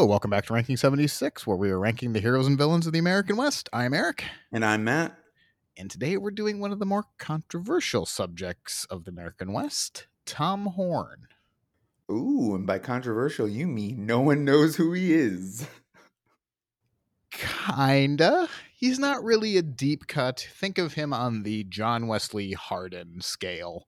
Hello, 0.00 0.08
welcome 0.08 0.30
back 0.30 0.46
to 0.46 0.54
Ranking 0.54 0.78
76, 0.78 1.46
where 1.46 1.58
we 1.58 1.68
are 1.68 1.78
ranking 1.78 2.14
the 2.14 2.20
heroes 2.20 2.46
and 2.46 2.56
villains 2.56 2.86
of 2.86 2.94
the 2.94 2.98
American 2.98 3.36
West. 3.36 3.68
I'm 3.70 3.92
Eric, 3.92 4.24
And 4.50 4.64
I'm 4.64 4.82
Matt. 4.82 5.14
and 5.76 5.90
today 5.90 6.16
we're 6.16 6.30
doing 6.30 6.58
one 6.58 6.72
of 6.72 6.78
the 6.78 6.86
more 6.86 7.04
controversial 7.18 8.06
subjects 8.06 8.86
of 8.86 9.04
the 9.04 9.10
American 9.10 9.52
West 9.52 10.06
Tom 10.24 10.64
Horn. 10.64 11.26
Ooh, 12.10 12.54
and 12.54 12.66
by 12.66 12.78
controversial, 12.78 13.46
you 13.46 13.66
mean 13.66 14.06
no 14.06 14.20
one 14.22 14.42
knows 14.42 14.76
who 14.76 14.94
he 14.94 15.12
is. 15.12 15.68
Kinda. 17.30 18.48
He's 18.74 18.98
not 18.98 19.22
really 19.22 19.58
a 19.58 19.62
deep 19.62 20.06
cut. 20.06 20.48
Think 20.58 20.78
of 20.78 20.94
him 20.94 21.12
on 21.12 21.42
the 21.42 21.64
John 21.64 22.06
Wesley 22.06 22.52
Hardin 22.52 23.20
scale. 23.20 23.86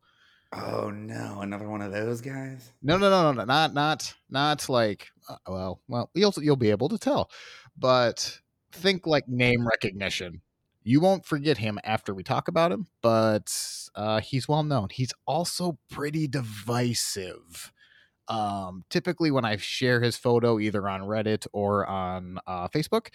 Oh 0.55 0.91
no, 0.91 1.41
another 1.41 1.69
one 1.69 1.81
of 1.81 1.93
those 1.93 2.21
guys? 2.21 2.73
No, 2.83 2.99
no, 2.99 3.09
no, 3.09 3.23
no, 3.23 3.33
no, 3.33 3.45
not, 3.45 3.73
not, 3.73 4.15
not 4.29 4.69
like. 4.69 5.09
Uh, 5.29 5.37
well, 5.49 5.81
well, 5.89 6.11
you'll 6.15 6.35
you'll 6.39 6.57
be 6.57 6.71
able 6.71 6.91
to 6.91 6.99
tell, 6.99 7.31
but 7.77 8.39
think 8.71 9.07
like 9.07 9.27
name 9.29 9.67
recognition. 9.67 10.43
You 10.85 11.01
won't 11.01 11.25
forget 11.25 11.59
him 11.59 11.79
after 11.85 12.13
we 12.13 12.23
talk 12.23 12.49
about 12.49 12.73
him, 12.73 12.87
but 13.03 13.55
uh, 13.95 14.21
he's 14.21 14.49
well 14.49 14.65
known. 14.65 14.89
He's 14.91 15.13
also 15.27 15.79
pretty 15.91 16.27
divisive. 16.27 17.73
Um, 18.29 18.85
typically, 18.91 19.31
when 19.31 19.45
I 19.45 19.57
share 19.57 20.03
his 20.03 20.17
photo 20.17 20.59
either 20.59 20.87
on 20.89 21.03
Reddit 21.03 21.47
or 21.53 21.87
on 21.87 22.39
uh, 22.47 22.69
Facebook, 22.69 23.09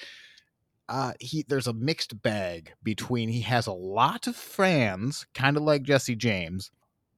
uh, 0.89 1.13
he 1.19 1.45
there's 1.47 1.67
a 1.67 1.73
mixed 1.73 2.21
bag 2.21 2.73
between 2.81 3.29
he 3.29 3.41
has 3.41 3.67
a 3.67 3.73
lot 3.73 4.25
of 4.25 4.35
fans, 4.35 5.27
kind 5.33 5.57
of 5.57 5.63
like 5.63 5.83
Jesse 5.83 6.15
James, 6.15 6.71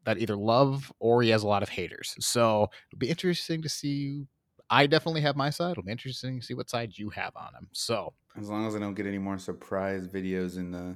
that 0.06 0.18
either 0.20 0.36
love 0.36 0.92
or 1.00 1.22
he 1.22 1.30
has 1.30 1.44
a 1.44 1.48
lot 1.48 1.64
of 1.64 1.70
haters. 1.70 2.16
So 2.20 2.70
it'll 2.90 3.00
be 3.00 3.10
interesting 3.10 3.62
to 3.62 3.70
see. 3.70 4.28
I 4.70 4.86
definitely 4.88 5.22
have 5.22 5.36
my 5.36 5.50
side. 5.50 5.72
It'll 5.72 5.84
be 5.84 5.92
interesting 5.92 6.40
to 6.40 6.46
see 6.46 6.54
what 6.54 6.70
side 6.70 6.92
you 6.96 7.10
have 7.10 7.36
on 7.36 7.54
him. 7.56 7.68
So 7.74 8.14
As 8.38 8.50
long 8.50 8.68
as 8.68 8.76
I 8.76 8.80
don't 8.80 8.94
get 8.94 9.08
any 9.08 9.18
more 9.18 9.38
surprise 9.38 10.08
videos 10.08 10.58
in 10.58 10.72
the 10.72 10.96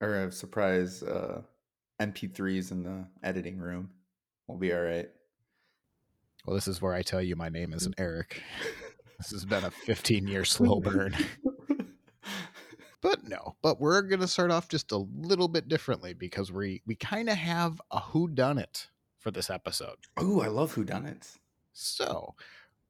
or 0.00 0.26
uh, 0.26 0.30
surprise 0.30 1.02
uh 1.02 1.42
MP3s 2.00 2.70
in 2.72 2.82
the 2.82 3.06
editing 3.22 3.58
room, 3.58 3.90
we'll 4.46 4.58
be 4.58 4.72
all 4.74 4.80
right. 4.82 5.08
well, 6.46 6.54
this 6.54 6.68
is 6.68 6.82
where 6.82 6.92
I 6.92 7.02
tell 7.02 7.22
you 7.22 7.36
my 7.36 7.48
name 7.48 7.72
isn't 7.72 7.94
Eric. 7.98 8.42
This 9.18 9.30
has 9.30 9.44
been 9.44 9.64
a 9.64 9.70
15 9.70 10.26
year 10.26 10.44
slow 10.56 10.80
burn. 10.80 11.16
But 13.04 13.28
no, 13.28 13.54
but 13.60 13.82
we're 13.82 14.00
gonna 14.00 14.26
start 14.26 14.50
off 14.50 14.66
just 14.70 14.90
a 14.90 14.96
little 14.96 15.46
bit 15.46 15.68
differently 15.68 16.14
because 16.14 16.50
we 16.50 16.80
we 16.86 16.94
kind 16.94 17.28
of 17.28 17.36
have 17.36 17.78
a 17.90 18.00
who 18.00 18.28
done 18.28 18.56
it 18.56 18.88
for 19.18 19.30
this 19.30 19.50
episode. 19.50 19.98
Ooh, 20.22 20.40
I 20.40 20.46
love 20.46 20.72
who 20.72 20.84
done 20.84 21.04
it. 21.04 21.28
So 21.74 22.34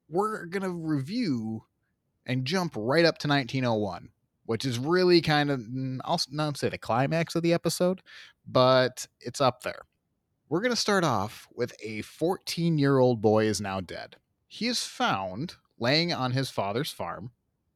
we're 0.07 0.45
gonna 0.45 0.69
review 0.69 1.65
and 2.25 2.45
jump 2.45 2.75
right 2.77 3.03
up 3.03 3.17
to 3.19 3.27
1901, 3.27 4.07
which 4.45 4.63
is 4.63 4.79
really 4.79 5.19
kind 5.19 5.51
of 5.51 5.61
I'll 6.05 6.21
not 6.31 6.55
say 6.55 6.69
the 6.69 6.77
climax 6.77 7.35
of 7.35 7.43
the 7.43 7.51
episode, 7.51 8.01
but 8.47 9.07
it's 9.19 9.41
up 9.41 9.63
there. 9.63 9.81
We're 10.47 10.61
gonna 10.61 10.77
start 10.77 11.03
off 11.03 11.45
with 11.53 11.75
a 11.83 12.03
14 12.03 12.77
year 12.77 12.99
old 12.99 13.21
boy 13.21 13.47
is 13.47 13.59
now 13.59 13.81
dead. 13.81 14.15
He 14.47 14.67
is 14.67 14.81
found 14.81 15.55
laying 15.77 16.13
on 16.13 16.31
his 16.31 16.49
father's 16.49 16.91
farm. 16.91 17.31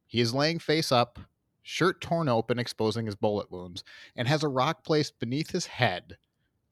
He 0.06 0.22
is 0.22 0.32
laying 0.32 0.58
face 0.58 0.90
up, 0.90 1.18
shirt 1.62 2.00
torn 2.00 2.28
open, 2.28 2.58
exposing 2.58 3.06
his 3.06 3.16
bullet 3.16 3.50
wounds, 3.50 3.84
and 4.16 4.28
has 4.28 4.42
a 4.42 4.48
rock 4.48 4.84
placed 4.84 5.18
beneath 5.18 5.50
his 5.50 5.66
head 5.66 6.16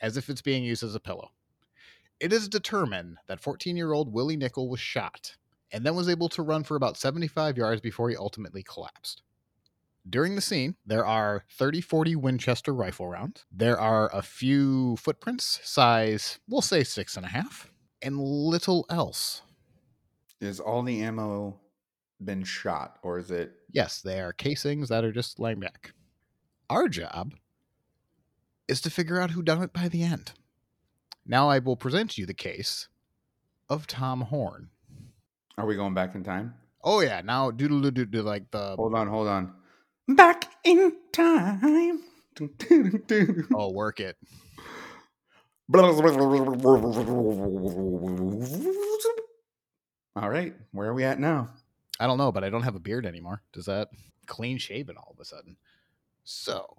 as 0.01 0.17
if 0.17 0.29
it's 0.29 0.43
being 0.43 0.65
used 0.65 0.83
as 0.83 0.95
a 0.95 1.01
pillow. 1.01 1.31
It 2.21 2.33
is 2.33 2.49
determined 2.49 3.19
that 3.27 3.41
14 3.41 3.77
year 3.77 3.93
old 3.93 4.13
Willie 4.13 4.37
Nickel 4.37 4.69
was 4.69 4.81
shot 4.81 5.37
and 5.71 5.85
then 5.85 5.95
was 5.95 6.09
able 6.09 6.29
to 6.31 6.43
run 6.43 6.65
for 6.65 6.77
about 6.77 6.97
75 6.97 7.57
yards 7.57 7.81
before 7.81 8.09
he 8.11 8.17
ultimately 8.17 8.63
collapsed. 8.63 9.23
During 10.09 10.35
the 10.35 10.41
scene, 10.41 10.77
there 10.87 11.05
are 11.05 11.45
30 11.51 11.81
40 11.83 12.17
Winchester 12.17 12.75
rifle 12.75 13.09
rounds. 13.09 13.45
There 13.53 13.79
are 13.79 14.09
a 14.15 14.23
few 14.23 14.97
footprints, 14.97 15.61
size, 15.63 16.39
we'll 16.49 16.63
say 16.63 16.83
six 16.83 17.17
and 17.17 17.27
a 17.27 17.29
half, 17.29 17.71
and 18.01 18.19
little 18.19 18.87
else. 18.89 19.43
Is 20.41 20.61
all 20.61 20.83
the 20.83 21.03
ammo 21.03 21.61
been 22.25 22.45
shot, 22.45 22.99
or 23.03 23.19
is 23.19 23.31
it 23.31 23.53
Yes, 23.71 24.01
they 24.01 24.21
are 24.21 24.33
casings 24.33 24.89
that 24.89 25.05
are 25.05 25.13
just 25.13 25.39
laying 25.39 25.61
back. 25.61 25.93
Our 26.71 26.89
job 26.89 27.35
is 28.67 28.81
to 28.83 28.91
figure 28.91 29.21
out 29.21 29.31
who 29.31 29.43
done 29.43 29.63
it 29.63 29.73
by 29.73 29.89
the 29.89 30.03
end. 30.03 30.33
Now 31.27 31.51
I 31.51 31.59
will 31.59 31.77
present 31.77 32.17
you 32.17 32.27
the 32.27 32.35
case 32.35 32.89
of 33.69 33.87
Tom 33.87 34.23
Horn. 34.23 34.71
are 35.57 35.67
we 35.67 35.77
going 35.77 35.95
back 35.95 36.15
in 36.15 36.25
time? 36.25 36.55
Oh 36.83 37.01
yeah, 37.01 37.21
now 37.23 37.51
doodle 37.51 37.81
doodle 37.81 38.05
doodle 38.07 38.25
like 38.25 38.51
the 38.51 38.77
Hold 38.77 38.95
on, 38.95 39.09
hold 39.09 39.29
on. 39.29 39.53
Back 40.09 40.51
in 40.65 40.93
time. 41.13 42.03
oh 43.55 43.73
work 43.73 44.01
it. 44.01 44.17
All 50.17 50.31
right, 50.31 50.55
where 50.73 50.89
are 50.89 50.95
we 50.95 51.05
at 51.05 51.21
now? 51.21 51.51
I 52.01 52.07
don't 52.07 52.19
know, 52.19 52.33
but 52.33 52.45
I 52.45 52.51
don't 52.51 52.63
have 52.63 52.77
a 52.77 52.81
beard 52.81 53.07
anymore. 53.07 53.43
Does 53.53 53.67
that 53.67 53.89
clean 54.27 54.59
shaven 54.59 54.97
all 54.97 55.13
of 55.13 55.21
a 55.21 55.25
sudden? 55.25 55.57
So, 56.25 56.77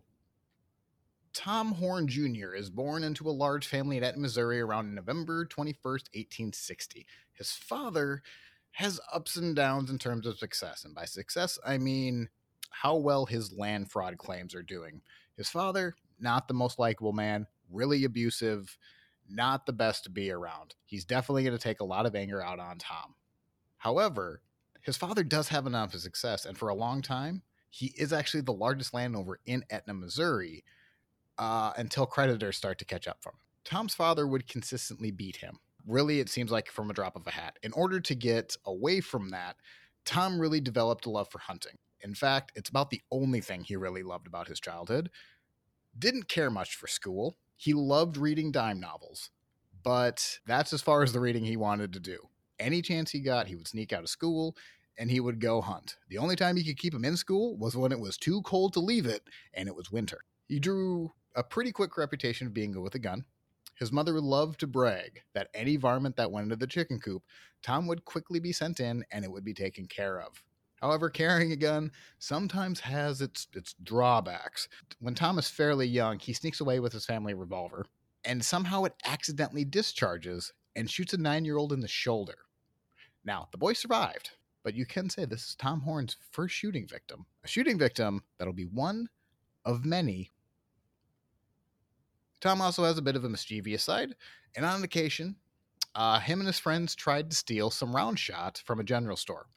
Tom 1.34 1.74
Horn 1.74 2.08
Jr. 2.08 2.54
is 2.54 2.70
born 2.70 3.04
into 3.04 3.30
a 3.30 3.32
large 3.32 3.68
family 3.68 3.98
in 3.98 4.04
Etna, 4.04 4.22
Missouri 4.22 4.60
around 4.60 4.94
November 4.94 5.46
21st, 5.46 6.10
1860. 6.14 7.06
His 7.34 7.52
father 7.52 8.22
has 8.72 9.00
ups 9.12 9.36
and 9.36 9.56
downs 9.56 9.90
in 9.90 9.98
terms 9.98 10.26
of 10.26 10.38
success. 10.38 10.86
And 10.86 10.96
by 10.96 11.06
success, 11.06 11.60
I 11.66 11.78
mean 11.78 12.30
how 12.70 12.96
well 12.96 13.26
his 13.26 13.52
land 13.52 13.92
fraud 13.92 14.18
claims 14.18 14.54
are 14.56 14.64
doing. 14.64 15.02
His 15.36 15.50
father, 15.50 15.96
not 16.20 16.48
the 16.48 16.54
most 16.54 16.80
likable 16.80 17.14
man, 17.14 17.48
really 17.72 18.04
abusive, 18.04 18.78
not 19.30 19.66
the 19.66 19.74
best 19.74 20.04
to 20.04 20.10
be 20.10 20.32
around. 20.32 20.76
He's 20.86 21.06
definitely 21.06 21.44
going 21.44 21.58
to 21.58 21.64
take 21.64 21.82
a 21.82 21.86
lot 21.86 22.06
of 22.06 22.16
anger 22.16 22.44
out 22.44 22.60
on 22.60 22.78
Tom. 22.78 23.16
However, 23.78 24.42
his 24.90 24.98
father 24.98 25.24
does 25.24 25.50
have 25.50 25.68
enough 25.68 25.94
of 25.94 26.02
success, 26.02 26.46
and 26.46 26.58
for 26.58 26.70
a 26.70 26.74
long 26.74 27.04
time, 27.04 27.44
he 27.70 27.94
is 27.96 28.12
actually 28.12 28.42
the 28.42 28.52
largest 28.52 28.92
landowner 28.92 29.40
in 29.46 29.64
Etna, 29.70 29.94
Missouri, 29.94 30.64
uh, 31.38 31.74
until 31.78 32.08
creditors 32.08 32.58
start 32.58 32.80
to 32.80 32.86
catch 32.86 33.08
up 33.08 33.22
from 33.22 33.34
him. 33.34 33.40
Tom's 33.64 33.94
father 33.94 34.26
would 34.26 34.48
consistently 34.48 35.12
beat 35.12 35.36
him. 35.36 35.60
Really, 35.86 36.20
it 36.20 36.28
seems 36.28 36.50
like 36.50 36.72
from 36.72 36.90
a 36.90 36.94
drop 36.94 37.16
of 37.16 37.28
a 37.28 37.32
hat. 37.32 37.60
In 37.62 37.72
order 37.74 38.00
to 38.00 38.16
get 38.16 38.56
away 38.66 39.00
from 39.00 39.30
that, 39.30 39.58
Tom 40.06 40.40
really 40.40 40.60
developed 40.60 41.06
a 41.06 41.12
love 41.12 41.30
for 41.30 41.38
hunting. 41.38 41.78
In 42.02 42.16
fact, 42.16 42.52
it's 42.56 42.72
about 42.72 42.90
the 42.90 43.04
only 43.12 43.42
thing 43.42 43.64
he 43.64 43.76
really 43.76 44.02
loved 44.02 44.26
about 44.26 44.48
his 44.48 44.60
childhood. 44.60 45.12
Didn't 46.00 46.30
care 46.30 46.50
much 46.50 46.76
for 46.76 46.88
school. 46.88 47.38
He 47.58 47.74
loved 47.76 48.18
reading 48.18 48.52
dime 48.52 48.80
novels, 48.80 49.30
but 49.84 50.40
that's 50.48 50.74
as 50.74 50.82
far 50.82 51.04
as 51.04 51.14
the 51.14 51.20
reading 51.20 51.46
he 51.46 51.58
wanted 51.58 51.94
to 51.94 52.00
do. 52.00 52.18
Any 52.60 52.82
chance 52.82 53.12
he 53.12 53.20
got, 53.20 53.48
he 53.48 53.56
would 53.56 53.68
sneak 53.68 53.94
out 53.94 54.02
of 54.02 54.10
school 54.10 54.56
and 55.00 55.10
he 55.10 55.22
would 55.22 55.40
go 55.40 55.62
hunt. 55.62 55.96
The 56.10 56.18
only 56.18 56.36
time 56.36 56.58
he 56.58 56.64
could 56.64 56.78
keep 56.78 56.94
him 56.94 57.06
in 57.06 57.18
school 57.18 57.58
was 57.58 57.76
when 57.76 57.94
it 57.94 58.00
was 58.00 58.18
too 58.18 58.42
cold 58.42 58.74
to 58.74 58.82
leave 58.82 59.06
it 59.06 59.24
and 59.54 59.68
it 59.68 59.76
was 59.76 59.92
winter. 59.92 60.20
He 60.48 60.60
drew 60.60 61.14
a 61.36 61.44
pretty 61.44 61.72
quick 61.72 61.98
reputation 61.98 62.46
of 62.46 62.54
being 62.54 62.74
good 62.74 62.84
with 62.84 62.96
a 62.96 63.00
gun. 63.00 63.24
His 63.76 63.94
mother 63.94 64.20
loved 64.20 64.60
to 64.60 64.68
brag 64.68 65.22
that 65.34 65.48
any 65.54 65.78
varmint 65.78 66.18
that 66.18 66.32
went 66.32 66.44
into 66.44 66.58
the 66.58 66.68
chicken 66.68 67.00
coop, 67.00 67.24
Tom 67.64 67.88
would 67.88 68.04
quickly 68.04 68.42
be 68.42 68.52
sent 68.52 68.82
in 68.82 69.06
and 69.10 69.24
it 69.24 69.32
would 69.32 69.46
be 69.46 69.54
taken 69.54 69.86
care 69.86 70.20
of. 70.20 70.44
However, 70.82 71.10
carrying 71.10 71.52
a 71.54 71.58
gun 71.58 71.92
sometimes 72.20 72.82
has 72.82 73.22
its 73.22 73.48
its 73.54 73.76
drawbacks. 73.84 74.68
When 75.00 75.16
Tom 75.16 75.38
is 75.40 75.50
fairly 75.50 75.88
young, 75.88 76.20
he 76.20 76.34
sneaks 76.34 76.62
away 76.62 76.80
with 76.80 76.94
his 76.94 77.06
family 77.06 77.34
revolver, 77.34 77.86
and 78.24 78.44
somehow 78.44 78.86
it 78.86 78.96
accidentally 79.06 79.66
discharges 79.66 80.54
and 80.76 80.90
shoots 80.90 81.14
a 81.14 81.18
nine 81.18 81.44
year 81.44 81.58
old 81.58 81.74
in 81.74 81.82
the 81.82 81.88
shoulder. 81.88 82.38
Now, 83.26 83.50
the 83.52 83.58
boy 83.58 83.74
survived, 83.74 84.32
but 84.64 84.74
you 84.74 84.86
can 84.86 85.10
say 85.10 85.26
this 85.26 85.48
is 85.50 85.56
Tom 85.56 85.82
Horn's 85.82 86.18
first 86.32 86.56
shooting 86.56 86.88
victim. 86.88 87.26
A 87.44 87.48
shooting 87.48 87.78
victim 87.78 88.24
that'll 88.38 88.54
be 88.54 88.66
one 88.66 89.10
of 89.66 89.86
many. 89.86 90.32
Tom 92.42 92.62
also 92.62 92.84
has 92.84 92.98
a 92.98 93.02
bit 93.02 93.16
of 93.16 93.24
a 93.26 93.30
mischievous 93.30 93.84
side, 93.84 94.16
and 94.56 94.66
on 94.66 94.84
occasion, 94.84 95.36
uh, 95.96 96.20
him 96.20 96.40
and 96.40 96.48
his 96.48 96.60
friends 96.60 96.96
tried 96.96 97.30
to 97.30 97.36
steal 97.36 97.70
some 97.70 97.96
round 97.96 98.18
shot 98.20 98.62
from 98.66 98.80
a 98.80 98.84
general 98.84 99.18
store, 99.18 99.48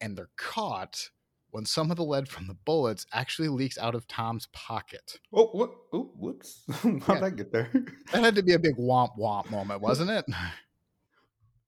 and 0.00 0.16
they're 0.16 0.30
caught 0.36 1.10
when 1.50 1.64
some 1.64 1.90
of 1.90 1.96
the 1.96 2.04
lead 2.04 2.28
from 2.28 2.46
the 2.46 2.54
bullets 2.54 3.06
actually 3.12 3.48
leaks 3.48 3.78
out 3.78 3.94
of 3.94 4.06
Tom's 4.06 4.46
pocket. 4.52 5.18
Oh, 5.32 5.46
what? 5.46 5.70
Oh, 5.92 6.12
whoops! 6.16 6.62
How'd 6.82 7.02
Yeah. 7.08 7.20
that 7.20 7.36
get 7.36 7.52
there? 7.52 7.70
That 8.12 8.22
had 8.22 8.34
to 8.36 8.42
be 8.42 8.52
a 8.52 8.58
big 8.58 8.76
womp 8.76 9.18
womp 9.18 9.50
moment, 9.50 9.80
wasn't 9.80 10.10
it? 10.10 10.24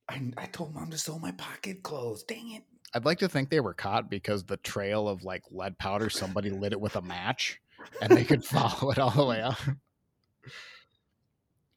I, 0.09 0.33
I 0.37 0.47
told 0.47 0.75
mom 0.75 0.91
to 0.91 0.99
sew 0.99 1.19
my 1.19 1.33
pocket 1.33 1.83
closed. 1.83 2.27
Dang 2.29 2.53
it! 2.53 2.65
I'd 2.95 3.05
like 3.05 3.19
to 3.21 3.29
think 3.29 3.51
they 3.51 3.61
were 3.61 3.75
caught 3.75 4.11
because 4.11 4.45
the 4.45 4.57
trail 4.57 5.09
of 5.09 5.23
like 5.23 5.45
lead 5.51 5.79
powder, 5.79 6.11
somebody 6.11 6.51
lit 6.51 6.73
it 6.73 6.81
with 6.81 6.97
a 6.97 7.03
match 7.03 7.61
and 8.03 8.11
they 8.17 8.25
could 8.25 8.45
follow 8.45 8.91
it 8.91 8.99
all 8.99 9.11
the 9.11 9.25
way 9.25 9.41
up. 9.41 9.59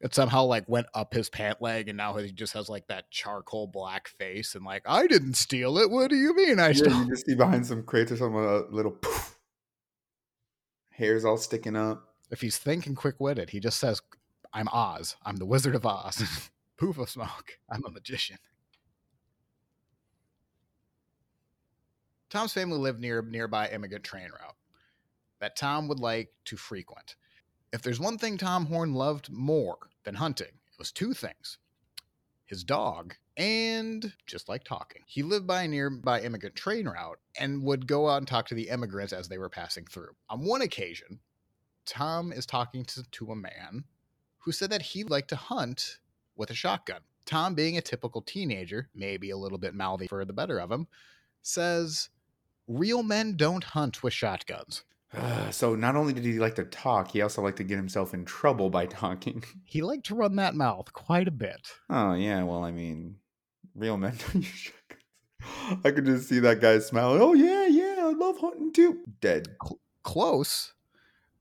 it 0.02 0.14
somehow 0.16 0.44
like 0.44 0.68
went 0.68 0.88
up 0.94 1.14
his 1.14 1.30
pant 1.30 1.62
leg 1.62 1.88
and 1.88 1.98
now 1.98 2.16
he 2.18 2.32
just 2.32 2.54
has 2.54 2.68
like 2.68 2.88
that 2.88 3.10
charcoal 3.12 3.68
black 3.68 4.08
face 4.08 4.56
and 4.56 4.66
like 4.66 4.84
I 4.88 5.06
didn't 5.08 5.36
steal 5.36 5.78
it. 5.78 5.90
What 5.92 6.10
do 6.10 6.16
you 6.16 6.36
mean 6.36 6.60
I 6.60 6.70
Yeah, 6.70 6.74
stole? 6.74 7.04
you 7.04 7.10
just 7.10 7.26
see 7.26 7.36
behind 7.36 7.66
some 7.66 7.84
crates 7.84 8.12
or 8.12 8.18
something 8.18 8.40
a 8.44 8.62
little 8.74 8.92
poof. 8.92 9.38
Hair's 10.92 11.26
all 11.26 11.38
sticking 11.38 11.76
up. 11.76 12.10
If 12.32 12.42
he's 12.42 12.58
thinking 12.58 12.96
quick 12.96 13.16
witted, 13.20 13.52
he 13.52 13.60
just 13.60 13.80
says, 13.80 14.02
"I'm 14.54 14.68
Oz. 14.70 15.16
I'm 15.24 15.38
the 15.38 15.46
Wizard 15.46 15.76
of 15.76 15.86
Oz." 15.86 16.50
Poof 16.78 16.98
of 16.98 17.10
smoke. 17.10 17.60
I'm 17.70 17.84
a 17.86 17.90
magician. 17.92 18.38
Tom's 22.34 22.52
family 22.52 22.80
lived 22.80 23.00
near 23.00 23.20
a 23.20 23.24
nearby 23.24 23.70
immigrant 23.70 24.04
train 24.04 24.32
route 24.32 24.56
that 25.40 25.56
Tom 25.56 25.88
would 25.88 26.00
like 26.00 26.34
to 26.46 26.58
frequent. 26.58 27.16
If 27.72 27.84
there's 27.84 28.00
one 28.00 28.18
thing 28.18 28.40
Tom 28.40 28.66
Horn 28.66 28.96
loved 28.96 29.32
more 29.32 29.78
than 30.04 30.16
hunting, 30.16 30.48
it 30.48 30.80
was 30.80 30.92
two 30.92 31.14
things 31.14 31.60
his 32.48 32.64
dog 32.64 33.14
and 33.38 34.14
just 34.26 34.50
like 34.50 34.64
talking. 34.64 35.04
He 35.06 35.22
lived 35.22 35.46
by 35.46 35.62
a 35.62 35.68
nearby 35.68 36.22
immigrant 36.22 36.56
train 36.56 36.88
route 36.88 37.20
and 37.40 37.62
would 37.62 37.86
go 37.86 38.10
out 38.10 38.18
and 38.18 38.28
talk 38.28 38.48
to 38.48 38.56
the 38.56 38.70
immigrants 38.70 39.14
as 39.14 39.28
they 39.28 39.38
were 39.38 39.50
passing 39.50 39.86
through. 39.86 40.16
On 40.28 40.44
one 40.44 40.64
occasion, 40.64 41.20
Tom 41.86 42.34
is 42.34 42.48
talking 42.48 42.84
to, 42.86 43.04
to 43.12 43.32
a 43.32 43.36
man 43.36 43.84
who 44.40 44.52
said 44.52 44.72
that 44.72 44.82
he 44.82 45.04
liked 45.04 45.30
to 45.30 45.36
hunt 45.36 46.00
with 46.36 46.50
a 46.50 46.56
shotgun. 46.56 47.02
Tom, 47.28 47.54
being 47.54 47.78
a 47.78 47.82
typical 47.82 48.24
teenager, 48.24 48.90
maybe 48.96 49.30
a 49.30 49.38
little 49.38 49.60
bit 49.60 49.76
mouthy 49.76 50.08
for 50.08 50.26
the 50.26 50.34
better 50.34 50.60
of 50.60 50.72
him, 50.72 50.88
says, 51.44 52.10
Real 52.68 53.04
men 53.04 53.36
don't 53.36 53.64
hunt 53.64 54.04
with 54.04 54.14
shotguns. 54.14 54.84
Uh, 55.16 55.52
so 55.52 55.76
not 55.76 55.96
only 55.96 56.12
did 56.14 56.24
he 56.24 56.40
like 56.40 56.56
to 56.56 56.64
talk, 56.64 57.12
he 57.12 57.22
also 57.22 57.42
liked 57.44 57.58
to 57.58 57.64
get 57.64 57.76
himself 57.78 58.14
in 58.14 58.26
trouble 58.26 58.70
by 58.70 58.86
talking. 58.86 59.44
He 59.66 59.82
liked 59.82 60.06
to 60.08 60.16
run 60.16 60.36
that 60.38 60.56
mouth 60.56 60.92
quite 60.94 61.28
a 61.28 61.32
bit. 61.32 61.68
Oh 61.90 62.14
yeah, 62.14 62.44
well 62.44 62.64
I 62.64 62.72
mean, 62.72 63.16
real 63.76 63.98
men 63.98 64.16
don't 64.34 64.36
use 64.44 64.46
shotguns. 64.48 65.82
I 65.86 65.92
could 65.92 66.06
just 66.06 66.30
see 66.30 66.40
that 66.40 66.62
guy 66.62 66.80
smiling. 66.80 67.22
Oh 67.22 67.34
yeah, 67.34 67.68
yeah, 67.68 67.96
I 68.00 68.14
love 68.14 68.38
hunting 68.40 68.72
too. 68.72 69.00
Dead. 69.22 69.50
Close. 70.04 70.74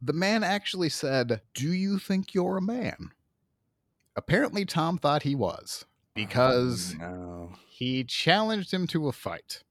The 0.01 0.13
man 0.13 0.43
actually 0.43 0.89
said, 0.89 1.41
Do 1.55 1.73
you 1.73 1.99
think 1.99 2.35
you're 2.35 2.57
a 2.57 2.63
man? 2.63 3.11
Apparently, 4.17 4.65
Tom 4.65 4.99
thought 4.99 5.23
he 5.23 5.35
was 5.35 5.85
because 6.15 6.95
Oh, 7.01 7.05
no. 7.05 7.53
he 7.69 8.05
challenged 8.05 8.73
him 8.75 8.87
to 8.89 9.09
a 9.09 9.13
fight. 9.13 9.63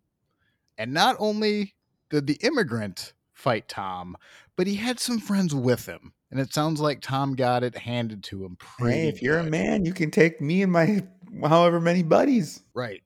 And 0.81 0.95
not 0.95 1.15
only 1.19 1.75
did 2.09 2.25
the 2.25 2.39
immigrant 2.41 3.13
fight 3.33 3.67
Tom, 3.67 4.17
but 4.55 4.65
he 4.65 4.73
had 4.77 4.99
some 4.99 5.19
friends 5.19 5.53
with 5.53 5.85
him. 5.85 6.13
And 6.31 6.39
it 6.39 6.51
sounds 6.55 6.81
like 6.81 7.01
Tom 7.01 7.35
got 7.35 7.63
it 7.63 7.77
handed 7.77 8.23
to 8.23 8.43
him 8.43 8.55
pretty 8.57 9.01
Hey, 9.01 9.07
if 9.07 9.21
you're 9.21 9.37
a 9.37 9.43
man, 9.43 9.85
you 9.85 9.93
can 9.93 10.09
take 10.09 10.41
me 10.41 10.63
and 10.63 10.71
my 10.71 11.03
however 11.47 11.79
many 11.79 12.01
buddies. 12.01 12.63
Right. 12.73 13.03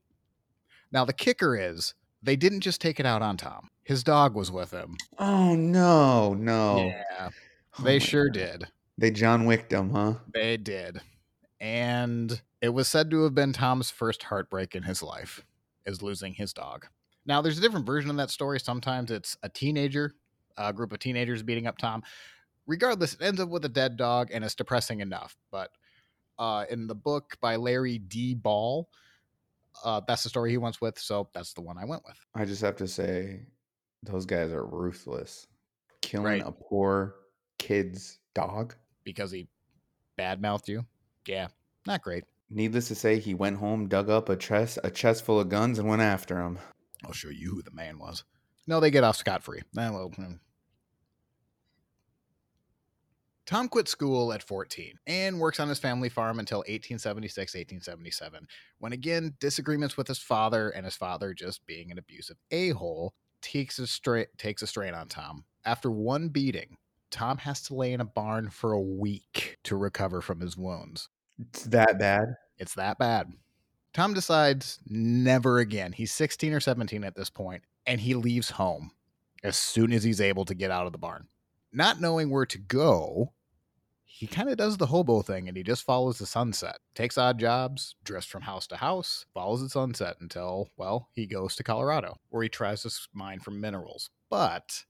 Now, 0.93 1.03
the 1.03 1.11
kicker 1.11 1.57
is 1.57 1.93
they 2.23 2.37
didn't 2.37 2.61
just 2.61 2.79
take 2.79 2.97
it 3.01 3.05
out 3.05 3.21
on 3.21 3.35
Tom, 3.35 3.69
his 3.83 4.05
dog 4.05 4.35
was 4.35 4.49
with 4.49 4.71
him. 4.71 4.95
Oh 5.19 5.53
no, 5.53 6.33
no. 6.33 6.77
Yeah, 6.77 7.29
Oh, 7.77 7.83
they 7.83 7.99
sure 7.99 8.29
God. 8.29 8.33
did. 8.33 8.67
They 8.97 9.11
John 9.11 9.43
Wicked 9.43 9.73
him, 9.73 9.89
huh? 9.89 10.13
They 10.33 10.55
did. 10.55 11.01
And 11.59 12.41
it 12.61 12.69
was 12.69 12.87
said 12.87 13.11
to 13.11 13.23
have 13.23 13.35
been 13.35 13.51
Tom's 13.51 13.91
first 13.91 14.23
heartbreak 14.23 14.75
in 14.75 14.83
his 14.83 15.03
life, 15.03 15.43
is 15.85 16.01
losing 16.01 16.35
his 16.35 16.53
dog. 16.53 16.85
Now, 17.25 17.41
there's 17.41 17.57
a 17.57 17.61
different 17.61 17.85
version 17.85 18.09
of 18.09 18.17
that 18.17 18.29
story. 18.29 18.59
Sometimes 18.59 19.09
it's 19.11 19.35
a 19.43 19.49
teenager, 19.49 20.13
a 20.57 20.71
group 20.71 20.91
of 20.91 20.99
teenagers 20.99 21.41
beating 21.43 21.67
up 21.67 21.77
Tom. 21.77 22.03
Regardless, 22.67 23.13
it 23.13 23.21
ends 23.21 23.39
up 23.39 23.49
with 23.49 23.65
a 23.65 23.69
dead 23.69 23.97
dog, 23.97 24.29
and 24.33 24.43
it's 24.43 24.55
depressing 24.55 24.99
enough. 24.99 25.35
But 25.51 25.71
uh, 26.39 26.65
in 26.69 26.87
the 26.87 26.95
book 26.95 27.37
by 27.41 27.55
Larry 27.55 27.97
D. 27.99 28.33
Ball, 28.35 28.89
uh, 29.83 30.01
that's 30.07 30.23
the 30.23 30.29
story 30.29 30.51
he 30.51 30.57
went 30.57 30.81
with. 30.81 30.97
So 30.99 31.29
that's 31.33 31.53
the 31.53 31.61
one 31.61 31.77
I 31.77 31.85
went 31.85 32.03
with. 32.05 32.17
I 32.35 32.45
just 32.45 32.61
have 32.61 32.75
to 32.77 32.87
say, 32.87 33.41
those 34.03 34.25
guys 34.25 34.51
are 34.51 34.65
ruthless. 34.65 35.47
Killing 36.01 36.25
Right. 36.25 36.43
a 36.45 36.51
poor 36.51 37.15
kid's 37.57 38.19
dog. 38.33 38.75
because 39.03 39.31
he 39.31 39.47
badmouthed 40.17 40.67
you. 40.67 40.85
Yeah, 41.27 41.47
not 41.87 42.01
great. 42.01 42.23
Needless 42.49 42.87
to 42.89 42.95
say, 42.95 43.19
he 43.19 43.33
went 43.33 43.57
home, 43.57 43.87
dug 43.87 44.09
up 44.09 44.29
a 44.29 44.35
chest, 44.35 44.77
a 44.83 44.89
chest 44.91 45.23
full 45.25 45.39
of 45.39 45.49
guns, 45.49 45.77
and 45.79 45.87
went 45.87 46.01
after 46.01 46.39
him. 46.41 46.57
I'll 47.05 47.13
show 47.13 47.29
you 47.29 47.51
who 47.51 47.61
the 47.61 47.71
man 47.71 47.99
was. 47.99 48.23
No, 48.67 48.79
they 48.79 48.91
get 48.91 49.03
off 49.03 49.17
scot 49.17 49.43
free. 49.43 49.61
well, 49.73 50.11
hmm. 50.15 50.33
Tom 53.45 53.69
quit 53.69 53.87
school 53.87 54.33
at 54.33 54.41
14 54.41 54.97
and 55.05 55.39
works 55.39 55.59
on 55.59 55.69
his 55.69 55.77
family 55.77 56.09
farm 56.09 56.39
until 56.39 56.59
1876, 56.59 57.53
1877, 57.53 58.47
when 58.79 58.91
again, 58.91 59.35
disagreements 59.39 59.97
with 59.97 60.07
his 60.07 60.17
father 60.17 60.69
and 60.69 60.83
his 60.83 60.95
father 60.95 61.31
just 61.31 61.63
being 61.67 61.91
an 61.91 61.99
abusive 61.99 62.37
a 62.49 62.69
hole 62.69 63.13
takes 63.41 63.77
a, 63.77 63.85
stra- 63.85 64.25
takes 64.37 64.63
a 64.63 64.67
strain 64.67 64.95
on 64.95 65.07
Tom. 65.07 65.45
After 65.63 65.91
one 65.91 66.29
beating, 66.29 66.77
Tom 67.11 67.37
has 67.37 67.61
to 67.63 67.75
lay 67.75 67.93
in 67.93 68.01
a 68.01 68.05
barn 68.05 68.49
for 68.49 68.73
a 68.73 68.81
week 68.81 69.57
to 69.65 69.75
recover 69.75 70.21
from 70.21 70.39
his 70.39 70.57
wounds. 70.57 71.09
It's 71.39 71.63
that 71.65 71.99
bad. 71.99 72.35
It's 72.57 72.73
that 72.75 72.97
bad. 72.97 73.31
Tom 73.95 74.13
decides 74.13 74.79
never 74.89 75.59
again. 75.59 75.93
He's 75.93 76.11
16 76.11 76.51
or 76.51 76.59
17 76.59 77.05
at 77.05 77.15
this 77.15 77.29
point, 77.29 77.63
and 77.85 78.01
he 78.01 78.13
leaves 78.13 78.49
home 78.49 78.91
as 79.41 79.55
soon 79.55 79.93
as 79.93 80.03
he's 80.03 80.19
able 80.19 80.43
to 80.43 80.53
get 80.53 80.69
out 80.69 80.85
of 80.85 80.91
the 80.91 80.97
barn. 80.97 81.29
Not 81.71 82.01
knowing 82.01 82.29
where 82.29 82.45
to 82.45 82.57
go, 82.57 83.31
he 84.03 84.27
kind 84.27 84.49
of 84.49 84.57
does 84.57 84.75
the 84.75 84.87
hobo 84.87 85.21
thing 85.21 85.47
and 85.47 85.55
he 85.55 85.63
just 85.63 85.85
follows 85.85 86.17
the 86.17 86.25
sunset. 86.25 86.79
Takes 86.93 87.17
odd 87.17 87.39
jobs, 87.39 87.95
drifts 88.03 88.29
from 88.29 88.41
house 88.41 88.67
to 88.67 88.75
house, 88.75 89.27
follows 89.33 89.61
the 89.61 89.69
sunset 89.69 90.17
until, 90.19 90.67
well, 90.75 91.07
he 91.13 91.25
goes 91.25 91.55
to 91.55 91.63
Colorado, 91.63 92.17
where 92.31 92.43
he 92.43 92.49
tries 92.49 92.81
to 92.81 92.91
mine 93.13 93.39
for 93.39 93.51
minerals. 93.51 94.09
But 94.29 94.83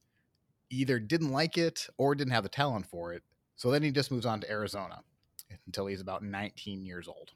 either 0.72 0.98
didn't 0.98 1.32
like 1.32 1.60
it 1.60 1.86
or 2.00 2.16
didn't 2.16 2.34
have 2.34 2.42
the 2.42 2.50
talent 2.50 2.88
for 2.88 3.14
it. 3.14 3.22
So 3.56 3.70
then 3.70 3.84
he 3.84 3.92
just 3.92 4.10
moves 4.10 4.26
on 4.26 4.42
to 4.42 4.50
Arizona 4.50 5.04
until 5.68 5.86
he's 5.86 6.02
about 6.02 6.24
19 6.24 6.88
years 6.88 7.08
old. 7.08 7.34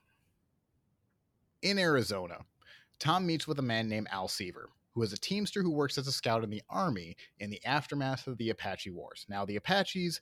In 1.62 1.78
Arizona, 1.78 2.38
Tom 3.00 3.26
meets 3.26 3.48
with 3.48 3.60
a 3.60 3.64
man 3.64 3.90
named 3.90 4.08
Al 4.12 4.30
Sieber, 4.30 4.68
who 4.94 5.02
is 5.04 5.12
a 5.12 5.18
Teamster 5.18 5.62
who 5.62 5.72
works 5.72 5.98
as 5.98 6.08
a 6.08 6.12
scout 6.12 6.44
in 6.44 6.50
the 6.50 6.64
Army 6.70 7.18
in 7.38 7.50
the 7.50 7.64
aftermath 7.66 8.28
of 8.28 8.38
the 8.38 8.50
Apache 8.50 8.92
Wars. 8.92 9.26
Now, 9.28 9.46
the 9.46 9.58
Apaches 9.58 10.22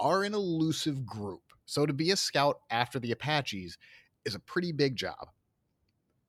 are 0.00 0.22
an 0.22 0.32
elusive 0.32 1.04
group, 1.04 1.42
so 1.66 1.84
to 1.84 1.92
be 1.92 2.10
a 2.10 2.16
scout 2.16 2.60
after 2.70 2.98
the 2.98 3.12
Apaches 3.12 3.76
is 4.24 4.34
a 4.34 4.40
pretty 4.40 4.72
big 4.72 4.96
job. 4.96 5.28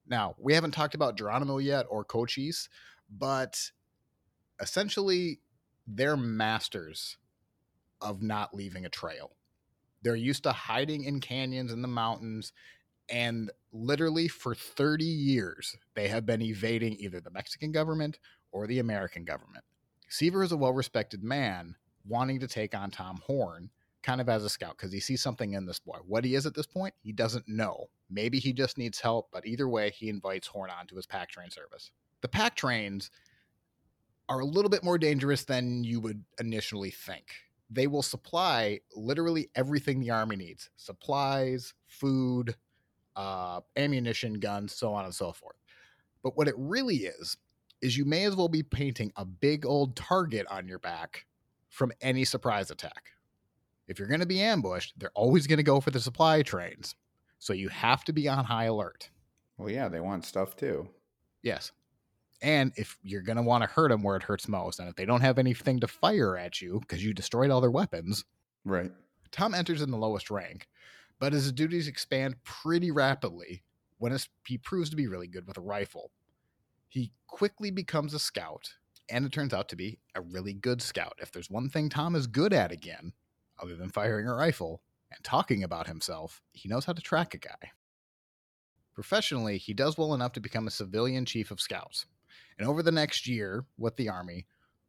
Now, 0.05 0.35
we 0.37 0.53
haven't 0.53 0.71
talked 0.71 0.95
about 0.95 1.17
Geronimo 1.17 1.59
yet 1.59 1.85
or 1.89 2.03
Cochise, 2.03 2.67
but 3.09 3.71
essentially, 4.59 5.39
they're 5.87 6.17
masters 6.17 7.17
of 8.01 8.21
not 8.21 8.53
leaving 8.53 8.85
a 8.85 8.89
trail. 8.89 9.31
They're 10.01 10.15
used 10.15 10.43
to 10.43 10.51
hiding 10.51 11.03
in 11.03 11.19
canyons 11.19 11.71
in 11.71 11.81
the 11.81 11.87
mountains, 11.87 12.53
and 13.09 13.51
literally 13.71 14.27
for 14.27 14.55
30 14.55 15.03
years, 15.03 15.75
they 15.95 16.07
have 16.07 16.25
been 16.25 16.41
evading 16.41 16.97
either 16.99 17.19
the 17.19 17.31
Mexican 17.31 17.71
government 17.71 18.19
or 18.51 18.67
the 18.67 18.79
American 18.79 19.25
government. 19.25 19.63
Sieber 20.09 20.43
is 20.43 20.51
a 20.51 20.57
well 20.57 20.73
respected 20.73 21.23
man 21.23 21.75
wanting 22.05 22.39
to 22.39 22.47
take 22.47 22.75
on 22.75 22.91
Tom 22.91 23.21
Horn 23.25 23.69
kind 24.01 24.21
of 24.21 24.29
as 24.29 24.43
a 24.43 24.49
scout 24.49 24.77
because 24.77 24.91
he 24.91 24.99
sees 24.99 25.21
something 25.21 25.53
in 25.53 25.65
this 25.65 25.79
boy. 25.79 25.97
What 26.05 26.23
he 26.23 26.35
is 26.35 26.45
at 26.45 26.55
this 26.55 26.65
point, 26.65 26.93
he 27.03 27.11
doesn't 27.11 27.47
know. 27.47 27.89
Maybe 28.09 28.39
he 28.39 28.53
just 28.53 28.77
needs 28.77 28.99
help, 28.99 29.29
but 29.31 29.45
either 29.45 29.67
way, 29.67 29.91
he 29.91 30.09
invites 30.09 30.47
Horn 30.47 30.71
onto 30.71 30.95
his 30.95 31.05
pack 31.05 31.29
train 31.29 31.51
service. 31.51 31.91
The 32.21 32.27
pack 32.27 32.55
trains 32.55 33.11
are 34.27 34.39
a 34.39 34.45
little 34.45 34.69
bit 34.69 34.83
more 34.83 34.97
dangerous 34.97 35.43
than 35.43 35.83
you 35.83 35.99
would 35.99 36.23
initially 36.39 36.91
think. 36.91 37.25
They 37.69 37.87
will 37.87 38.01
supply 38.01 38.79
literally 38.95 39.49
everything 39.55 39.99
the 39.99 40.11
army 40.11 40.35
needs 40.35 40.69
supplies, 40.75 41.73
food, 41.87 42.55
uh, 43.19 43.59
ammunition, 43.75 44.35
guns, 44.35 44.73
so 44.73 44.93
on 44.93 45.03
and 45.03 45.13
so 45.13 45.31
forth. 45.33 45.57
But 46.23 46.37
what 46.37 46.47
it 46.47 46.55
really 46.57 46.97
is, 46.97 47.37
is 47.81 47.97
you 47.97 48.05
may 48.05 48.23
as 48.23 48.35
well 48.35 48.47
be 48.47 48.63
painting 48.63 49.11
a 49.15 49.25
big 49.25 49.65
old 49.65 49.95
target 49.95 50.45
on 50.49 50.67
your 50.67 50.79
back 50.79 51.25
from 51.69 51.91
any 52.01 52.23
surprise 52.23 52.71
attack. 52.71 53.11
If 53.87 53.99
you're 53.99 54.07
going 54.07 54.19
to 54.21 54.25
be 54.25 54.41
ambushed, 54.41 54.93
they're 54.97 55.11
always 55.15 55.47
going 55.47 55.57
to 55.57 55.63
go 55.63 55.79
for 55.79 55.91
the 55.91 55.99
supply 55.99 56.41
trains. 56.41 56.95
So 57.39 57.53
you 57.53 57.69
have 57.69 58.03
to 58.05 58.13
be 58.13 58.27
on 58.27 58.45
high 58.45 58.65
alert. 58.65 59.09
Well, 59.57 59.69
yeah, 59.69 59.89
they 59.89 59.99
want 59.99 60.25
stuff 60.25 60.55
too. 60.55 60.87
Yes. 61.43 61.71
And 62.41 62.71
if 62.77 62.97
you're 63.01 63.21
going 63.21 63.37
to 63.37 63.43
want 63.43 63.63
to 63.63 63.69
hurt 63.69 63.89
them 63.89 64.03
where 64.03 64.15
it 64.15 64.23
hurts 64.23 64.47
most, 64.47 64.79
and 64.79 64.87
if 64.87 64.95
they 64.95 65.05
don't 65.05 65.21
have 65.21 65.37
anything 65.37 65.79
to 65.81 65.87
fire 65.87 66.37
at 66.37 66.61
you 66.61 66.79
because 66.79 67.03
you 67.03 67.13
destroyed 67.13 67.49
all 67.49 67.61
their 67.61 67.71
weapons, 67.71 68.23
Right. 68.65 68.91
Tom 69.31 69.53
enters 69.53 69.81
in 69.81 69.91
the 69.91 69.97
lowest 69.97 70.31
rank, 70.31 70.67
but 71.19 71.33
his 71.33 71.51
duties 71.51 71.87
expand 71.87 72.43
pretty 72.43 72.91
rapidly 72.91 73.63
when 73.97 74.17
he 74.47 74.57
proves 74.57 74.89
to 74.89 74.95
be 74.95 75.07
really 75.07 75.27
good 75.27 75.45
with 75.45 75.57
a 75.57 75.61
rifle. 75.61 76.11
He 76.87 77.11
quickly 77.27 77.69
becomes 77.69 78.13
a 78.13 78.19
scout, 78.19 78.69
and 79.09 79.25
it 79.25 79.31
turns 79.31 79.53
out 79.53 79.69
to 79.69 79.75
be 79.75 79.99
a 80.15 80.21
really 80.21 80.53
good 80.53 80.81
scout. 80.81 81.19
If 81.21 81.31
there's 81.31 81.49
one 81.49 81.69
thing 81.69 81.89
Tom 81.89 82.15
is 82.15 82.25
good 82.25 82.53
at 82.53 82.71
again, 82.71 83.13
other 83.61 83.75
than 83.75 83.89
firing 83.89 84.27
a 84.27 84.33
rifle, 84.33 84.81
And 85.11 85.23
talking 85.23 85.63
about 85.63 85.87
himself, 85.87 86.41
he 86.51 86.69
knows 86.69 86.85
how 86.85 86.93
to 86.93 87.01
track 87.01 87.33
a 87.33 87.37
guy. 87.37 87.71
Professionally, 88.93 89.57
he 89.57 89.73
does 89.73 89.97
well 89.97 90.13
enough 90.13 90.33
to 90.33 90.39
become 90.39 90.67
a 90.67 90.71
civilian 90.71 91.25
chief 91.25 91.51
of 91.51 91.61
scouts. 91.61 92.05
And 92.57 92.67
over 92.67 92.83
the 92.83 92.91
next 92.91 93.27
year 93.27 93.65
with 93.77 93.95
the 93.95 94.09
army, 94.09 94.45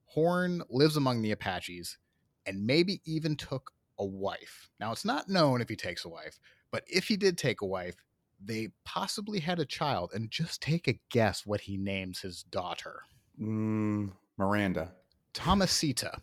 Horn 0.06 0.62
lives 0.68 0.96
among 0.96 1.22
the 1.22 1.30
Apaches 1.30 1.96
and 2.44 2.66
maybe 2.66 3.00
even 3.04 3.36
took 3.36 3.72
a 4.00 4.04
wife. 4.04 4.68
Now, 4.80 4.90
it's 4.90 5.04
not 5.04 5.28
known 5.28 5.60
if 5.60 5.68
he 5.68 5.76
takes 5.76 6.04
a 6.04 6.08
wife, 6.08 6.40
but 6.72 6.82
if 6.88 7.06
he 7.06 7.16
did 7.16 7.38
take 7.38 7.60
a 7.60 7.66
wife, 7.66 7.94
they 8.42 8.68
possibly 8.84 9.38
had 9.38 9.60
a 9.60 9.64
child. 9.66 10.10
And 10.14 10.30
just 10.30 10.60
take 10.62 10.88
a 10.88 10.98
guess 11.10 11.44
what 11.46 11.60
he 11.60 11.76
names 11.76 12.20
his 12.20 12.42
daughter 12.42 13.02
Mm, 13.40 14.10
Miranda. 14.36 14.92
Thomasita. 15.34 16.18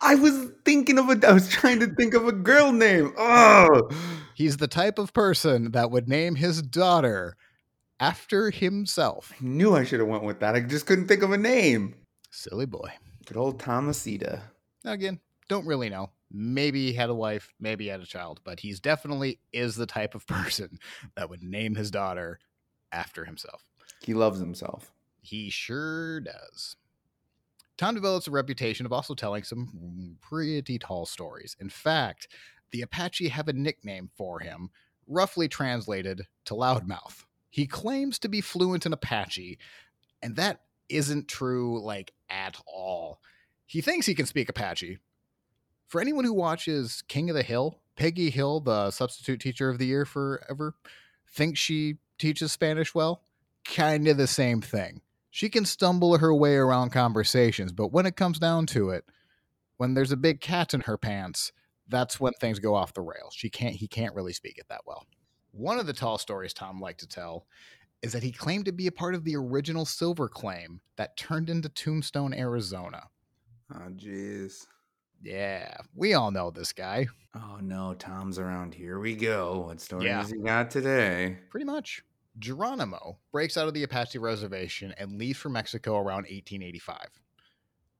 I 0.00 0.14
was 0.14 0.50
thinking 0.64 0.98
of 0.98 1.08
a. 1.08 1.28
I 1.28 1.32
was 1.32 1.48
trying 1.48 1.80
to 1.80 1.86
think 1.94 2.14
of 2.14 2.26
a 2.26 2.32
girl 2.32 2.72
name. 2.72 3.12
Oh, 3.16 3.88
He's 4.34 4.56
the 4.56 4.68
type 4.68 4.98
of 4.98 5.12
person 5.12 5.72
that 5.72 5.90
would 5.90 6.08
name 6.08 6.34
his 6.36 6.62
daughter 6.62 7.36
after 7.98 8.50
himself. 8.50 9.32
I 9.40 9.44
knew 9.44 9.74
I 9.76 9.84
should 9.84 10.00
have 10.00 10.08
went 10.08 10.24
with 10.24 10.40
that. 10.40 10.54
I 10.54 10.60
just 10.60 10.86
couldn't 10.86 11.06
think 11.08 11.22
of 11.22 11.32
a 11.32 11.38
name. 11.38 11.94
Silly 12.30 12.66
boy. 12.66 12.90
Good 13.26 13.36
old 13.36 13.58
Thomasita. 13.58 14.40
Now, 14.84 14.92
again, 14.92 15.20
don't 15.48 15.66
really 15.66 15.90
know. 15.90 16.10
Maybe 16.30 16.86
he 16.86 16.92
had 16.92 17.10
a 17.10 17.14
wife, 17.14 17.52
maybe 17.58 17.84
he 17.84 17.90
had 17.90 18.00
a 18.00 18.06
child, 18.06 18.40
but 18.44 18.60
he's 18.60 18.80
definitely 18.80 19.40
is 19.52 19.74
the 19.74 19.86
type 19.86 20.14
of 20.14 20.26
person 20.28 20.78
that 21.16 21.28
would 21.30 21.42
name 21.42 21.74
his 21.74 21.90
daughter 21.90 22.38
after 22.92 23.24
himself. 23.24 23.64
He 24.02 24.14
loves 24.14 24.40
himself. 24.40 24.92
He 25.22 25.50
sure 25.50 26.20
does. 26.20 26.76
Tom 27.76 27.94
develops 27.94 28.26
a 28.26 28.30
reputation 28.30 28.84
of 28.84 28.92
also 28.92 29.14
telling 29.14 29.42
some 29.42 30.16
pretty 30.20 30.78
tall 30.78 31.06
stories. 31.06 31.56
In 31.60 31.70
fact, 31.70 32.28
the 32.72 32.82
Apache 32.82 33.28
have 33.28 33.48
a 33.48 33.54
nickname 33.54 34.10
for 34.16 34.40
him, 34.40 34.70
roughly 35.06 35.48
translated 35.48 36.26
to 36.44 36.54
loudmouth. 36.54 37.24
He 37.48 37.66
claims 37.66 38.18
to 38.20 38.28
be 38.28 38.40
fluent 38.40 38.86
in 38.86 38.92
Apache, 38.92 39.58
and 40.22 40.36
that 40.36 40.60
isn't 40.88 41.28
true, 41.28 41.82
like, 41.82 42.12
at 42.28 42.60
all. 42.66 43.20
He 43.66 43.80
thinks 43.80 44.06
he 44.06 44.14
can 44.14 44.26
speak 44.26 44.48
Apache. 44.48 44.98
For 45.90 46.00
anyone 46.00 46.24
who 46.24 46.32
watches 46.32 47.02
King 47.08 47.30
of 47.30 47.36
the 47.36 47.42
Hill, 47.42 47.80
Peggy 47.96 48.30
Hill, 48.30 48.60
the 48.60 48.92
substitute 48.92 49.40
teacher 49.40 49.68
of 49.68 49.78
the 49.78 49.86
year 49.86 50.04
forever, 50.04 50.76
thinks 51.28 51.58
she 51.58 51.96
teaches 52.16 52.52
Spanish 52.52 52.94
well. 52.94 53.22
Kind 53.64 54.06
of 54.06 54.16
the 54.16 54.28
same 54.28 54.60
thing. 54.60 55.00
She 55.32 55.48
can 55.48 55.64
stumble 55.64 56.18
her 56.18 56.32
way 56.32 56.54
around 56.54 56.90
conversations, 56.90 57.72
but 57.72 57.88
when 57.88 58.06
it 58.06 58.14
comes 58.14 58.38
down 58.38 58.66
to 58.66 58.90
it, 58.90 59.04
when 59.78 59.94
there's 59.94 60.12
a 60.12 60.16
big 60.16 60.40
cat 60.40 60.74
in 60.74 60.82
her 60.82 60.96
pants, 60.96 61.50
that's 61.88 62.20
when 62.20 62.34
things 62.34 62.60
go 62.60 62.76
off 62.76 62.94
the 62.94 63.00
rails. 63.00 63.34
She 63.34 63.50
can't 63.50 63.74
he 63.74 63.88
can't 63.88 64.14
really 64.14 64.32
speak 64.32 64.58
it 64.58 64.68
that 64.68 64.82
well. 64.86 65.08
One 65.50 65.80
of 65.80 65.88
the 65.88 65.92
tall 65.92 66.18
stories 66.18 66.54
Tom 66.54 66.80
liked 66.80 67.00
to 67.00 67.08
tell 67.08 67.46
is 68.00 68.12
that 68.12 68.22
he 68.22 68.30
claimed 68.30 68.66
to 68.66 68.72
be 68.72 68.86
a 68.86 68.92
part 68.92 69.16
of 69.16 69.24
the 69.24 69.34
original 69.34 69.84
silver 69.84 70.28
claim 70.28 70.82
that 70.94 71.16
turned 71.16 71.50
into 71.50 71.68
Tombstone, 71.68 72.32
Arizona. 72.32 73.08
Oh, 73.74 73.90
jeez. 73.90 74.66
Yeah, 75.22 75.74
we 75.94 76.14
all 76.14 76.30
know 76.30 76.50
this 76.50 76.72
guy. 76.72 77.06
Oh 77.34 77.58
no, 77.60 77.94
Tom's 77.94 78.38
around. 78.38 78.74
Here 78.74 78.98
we 78.98 79.14
go. 79.14 79.66
What 79.66 79.80
story 79.80 80.06
Yeah. 80.06 80.18
has 80.20 80.30
he 80.30 80.38
got 80.38 80.70
today? 80.70 81.38
Pretty 81.50 81.66
much. 81.66 82.02
Geronimo 82.38 83.18
breaks 83.32 83.56
out 83.56 83.68
of 83.68 83.74
the 83.74 83.82
Apache 83.82 84.18
reservation 84.18 84.94
and 84.98 85.18
leaves 85.18 85.38
for 85.38 85.48
Mexico 85.50 85.98
around 85.98 86.26
1885. 86.28 87.08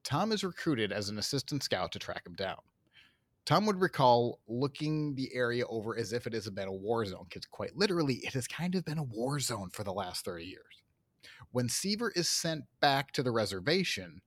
Tom 0.03 0.33
is 0.33 0.43
recruited 0.43 0.93
as 0.93 1.09
an 1.11 1.19
assistant 1.19 1.63
scout 1.63 1.93
to 1.93 1.99
track 1.99 2.27
him 2.27 2.35
down. 2.35 2.57
Tom 3.45 3.67
would 3.67 3.81
recall 3.81 4.39
looking 4.49 5.15
the 5.15 5.31
area 5.35 5.67
over 5.67 5.97
as 5.99 6.13
if 6.13 6.27
it 6.27 6.33
has 6.33 6.49
been 6.51 6.69
a 6.69 6.73
war 6.73 7.05
zone, 7.05 7.27
because 7.29 7.45
quite 7.47 7.77
literally, 7.77 8.17
it 8.17 8.33
has 8.33 8.47
kind 8.47 8.75
of 8.75 8.85
been 8.85 8.99
a 8.99 9.03
war 9.03 9.41
zone 9.41 9.69
for 9.71 9.85
the 9.85 9.93
last 9.93 10.25
30 10.25 10.45
years. 10.45 10.83
When 11.51 11.69
Sieber 11.69 12.11
is 12.15 12.29
sent 12.29 12.65
back 12.81 13.13
to 13.13 13.23
the 13.23 13.31
reservation, 13.33 14.23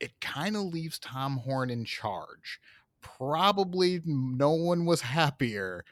it 0.00 0.20
kind 0.20 0.56
of 0.56 0.62
leaves 0.62 0.98
Tom 0.98 1.38
Horn 1.38 1.70
in 1.70 1.84
charge. 1.84 2.60
Probably 3.00 4.00
no 4.04 4.50
one 4.50 4.84
was 4.84 5.02
happier 5.02 5.84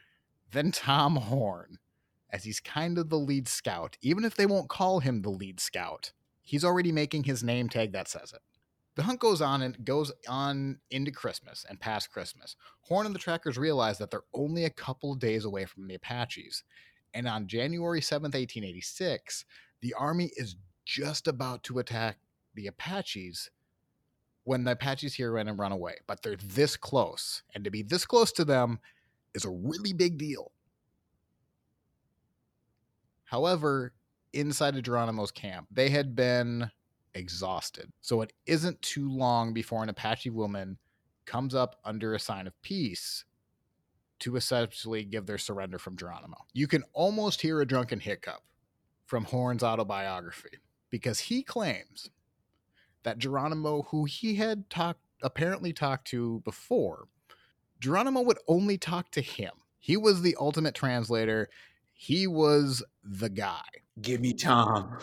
than 0.50 0.72
Tom 0.72 1.16
Horn 1.16 1.78
as 2.30 2.44
he's 2.44 2.60
kind 2.60 2.98
of 2.98 3.08
the 3.08 3.18
lead 3.18 3.48
scout. 3.48 3.96
Even 4.00 4.24
if 4.24 4.34
they 4.34 4.46
won't 4.46 4.68
call 4.68 5.00
him 5.00 5.22
the 5.22 5.30
lead 5.30 5.60
scout, 5.60 6.12
he's 6.42 6.64
already 6.64 6.92
making 6.92 7.24
his 7.24 7.42
name 7.42 7.68
tag 7.68 7.92
that 7.92 8.08
says 8.08 8.32
it. 8.32 8.40
The 8.96 9.04
hunt 9.04 9.20
goes 9.20 9.40
on 9.40 9.62
and 9.62 9.84
goes 9.84 10.10
on 10.28 10.80
into 10.90 11.12
Christmas 11.12 11.64
and 11.68 11.78
past 11.78 12.10
Christmas. 12.10 12.56
Horn 12.80 13.06
and 13.06 13.14
the 13.14 13.20
trackers 13.20 13.56
realize 13.56 13.98
that 13.98 14.10
they're 14.10 14.22
only 14.34 14.64
a 14.64 14.70
couple 14.70 15.12
of 15.12 15.20
days 15.20 15.44
away 15.44 15.66
from 15.66 15.86
the 15.86 15.94
Apaches. 15.94 16.64
And 17.14 17.28
on 17.28 17.46
January 17.46 18.00
7th, 18.00 18.34
1886, 18.34 19.44
the 19.82 19.94
army 19.94 20.32
is 20.36 20.56
just 20.84 21.28
about 21.28 21.62
to 21.64 21.78
attack 21.78 22.18
the 22.54 22.66
Apaches 22.66 23.50
when 24.48 24.64
the 24.64 24.70
Apaches 24.70 25.12
hear 25.12 25.36
it 25.36 25.46
and 25.46 25.58
run 25.58 25.72
away. 25.72 25.96
But 26.06 26.22
they're 26.22 26.38
this 26.42 26.74
close. 26.74 27.42
And 27.54 27.64
to 27.64 27.70
be 27.70 27.82
this 27.82 28.06
close 28.06 28.32
to 28.32 28.46
them 28.46 28.78
is 29.34 29.44
a 29.44 29.50
really 29.50 29.92
big 29.92 30.16
deal. 30.16 30.52
However, 33.24 33.92
inside 34.32 34.74
of 34.74 34.84
Geronimo's 34.84 35.30
camp, 35.30 35.66
they 35.70 35.90
had 35.90 36.16
been 36.16 36.70
exhausted. 37.12 37.92
So 38.00 38.22
it 38.22 38.32
isn't 38.46 38.80
too 38.80 39.10
long 39.10 39.52
before 39.52 39.82
an 39.82 39.90
Apache 39.90 40.30
woman 40.30 40.78
comes 41.26 41.54
up 41.54 41.76
under 41.84 42.14
a 42.14 42.18
sign 42.18 42.46
of 42.46 42.54
peace 42.62 43.26
to 44.20 44.36
essentially 44.36 45.04
give 45.04 45.26
their 45.26 45.36
surrender 45.36 45.78
from 45.78 45.94
Geronimo. 45.94 46.38
You 46.54 46.68
can 46.68 46.84
almost 46.94 47.42
hear 47.42 47.60
a 47.60 47.66
drunken 47.66 48.00
hiccup 48.00 48.40
from 49.04 49.26
Horn's 49.26 49.62
autobiography 49.62 50.56
because 50.88 51.20
he 51.20 51.42
claims 51.42 52.08
that 53.02 53.18
Geronimo, 53.18 53.82
who 53.90 54.04
he 54.04 54.34
had 54.36 54.68
talked 54.70 55.00
apparently 55.22 55.72
talked 55.72 56.06
to 56.08 56.40
before, 56.44 57.08
Geronimo 57.80 58.22
would 58.22 58.38
only 58.46 58.78
talk 58.78 59.10
to 59.12 59.20
him. 59.20 59.52
He 59.78 59.96
was 59.96 60.22
the 60.22 60.36
ultimate 60.38 60.74
translator. 60.74 61.48
He 61.92 62.26
was 62.26 62.82
the 63.02 63.28
guy. 63.28 63.64
Give 64.00 64.20
me 64.20 64.32
Tom. 64.32 64.98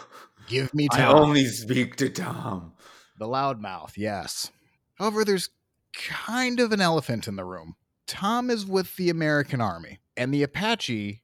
Give 0.47 0.73
me 0.73 0.87
Tom. 0.89 1.01
I 1.01 1.05
only 1.05 1.45
speak 1.45 1.95
to 1.97 2.09
Tom. 2.09 2.73
The 3.17 3.25
loudmouth, 3.25 3.97
yes. 3.97 4.51
However, 4.95 5.25
there's 5.25 5.49
kind 5.93 6.59
of 6.59 6.71
an 6.71 6.81
elephant 6.81 7.27
in 7.27 7.35
the 7.35 7.45
room. 7.45 7.75
Tom 8.07 8.49
is 8.49 8.65
with 8.65 8.95
the 8.97 9.09
American 9.09 9.61
Army, 9.61 9.99
and 10.15 10.33
the 10.33 10.43
Apache 10.43 11.21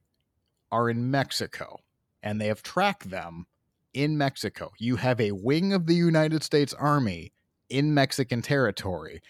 are 0.71 0.89
in 0.89 1.11
Mexico, 1.11 1.79
and 2.23 2.39
they 2.39 2.47
have 2.47 2.63
tracked 2.63 3.09
them 3.09 3.45
in 3.93 4.17
Mexico. 4.17 4.71
You 4.77 4.97
have 4.97 5.19
a 5.19 5.31
wing 5.31 5.73
of 5.73 5.85
the 5.85 5.95
United 5.95 6.43
States 6.43 6.73
Army 6.73 7.33
in 7.69 7.93
Mexican 7.93 8.41
territory, 8.41 9.21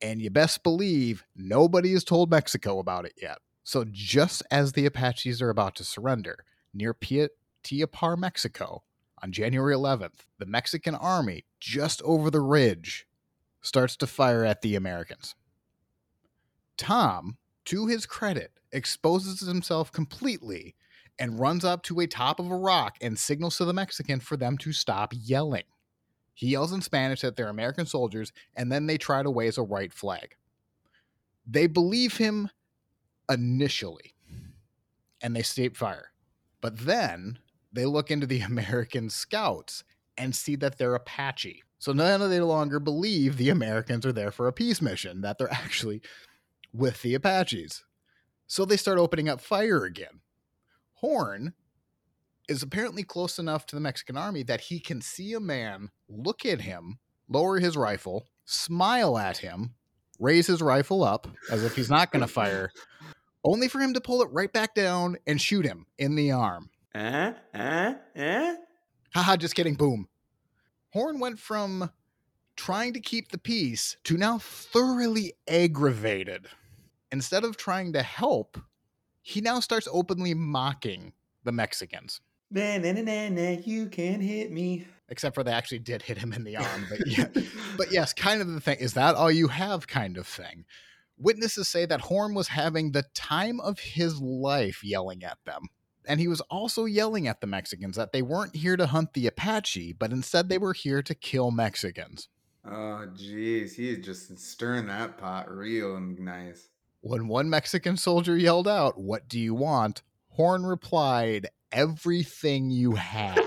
and 0.00 0.20
you 0.20 0.30
best 0.30 0.62
believe 0.62 1.24
nobody 1.34 1.92
has 1.92 2.04
told 2.04 2.30
Mexico 2.30 2.78
about 2.78 3.04
it 3.04 3.14
yet. 3.20 3.38
So, 3.64 3.84
just 3.90 4.42
as 4.50 4.72
the 4.72 4.86
Apaches 4.86 5.42
are 5.42 5.50
about 5.50 5.74
to 5.76 5.84
surrender 5.84 6.44
near 6.72 6.94
Tiapar, 6.94 8.16
Mexico, 8.16 8.82
on 9.22 9.32
January 9.32 9.74
11th, 9.74 10.26
the 10.38 10.46
Mexican 10.46 10.94
army 10.94 11.44
just 11.58 12.02
over 12.02 12.30
the 12.30 12.40
ridge 12.40 13.06
starts 13.60 13.96
to 13.96 14.06
fire 14.06 14.44
at 14.44 14.62
the 14.62 14.76
Americans. 14.76 15.34
Tom, 16.76 17.38
to 17.64 17.86
his 17.86 18.06
credit, 18.06 18.52
exposes 18.70 19.40
himself 19.40 19.90
completely 19.90 20.74
and 21.18 21.40
runs 21.40 21.64
up 21.64 21.82
to 21.84 22.00
a 22.00 22.06
top 22.06 22.38
of 22.40 22.50
a 22.50 22.56
rock 22.56 22.96
and 23.00 23.18
signals 23.18 23.56
to 23.58 23.64
the 23.64 23.72
Mexican 23.72 24.20
for 24.20 24.36
them 24.36 24.58
to 24.58 24.72
stop 24.72 25.12
yelling. 25.14 25.64
He 26.34 26.48
yells 26.48 26.72
in 26.72 26.82
Spanish 26.82 27.22
that 27.22 27.36
they're 27.36 27.48
American 27.48 27.86
soldiers, 27.86 28.32
and 28.54 28.70
then 28.70 28.86
they 28.86 28.98
try 28.98 29.22
to 29.22 29.30
raise 29.30 29.56
a 29.56 29.64
white 29.64 29.92
flag. 29.92 30.36
They 31.46 31.66
believe 31.66 32.18
him 32.18 32.50
initially, 33.30 34.14
and 35.22 35.34
they 35.34 35.42
state 35.42 35.76
fire. 35.76 36.12
But 36.60 36.78
then 36.78 37.38
they 37.72 37.86
look 37.86 38.10
into 38.10 38.26
the 38.26 38.40
American 38.42 39.08
scouts 39.08 39.84
and 40.18 40.34
see 40.34 40.56
that 40.56 40.78
they're 40.78 40.94
Apache. 40.94 41.62
So 41.78 41.92
now 41.92 42.18
they 42.18 42.38
no 42.38 42.46
longer 42.46 42.80
believe 42.80 43.36
the 43.36 43.50
Americans 43.50 44.04
are 44.06 44.12
there 44.12 44.30
for 44.30 44.46
a 44.46 44.52
peace 44.52 44.82
mission, 44.82 45.20
that 45.22 45.38
they're 45.38 45.52
actually 45.52 46.02
with 46.72 47.02
the 47.02 47.14
Apaches. 47.14 47.84
So 48.46 48.64
they 48.64 48.76
start 48.76 48.98
opening 48.98 49.28
up 49.28 49.40
fire 49.40 49.84
again. 49.84 50.20
Horn 51.00 51.54
is 52.48 52.62
apparently 52.62 53.02
close 53.02 53.38
enough 53.38 53.66
to 53.66 53.76
the 53.76 53.80
Mexican 53.80 54.16
army 54.16 54.42
that 54.44 54.62
he 54.62 54.78
can 54.80 55.00
see 55.00 55.32
a 55.32 55.40
man 55.40 55.90
look 56.08 56.46
at 56.46 56.60
him, 56.60 56.98
lower 57.28 57.58
his 57.58 57.76
rifle, 57.76 58.26
smile 58.44 59.18
at 59.18 59.38
him, 59.38 59.74
raise 60.18 60.46
his 60.46 60.62
rifle 60.62 61.02
up 61.02 61.26
as 61.50 61.64
if 61.64 61.76
he's 61.76 61.90
not 61.90 62.12
going 62.12 62.22
to 62.22 62.28
fire, 62.28 62.70
only 63.44 63.68
for 63.68 63.80
him 63.80 63.92
to 63.94 64.00
pull 64.00 64.22
it 64.22 64.28
right 64.32 64.52
back 64.52 64.74
down 64.74 65.16
and 65.26 65.40
shoot 65.40 65.66
him 65.66 65.86
in 65.98 66.14
the 66.14 66.30
arm. 66.32 66.70
Eh? 66.94 67.32
Eh? 67.52 67.94
Eh? 68.14 68.56
Haha, 69.14 69.36
just 69.36 69.54
kidding. 69.54 69.74
Boom. 69.74 70.08
Horn 70.92 71.20
went 71.20 71.38
from 71.38 71.90
trying 72.56 72.94
to 72.94 73.00
keep 73.00 73.30
the 73.30 73.38
peace 73.38 73.96
to 74.04 74.16
now 74.16 74.38
thoroughly 74.38 75.34
aggravated. 75.46 76.46
instead 77.12 77.44
of 77.44 77.56
trying 77.56 77.92
to 77.92 78.02
help, 78.02 78.58
he 79.26 79.40
now 79.40 79.58
starts 79.58 79.88
openly 79.90 80.34
mocking 80.34 81.12
the 81.42 81.50
Mexicans. 81.50 82.20
Nah, 82.48 82.78
nah, 82.78 82.92
nah, 82.92 83.28
nah, 83.28 83.58
you 83.64 83.86
can't 83.86 84.22
hit 84.22 84.52
me. 84.52 84.86
Except 85.08 85.34
for 85.34 85.42
they 85.42 85.50
actually 85.50 85.80
did 85.80 86.00
hit 86.00 86.16
him 86.16 86.32
in 86.32 86.44
the 86.44 86.56
arm. 86.56 86.86
But 86.88 87.00
yeah, 87.06 87.26
but 87.76 87.90
yes, 87.90 88.12
kind 88.12 88.40
of 88.40 88.46
the 88.46 88.60
thing. 88.60 88.78
Is 88.78 88.94
that 88.94 89.16
all 89.16 89.32
you 89.32 89.48
have? 89.48 89.88
Kind 89.88 90.16
of 90.16 90.28
thing. 90.28 90.64
Witnesses 91.18 91.66
say 91.66 91.86
that 91.86 92.02
Horn 92.02 92.34
was 92.34 92.46
having 92.46 92.92
the 92.92 93.02
time 93.14 93.58
of 93.58 93.80
his 93.80 94.20
life 94.20 94.84
yelling 94.84 95.24
at 95.24 95.38
them. 95.44 95.70
And 96.06 96.20
he 96.20 96.28
was 96.28 96.40
also 96.42 96.84
yelling 96.84 97.26
at 97.26 97.40
the 97.40 97.48
Mexicans 97.48 97.96
that 97.96 98.12
they 98.12 98.22
weren't 98.22 98.54
here 98.54 98.76
to 98.76 98.86
hunt 98.86 99.12
the 99.14 99.26
Apache, 99.26 99.94
but 99.94 100.12
instead 100.12 100.48
they 100.48 100.58
were 100.58 100.72
here 100.72 101.02
to 101.02 101.14
kill 101.16 101.50
Mexicans. 101.50 102.28
Oh, 102.64 103.08
jeez. 103.16 103.74
He's 103.74 104.04
just 104.04 104.38
stirring 104.38 104.86
that 104.86 105.18
pot 105.18 105.50
real 105.50 105.98
nice. 105.98 106.68
When 107.06 107.28
one 107.28 107.48
Mexican 107.48 107.96
soldier 107.96 108.36
yelled 108.36 108.66
out, 108.66 108.98
What 108.98 109.28
do 109.28 109.38
you 109.38 109.54
want? 109.54 110.02
Horn 110.30 110.66
replied, 110.66 111.46
Everything 111.70 112.68
you 112.70 112.96
have. 112.96 113.38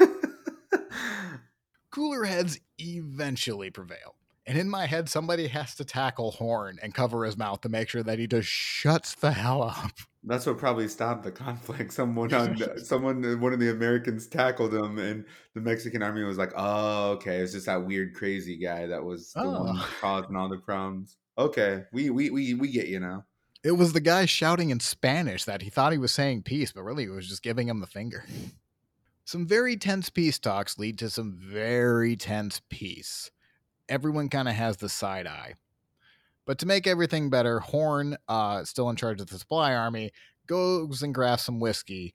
Cooler 1.92 2.24
heads 2.24 2.58
eventually 2.80 3.70
prevail. 3.70 4.16
And 4.46 4.58
in 4.58 4.68
my 4.68 4.86
head, 4.86 5.08
somebody 5.08 5.46
has 5.46 5.76
to 5.76 5.84
tackle 5.84 6.32
Horn 6.32 6.80
and 6.82 6.92
cover 6.92 7.24
his 7.24 7.36
mouth 7.36 7.60
to 7.60 7.68
make 7.68 7.88
sure 7.88 8.02
that 8.02 8.18
he 8.18 8.26
just 8.26 8.48
shuts 8.48 9.14
the 9.14 9.30
hell 9.30 9.62
up. 9.62 9.92
That's 10.24 10.44
what 10.44 10.58
probably 10.58 10.88
stopped 10.88 11.22
the 11.22 11.30
conflict. 11.30 11.92
Someone 11.92 12.34
on 12.34 12.60
someone 12.78 13.40
one 13.40 13.52
of 13.52 13.60
the 13.60 13.70
Americans 13.70 14.26
tackled 14.26 14.74
him 14.74 14.98
and 14.98 15.24
the 15.54 15.60
Mexican 15.60 16.02
army 16.02 16.24
was 16.24 16.36
like, 16.36 16.52
Oh, 16.56 17.12
okay. 17.12 17.36
It's 17.36 17.52
just 17.52 17.66
that 17.66 17.86
weird 17.86 18.14
crazy 18.14 18.56
guy 18.56 18.86
that 18.86 19.04
was 19.04 19.32
the 19.34 19.42
oh. 19.42 19.62
one 19.62 19.80
causing 20.00 20.34
all 20.34 20.48
the 20.48 20.58
problems. 20.58 21.16
Okay. 21.38 21.84
We 21.92 22.10
we 22.10 22.30
we 22.30 22.54
we 22.54 22.68
get 22.70 22.88
you 22.88 23.00
now. 23.00 23.24
It 23.62 23.72
was 23.72 23.92
the 23.92 24.00
guy 24.00 24.26
shouting 24.26 24.70
in 24.70 24.80
Spanish 24.80 25.44
that 25.44 25.62
he 25.62 25.70
thought 25.70 25.92
he 25.92 25.98
was 25.98 26.12
saying 26.12 26.42
peace, 26.42 26.72
but 26.72 26.82
really 26.82 27.04
he 27.04 27.08
was 27.08 27.28
just 27.28 27.42
giving 27.42 27.68
him 27.68 27.80
the 27.80 27.86
finger. 27.86 28.24
Some 29.24 29.46
very 29.46 29.76
tense 29.76 30.08
peace 30.08 30.38
talks 30.38 30.78
lead 30.78 30.98
to 31.00 31.10
some 31.10 31.36
very 31.36 32.14
tense 32.16 32.60
peace 32.70 33.30
everyone 33.88 34.28
kind 34.28 34.48
of 34.48 34.54
has 34.54 34.76
the 34.76 34.88
side 34.88 35.26
eye. 35.26 35.54
But 36.44 36.58
to 36.58 36.66
make 36.66 36.86
everything 36.86 37.30
better, 37.30 37.60
Horn, 37.60 38.16
uh, 38.28 38.64
still 38.64 38.88
in 38.88 38.96
charge 38.96 39.20
of 39.20 39.28
the 39.28 39.38
supply 39.38 39.74
army, 39.74 40.12
goes 40.46 41.02
and 41.02 41.14
grabs 41.14 41.42
some 41.42 41.58
whiskey, 41.58 42.14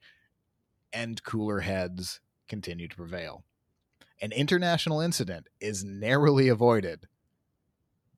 and 0.94 1.22
cooler 1.24 1.60
heads 1.60 2.22
continue 2.48 2.88
to 2.88 2.96
prevail. 2.96 3.44
An 4.22 4.32
international 4.32 5.02
incident 5.02 5.48
is 5.60 5.84
narrowly 5.84 6.48
avoided, 6.48 7.08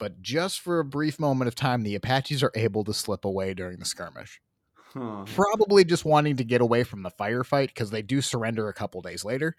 but 0.04 0.22
just 0.22 0.60
for 0.60 0.80
a 0.82 0.84
brief 0.84 1.18
moment 1.18 1.48
of 1.48 1.56
time, 1.56 1.82
the 1.82 1.96
Apaches 1.96 2.44
are 2.44 2.52
able 2.56 2.84
to 2.84 2.94
slip 2.94 3.24
away 3.24 3.54
during 3.54 3.80
the 3.80 3.86
skirmish. 3.86 4.42
Huh. 4.76 5.24
Probably 5.34 5.86
just 5.86 6.04
wanting 6.04 6.36
to 6.36 6.44
get 6.44 6.60
away 6.60 6.84
from 6.84 7.04
the 7.04 7.10
firefight 7.10 7.68
because 7.68 7.90
they 7.90 8.02
do 8.02 8.20
surrender 8.20 8.68
a 8.68 8.74
couple 8.74 9.00
days 9.02 9.24
later. 9.24 9.56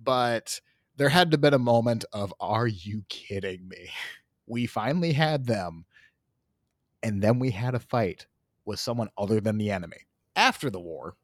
But 0.00 0.60
there 0.96 1.08
had 1.08 1.32
to 1.32 1.34
have 1.34 1.40
been 1.40 1.52
a 1.52 1.58
moment 1.58 2.04
of, 2.12 2.32
are 2.38 2.68
you 2.68 3.02
kidding 3.08 3.68
me? 3.68 3.90
We 4.50 4.66
finally 4.66 5.12
had 5.12 5.46
them. 5.46 5.84
And 7.02 7.20
then 7.20 7.40
we 7.40 7.50
had 7.50 7.74
a 7.74 7.80
fight 7.80 8.26
with 8.64 8.78
someone 8.78 9.08
other 9.18 9.40
than 9.40 9.58
the 9.58 9.72
enemy. 9.72 10.06
After 10.36 10.70
the 10.70 10.80
war, 10.80 11.16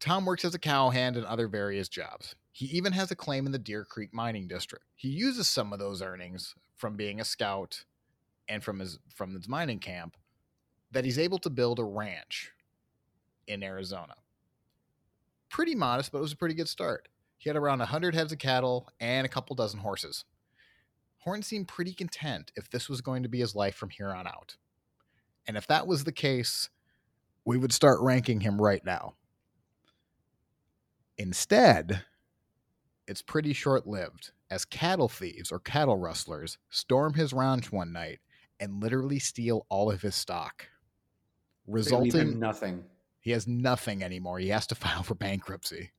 Tom 0.00 0.24
works 0.24 0.46
as 0.46 0.54
a 0.54 0.58
cowhand 0.58 1.16
and 1.16 1.26
other 1.26 1.46
various 1.46 1.88
jobs. 1.90 2.34
He 2.50 2.66
even 2.66 2.92
has 2.94 3.10
a 3.10 3.14
claim 3.14 3.46
in 3.46 3.52
the 3.52 3.58
Deer 3.58 3.84
Creek 3.84 4.12
mining 4.12 4.48
district. 4.48 4.86
He 4.96 5.08
uses 5.08 5.46
some 5.46 5.72
of 5.72 5.78
those 5.78 6.02
earnings 6.02 6.56
from 6.80 6.96
being 6.96 7.20
a 7.20 7.24
scout 7.24 7.84
and 8.48 8.64
from 8.64 8.78
his 8.80 8.98
from 9.14 9.34
his 9.34 9.46
mining 9.46 9.78
camp 9.78 10.16
that 10.90 11.04
he's 11.04 11.18
able 11.18 11.38
to 11.38 11.50
build 11.50 11.78
a 11.78 11.84
ranch 11.84 12.52
in 13.46 13.62
Arizona. 13.62 14.14
Pretty 15.50 15.74
modest, 15.74 16.10
but 16.10 16.18
it 16.18 16.22
was 16.22 16.32
a 16.32 16.36
pretty 16.36 16.54
good 16.54 16.68
start. 16.68 17.08
He 17.36 17.48
had 17.48 17.56
around 17.56 17.78
100 17.78 18.14
heads 18.14 18.32
of 18.32 18.38
cattle 18.38 18.88
and 18.98 19.24
a 19.24 19.28
couple 19.28 19.54
dozen 19.54 19.80
horses. 19.80 20.24
Horn 21.18 21.42
seemed 21.42 21.68
pretty 21.68 21.92
content 21.92 22.50
if 22.56 22.70
this 22.70 22.88
was 22.88 23.02
going 23.02 23.22
to 23.22 23.28
be 23.28 23.40
his 23.40 23.54
life 23.54 23.74
from 23.74 23.90
here 23.90 24.10
on 24.10 24.26
out. 24.26 24.56
And 25.46 25.56
if 25.56 25.66
that 25.66 25.86
was 25.86 26.04
the 26.04 26.12
case, 26.12 26.70
we 27.44 27.58
would 27.58 27.72
start 27.72 28.00
ranking 28.00 28.40
him 28.40 28.60
right 28.60 28.84
now. 28.84 29.14
Instead, 31.18 32.04
it's 33.06 33.22
pretty 33.22 33.52
short 33.52 33.86
lived 33.86 34.32
as 34.50 34.64
cattle 34.64 35.08
thieves 35.08 35.52
or 35.52 35.60
cattle 35.60 35.96
rustlers 35.96 36.58
storm 36.68 37.14
his 37.14 37.32
ranch 37.32 37.70
one 37.70 37.92
night 37.92 38.18
and 38.58 38.82
literally 38.82 39.18
steal 39.18 39.66
all 39.68 39.90
of 39.90 40.02
his 40.02 40.14
stock. 40.14 40.66
Resulting 41.66 42.38
nothing. 42.38 42.84
He 43.20 43.30
has 43.30 43.46
nothing 43.46 44.02
anymore. 44.02 44.38
He 44.38 44.48
has 44.48 44.66
to 44.68 44.74
file 44.76 45.02
for 45.02 45.14
bankruptcy. 45.14 45.92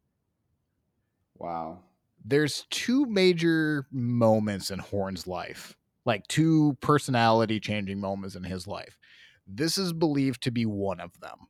Wow. 1.37 1.79
There's 2.23 2.67
two 2.69 3.05
major 3.05 3.87
moments 3.91 4.69
in 4.69 4.79
Horn's 4.79 5.25
life, 5.25 5.75
like 6.05 6.27
two 6.27 6.77
personality 6.81 7.59
changing 7.59 7.99
moments 7.99 8.35
in 8.35 8.43
his 8.43 8.67
life. 8.67 8.97
This 9.47 9.77
is 9.77 9.91
believed 9.91 10.43
to 10.43 10.51
be 10.51 10.65
one 10.65 10.99
of 10.99 11.19
them 11.19 11.47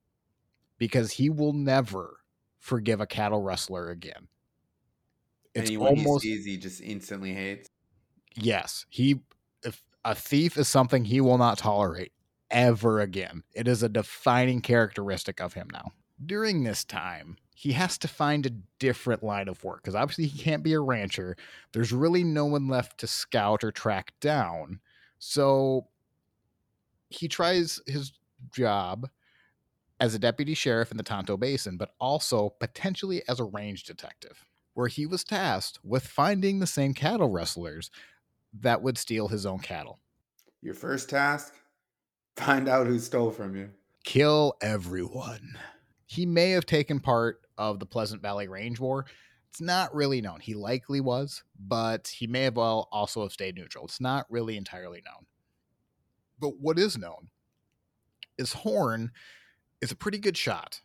because 0.78 1.12
he 1.12 1.30
will 1.30 1.54
never 1.54 2.22
forgive 2.58 3.02
a 3.02 3.06
cattle 3.06 3.42
rustler 3.42 3.90
again. 3.90 4.30
It's 5.54 5.70
Anyone 5.70 5.98
almost 5.98 6.24
he 6.24 6.36
sees, 6.36 6.46
he 6.46 6.58
just 6.58 6.82
instantly 6.82 7.34
hates. 7.34 7.70
Yes, 8.36 8.86
he. 8.90 9.22
If 9.64 9.84
a 10.06 10.16
thief 10.16 10.58
is 10.58 10.68
something 10.68 11.06
he 11.06 11.22
will 11.22 11.38
not 11.38 11.58
tolerate 11.58 12.12
ever 12.52 13.00
again. 13.00 13.44
It 13.54 13.68
is 13.68 13.82
a 13.82 13.90
defining 13.90 14.62
characteristic 14.62 15.40
of 15.40 15.54
him 15.54 15.68
now. 15.72 15.94
During 16.24 16.64
this 16.64 16.84
time, 16.84 17.38
he 17.56 17.72
has 17.74 17.98
to 18.00 18.08
find 18.08 18.46
a 18.46 18.52
different 18.80 19.24
line 19.24 19.48
of 19.48 19.64
work 19.64 19.82
because 19.82 19.96
obviously 19.96 20.28
he 20.28 20.44
can't 20.44 20.64
be 20.64 20.74
a 20.74 20.80
rancher. 20.80 21.36
There's 21.72 21.92
really 21.92 22.24
no 22.24 22.46
one 22.46 22.68
left 22.68 23.00
to 23.00 23.08
scout 23.08 23.64
or 23.64 23.72
track 23.72 24.14
down. 24.20 24.80
So 25.18 25.88
he 27.10 27.28
tries 27.28 27.80
his 27.88 28.12
job 28.54 29.10
as 30.00 30.16
a 30.16 30.20
deputy 30.20 30.54
sheriff 30.54 30.92
in 30.92 30.98
the 30.98 31.04
Tonto 31.04 31.38
Basin, 31.38 31.78
but 31.78 31.94
also 32.00 32.50
potentially 32.60 33.22
as 33.28 33.40
a 33.40 33.44
range 33.44 33.84
detective, 33.84 34.46
where 34.74 34.88
he 34.88 35.06
was 35.06 35.24
tasked 35.24 35.80
with 35.84 36.06
finding 36.06 36.60
the 36.60 36.68
same 36.68 36.94
cattle 36.94 37.30
rustlers 37.30 37.90
that 38.54 38.82
would 38.82 38.98
steal 38.98 39.28
his 39.28 39.46
own 39.46 39.60
cattle. 39.60 40.00
Your 40.62 40.74
first 40.74 41.10
task? 41.10 41.54
Find 42.38 42.68
out 42.68 42.88
who 42.88 43.00
stole 43.00 43.32
from 43.32 43.56
you. 43.56 43.70
Kill 44.04 44.56
everyone. 44.62 45.58
He 46.06 46.26
may 46.26 46.52
have 46.52 46.66
taken 46.66 47.00
part 47.00 47.42
of 47.58 47.80
the 47.80 47.86
Pleasant 47.86 48.22
Valley 48.22 48.48
Range 48.48 48.80
War. 48.80 49.06
It's 49.50 49.62
not 49.62 49.94
really 49.94 50.22
known. 50.22 50.40
He 50.40 50.54
likely 50.54 51.02
was, 51.02 51.44
but 51.60 52.08
he 52.08 52.26
may 52.26 52.44
have 52.44 52.56
well 52.56 52.88
also 52.92 53.24
have 53.24 53.34
stayed 53.34 53.56
neutral. 53.56 53.86
It's 53.86 54.02
not 54.02 54.26
really 54.30 54.58
entirely 54.58 55.04
known. 55.06 55.26
But 56.40 56.60
what 56.60 56.80
is 56.80 56.98
known 56.98 57.30
is 58.38 58.54
Horn 58.54 59.12
is 59.82 59.92
a 59.92 59.96
pretty 59.96 60.18
good 60.18 60.38
shot, 60.38 60.82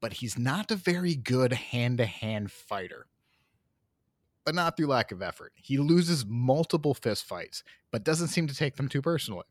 but 0.00 0.14
he's 0.14 0.38
not 0.38 0.70
a 0.70 0.76
very 0.76 1.14
good 1.14 1.52
hand 1.52 1.98
to 1.98 2.06
hand 2.06 2.50
fighter. 2.50 3.06
But 4.44 4.54
not 4.54 4.76
through 4.76 4.86
lack 4.86 5.12
of 5.12 5.22
effort. 5.22 5.52
He 5.56 5.76
loses 5.78 6.24
multiple 6.26 6.94
fist 6.94 7.24
fights, 7.24 7.62
but 7.90 8.04
doesn't 8.04 8.28
seem 8.28 8.46
to 8.46 8.54
take 8.54 8.76
them 8.76 8.88
too 8.88 9.02
personally. 9.02 9.44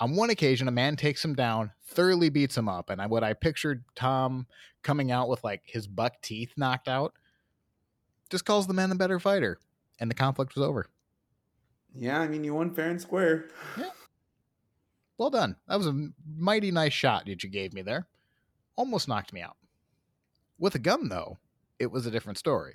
On 0.00 0.14
one 0.14 0.30
occasion, 0.30 0.68
a 0.68 0.72
man 0.72 0.94
takes 0.94 1.24
him 1.24 1.34
down, 1.34 1.72
thoroughly 1.84 2.28
beats 2.28 2.56
him 2.56 2.68
up, 2.68 2.88
and 2.88 3.02
I, 3.02 3.06
what 3.06 3.24
I 3.24 3.32
pictured 3.34 3.84
Tom 3.96 4.46
coming 4.82 5.10
out 5.10 5.28
with 5.28 5.42
like 5.42 5.62
his 5.64 5.88
buck 5.88 6.22
teeth 6.22 6.52
knocked 6.56 6.88
out, 6.88 7.14
just 8.30 8.44
calls 8.44 8.66
the 8.66 8.74
man 8.74 8.90
the 8.90 8.94
better 8.94 9.18
fighter, 9.18 9.58
and 9.98 10.08
the 10.08 10.14
conflict 10.14 10.54
was 10.54 10.64
over. 10.64 10.86
Yeah, 11.94 12.20
I 12.20 12.28
mean, 12.28 12.44
you 12.44 12.54
won 12.54 12.70
fair 12.70 12.90
and 12.90 13.00
square. 13.00 13.48
Yeah. 13.76 13.90
Well 15.16 15.30
done. 15.30 15.56
That 15.66 15.78
was 15.78 15.88
a 15.88 16.10
mighty 16.36 16.70
nice 16.70 16.92
shot 16.92 17.26
that 17.26 17.42
you 17.42 17.50
gave 17.50 17.72
me 17.74 17.82
there. 17.82 18.06
Almost 18.76 19.08
knocked 19.08 19.32
me 19.32 19.40
out. 19.40 19.56
With 20.58 20.74
a 20.74 20.80
gun, 20.80 21.08
though, 21.08 21.38
it 21.78 21.90
was 21.90 22.06
a 22.06 22.10
different 22.10 22.38
story. 22.38 22.74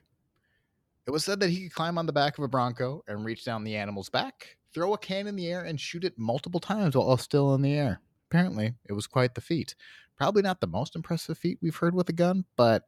It 1.05 1.11
was 1.11 1.25
said 1.25 1.39
that 1.41 1.49
he 1.49 1.63
could 1.63 1.75
climb 1.75 1.97
on 1.97 2.05
the 2.05 2.13
back 2.13 2.37
of 2.37 2.43
a 2.43 2.47
bronco 2.47 3.03
and 3.07 3.25
reach 3.25 3.43
down 3.43 3.63
the 3.63 3.75
animal's 3.75 4.09
back, 4.09 4.57
throw 4.73 4.93
a 4.93 4.97
can 4.97 5.27
in 5.27 5.35
the 5.35 5.51
air 5.51 5.63
and 5.63 5.79
shoot 5.79 6.05
it 6.05 6.17
multiple 6.17 6.61
times 6.61 6.95
while 6.95 7.17
still 7.17 7.53
in 7.55 7.61
the 7.61 7.73
air. 7.73 7.99
Apparently, 8.29 8.73
it 8.85 8.93
was 8.93 9.05
quite 9.05 9.35
the 9.35 9.41
feat. 9.41 9.75
Probably 10.17 10.41
not 10.41 10.61
the 10.61 10.67
most 10.67 10.95
impressive 10.95 11.37
feat 11.37 11.59
we've 11.61 11.75
heard 11.75 11.93
with 11.93 12.07
a 12.07 12.13
gun, 12.13 12.45
but 12.55 12.83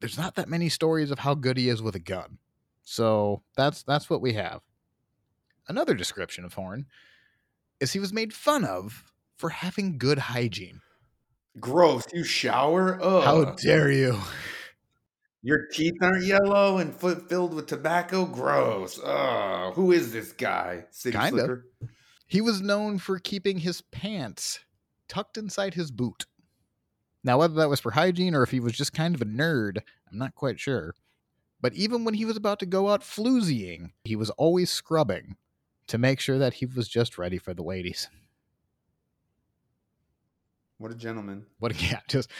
there's 0.00 0.18
not 0.18 0.36
that 0.36 0.48
many 0.48 0.68
stories 0.68 1.10
of 1.10 1.18
how 1.18 1.34
good 1.34 1.56
he 1.56 1.68
is 1.68 1.82
with 1.82 1.96
a 1.96 2.00
gun. 2.00 2.38
So 2.82 3.42
that's 3.56 3.82
that's 3.82 4.08
what 4.08 4.20
we 4.20 4.34
have. 4.34 4.60
Another 5.68 5.94
description 5.94 6.44
of 6.44 6.54
Horn 6.54 6.86
is 7.80 7.92
he 7.92 7.98
was 7.98 8.12
made 8.12 8.32
fun 8.32 8.64
of 8.64 9.12
for 9.36 9.50
having 9.50 9.98
good 9.98 10.18
hygiene. 10.18 10.80
Gross. 11.58 12.04
You 12.12 12.24
shower? 12.24 12.98
Ugh. 13.02 13.24
How 13.24 13.44
dare 13.54 13.90
you? 13.90 14.18
Your 15.42 15.66
teeth 15.72 15.94
aren't 16.02 16.24
yellow 16.24 16.78
and 16.78 16.94
foot 16.94 17.28
filled 17.28 17.54
with 17.54 17.66
tobacco. 17.66 18.24
Gross. 18.26 18.98
Oh, 19.02 19.72
who 19.74 19.92
is 19.92 20.12
this 20.12 20.32
guy? 20.32 20.86
City 20.90 21.16
kind 21.16 21.38
of. 21.38 21.60
He 22.26 22.40
was 22.40 22.60
known 22.60 22.98
for 22.98 23.18
keeping 23.18 23.58
his 23.58 23.80
pants 23.80 24.60
tucked 25.08 25.38
inside 25.38 25.74
his 25.74 25.90
boot. 25.90 26.26
Now, 27.22 27.38
whether 27.38 27.54
that 27.54 27.68
was 27.68 27.80
for 27.80 27.92
hygiene 27.92 28.34
or 28.34 28.42
if 28.42 28.50
he 28.50 28.60
was 28.60 28.72
just 28.72 28.92
kind 28.92 29.14
of 29.14 29.22
a 29.22 29.26
nerd, 29.26 29.78
I'm 30.10 30.18
not 30.18 30.34
quite 30.34 30.60
sure. 30.60 30.94
But 31.60 31.74
even 31.74 32.04
when 32.04 32.14
he 32.14 32.24
was 32.24 32.36
about 32.36 32.58
to 32.60 32.66
go 32.66 32.90
out 32.90 33.02
floozying, 33.02 33.90
he 34.04 34.16
was 34.16 34.30
always 34.30 34.70
scrubbing 34.70 35.36
to 35.86 35.98
make 35.98 36.20
sure 36.20 36.38
that 36.38 36.54
he 36.54 36.66
was 36.66 36.88
just 36.88 37.18
ready 37.18 37.38
for 37.38 37.54
the 37.54 37.62
ladies. 37.62 38.08
What 40.78 40.92
a 40.92 40.94
gentleman. 40.94 41.46
What 41.58 41.80
yeah, 41.90 42.00
just 42.08 42.30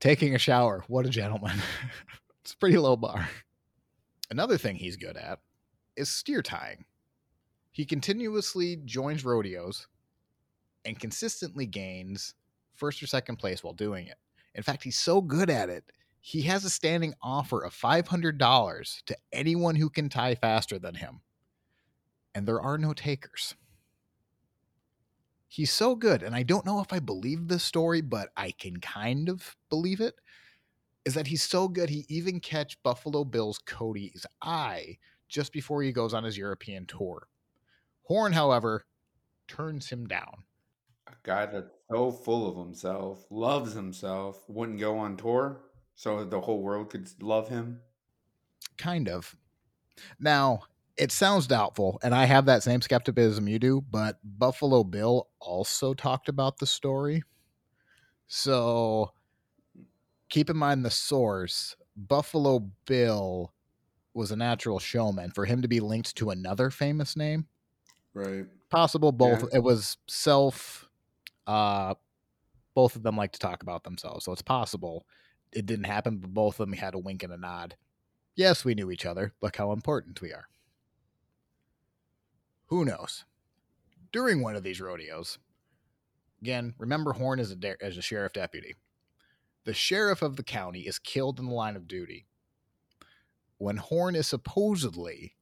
taking 0.00 0.34
a 0.34 0.38
shower. 0.38 0.84
What 0.88 1.06
a 1.06 1.10
gentleman. 1.10 1.58
it's 2.42 2.52
a 2.52 2.56
pretty 2.56 2.78
low 2.78 2.96
bar. 2.96 3.28
Another 4.30 4.58
thing 4.58 4.76
he's 4.76 4.96
good 4.96 5.16
at 5.16 5.40
is 5.96 6.08
steer 6.08 6.42
tying. 6.42 6.84
He 7.70 7.84
continuously 7.84 8.76
joins 8.84 9.24
rodeos 9.24 9.86
and 10.84 10.98
consistently 10.98 11.66
gains 11.66 12.34
first 12.74 13.02
or 13.02 13.06
second 13.06 13.36
place 13.36 13.62
while 13.62 13.74
doing 13.74 14.06
it. 14.06 14.16
In 14.54 14.62
fact, 14.62 14.84
he's 14.84 14.98
so 14.98 15.20
good 15.20 15.50
at 15.50 15.68
it, 15.68 15.84
he 16.20 16.42
has 16.42 16.64
a 16.64 16.70
standing 16.70 17.14
offer 17.22 17.62
of 17.62 17.72
$500 17.74 19.04
to 19.04 19.16
anyone 19.32 19.76
who 19.76 19.90
can 19.90 20.08
tie 20.08 20.34
faster 20.34 20.78
than 20.78 20.96
him. 20.96 21.20
And 22.34 22.46
there 22.46 22.60
are 22.60 22.78
no 22.78 22.92
takers. 22.92 23.54
He's 25.48 25.72
so 25.72 25.94
good, 25.94 26.22
and 26.22 26.34
I 26.34 26.42
don't 26.42 26.66
know 26.66 26.80
if 26.80 26.92
I 26.92 26.98
believe 26.98 27.48
this 27.48 27.62
story, 27.62 28.00
but 28.00 28.30
I 28.36 28.50
can 28.50 28.78
kind 28.78 29.28
of 29.28 29.56
believe 29.70 30.00
it. 30.00 30.14
Is 31.04 31.14
that 31.14 31.28
he's 31.28 31.42
so 31.42 31.68
good, 31.68 31.88
he 31.88 32.04
even 32.08 32.40
catch 32.40 32.82
Buffalo 32.82 33.24
Bill's 33.24 33.58
Cody's 33.58 34.26
eye 34.42 34.98
just 35.28 35.52
before 35.52 35.82
he 35.82 35.92
goes 35.92 36.12
on 36.12 36.24
his 36.24 36.36
European 36.36 36.84
tour. 36.86 37.28
Horn, 38.02 38.32
however, 38.32 38.86
turns 39.46 39.88
him 39.88 40.06
down. 40.06 40.44
A 41.06 41.12
guy 41.22 41.46
that's 41.46 41.70
so 41.88 42.10
full 42.10 42.50
of 42.50 42.56
himself, 42.66 43.24
loves 43.30 43.72
himself, 43.72 44.42
wouldn't 44.48 44.80
go 44.80 44.98
on 44.98 45.16
tour 45.16 45.62
so 45.94 46.24
the 46.24 46.40
whole 46.40 46.62
world 46.62 46.90
could 46.90 47.08
love 47.22 47.48
him. 47.48 47.80
Kind 48.76 49.08
of. 49.08 49.34
Now, 50.18 50.60
it 50.96 51.12
sounds 51.12 51.46
doubtful, 51.46 51.98
and 52.02 52.14
I 52.14 52.24
have 52.24 52.46
that 52.46 52.62
same 52.62 52.80
skepticism 52.80 53.48
you 53.48 53.58
do, 53.58 53.82
but 53.90 54.18
Buffalo 54.24 54.82
Bill 54.82 55.28
also 55.40 55.94
talked 55.94 56.28
about 56.28 56.58
the 56.58 56.66
story. 56.66 57.22
So 58.28 59.12
keep 60.28 60.50
in 60.50 60.56
mind 60.56 60.84
the 60.84 60.90
source. 60.90 61.76
Buffalo 61.96 62.70
Bill 62.86 63.52
was 64.14 64.30
a 64.30 64.36
natural 64.36 64.78
showman. 64.78 65.30
For 65.30 65.44
him 65.44 65.62
to 65.62 65.68
be 65.68 65.80
linked 65.80 66.16
to 66.16 66.30
another 66.30 66.70
famous 66.70 67.16
name, 67.16 67.46
right? 68.14 68.46
Possible 68.70 69.12
both. 69.12 69.42
Yeah. 69.42 69.58
It 69.58 69.62
was 69.62 69.98
self. 70.08 70.88
Uh, 71.46 71.94
both 72.74 72.96
of 72.96 73.02
them 73.02 73.16
like 73.16 73.32
to 73.32 73.38
talk 73.38 73.62
about 73.62 73.84
themselves, 73.84 74.24
so 74.24 74.32
it's 74.32 74.42
possible 74.42 75.06
it 75.52 75.66
didn't 75.66 75.84
happen. 75.84 76.18
But 76.18 76.34
both 76.34 76.58
of 76.58 76.66
them 76.66 76.76
had 76.76 76.94
a 76.94 76.98
wink 76.98 77.22
and 77.22 77.32
a 77.32 77.36
nod. 77.36 77.76
Yes, 78.34 78.64
we 78.64 78.74
knew 78.74 78.90
each 78.90 79.06
other. 79.06 79.32
Look 79.40 79.56
how 79.56 79.72
important 79.72 80.20
we 80.20 80.32
are. 80.32 80.46
Who 82.66 82.84
knows? 82.84 83.24
During 84.12 84.42
one 84.42 84.56
of 84.56 84.62
these 84.62 84.80
rodeos, 84.80 85.38
again, 86.42 86.74
remember 86.78 87.12
Horn 87.12 87.38
is 87.38 87.50
a, 87.50 87.56
de- 87.56 87.82
as 87.82 87.96
a 87.96 88.02
sheriff 88.02 88.32
deputy. 88.32 88.74
The 89.64 89.74
sheriff 89.74 90.22
of 90.22 90.36
the 90.36 90.42
county 90.42 90.80
is 90.80 90.98
killed 90.98 91.38
in 91.38 91.46
the 91.46 91.54
line 91.54 91.76
of 91.76 91.88
duty. 91.88 92.26
When 93.58 93.76
Horn 93.76 94.16
is 94.16 94.26
supposedly 94.26 95.36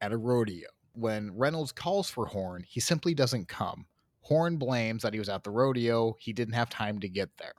at 0.00 0.12
a 0.12 0.16
rodeo, 0.16 0.68
when 0.92 1.36
Reynolds 1.36 1.72
calls 1.72 2.08
for 2.10 2.26
Horn, 2.26 2.64
he 2.66 2.80
simply 2.80 3.14
doesn't 3.14 3.48
come. 3.48 3.86
Horn 4.22 4.56
blames 4.56 5.02
that 5.02 5.12
he 5.12 5.18
was 5.18 5.28
at 5.28 5.44
the 5.44 5.50
rodeo, 5.50 6.16
he 6.18 6.32
didn't 6.32 6.54
have 6.54 6.70
time 6.70 6.98
to 7.00 7.08
get 7.08 7.30
there. 7.38 7.54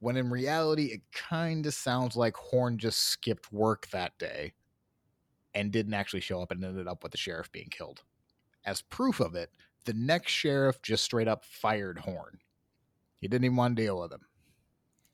When 0.00 0.16
in 0.16 0.30
reality, 0.30 0.86
it 0.86 1.02
kind 1.12 1.66
of 1.66 1.74
sounds 1.74 2.14
like 2.14 2.36
Horn 2.36 2.78
just 2.78 2.98
skipped 3.00 3.52
work 3.52 3.88
that 3.88 4.16
day 4.18 4.52
and 5.54 5.72
didn't 5.72 5.94
actually 5.94 6.20
show 6.20 6.40
up 6.40 6.50
and 6.50 6.64
ended 6.64 6.86
up 6.86 7.02
with 7.02 7.12
the 7.12 7.18
sheriff 7.18 7.50
being 7.50 7.68
killed. 7.70 8.02
As 8.68 8.82
proof 8.82 9.18
of 9.18 9.34
it, 9.34 9.50
the 9.86 9.94
next 9.94 10.30
sheriff 10.30 10.82
just 10.82 11.02
straight 11.02 11.26
up 11.26 11.42
fired 11.42 12.00
Horn. 12.00 12.40
He 13.18 13.26
didn't 13.26 13.46
even 13.46 13.56
want 13.56 13.74
to 13.74 13.82
deal 13.82 13.98
with 13.98 14.12
him. 14.12 14.26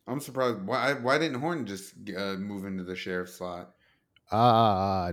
I'm 0.09 0.19
surprised. 0.19 0.67
Why? 0.67 0.95
Why 0.95 1.19
didn't 1.19 1.41
Horn 1.41 1.65
just 1.65 1.95
uh, 2.17 2.35
move 2.35 2.65
into 2.65 2.83
the 2.83 2.97
sheriff 2.97 3.31
slot? 3.31 3.77
Uh, 4.33 5.13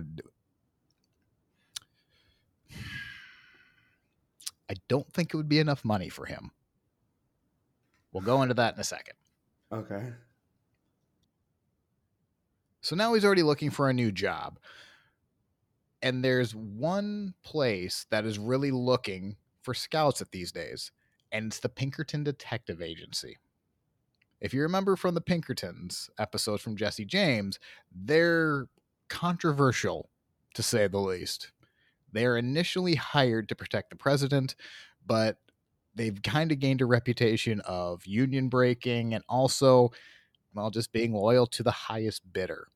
I 4.68 4.74
don't 4.88 5.12
think 5.12 5.32
it 5.32 5.36
would 5.36 5.48
be 5.48 5.60
enough 5.60 5.84
money 5.84 6.08
for 6.08 6.26
him. 6.26 6.50
We'll 8.10 8.24
go 8.24 8.42
into 8.42 8.54
that 8.54 8.74
in 8.74 8.80
a 8.80 8.84
second. 8.84 9.14
Okay. 9.70 10.14
So 12.80 12.96
now 12.96 13.14
he's 13.14 13.24
already 13.24 13.44
looking 13.44 13.70
for 13.70 13.88
a 13.88 13.94
new 13.94 14.10
job 14.10 14.58
and 16.02 16.24
there's 16.24 16.54
one 16.54 17.34
place 17.44 18.06
that 18.10 18.24
is 18.24 18.38
really 18.38 18.70
looking 18.70 19.36
for 19.62 19.74
scouts 19.74 20.20
at 20.20 20.32
these 20.32 20.52
days, 20.52 20.90
and 21.30 21.46
it's 21.46 21.60
the 21.60 21.68
Pinkerton 21.68 22.24
Detective 22.24 22.82
Agency. 22.82 23.38
If 24.40 24.52
you 24.52 24.62
remember 24.62 24.96
from 24.96 25.14
the 25.14 25.20
Pinkertons 25.20 26.10
episodes 26.18 26.62
from 26.62 26.76
Jesse 26.76 27.04
James, 27.04 27.60
they're 27.94 28.66
controversial 29.08 30.10
to 30.54 30.62
say 30.62 30.88
the 30.88 30.98
least. 30.98 31.52
They're 32.12 32.36
initially 32.36 32.96
hired 32.96 33.48
to 33.48 33.54
protect 33.54 33.90
the 33.90 33.96
president, 33.96 34.56
but 35.06 35.38
they've 35.94 36.20
kind 36.22 36.50
of 36.50 36.58
gained 36.58 36.80
a 36.80 36.86
reputation 36.86 37.60
of 37.60 38.04
union 38.04 38.48
breaking 38.48 39.14
and 39.14 39.22
also, 39.28 39.90
well, 40.54 40.70
just 40.70 40.92
being 40.92 41.12
loyal 41.12 41.46
to 41.46 41.62
the 41.62 41.70
highest 41.70 42.32
bidder. 42.32 42.66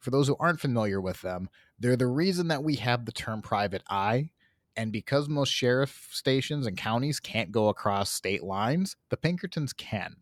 For 0.00 0.10
those 0.10 0.26
who 0.26 0.36
aren't 0.40 0.60
familiar 0.60 1.00
with 1.00 1.22
them, 1.22 1.48
they're 1.78 1.96
the 1.96 2.06
reason 2.06 2.48
that 2.48 2.64
we 2.64 2.76
have 2.76 3.04
the 3.04 3.12
term 3.12 3.42
private 3.42 3.82
eye. 3.88 4.30
And 4.76 4.90
because 4.92 5.28
most 5.28 5.50
sheriff 5.50 6.08
stations 6.10 6.66
and 6.66 6.76
counties 6.76 7.20
can't 7.20 7.52
go 7.52 7.68
across 7.68 8.10
state 8.10 8.42
lines, 8.42 8.96
the 9.08 9.16
Pinkertons 9.16 9.72
can. 9.72 10.16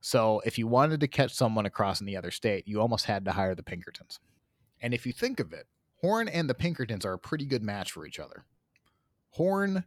So 0.00 0.40
if 0.46 0.58
you 0.58 0.66
wanted 0.66 1.00
to 1.00 1.08
catch 1.08 1.34
someone 1.34 1.66
across 1.66 2.00
in 2.00 2.06
the 2.06 2.16
other 2.16 2.30
state, 2.30 2.66
you 2.66 2.80
almost 2.80 3.04
had 3.04 3.24
to 3.26 3.32
hire 3.32 3.54
the 3.54 3.62
Pinkertons. 3.62 4.18
And 4.80 4.94
if 4.94 5.04
you 5.04 5.12
think 5.12 5.40
of 5.40 5.52
it, 5.52 5.66
Horn 6.00 6.28
and 6.28 6.48
the 6.48 6.54
Pinkertons 6.54 7.04
are 7.04 7.12
a 7.12 7.18
pretty 7.18 7.44
good 7.44 7.62
match 7.62 7.92
for 7.92 8.06
each 8.06 8.18
other. 8.18 8.44
Horn 9.30 9.84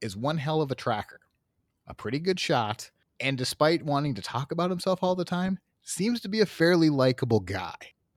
is 0.00 0.16
one 0.16 0.38
hell 0.38 0.60
of 0.60 0.72
a 0.72 0.74
tracker, 0.74 1.20
a 1.86 1.94
pretty 1.94 2.18
good 2.18 2.40
shot, 2.40 2.90
and 3.20 3.38
despite 3.38 3.84
wanting 3.84 4.14
to 4.14 4.22
talk 4.22 4.50
about 4.50 4.70
himself 4.70 5.02
all 5.02 5.14
the 5.14 5.24
time, 5.24 5.60
seems 5.82 6.20
to 6.20 6.28
be 6.28 6.40
a 6.40 6.46
fairly 6.46 6.90
likable 6.90 7.40
guy, 7.40 7.76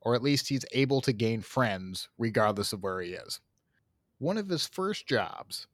or 0.10 0.16
at 0.16 0.24
least 0.24 0.50
he's 0.50 0.66
able 0.72 1.02
to 1.02 1.14
gain 1.14 1.40
friends 1.40 2.10
regardless 2.18 2.74
of 2.74 2.82
where 2.82 3.00
he 3.00 3.12
is. 3.12 3.40
One 4.18 4.40
of 4.40 4.50
his 4.50 4.66
first 4.66 5.06
jobs, 5.06 5.68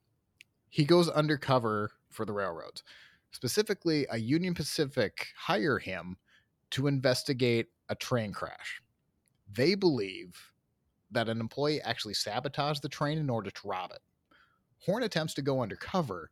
he 0.68 0.84
goes 0.84 1.08
undercover 1.08 1.92
for 2.12 2.26
the 2.26 2.34
railroads. 2.34 2.84
Specifically, 3.32 4.06
a 4.10 4.18
Union 4.18 4.54
Pacific 4.54 5.28
hire 5.38 5.80
him 5.80 6.18
to 6.72 6.88
investigate 6.88 7.68
a 7.88 7.96
train 7.96 8.34
crash. 8.34 8.82
They 9.50 9.74
believe 9.74 10.52
that 11.12 11.30
an 11.30 11.40
employee 11.40 11.82
actually 11.82 12.16
sabotaged 12.16 12.82
the 12.82 12.90
train 12.90 13.18
in 13.18 13.30
order 13.30 13.52
to 13.52 13.68
rob 13.68 13.92
it. 13.92 14.02
Horn 14.80 15.04
attempts 15.04 15.34
to 15.36 15.42
go 15.42 15.62
undercover, 15.62 16.30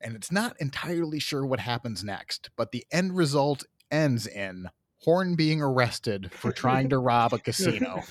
and 0.00 0.16
it's 0.16 0.32
not 0.32 0.58
entirely 0.58 1.18
sure 1.18 1.44
what 1.44 1.60
happens 1.60 2.02
next, 2.02 2.48
but 2.56 2.72
the 2.72 2.86
end 2.90 3.14
result 3.14 3.66
ends 3.90 4.26
in 4.26 4.70
Horn 5.02 5.34
being 5.34 5.62
arrested 5.62 6.30
for 6.32 6.52
trying 6.52 6.90
to 6.90 6.98
rob 6.98 7.32
a 7.32 7.38
casino. 7.38 8.02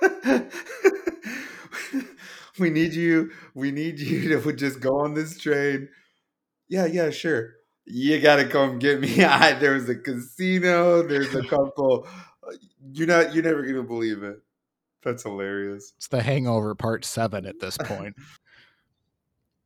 we 2.58 2.70
need 2.70 2.94
you. 2.94 3.32
We 3.54 3.72
need 3.72 3.98
you 3.98 4.40
to 4.40 4.52
just 4.52 4.80
go 4.80 5.00
on 5.00 5.14
this 5.14 5.38
train. 5.38 5.88
Yeah, 6.68 6.86
yeah, 6.86 7.10
sure. 7.10 7.54
You 7.84 8.20
gotta 8.20 8.46
come 8.46 8.78
get 8.78 9.00
me. 9.00 9.24
I, 9.24 9.54
there's 9.54 9.88
a 9.88 9.96
casino. 9.96 11.02
There's 11.02 11.34
a 11.34 11.42
couple. 11.42 12.06
You're 12.92 13.08
not. 13.08 13.34
You're 13.34 13.44
never 13.44 13.62
gonna 13.62 13.82
believe 13.82 14.22
it. 14.22 14.40
That's 15.02 15.22
hilarious. 15.22 15.94
It's 15.96 16.08
the 16.08 16.22
Hangover 16.22 16.74
Part 16.74 17.04
Seven 17.04 17.46
at 17.46 17.60
this 17.60 17.78
point. 17.78 18.14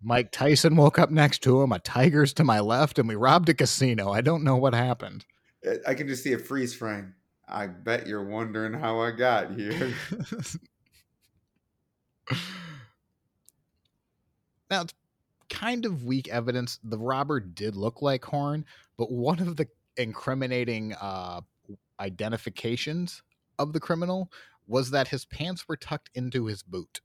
Mike 0.03 0.33
Tyson 0.33 0.77
woke 0.77 0.99
up 0.99 1.11
next 1.11 1.43
to 1.43 1.63
him, 1.63 1.73
a 1.73 1.79
tiger's 1.79 2.33
to 2.35 2.45
my 2.45 2.59
left, 2.59 2.99
and 2.99 3.09
we 3.09 3.15
robbed 3.15 3.49
a 3.49 3.55
casino. 3.55 4.11
I 4.11 4.21
don't 4.21 4.43
know 4.43 4.57
what 4.57 4.75
happened. 4.75 5.25
I 5.87 5.95
can 5.95 6.09
just 6.09 6.23
see 6.23 6.33
a 6.33 6.39
freeze 6.39 6.75
frame. 6.75 7.15
I 7.49 7.67
bet 7.67 8.07
you're 8.07 8.25
wondering 8.25 8.73
how 8.73 9.01
I 9.01 9.11
got 9.11 9.53
here. 9.53 9.93
now, 14.71 14.83
it's 14.83 14.95
kind 15.51 15.85
of 15.85 16.05
weak 16.05 16.29
evidence. 16.29 16.79
The 16.83 16.99
robber 16.99 17.41
did 17.41 17.77
look 17.77 18.01
like 18.03 18.25
Horn, 18.25 18.65
but 18.97 19.13
one 19.13 19.41
of 19.41 19.57
the 19.57 19.69
incriminating 19.97 20.95
uh, 21.01 21.43
identifications 22.01 23.23
of 23.59 23.73
the 23.73 23.81
criminal 23.81 24.31
was 24.67 24.91
that 24.91 25.09
his 25.09 25.25
pants 25.27 25.69
were 25.69 25.77
tucked 25.77 26.11
into 26.15 26.47
his 26.47 26.63
boot. 26.63 27.01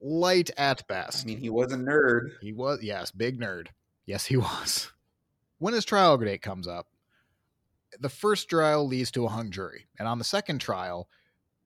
light 0.00 0.50
at 0.56 0.86
best. 0.88 1.24
I 1.24 1.26
mean, 1.26 1.38
he 1.38 1.50
was 1.50 1.72
a 1.72 1.76
nerd. 1.76 2.30
He 2.40 2.52
was, 2.52 2.82
yes, 2.82 3.10
big 3.10 3.38
nerd. 3.38 3.68
Yes, 4.06 4.26
he 4.26 4.36
was. 4.38 4.90
When 5.58 5.74
his 5.74 5.84
trial 5.84 6.16
date 6.16 6.40
comes 6.40 6.66
up, 6.66 6.86
the 7.98 8.08
first 8.08 8.48
trial 8.48 8.86
leads 8.86 9.10
to 9.12 9.26
a 9.26 9.28
hung 9.28 9.50
jury, 9.50 9.86
and 9.98 10.06
on 10.06 10.18
the 10.18 10.24
second 10.24 10.60
trial, 10.60 11.08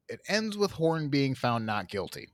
it 0.09 0.21
ends 0.29 0.57
with 0.57 0.73
Horn 0.73 1.09
being 1.09 1.35
found 1.35 1.67
not 1.67 1.89
guilty. 1.89 2.29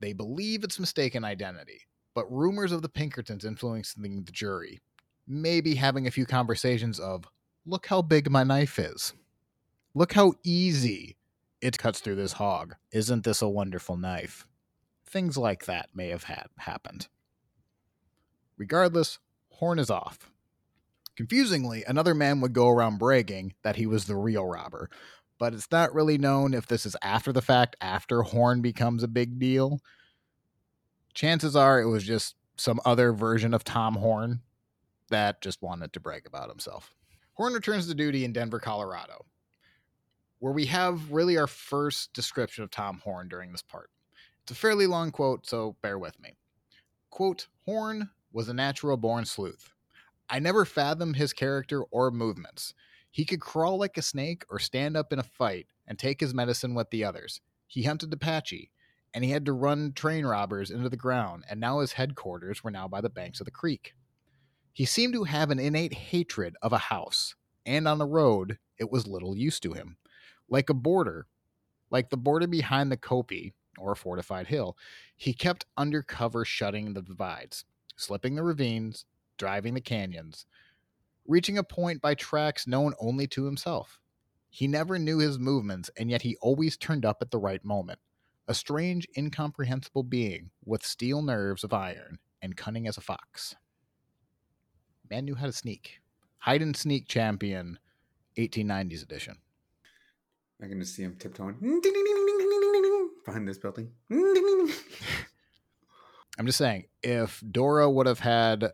They 0.00 0.12
believe 0.12 0.64
it's 0.64 0.80
mistaken 0.80 1.24
identity, 1.24 1.82
but 2.14 2.30
rumors 2.30 2.72
of 2.72 2.82
the 2.82 2.88
Pinkertons 2.88 3.44
influencing 3.44 4.24
the 4.24 4.32
jury, 4.32 4.80
maybe 5.26 5.74
having 5.74 6.06
a 6.06 6.10
few 6.10 6.26
conversations 6.26 6.98
of, 6.98 7.24
look 7.66 7.86
how 7.86 8.02
big 8.02 8.30
my 8.30 8.42
knife 8.42 8.78
is. 8.78 9.12
Look 9.94 10.12
how 10.12 10.34
easy 10.44 11.16
it 11.60 11.78
cuts 11.78 12.00
through 12.00 12.14
this 12.14 12.32
hog. 12.32 12.74
Isn't 12.92 13.24
this 13.24 13.42
a 13.42 13.48
wonderful 13.48 13.96
knife? 13.96 14.46
Things 15.06 15.36
like 15.36 15.66
that 15.66 15.88
may 15.94 16.08
have 16.08 16.24
happened. 16.56 17.08
Regardless, 18.56 19.18
Horn 19.50 19.78
is 19.78 19.90
off. 19.90 20.30
Confusingly, 21.20 21.84
another 21.86 22.14
man 22.14 22.40
would 22.40 22.54
go 22.54 22.70
around 22.70 22.98
bragging 22.98 23.52
that 23.62 23.76
he 23.76 23.84
was 23.84 24.06
the 24.06 24.16
real 24.16 24.46
robber, 24.46 24.88
but 25.38 25.52
it's 25.52 25.70
not 25.70 25.92
really 25.92 26.16
known 26.16 26.54
if 26.54 26.66
this 26.66 26.86
is 26.86 26.96
after 27.02 27.30
the 27.30 27.42
fact, 27.42 27.76
after 27.82 28.22
Horn 28.22 28.62
becomes 28.62 29.02
a 29.02 29.06
big 29.06 29.38
deal. 29.38 29.80
Chances 31.12 31.54
are 31.54 31.78
it 31.78 31.90
was 31.90 32.04
just 32.04 32.36
some 32.56 32.80
other 32.86 33.12
version 33.12 33.52
of 33.52 33.64
Tom 33.64 33.96
Horn 33.96 34.40
that 35.10 35.42
just 35.42 35.60
wanted 35.60 35.92
to 35.92 36.00
brag 36.00 36.24
about 36.26 36.48
himself. 36.48 36.94
Horn 37.34 37.52
returns 37.52 37.86
to 37.88 37.94
duty 37.94 38.24
in 38.24 38.32
Denver, 38.32 38.58
Colorado, 38.58 39.26
where 40.38 40.54
we 40.54 40.64
have 40.64 41.12
really 41.12 41.36
our 41.36 41.46
first 41.46 42.14
description 42.14 42.64
of 42.64 42.70
Tom 42.70 43.02
Horn 43.04 43.28
during 43.28 43.52
this 43.52 43.60
part. 43.60 43.90
It's 44.44 44.52
a 44.52 44.54
fairly 44.54 44.86
long 44.86 45.10
quote, 45.10 45.46
so 45.46 45.76
bear 45.82 45.98
with 45.98 46.18
me. 46.18 46.38
Quote 47.10 47.48
Horn 47.66 48.08
was 48.32 48.48
a 48.48 48.54
natural 48.54 48.96
born 48.96 49.26
sleuth. 49.26 49.74
I 50.30 50.38
never 50.38 50.64
fathomed 50.64 51.16
his 51.16 51.32
character 51.32 51.82
or 51.82 52.12
movements. 52.12 52.72
He 53.10 53.24
could 53.24 53.40
crawl 53.40 53.78
like 53.78 53.98
a 53.98 54.02
snake 54.02 54.44
or 54.48 54.60
stand 54.60 54.96
up 54.96 55.12
in 55.12 55.18
a 55.18 55.24
fight 55.24 55.66
and 55.88 55.98
take 55.98 56.20
his 56.20 56.32
medicine 56.32 56.74
with 56.74 56.90
the 56.90 57.04
others. 57.04 57.40
He 57.66 57.82
hunted 57.82 58.12
Apache, 58.12 58.70
and 59.12 59.24
he 59.24 59.32
had 59.32 59.44
to 59.46 59.52
run 59.52 59.92
train 59.92 60.24
robbers 60.24 60.70
into 60.70 60.88
the 60.88 60.96
ground, 60.96 61.44
and 61.50 61.58
now 61.58 61.80
his 61.80 61.94
headquarters 61.94 62.62
were 62.62 62.70
now 62.70 62.86
by 62.86 63.00
the 63.00 63.10
banks 63.10 63.40
of 63.40 63.44
the 63.44 63.50
creek. 63.50 63.94
He 64.72 64.84
seemed 64.84 65.14
to 65.14 65.24
have 65.24 65.50
an 65.50 65.58
innate 65.58 65.94
hatred 65.94 66.54
of 66.62 66.72
a 66.72 66.78
house, 66.78 67.34
and 67.66 67.88
on 67.88 67.98
the 67.98 68.06
road 68.06 68.58
it 68.78 68.88
was 68.88 69.08
little 69.08 69.36
use 69.36 69.58
to 69.60 69.72
him. 69.72 69.96
Like 70.48 70.70
a 70.70 70.74
border, 70.74 71.26
like 71.90 72.10
the 72.10 72.16
border 72.16 72.46
behind 72.46 72.92
the 72.92 72.96
kopje, 72.96 73.52
or 73.78 73.92
a 73.92 73.96
fortified 73.96 74.46
hill, 74.46 74.76
he 75.16 75.32
kept 75.32 75.66
undercover 75.76 76.44
shutting 76.44 76.92
the 76.92 77.02
divides, 77.02 77.64
slipping 77.96 78.36
the 78.36 78.44
ravines, 78.44 79.06
driving 79.40 79.72
the 79.72 79.80
canyons, 79.80 80.44
reaching 81.26 81.56
a 81.56 81.64
point 81.64 82.02
by 82.02 82.14
tracks 82.14 82.66
known 82.66 82.92
only 83.00 83.26
to 83.26 83.46
himself. 83.46 83.98
He 84.50 84.68
never 84.68 84.98
knew 84.98 85.16
his 85.16 85.38
movements, 85.38 85.90
and 85.96 86.10
yet 86.10 86.20
he 86.20 86.36
always 86.42 86.76
turned 86.76 87.06
up 87.06 87.22
at 87.22 87.30
the 87.30 87.38
right 87.38 87.64
moment. 87.64 87.98
A 88.48 88.52
strange, 88.52 89.08
incomprehensible 89.16 90.02
being 90.02 90.50
with 90.62 90.84
steel 90.84 91.22
nerves 91.22 91.64
of 91.64 91.72
iron 91.72 92.18
and 92.42 92.54
cunning 92.54 92.86
as 92.86 92.98
a 92.98 93.00
fox. 93.00 93.56
Man 95.08 95.24
knew 95.24 95.36
how 95.36 95.46
to 95.46 95.52
sneak. 95.52 96.02
Hide 96.40 96.60
and 96.60 96.76
sneak 96.76 97.08
champion, 97.08 97.78
1890s 98.36 99.02
edition. 99.02 99.38
I 100.62 100.66
can 100.66 100.80
just 100.80 100.94
see 100.94 101.04
him 101.04 101.16
tiptoeing 101.18 101.56
behind 103.24 103.48
this 103.48 103.56
building. 103.56 103.90
I'm 106.38 106.44
just 106.44 106.58
saying, 106.58 106.84
if 107.02 107.42
Dora 107.50 107.90
would 107.90 108.06
have 108.06 108.20
had 108.20 108.72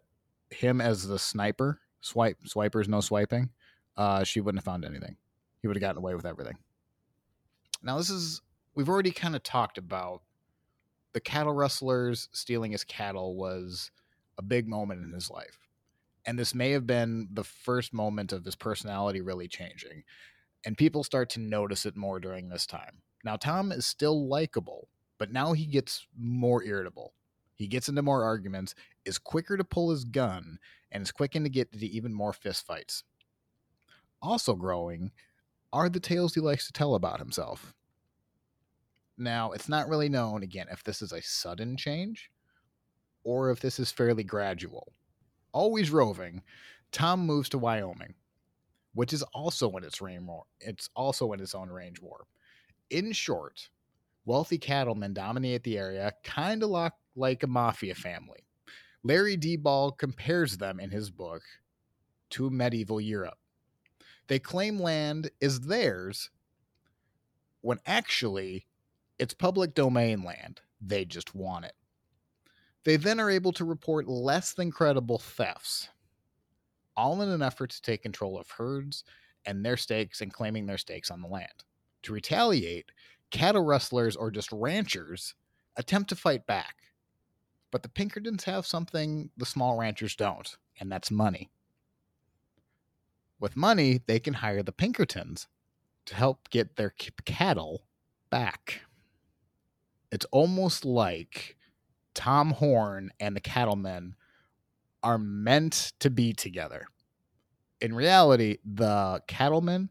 him 0.51 0.81
as 0.81 1.07
the 1.07 1.19
sniper, 1.19 1.81
swipe 2.01 2.39
swipers 2.47 2.89
no 2.89 3.01
swiping, 3.01 3.51
uh, 3.97 4.25
she 4.25 4.41
wouldn't 4.41 4.61
have 4.61 4.71
found 4.73 4.85
anything. 4.85 5.17
He 5.61 5.69
would 5.69 5.77
have 5.77 5.81
gotten 5.81 5.99
away 5.99 6.15
with 6.15 6.27
everything. 6.27 6.59
Now 7.83 7.99
this 7.99 8.11
is 8.11 8.43
we've 8.75 8.89
already 8.89 9.11
kind 9.11 9.35
of 9.35 9.43
talked 9.43 9.79
about 9.79 10.23
the 11.13 11.21
cattle 11.21 11.55
rustlers 11.55 12.29
stealing 12.33 12.73
his 12.73 12.85
cattle 12.85 13.37
was 13.37 13.91
a 14.37 14.43
big 14.43 14.69
moment 14.69 15.03
in 15.03 15.13
his 15.13 15.31
life. 15.31 15.67
And 16.27 16.39
this 16.39 16.55
may 16.55 16.73
have 16.73 16.87
been 16.87 17.29
the 17.33 17.45
first 17.45 17.95
moment 17.95 18.33
of 18.33 18.45
his 18.45 18.57
personality 18.57 19.21
really 19.21 19.49
changing. 19.49 20.03
And 20.65 20.77
people 20.77 21.05
start 21.05 21.31
to 21.31 21.41
notice 21.41 21.87
it 21.87 21.97
more 21.97 22.19
during 22.21 22.49
this 22.49 22.67
time. 22.67 23.03
Now, 23.25 23.37
Tom 23.37 23.73
is 23.73 23.87
still 23.87 24.29
likable, 24.29 24.89
but 25.19 25.33
now 25.33 25.53
he 25.53 25.67
gets 25.67 26.07
more 26.19 26.63
irritable. 26.65 27.15
He 27.57 27.66
gets 27.66 27.88
into 27.88 28.03
more 28.03 28.23
arguments, 28.23 28.75
is 29.05 29.19
quicker 29.19 29.57
to 29.57 29.64
pull 29.64 29.90
his 29.90 30.05
gun, 30.05 30.59
and 30.92 31.03
is 31.03 31.11
quicker 31.11 31.40
to 31.40 31.49
get 31.49 31.69
into 31.73 31.87
even 31.87 32.14
more 32.14 32.33
fistfights. 32.33 33.03
Also 34.23 34.55
growing 34.55 35.11
are 35.73 35.88
the 35.88 36.01
tales 36.01 36.35
he 36.35 36.40
likes 36.40 36.66
to 36.66 36.73
tell 36.73 36.95
about 36.95 37.19
himself. 37.19 37.75
Now, 39.19 39.53
it's 39.53 39.69
not 39.69 39.88
really 39.88 40.09
known, 40.09 40.42
again, 40.42 40.66
if 40.71 40.85
this 40.85 41.03
is 41.03 41.12
a 41.12 41.23
sudden 41.23 41.77
change 41.77 42.31
or 43.25 43.51
if 43.51 43.61
this 43.61 43.81
is 43.81 43.90
fairly 43.90 44.23
gradual. 44.23 44.92
Always 45.53 45.90
roving, 45.90 46.42
Tom 46.92 47.27
moves 47.27 47.49
to 47.49 47.59
Wyoming, 47.59 48.14
which 48.95 49.12
is 49.12 49.23
also 49.35 49.71
in 49.77 49.85
its 49.85 50.01
range 50.01 50.27
war. 50.27 50.45
It's 50.61 50.88
also 50.95 51.33
in 51.33 51.40
its 51.40 51.55
own 51.55 51.69
range 51.71 52.01
war. 52.01 52.27
In 52.90 53.12
short, 53.12 53.69
wealthy 54.27 54.59
cattlemen 54.59 55.12
dominate 55.12 55.64
the 55.64 55.79
area, 55.79 56.12
kind 56.23 56.62
of 56.62 56.71
like, 56.71 56.92
like 57.17 57.43
a 57.43 57.49
mafia 57.49 57.95
family. 57.95 58.47
Larry 59.03 59.37
D. 59.37 59.57
Ball 59.57 59.93
compares 59.93 60.59
them 60.59 60.81
in 60.81 60.91
his 60.91 61.11
book 61.11 61.43
to 62.31 62.51
medieval 62.51 63.01
Europe. 63.01 63.39
They 64.29 64.39
claim 64.39 64.79
land 64.81 65.31
is 65.41 65.61
theirs 65.61 66.31
when 67.61 67.79
actually 67.87 68.67
it's 69.19 69.35
public 69.35 69.75
domain 69.75 70.23
land. 70.23 70.61
They 70.81 71.05
just 71.05 71.35
want 71.35 71.65
it. 71.65 71.75
They 72.85 72.97
then 72.97 73.19
are 73.19 73.31
able 73.31 73.53
to 73.55 73.65
report 73.65 74.07
less 74.07 74.53
than 74.53 74.71
credible 74.71 75.19
thefts, 75.19 75.89
all 76.97 77.23
in 77.23 77.29
an 77.29 77.43
effort 77.43 77.71
to 77.71 77.83
take 77.83 78.03
control 78.03 78.39
of 78.39 78.51
herds 78.51 79.05
and 79.45 79.65
their 79.65 79.77
stakes 79.77 80.21
and 80.21 80.33
claiming 80.33 80.67
their 80.67 80.79
stakes 80.79 81.11
on 81.11 81.23
the 81.23 81.29
land. 81.29 81.65
To 82.05 82.13
retaliate, 82.13 82.93
cattle 83.31 83.65
rustlers 83.65 84.17
or 84.17 84.31
just 84.31 84.53
ranchers 84.53 85.35
attempt 85.77 86.09
to 86.11 86.17
fight 86.17 86.47
back. 86.47 86.77
But 87.77 87.83
the 87.83 87.89
Pinkertons 87.91 88.45
have 88.45 88.67
something 88.67 89.29
the 89.37 89.45
small 89.45 89.77
ranchers 89.77 90.17
don't, 90.17 90.57
and 90.81 90.91
that's 90.91 91.11
money. 91.11 91.51
With 93.39 93.55
money, 93.55 94.01
they 94.07 94.19
can 94.19 94.35
hire 94.35 94.62
the 94.62 94.73
Pinkertons 94.73 95.47
to 96.07 96.15
help 96.15 96.49
get 96.49 96.77
their 96.77 96.95
cattle 97.27 97.83
back 98.31 98.81
it's 100.17 100.27
almost 100.33 100.85
like 100.85 101.57
Tom 102.15 102.53
Horn 102.53 103.11
and 103.21 103.37
the 103.37 103.41
Cattlemen 103.41 104.15
are 105.03 105.19
meant 105.19 105.93
to 106.01 106.11
be 106.11 106.33
together. 106.33 106.87
In 107.81 107.95
reality, 107.95 108.57
the 108.65 109.23
Cattlemen 109.27 109.91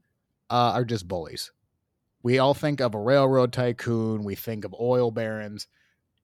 uh, 0.50 0.71
are 0.74 0.86
just 0.86 1.08
bullies. 1.08 1.52
We 2.24 2.39
all 2.39 2.56
think 2.56 2.82
of 2.82 2.95
a 2.95 3.00
railroad 3.00 3.54
tycoon, 3.54 4.24
we 4.24 4.34
think 4.34 4.65
of 4.65 4.74
oil 4.80 5.12
barons. 5.12 5.67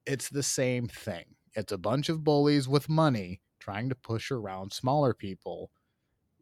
It's 0.04 0.28
the 0.28 0.42
same 0.42 0.88
thing. 0.88 1.36
It's 1.54 1.72
a 1.72 1.78
bunch 1.78 2.08
of 2.08 2.24
bullies 2.24 2.68
with 2.68 2.88
money 2.88 3.40
trying 3.58 3.88
to 3.88 3.94
push 3.94 4.30
around 4.30 4.72
smaller 4.72 5.14
people 5.14 5.70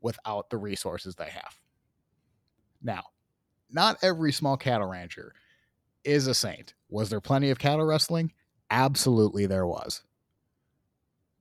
without 0.01 0.51
the 0.51 0.57
resources 0.57 1.15
they 1.17 1.29
have. 1.31 1.59
Now, 2.83 3.05
not 3.71 3.99
every 4.03 4.33
small 4.33 4.57
cattle 4.57 4.89
rancher 4.89 5.35
is 6.05 6.27
a 6.27 6.35
saint. 6.35 6.75
Was 6.89 7.11
there 7.11 7.21
plenty 7.21 7.51
of 7.51 7.59
cattle 7.59 7.85
rustling? 7.85 8.33
Absolutely, 8.71 9.47
there 9.47 9.67
was. 9.67 10.03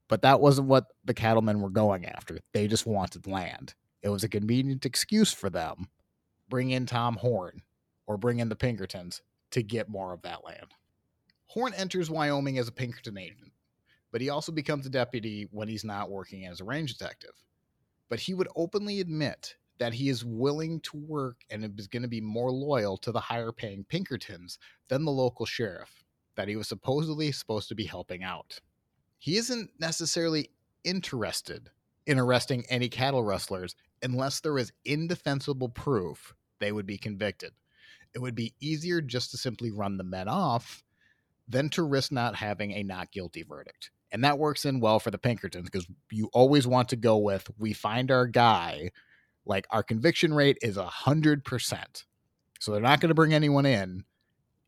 But 0.07 0.23
that 0.23 0.41
wasn't 0.41 0.67
what 0.67 0.87
the 1.05 1.13
cattlemen 1.13 1.61
were 1.61 1.69
going 1.69 2.05
after. 2.05 2.39
They 2.53 2.67
just 2.67 2.85
wanted 2.85 3.27
land. 3.27 3.75
It 4.01 4.09
was 4.09 4.23
a 4.23 4.29
convenient 4.29 4.85
excuse 4.85 5.31
for 5.31 5.49
them. 5.49 5.87
Bring 6.49 6.71
in 6.71 6.87
Tom 6.87 7.17
Horn 7.17 7.61
or 8.07 8.17
bring 8.17 8.39
in 8.39 8.49
the 8.49 8.55
Pinkertons 8.55 9.21
to 9.51 9.61
get 9.61 9.87
more 9.87 10.13
of 10.13 10.23
that 10.23 10.43
land. 10.43 10.73
Horn 11.47 11.73
enters 11.75 12.09
Wyoming 12.09 12.57
as 12.57 12.67
a 12.67 12.71
Pinkerton 12.71 13.17
agent, 13.17 13.51
but 14.11 14.21
he 14.21 14.29
also 14.29 14.51
becomes 14.51 14.85
a 14.85 14.89
deputy 14.89 15.47
when 15.51 15.67
he's 15.67 15.83
not 15.83 16.09
working 16.09 16.45
as 16.45 16.61
a 16.61 16.65
range 16.65 16.97
detective. 16.97 17.33
But 18.09 18.19
he 18.19 18.33
would 18.33 18.47
openly 18.55 18.99
admit 18.99 19.55
that 19.77 19.93
he 19.93 20.09
is 20.09 20.25
willing 20.25 20.81
to 20.81 20.97
work 20.97 21.37
and 21.49 21.79
is 21.79 21.87
going 21.87 22.01
to 22.01 22.09
be 22.09 22.21
more 22.21 22.51
loyal 22.51 22.97
to 22.97 23.11
the 23.11 23.19
higher 23.19 23.51
paying 23.51 23.83
Pinkertons 23.83 24.59
than 24.89 25.05
the 25.05 25.11
local 25.11 25.45
sheriff 25.45 26.03
that 26.35 26.47
he 26.47 26.55
was 26.55 26.67
supposedly 26.67 27.31
supposed 27.31 27.69
to 27.69 27.75
be 27.75 27.85
helping 27.85 28.23
out. 28.23 28.59
He 29.17 29.37
isn't 29.37 29.71
necessarily 29.79 30.51
interested 30.83 31.69
in 32.05 32.17
arresting 32.17 32.65
any 32.69 32.89
cattle 32.89 33.23
rustlers 33.23 33.75
unless 34.01 34.39
there 34.39 34.57
is 34.57 34.71
indefensible 34.85 35.69
proof 35.69 36.33
they 36.59 36.71
would 36.71 36.85
be 36.85 36.97
convicted. 36.97 37.51
It 38.13 38.19
would 38.19 38.35
be 38.35 38.53
easier 38.59 39.01
just 39.01 39.31
to 39.31 39.37
simply 39.37 39.71
run 39.71 39.97
the 39.97 40.03
men 40.03 40.27
off 40.27 40.83
than 41.47 41.69
to 41.69 41.83
risk 41.83 42.11
not 42.11 42.35
having 42.35 42.71
a 42.71 42.83
not 42.83 43.11
guilty 43.11 43.43
verdict. 43.43 43.91
And 44.11 44.23
that 44.23 44.39
works 44.39 44.65
in 44.65 44.79
well 44.79 44.99
for 44.99 45.11
the 45.11 45.17
Pinkertons 45.17 45.69
because 45.69 45.87
you 46.11 46.29
always 46.33 46.65
want 46.65 46.89
to 46.89 46.95
go 46.95 47.17
with 47.17 47.49
we 47.59 47.73
find 47.73 48.09
our 48.09 48.25
guy, 48.25 48.91
like 49.45 49.67
our 49.69 49.83
conviction 49.83 50.33
rate 50.33 50.57
is 50.61 50.77
a 50.77 50.85
hundred 50.85 51.43
percent. 51.43 52.05
So 52.59 52.71
they're 52.71 52.81
not 52.81 52.99
going 52.99 53.09
to 53.09 53.15
bring 53.15 53.33
anyone 53.33 53.65
in 53.65 54.03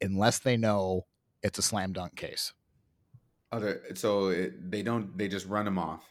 unless 0.02 0.40
they 0.40 0.58
know 0.58 1.06
it's 1.44 1.60
a 1.60 1.64
slam 1.64 1.94
dunk 1.94 2.16
case. 2.16 2.54
Oh, 3.52 3.58
Other 3.58 3.82
so 3.96 4.28
it, 4.28 4.72
they 4.72 4.84
don't 4.84 5.18
they 5.18 5.28
just 5.28 5.48
run 5.48 5.68
him 5.68 5.78
off. 5.78 6.04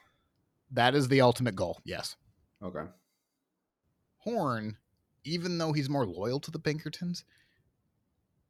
That 0.72 0.94
is 0.94 1.08
the 1.08 1.20
ultimate 1.20 1.56
goal. 1.56 1.80
Yes. 1.84 2.16
Okay. 2.62 2.84
Horn, 4.18 4.76
even 5.24 5.56
though 5.56 5.72
he's 5.72 5.88
more 5.88 6.06
loyal 6.06 6.40
to 6.40 6.50
the 6.50 6.58
Pinkertons, 6.58 7.24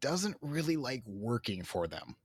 doesn't 0.01 0.37
really 0.41 0.77
like 0.77 1.03
working 1.07 1.63
for 1.63 1.87
them. 1.87 2.17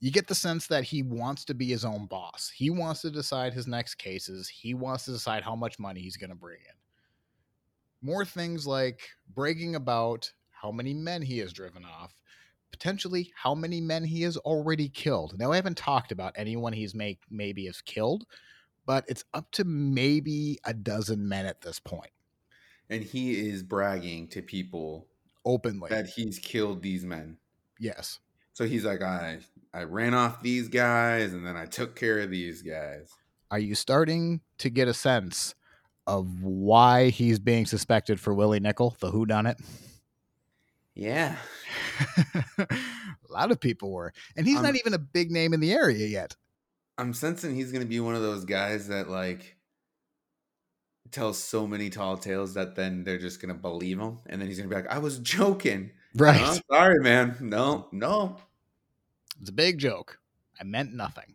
You 0.00 0.10
get 0.10 0.26
the 0.26 0.34
sense 0.34 0.66
that 0.68 0.84
he 0.84 1.02
wants 1.02 1.44
to 1.44 1.54
be 1.54 1.66
his 1.66 1.84
own 1.84 2.06
boss. 2.06 2.50
He 2.54 2.70
wants 2.70 3.02
to 3.02 3.10
decide 3.10 3.52
his 3.52 3.66
next 3.66 3.96
cases. 3.96 4.48
He 4.48 4.72
wants 4.72 5.04
to 5.04 5.12
decide 5.12 5.42
how 5.42 5.54
much 5.54 5.78
money 5.78 6.00
he's 6.00 6.16
going 6.16 6.30
to 6.30 6.36
bring 6.36 6.58
in. 6.60 8.08
More 8.08 8.24
things 8.24 8.66
like 8.66 9.02
bragging 9.34 9.74
about 9.74 10.32
how 10.50 10.70
many 10.70 10.94
men 10.94 11.20
he 11.20 11.38
has 11.38 11.52
driven 11.52 11.84
off, 11.84 12.14
potentially 12.70 13.30
how 13.34 13.54
many 13.54 13.78
men 13.78 14.02
he 14.02 14.22
has 14.22 14.38
already 14.38 14.88
killed. 14.88 15.38
Now, 15.38 15.52
I 15.52 15.56
haven't 15.56 15.76
talked 15.76 16.12
about 16.12 16.32
anyone 16.34 16.72
he's 16.72 16.94
make, 16.94 17.20
maybe 17.30 17.66
has 17.66 17.82
killed, 17.82 18.24
but 18.86 19.04
it's 19.06 19.24
up 19.34 19.50
to 19.52 19.64
maybe 19.64 20.58
a 20.64 20.72
dozen 20.72 21.28
men 21.28 21.44
at 21.44 21.60
this 21.60 21.78
point. 21.78 22.10
And 22.88 23.04
he 23.04 23.48
is 23.50 23.62
bragging 23.62 24.28
to 24.28 24.40
people 24.40 25.06
openly 25.44 25.90
that 25.90 26.06
he's 26.06 26.38
killed 26.38 26.82
these 26.82 27.04
men. 27.04 27.36
Yes. 27.78 28.18
So 28.54 28.64
he's 28.64 28.84
like, 28.84 29.02
I 29.02 29.38
I 29.72 29.84
ran 29.84 30.14
off 30.14 30.42
these 30.42 30.68
guys 30.68 31.32
and 31.32 31.46
then 31.46 31.56
I 31.56 31.66
took 31.66 31.94
care 31.94 32.18
of 32.20 32.30
these 32.30 32.62
guys. 32.62 33.10
Are 33.50 33.58
you 33.58 33.74
starting 33.74 34.40
to 34.58 34.70
get 34.70 34.88
a 34.88 34.94
sense 34.94 35.54
of 36.06 36.42
why 36.42 37.10
he's 37.10 37.38
being 37.38 37.66
suspected 37.66 38.18
for 38.20 38.34
Willie 38.34 38.60
Nickel, 38.60 38.96
the 39.00 39.10
who 39.10 39.26
done 39.26 39.46
it? 39.46 39.58
Yeah. 40.94 41.36
a 42.58 42.66
lot 43.28 43.52
of 43.52 43.60
people 43.60 43.92
were. 43.92 44.12
And 44.36 44.46
he's 44.46 44.56
um, 44.56 44.64
not 44.64 44.76
even 44.76 44.94
a 44.94 44.98
big 44.98 45.30
name 45.30 45.54
in 45.54 45.60
the 45.60 45.72
area 45.72 46.06
yet. 46.06 46.36
I'm 46.98 47.14
sensing 47.14 47.54
he's 47.54 47.72
going 47.72 47.82
to 47.82 47.88
be 47.88 48.00
one 48.00 48.14
of 48.14 48.22
those 48.22 48.44
guys 48.44 48.88
that 48.88 49.08
like 49.08 49.56
tells 51.10 51.38
so 51.38 51.66
many 51.66 51.90
tall 51.90 52.16
tales 52.16 52.54
that 52.54 52.76
then 52.76 53.04
they're 53.04 53.18
just 53.18 53.40
going 53.40 53.54
to 53.54 53.60
believe 53.60 53.98
him 53.98 54.18
and 54.26 54.40
then 54.40 54.48
he's 54.48 54.58
going 54.58 54.68
to 54.68 54.74
be 54.74 54.80
like 54.80 54.90
I 54.90 54.98
was 54.98 55.18
joking. 55.20 55.92
Right. 56.14 56.40
Oh, 56.42 56.58
sorry 56.70 56.98
man. 57.00 57.36
No. 57.40 57.88
No. 57.92 58.36
It's 59.40 59.48
a 59.48 59.54
big 59.54 59.78
joke. 59.78 60.18
I 60.60 60.64
meant 60.64 60.92
nothing. 60.92 61.34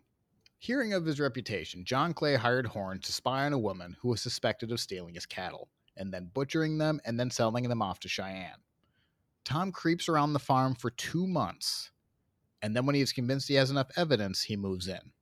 Hearing 0.58 0.92
of 0.92 1.04
his 1.04 1.18
reputation, 1.18 1.84
John 1.84 2.14
Clay 2.14 2.36
hired 2.36 2.68
Horn 2.68 3.00
to 3.00 3.12
spy 3.12 3.46
on 3.46 3.52
a 3.52 3.58
woman 3.58 3.96
who 4.00 4.10
was 4.10 4.20
suspected 4.20 4.70
of 4.70 4.78
stealing 4.78 5.14
his 5.14 5.26
cattle 5.26 5.68
and 5.96 6.14
then 6.14 6.30
butchering 6.32 6.78
them 6.78 7.00
and 7.04 7.18
then 7.18 7.32
selling 7.32 7.68
them 7.68 7.82
off 7.82 7.98
to 8.00 8.08
Cheyenne. 8.08 8.62
Tom 9.44 9.72
creeps 9.72 10.08
around 10.08 10.34
the 10.34 10.38
farm 10.38 10.76
for 10.76 10.90
two 10.90 11.26
months, 11.26 11.90
and 12.62 12.76
then 12.76 12.86
when 12.86 12.94
he 12.94 13.00
is 13.00 13.12
convinced 13.12 13.48
he 13.48 13.54
has 13.54 13.72
enough 13.72 13.90
evidence, 13.96 14.42
he 14.42 14.56
moves 14.56 14.86
in. 14.86 15.12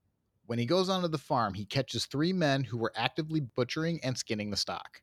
When 0.44 0.58
he 0.58 0.66
goes 0.66 0.90
onto 0.90 1.08
the 1.08 1.16
farm, 1.16 1.54
he 1.54 1.64
catches 1.64 2.04
three 2.04 2.34
men 2.34 2.64
who 2.64 2.76
were 2.76 2.92
actively 2.94 3.40
butchering 3.40 3.98
and 4.02 4.18
skinning 4.18 4.50
the 4.50 4.58
stock. 4.58 5.00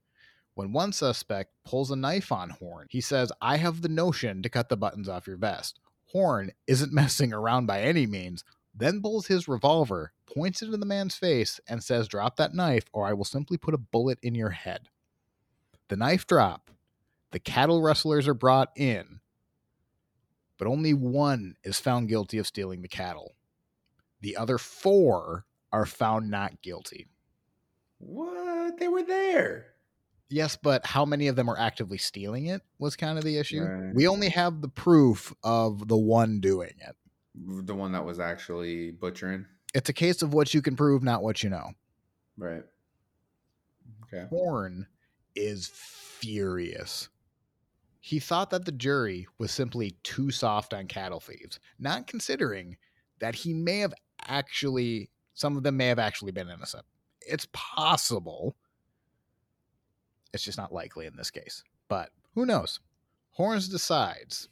When 0.54 0.72
one 0.72 0.94
suspect 0.94 1.56
pulls 1.66 1.90
a 1.90 1.96
knife 1.96 2.32
on 2.32 2.52
Horn, 2.52 2.86
he 2.92 3.02
says, 3.02 3.32
I 3.42 3.58
have 3.58 3.82
the 3.82 3.90
notion 3.90 4.44
to 4.44 4.50
cut 4.50 4.70
the 4.70 4.78
buttons 4.78 5.10
off 5.10 5.26
your 5.26 5.38
vest. 5.38 5.80
Horn 6.12 6.52
isn't 6.68 6.94
messing 6.94 7.34
around 7.34 7.66
by 7.66 7.82
any 7.82 8.06
means, 8.06 8.44
then 8.74 9.02
pulls 9.02 9.28
his 9.28 9.48
revolver, 9.48 10.14
points 10.34 10.62
it 10.62 10.74
in 10.74 10.80
the 10.80 10.86
man's 10.86 11.16
face, 11.16 11.60
and 11.68 11.84
says, 11.84 12.08
Drop 12.08 12.38
that 12.38 12.54
knife, 12.54 12.86
or 12.94 13.06
I 13.06 13.14
will 13.14 13.26
simply 13.26 13.58
put 13.58 13.74
a 13.74 13.80
bullet 13.80 14.20
in 14.22 14.36
your 14.36 14.52
head. 14.52 14.90
The 15.90 15.98
knife 15.98 16.26
drop. 16.26 16.72
The 17.32 17.40
cattle 17.40 17.82
rustlers 17.82 18.28
are 18.28 18.34
brought 18.34 18.72
in, 18.76 19.22
but 20.58 20.68
only 20.68 20.94
one 20.94 21.56
is 21.64 21.80
found 21.80 22.10
guilty 22.10 22.38
of 22.38 22.48
stealing 22.48 22.82
the 22.82 22.88
cattle. 22.88 23.36
The 24.20 24.36
other 24.36 24.58
four 24.58 25.46
are 25.72 25.86
found 25.86 26.30
not 26.30 26.62
guilty. 26.62 27.08
What? 28.00 28.78
They 28.78 28.88
were 28.88 29.04
there. 29.04 29.71
Yes, 30.32 30.56
but 30.56 30.86
how 30.86 31.04
many 31.04 31.28
of 31.28 31.36
them 31.36 31.50
are 31.50 31.60
actively 31.60 31.98
stealing 31.98 32.46
it 32.46 32.62
was 32.80 32.96
kind 32.96 33.18
of 33.18 33.26
the 33.26 33.38
issue. 33.38 33.62
Right. 33.62 33.94
We 33.94 34.08
only 34.08 34.30
have 34.30 34.62
the 34.62 34.70
proof 34.70 35.34
of 35.44 35.90
the 35.90 35.98
one 35.98 36.40
doing 36.40 36.74
it. 36.80 36.96
The 37.66 37.76
one 37.76 37.92
that 37.92 38.06
was 38.06 38.20
actually 38.20 38.92
butchering. 38.92 39.46
It's 39.74 39.90
a 39.90 39.94
case 39.94 40.22
of 40.22 40.34
what 40.34 40.54
you 40.54 40.62
can 40.62 40.78
prove, 40.78 41.04
not 41.04 41.22
what 41.22 41.44
you 41.44 41.50
know. 41.50 41.72
Right. 42.38 42.64
Okay. 44.04 44.26
Horn 44.30 44.88
is 45.36 45.70
furious. 45.74 47.10
He 48.00 48.20
thought 48.20 48.52
that 48.52 48.66
the 48.66 48.72
jury 48.72 49.28
was 49.38 49.52
simply 49.52 49.98
too 50.04 50.32
soft 50.32 50.74
on 50.74 50.88
cattle 50.88 51.20
thieves, 51.20 51.60
not 51.78 52.08
considering 52.08 52.78
that 53.20 53.36
he 53.36 53.54
may 53.54 53.80
have 53.80 53.94
actually, 54.28 55.10
some 55.34 55.58
of 55.58 55.64
them 55.64 55.78
may 55.78 55.88
have 55.88 56.00
actually 56.00 56.32
been 56.32 56.50
innocent. 56.50 56.86
It's 57.20 57.48
possible 57.52 58.56
it's 60.34 60.44
just 60.44 60.58
not 60.58 60.74
likely 60.74 61.06
in 61.06 61.16
this 61.16 61.32
case. 61.32 61.64
But 61.88 62.10
who 62.36 62.46
knows? 62.46 62.80
Horns 63.32 63.68
decides, 63.68 64.50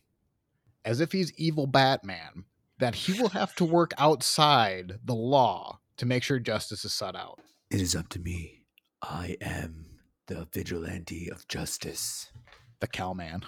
as 0.86 1.00
if 1.00 1.12
he's 1.12 1.34
evil 1.34 1.68
Batman, 1.68 2.46
that 2.80 2.96
he 2.96 3.20
will 3.22 3.30
have 3.30 3.54
to 3.56 3.66
work 3.66 3.94
outside 3.98 5.00
the 5.04 5.16
law 5.16 5.80
to 5.98 6.06
make 6.06 6.24
sure 6.24 6.40
justice 6.40 6.86
is 6.86 6.94
sought 6.94 7.16
out. 7.16 7.40
It 7.70 7.82
is 7.82 7.96
up 7.96 8.10
to 8.10 8.20
me. 8.20 8.64
I 9.02 9.38
am 9.42 9.86
the 10.28 10.48
vigilante 10.54 11.30
of 11.30 11.48
justice. 11.48 12.32
The 12.80 12.88
cowman. 12.88 13.44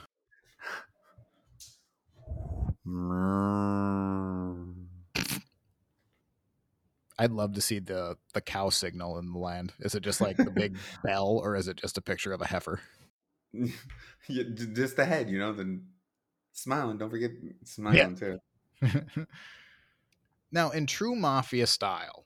I'd 7.21 7.31
love 7.31 7.53
to 7.53 7.61
see 7.61 7.77
the 7.77 8.17
the 8.33 8.41
cow 8.41 8.69
signal 8.69 9.19
in 9.19 9.31
the 9.31 9.37
land. 9.37 9.73
Is 9.79 9.93
it 9.93 10.01
just 10.01 10.21
like 10.21 10.37
the 10.37 10.49
big 10.55 10.75
bell, 11.03 11.39
or 11.43 11.55
is 11.55 11.67
it 11.67 11.77
just 11.77 11.99
a 11.99 12.01
picture 12.01 12.33
of 12.33 12.41
a 12.41 12.47
heifer? 12.47 12.81
yeah, 14.27 14.43
just 14.55 14.95
the 14.95 15.05
head, 15.05 15.29
you 15.29 15.37
know. 15.37 15.53
Then 15.53 15.85
smiling. 16.51 16.97
Don't 16.97 17.11
forget 17.11 17.29
smiling 17.63 18.17
yeah. 18.19 18.37
too. 18.81 19.27
now, 20.51 20.71
in 20.71 20.87
true 20.87 21.15
mafia 21.15 21.67
style, 21.67 22.25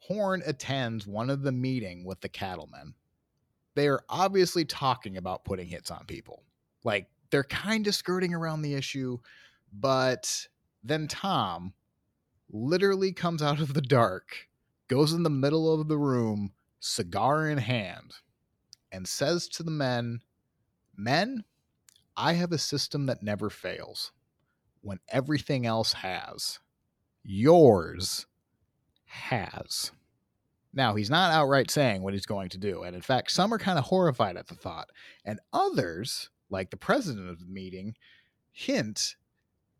Horn 0.00 0.42
attends 0.44 1.06
one 1.06 1.30
of 1.30 1.42
the 1.42 1.52
meeting 1.52 2.04
with 2.04 2.20
the 2.20 2.28
cattlemen. 2.28 2.94
They 3.76 3.86
are 3.86 4.02
obviously 4.08 4.64
talking 4.64 5.18
about 5.18 5.44
putting 5.44 5.68
hits 5.68 5.88
on 5.92 6.04
people. 6.06 6.42
Like 6.82 7.06
they're 7.30 7.44
kind 7.44 7.86
of 7.86 7.94
skirting 7.94 8.34
around 8.34 8.62
the 8.62 8.74
issue, 8.74 9.18
but 9.72 10.48
then 10.82 11.06
Tom, 11.06 11.74
literally 12.52 13.12
comes 13.12 13.42
out 13.42 13.60
of 13.60 13.74
the 13.74 13.82
dark, 13.82 14.48
goes 14.88 15.12
in 15.12 15.22
the 15.22 15.30
middle 15.30 15.72
of 15.72 15.88
the 15.88 15.98
room, 15.98 16.52
cigar 16.80 17.48
in 17.48 17.58
hand, 17.58 18.14
and 18.90 19.06
says 19.06 19.48
to 19.48 19.62
the 19.62 19.70
men, 19.70 20.20
Men, 20.96 21.44
I 22.16 22.34
have 22.34 22.52
a 22.52 22.58
system 22.58 23.06
that 23.06 23.22
never 23.22 23.48
fails 23.48 24.12
when 24.82 24.98
everything 25.08 25.64
else 25.64 25.94
has. 25.94 26.58
Yours 27.22 28.26
has. 29.06 29.92
Now, 30.72 30.94
he's 30.94 31.10
not 31.10 31.32
outright 31.32 31.70
saying 31.70 32.02
what 32.02 32.14
he's 32.14 32.26
going 32.26 32.48
to 32.50 32.58
do, 32.58 32.82
and 32.82 32.94
in 32.94 33.02
fact, 33.02 33.30
some 33.32 33.52
are 33.52 33.58
kind 33.58 33.78
of 33.78 33.86
horrified 33.86 34.36
at 34.36 34.46
the 34.46 34.54
thought, 34.54 34.90
and 35.24 35.40
others, 35.52 36.30
like 36.48 36.70
the 36.70 36.76
president 36.76 37.28
of 37.28 37.40
the 37.40 37.46
meeting, 37.46 37.94
hint 38.52 39.16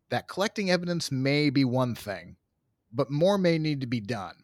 that 0.09 0.27
collecting 0.27 0.69
evidence 0.69 1.11
may 1.11 1.49
be 1.49 1.63
one 1.63 1.95
thing, 1.95 2.35
but 2.91 3.11
more 3.11 3.37
may 3.37 3.57
need 3.57 3.81
to 3.81 3.87
be 3.87 3.99
done. 3.99 4.43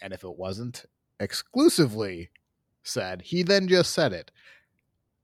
And 0.00 0.12
if 0.12 0.24
it 0.24 0.36
wasn't 0.36 0.84
exclusively 1.20 2.30
said, 2.82 3.22
he 3.22 3.42
then 3.42 3.68
just 3.68 3.92
said 3.92 4.12
it, 4.12 4.30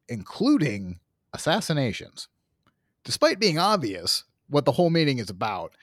including 0.09 1.01
assassinations. 1.32 2.28
Despite 3.05 3.40
being 3.40 3.59
obvious 3.59 4.24
what 4.49 4.64
the 4.64 4.72
whole 4.72 4.90
meeting 4.90 5.18
is 5.18 5.30
about, 5.30 5.74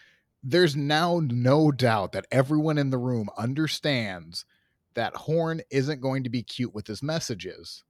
there's 0.44 0.76
now 0.76 1.22
no 1.24 1.72
doubt 1.72 2.12
that 2.14 2.28
everyone 2.32 2.78
in 2.78 2.90
the 2.92 2.98
room 2.98 3.30
understands 3.38 4.46
that 4.94 5.16
Horn 5.16 5.62
isn't 5.72 6.02
going 6.02 6.24
to 6.24 6.30
be 6.30 6.44
cute 6.44 6.74
with 6.74 6.88
his 6.88 7.04
messages, 7.04 7.84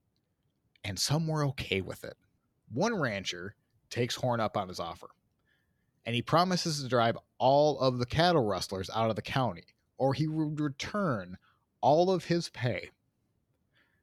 and 0.82 0.98
some 0.98 1.28
were 1.28 1.44
okay 1.46 1.80
with 1.80 2.02
it. 2.02 2.16
One 2.72 2.98
rancher 2.98 3.54
takes 3.90 4.16
Horn 4.16 4.40
up 4.40 4.56
on 4.56 4.68
his 4.68 4.80
offer 4.80 5.08
and 6.06 6.14
he 6.14 6.22
promises 6.22 6.82
to 6.82 6.88
drive 6.88 7.18
all 7.38 7.78
of 7.80 7.98
the 7.98 8.06
cattle 8.06 8.44
rustlers 8.44 8.88
out 8.94 9.10
of 9.10 9.16
the 9.16 9.22
county, 9.22 9.64
or 9.98 10.14
he 10.14 10.26
would 10.28 10.60
return 10.60 11.36
all 11.82 12.10
of 12.10 12.26
his 12.26 12.48
pay. 12.48 12.90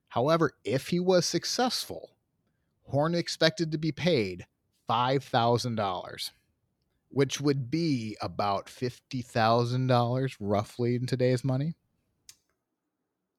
However, 0.09 0.51
if 0.63 0.89
he 0.89 0.99
was 0.99 1.25
successful, 1.25 2.11
Horn 2.83 3.15
expected 3.15 3.71
to 3.71 3.77
be 3.79 3.91
paid 3.91 4.45
$5,000. 4.89 6.31
which 7.09 7.39
would 7.39 7.69
be 7.69 8.17
about 8.21 8.65
$50,000 8.67 10.35
roughly 10.39 10.95
in 10.95 11.05
today's 11.05 11.43
money. 11.43 11.75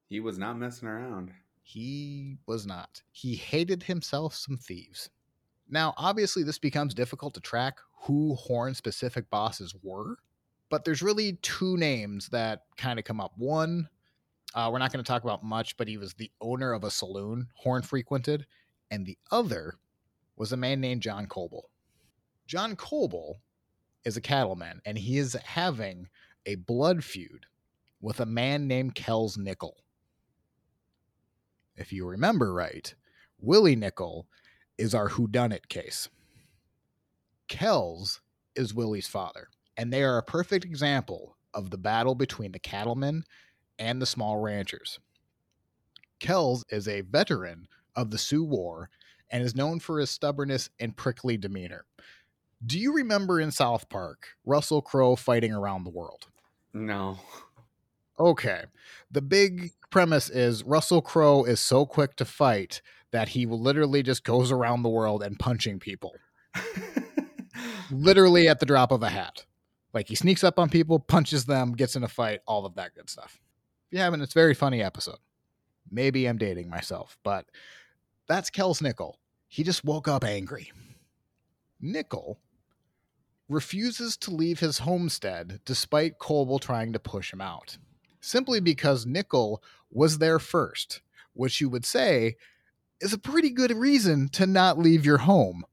He 0.08 0.20
was 0.20 0.38
not 0.38 0.56
messing 0.56 0.88
around. 0.88 1.34
He 1.62 2.38
was 2.46 2.66
not. 2.66 3.02
He 3.10 3.34
hated 3.36 3.82
himself 3.84 4.34
some 4.34 4.56
thieves. 4.56 5.10
Now, 5.68 5.94
obviously, 5.96 6.42
this 6.42 6.58
becomes 6.58 6.94
difficult 6.94 7.34
to 7.34 7.40
track 7.40 7.78
who 8.02 8.34
Horn 8.34 8.74
specific 8.74 9.30
bosses 9.30 9.74
were, 9.82 10.16
but 10.68 10.84
there's 10.84 11.02
really 11.02 11.38
two 11.42 11.76
names 11.76 12.28
that 12.28 12.62
kind 12.76 12.98
of 12.98 13.04
come 13.04 13.20
up. 13.20 13.32
One, 13.36 13.88
uh, 14.54 14.68
we're 14.70 14.78
not 14.78 14.92
going 14.92 15.02
to 15.02 15.08
talk 15.08 15.24
about 15.24 15.42
much, 15.42 15.76
but 15.76 15.88
he 15.88 15.96
was 15.96 16.14
the 16.14 16.30
owner 16.40 16.72
of 16.72 16.84
a 16.84 16.90
saloon 16.90 17.48
Horn 17.54 17.82
frequented, 17.82 18.46
and 18.90 19.06
the 19.06 19.18
other 19.30 19.74
was 20.36 20.52
a 20.52 20.56
man 20.56 20.80
named 20.80 21.02
John 21.02 21.26
Coble. 21.26 21.70
John 22.46 22.76
Coble 22.76 23.40
is 24.04 24.16
a 24.16 24.20
cattleman, 24.20 24.80
and 24.84 24.98
he 24.98 25.18
is 25.18 25.32
having 25.44 26.08
a 26.46 26.56
blood 26.56 27.02
feud 27.02 27.46
with 28.00 28.20
a 28.20 28.26
man 28.26 28.68
named 28.68 28.94
Kells 28.94 29.38
Nickel. 29.38 29.76
If 31.76 31.92
you 31.92 32.06
remember 32.06 32.52
right, 32.52 32.94
Willie 33.40 33.76
Nickel 33.76 34.26
is 34.78 34.94
our 34.94 35.10
whodunit 35.10 35.68
case. 35.68 36.08
Kells 37.48 38.20
is 38.56 38.74
Willie's 38.74 39.08
father, 39.08 39.48
and 39.76 39.92
they 39.92 40.02
are 40.02 40.18
a 40.18 40.22
perfect 40.22 40.64
example 40.64 41.36
of 41.52 41.70
the 41.70 41.78
battle 41.78 42.14
between 42.14 42.52
the 42.52 42.58
cattlemen 42.58 43.24
and 43.78 44.00
the 44.00 44.06
small 44.06 44.38
ranchers. 44.38 44.98
Kells 46.20 46.64
is 46.70 46.88
a 46.88 47.02
veteran 47.02 47.68
of 47.94 48.10
the 48.10 48.18
Sioux 48.18 48.44
War 48.44 48.90
and 49.30 49.42
is 49.42 49.56
known 49.56 49.80
for 49.80 50.00
his 50.00 50.10
stubbornness 50.10 50.70
and 50.78 50.96
prickly 50.96 51.36
demeanor. 51.36 51.84
Do 52.64 52.78
you 52.78 52.94
remember 52.94 53.40
in 53.40 53.50
South 53.50 53.88
Park 53.88 54.28
Russell 54.44 54.80
Crowe 54.80 55.16
fighting 55.16 55.52
around 55.52 55.84
the 55.84 55.90
world? 55.90 56.28
No. 56.72 57.18
Okay. 58.18 58.64
The 59.10 59.22
big 59.22 59.72
premise 59.90 60.30
is 60.30 60.64
Russell 60.64 61.02
Crowe 61.02 61.44
is 61.44 61.60
so 61.60 61.84
quick 61.84 62.16
to 62.16 62.24
fight 62.24 62.80
that 63.14 63.28
he 63.28 63.46
literally 63.46 64.02
just 64.02 64.24
goes 64.24 64.50
around 64.50 64.82
the 64.82 64.88
world 64.88 65.22
and 65.22 65.38
punching 65.38 65.78
people. 65.78 66.16
literally 67.92 68.48
at 68.48 68.58
the 68.58 68.66
drop 68.66 68.90
of 68.90 69.04
a 69.04 69.08
hat. 69.08 69.44
Like 69.92 70.08
he 70.08 70.16
sneaks 70.16 70.42
up 70.42 70.58
on 70.58 70.68
people, 70.68 70.98
punches 70.98 71.44
them, 71.44 71.74
gets 71.74 71.94
in 71.94 72.02
a 72.02 72.08
fight, 72.08 72.40
all 72.44 72.66
of 72.66 72.74
that 72.74 72.92
good 72.96 73.08
stuff. 73.08 73.38
If 73.86 73.92
you 73.92 73.98
haven't, 74.00 74.22
it's 74.22 74.34
a 74.34 74.38
very 74.38 74.52
funny 74.52 74.82
episode. 74.82 75.18
Maybe 75.88 76.26
I'm 76.26 76.38
dating 76.38 76.68
myself, 76.68 77.16
but 77.22 77.46
that's 78.26 78.50
Kels 78.50 78.82
Nickel. 78.82 79.20
He 79.46 79.62
just 79.62 79.84
woke 79.84 80.08
up 80.08 80.24
angry. 80.24 80.72
Nickel 81.80 82.40
refuses 83.48 84.16
to 84.16 84.32
leave 84.32 84.58
his 84.58 84.78
homestead 84.78 85.60
despite 85.64 86.18
Coble 86.18 86.58
trying 86.58 86.92
to 86.92 86.98
push 86.98 87.32
him 87.32 87.40
out, 87.40 87.78
simply 88.20 88.58
because 88.58 89.06
Nickel 89.06 89.62
was 89.88 90.18
there 90.18 90.40
first, 90.40 91.00
which 91.32 91.60
you 91.60 91.68
would 91.68 91.84
say 91.84 92.34
is 93.04 93.12
a 93.12 93.18
pretty 93.18 93.50
good 93.50 93.70
reason 93.70 94.28
to 94.30 94.46
not 94.46 94.78
leave 94.78 95.04
your 95.04 95.18
home. 95.18 95.64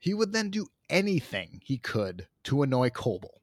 He 0.00 0.12
would 0.12 0.32
then 0.32 0.50
do 0.50 0.66
anything 0.88 1.60
he 1.64 1.78
could 1.78 2.26
to 2.44 2.62
annoy 2.62 2.90
Coble, 2.90 3.40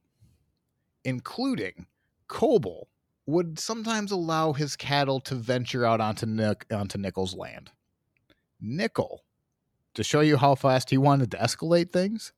including 1.05 1.87
Coble 2.27 2.89
would 3.25 3.57
sometimes 3.57 4.11
allow 4.11 4.51
his 4.51 4.75
cattle 4.75 5.21
to 5.21 5.35
venture 5.35 5.85
out 5.85 6.01
onto, 6.01 6.25
Nick, 6.25 6.65
onto 6.71 6.97
Nickel's 6.97 7.35
land. 7.35 7.71
Nickel, 8.59 9.23
to 9.93 10.03
show 10.03 10.19
you 10.19 10.35
how 10.35 10.55
fast 10.55 10.89
he 10.89 10.97
wanted 10.97 11.31
to 11.31 11.37
escalate 11.37 11.93
things, 11.93 12.33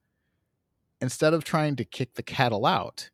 instead 1.01 1.34
of 1.34 1.43
trying 1.43 1.76
to 1.78 1.86
kick 1.86 2.14
the 2.16 2.24
cattle 2.24 2.68
out, 2.68 3.10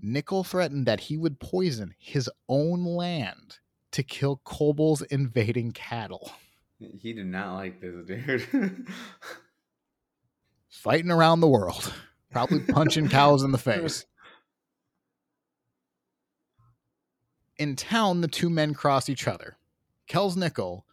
Nickel 0.00 0.42
threatened 0.42 0.86
that 0.86 1.00
he 1.00 1.16
would 1.16 1.38
poison 1.38 1.94
his 1.96 2.28
own 2.48 2.84
land 2.84 3.58
to 3.92 4.02
kill 4.02 4.40
Coble's 4.44 5.02
invading 5.02 5.70
cattle. 5.72 6.32
He 6.80 7.12
did 7.12 7.26
not 7.26 7.54
like 7.54 7.80
this, 7.80 8.06
dude. 8.06 8.86
Fighting 10.70 11.10
around 11.10 11.40
the 11.40 11.48
world, 11.48 11.92
probably 12.30 12.60
punching 12.60 13.08
cows 13.08 13.42
in 13.42 13.52
the 13.52 13.58
face. 13.58 14.06
In 17.58 17.76
town, 17.76 18.22
the 18.22 18.28
two 18.28 18.48
men 18.48 18.72
cross 18.72 19.10
each 19.10 19.28
other. 19.28 19.58
Kells 20.06 20.36
Nickel 20.36 20.86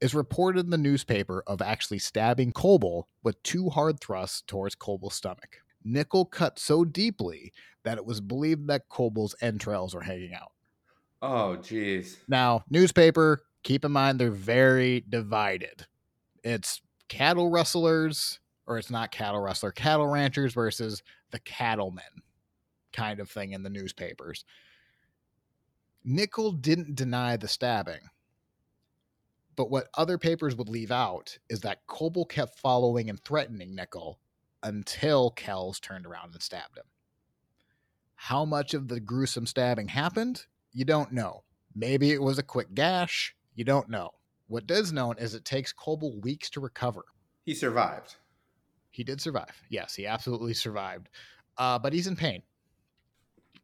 is 0.00 0.14
reported 0.14 0.64
in 0.64 0.70
the 0.70 0.78
newspaper 0.78 1.42
of 1.48 1.60
actually 1.60 1.98
stabbing 1.98 2.52
Coble 2.52 3.08
with 3.24 3.42
two 3.42 3.68
hard 3.70 3.98
thrusts 3.98 4.42
towards 4.42 4.76
Coble's 4.76 5.14
stomach. 5.14 5.58
Nickel 5.82 6.24
cut 6.24 6.60
so 6.60 6.84
deeply 6.84 7.52
that 7.82 7.98
it 7.98 8.06
was 8.06 8.20
believed 8.20 8.68
that 8.68 8.88
Coble's 8.88 9.34
entrails 9.40 9.94
were 9.94 10.02
hanging 10.02 10.34
out. 10.34 10.52
Oh, 11.20 11.56
jeez. 11.60 12.18
Now, 12.28 12.64
newspaper, 12.70 13.42
keep 13.62 13.84
in 13.84 13.92
mind 13.92 14.18
they're 14.18 14.30
very 14.30 15.04
divided. 15.08 15.86
It's 16.42 16.80
cattle 17.08 17.50
rustlers, 17.50 18.40
or 18.66 18.78
it's 18.78 18.90
not 18.90 19.10
cattle 19.12 19.40
rustler, 19.40 19.72
cattle 19.72 20.06
ranchers 20.06 20.54
versus 20.54 21.02
the 21.30 21.38
cattlemen 21.38 22.22
kind 22.92 23.20
of 23.20 23.30
thing 23.30 23.52
in 23.52 23.62
the 23.62 23.70
newspapers. 23.70 24.44
Nickel 26.04 26.52
didn't 26.52 26.96
deny 26.96 27.36
the 27.36 27.48
stabbing. 27.48 28.10
But 29.54 29.70
what 29.70 29.88
other 29.94 30.18
papers 30.18 30.56
would 30.56 30.68
leave 30.68 30.90
out 30.90 31.38
is 31.48 31.60
that 31.60 31.86
Coble 31.86 32.24
kept 32.24 32.58
following 32.58 33.10
and 33.10 33.22
threatening 33.22 33.74
Nickel 33.74 34.18
until 34.62 35.30
Kells 35.30 35.78
turned 35.78 36.06
around 36.06 36.32
and 36.32 36.42
stabbed 36.42 36.78
him. 36.78 36.86
How 38.14 38.44
much 38.44 38.72
of 38.72 38.88
the 38.88 39.00
gruesome 39.00 39.46
stabbing 39.46 39.88
happened? 39.88 40.46
You 40.72 40.84
don't 40.84 41.12
know. 41.12 41.44
Maybe 41.74 42.12
it 42.12 42.22
was 42.22 42.38
a 42.38 42.42
quick 42.42 42.74
gash. 42.74 43.34
You 43.54 43.64
don't 43.64 43.88
know. 43.88 44.10
What 44.48 44.66
does 44.66 44.92
known 44.92 45.16
is 45.18 45.34
it 45.34 45.44
takes 45.44 45.72
Coble 45.72 46.20
weeks 46.20 46.50
to 46.50 46.60
recover. 46.60 47.04
He 47.44 47.54
survived. 47.54 48.16
He 48.90 49.04
did 49.04 49.20
survive. 49.20 49.62
Yes, 49.70 49.94
he 49.94 50.06
absolutely 50.06 50.54
survived. 50.54 51.08
Uh, 51.56 51.78
but 51.78 51.92
he's 51.92 52.06
in 52.06 52.16
pain. 52.16 52.42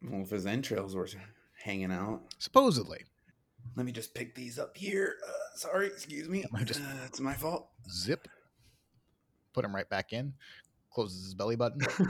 Well, 0.03 0.21
if 0.21 0.29
his 0.29 0.45
entrails 0.45 0.95
were 0.95 1.07
hanging 1.63 1.91
out. 1.91 2.21
Supposedly. 2.39 3.05
Let 3.75 3.85
me 3.85 3.91
just 3.91 4.13
pick 4.13 4.35
these 4.35 4.57
up 4.57 4.75
here. 4.75 5.17
Uh, 5.27 5.57
sorry, 5.57 5.87
excuse 5.87 6.27
me. 6.27 6.45
Just, 6.63 6.81
uh, 6.81 7.05
it's 7.05 7.19
my 7.19 7.33
fault. 7.33 7.69
Zip. 7.91 8.27
Put 9.53 9.65
him 9.65 9.75
right 9.75 9.89
back 9.89 10.13
in. 10.13 10.33
Closes 10.91 11.23
his 11.23 11.33
belly 11.33 11.55
button. 11.55 11.81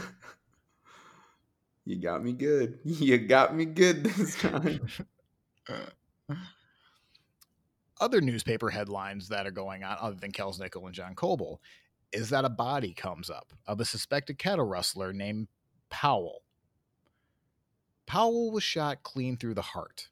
you 1.86 1.98
got 1.98 2.24
me 2.24 2.34
good. 2.34 2.80
You 2.86 3.18
got 3.18 3.56
me 3.56 3.66
good 3.66 4.04
this 4.04 4.36
time. 4.40 4.88
Other 8.00 8.22
newspaper 8.22 8.70
headlines 8.70 9.28
that 9.28 9.46
are 9.46 9.52
going 9.52 9.84
on, 9.84 9.98
other 10.00 10.16
than 10.16 10.32
Kells 10.32 10.60
Nickel 10.60 10.86
and 10.86 10.96
John 10.96 11.16
Coble, 11.16 11.62
is 12.12 12.30
that 12.30 12.46
a 12.46 12.50
body 12.50 12.94
comes 12.94 13.30
up 13.30 13.54
of 13.68 13.80
a 13.80 13.86
suspected 13.86 14.38
cattle 14.38 14.66
rustler 14.66 15.12
named 15.12 15.48
Powell. 15.90 16.44
Powell 18.06 18.52
was 18.52 18.64
shot 18.64 19.04
clean 19.04 19.38
through 19.38 19.54
the 19.54 19.62
heart. 19.62 20.10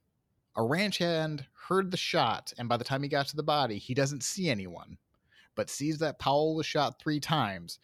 A 0.55 0.63
ranch 0.63 0.97
hand 0.97 1.45
heard 1.67 1.91
the 1.91 1.97
shot, 1.97 2.51
and 2.57 2.67
by 2.67 2.77
the 2.77 2.83
time 2.83 3.03
he 3.03 3.09
got 3.09 3.27
to 3.27 3.35
the 3.35 3.43
body, 3.43 3.77
he 3.77 3.93
doesn't 3.93 4.23
see 4.23 4.49
anyone, 4.49 4.97
but 5.55 5.69
sees 5.69 5.99
that 5.99 6.19
Powell 6.19 6.55
was 6.55 6.65
shot 6.65 6.99
three 6.99 7.19
times, 7.19 7.79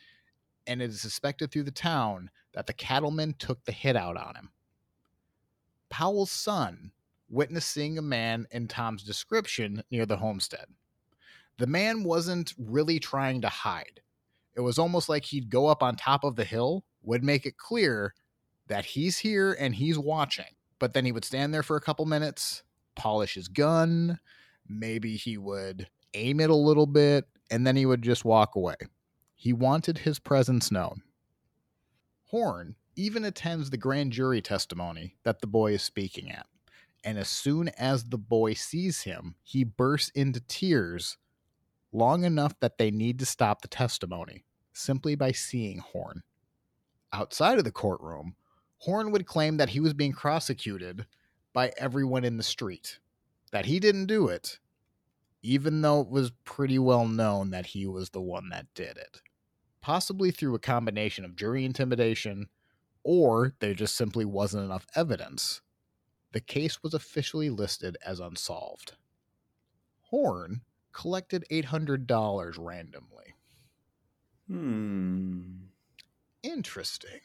and 0.67 0.81
it 0.81 0.89
is 0.89 1.01
suspected 1.01 1.51
through 1.51 1.63
the 1.63 1.71
town 1.71 2.29
that 2.53 2.67
the 2.67 2.73
cattleman 2.73 3.35
took 3.39 3.63
the 3.63 3.71
hit 3.71 3.95
out 3.95 4.17
on 4.17 4.35
him. 4.35 4.49
Powell's 5.89 6.31
son 6.31 6.91
witnessed 7.30 7.69
seeing 7.69 7.97
a 7.97 8.01
man 8.01 8.47
in 8.51 8.67
Tom's 8.67 9.03
description 9.03 9.84
near 9.91 10.05
the 10.05 10.17
homestead. 10.17 10.65
The 11.57 11.67
man 11.67 12.03
wasn't 12.03 12.53
really 12.57 12.99
trying 12.99 13.41
to 13.41 13.49
hide. 13.49 14.01
It 14.55 14.61
was 14.61 14.78
almost 14.78 15.09
like 15.09 15.26
he'd 15.26 15.49
go 15.49 15.67
up 15.67 15.82
on 15.82 15.95
top 15.95 16.24
of 16.24 16.36
the 16.36 16.43
hill, 16.43 16.84
would 17.01 17.24
make 17.24 17.45
it 17.45 17.57
clear 17.57 18.13
that 18.67 18.86
he's 18.86 19.17
here 19.19 19.53
and 19.59 19.76
he's 19.76 19.99
watching. 19.99 20.55
But 20.80 20.93
then 20.93 21.05
he 21.05 21.11
would 21.11 21.26
stand 21.26 21.53
there 21.53 21.63
for 21.63 21.76
a 21.76 21.82
couple 21.82 22.05
minutes, 22.05 22.63
polish 22.95 23.36
his 23.36 23.47
gun, 23.47 24.19
maybe 24.67 25.15
he 25.15 25.38
would 25.38 25.88
aim 26.13 26.39
it 26.39 26.49
a 26.49 26.55
little 26.55 26.86
bit, 26.86 27.26
and 27.49 27.65
then 27.65 27.76
he 27.76 27.86
would 27.86 28.01
just 28.01 28.26
walk 28.26 28.55
away. 28.55 28.76
He 29.36 29.53
wanted 29.53 29.99
his 29.99 30.19
presence 30.19 30.71
known. 30.71 31.01
Horn 32.26 32.76
even 32.95 33.26
attends 33.26 33.69
the 33.69 33.78
grand 33.78 34.11
jury 34.11 34.41
testimony 34.41 35.17
that 35.24 35.41
the 35.41 35.47
boy 35.47 35.74
is 35.74 35.82
speaking 35.82 36.32
at. 36.32 36.45
And 37.03 37.17
as 37.17 37.27
soon 37.27 37.69
as 37.69 38.05
the 38.05 38.17
boy 38.17 38.53
sees 38.53 39.01
him, 39.01 39.35
he 39.43 39.63
bursts 39.63 40.09
into 40.11 40.39
tears 40.39 41.17
long 41.91 42.23
enough 42.23 42.59
that 42.59 42.77
they 42.77 42.91
need 42.91 43.19
to 43.19 43.25
stop 43.25 43.61
the 43.61 43.67
testimony 43.67 44.45
simply 44.73 45.15
by 45.15 45.31
seeing 45.31 45.79
Horn. 45.79 46.23
Outside 47.11 47.57
of 47.57 47.63
the 47.63 47.71
courtroom, 47.71 48.35
Horn 48.79 49.11
would 49.11 49.27
claim 49.27 49.57
that 49.57 49.69
he 49.69 49.79
was 49.79 49.93
being 49.93 50.13
prosecuted 50.13 51.05
by 51.53 51.71
everyone 51.77 52.25
in 52.25 52.37
the 52.37 52.43
street, 52.43 52.99
that 53.51 53.65
he 53.65 53.79
didn't 53.79 54.07
do 54.07 54.27
it, 54.27 54.59
even 55.41 55.81
though 55.81 56.01
it 56.01 56.09
was 56.09 56.31
pretty 56.43 56.79
well 56.79 57.07
known 57.07 57.51
that 57.51 57.67
he 57.67 57.85
was 57.85 58.09
the 58.09 58.21
one 58.21 58.49
that 58.49 58.73
did 58.73 58.97
it. 58.97 59.21
Possibly 59.81 60.31
through 60.31 60.55
a 60.55 60.59
combination 60.59 61.25
of 61.25 61.35
jury 61.35 61.65
intimidation 61.65 62.47
or 63.03 63.53
there 63.59 63.73
just 63.73 63.95
simply 63.95 64.25
wasn't 64.25 64.63
enough 64.63 64.87
evidence. 64.95 65.61
The 66.34 66.41
case 66.41 66.81
was 66.81 66.95
officially 66.95 67.49
listed 67.49 67.95
as 68.05 68.19
unsolved. 68.19 68.93
Horn 70.09 70.61
collected 70.91 71.45
$800 71.51 72.55
randomly. 72.57 73.36
Hmm. 74.47 75.41
Interesting. 76.41 77.21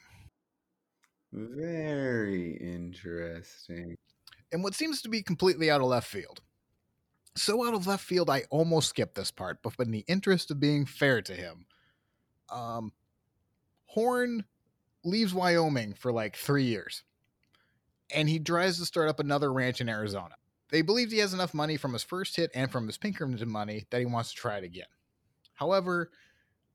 Very 1.32 2.56
interesting. 2.56 3.96
And 4.52 4.62
what 4.62 4.74
seems 4.74 5.02
to 5.02 5.09
be 5.09 5.22
completely 5.22 5.70
out 5.70 5.80
of 5.80 5.88
left 5.88 6.09
field. 6.09 6.42
So 7.34 7.66
out 7.66 7.74
of 7.74 7.86
left 7.86 8.04
field, 8.04 8.28
I 8.28 8.44
almost 8.50 8.90
skipped 8.90 9.14
this 9.14 9.30
part, 9.30 9.59
but 9.62 9.74
in 9.78 9.90
the 9.90 10.04
interest 10.06 10.50
of 10.50 10.61
being 10.61 10.84
fair 10.86 11.22
to 11.22 11.34
him, 11.34 11.66
um, 12.50 12.92
Horn 13.86 14.44
leaves 15.04 15.32
Wyoming 15.32 15.94
for 15.94 16.12
like 16.12 16.36
three 16.36 16.64
years 16.64 17.04
and 18.14 18.28
he 18.28 18.38
tries 18.38 18.78
to 18.78 18.84
start 18.84 19.09
up 19.09 19.20
another 19.20 19.52
ranch 19.52 19.80
in 19.80 19.88
Arizona. 19.88 20.34
They 20.70 20.82
believe 20.82 21.11
he 21.11 21.18
has 21.18 21.32
enough 21.32 21.54
money 21.54 21.76
from 21.76 21.92
his 21.92 22.02
first 22.02 22.36
hit 22.36 22.50
and 22.54 22.70
from 22.70 22.86
his 22.86 22.98
Pinkerton 22.98 23.50
money 23.50 23.86
that 23.90 24.00
he 24.00 24.06
wants 24.06 24.30
to 24.30 24.36
try 24.36 24.59
it 24.59 24.64
again. 24.64 24.86
However, 25.54 26.11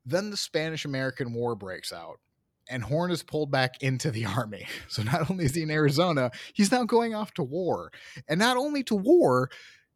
then 0.04 0.30
the 0.30 0.36
Spanish 0.36 0.84
American 0.84 1.32
War 1.32 1.54
breaks 1.54 1.92
out, 1.92 2.20
and 2.68 2.82
Horn 2.82 3.10
is 3.10 3.22
pulled 3.22 3.50
back 3.50 3.82
into 3.82 4.10
the 4.10 4.24
army. 4.36 4.66
So 4.88 5.02
not 5.02 5.30
only 5.30 5.44
is 5.44 5.54
he 5.54 5.62
in 5.62 5.70
Arizona, 5.70 6.30
he's 6.52 6.72
now 6.72 6.84
going 6.84 7.14
off 7.14 7.32
to 7.34 7.42
war. 7.42 7.92
And 8.28 8.38
not 8.38 8.56
only 8.56 8.82
to 8.84 8.94
war, 8.94 9.50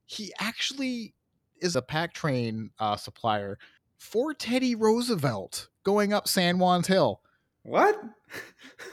he 0.07 0.32
actually 0.39 1.14
is 1.61 1.76
a 1.76 1.82
pack 1.82 2.14
train 2.14 2.70
uh, 2.78 2.97
supplier 2.97 3.59
for 3.99 4.32
Teddy 4.32 4.74
Roosevelt 4.74 5.68
going 5.82 6.12
up 6.12 6.28
San 6.28 6.59
Juan's 6.59 6.86
Hill. 6.86 7.20
What? 7.62 8.01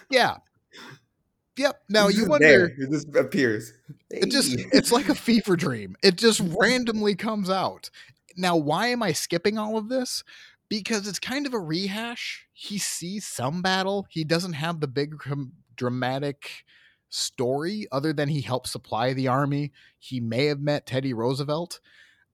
Yeah. 0.09 0.37
Yep. 1.57 1.81
Now 1.89 2.07
you 2.07 2.25
wonder. 2.25 2.47
There. 2.47 2.65
It 2.77 2.91
just 2.91 3.15
appears. 3.15 3.73
It 4.09 4.29
just 4.29 4.57
it's 4.73 4.91
like 4.91 5.09
a 5.09 5.15
fever 5.15 5.55
dream. 5.55 5.95
It 6.03 6.17
just 6.17 6.41
randomly 6.59 7.15
comes 7.15 7.49
out. 7.49 7.89
Now, 8.35 8.57
why 8.57 8.87
am 8.87 9.01
I 9.01 9.13
skipping 9.13 9.57
all 9.57 9.77
of 9.77 9.87
this? 9.87 10.23
Because 10.67 11.07
it's 11.07 11.19
kind 11.19 11.45
of 11.45 11.53
a 11.53 11.59
rehash. 11.59 12.47
He 12.51 12.77
sees 12.77 13.25
some 13.25 13.61
battle. 13.61 14.07
He 14.09 14.23
doesn't 14.23 14.53
have 14.53 14.79
the 14.79 14.87
big 14.87 15.15
dramatic 15.75 16.65
story 17.09 17.87
other 17.91 18.11
than 18.11 18.27
he 18.27 18.41
helped 18.41 18.67
supply 18.67 19.13
the 19.13 19.27
army. 19.27 19.71
He 19.97 20.19
may 20.19 20.45
have 20.47 20.59
met 20.59 20.85
Teddy 20.85 21.13
Roosevelt. 21.13 21.79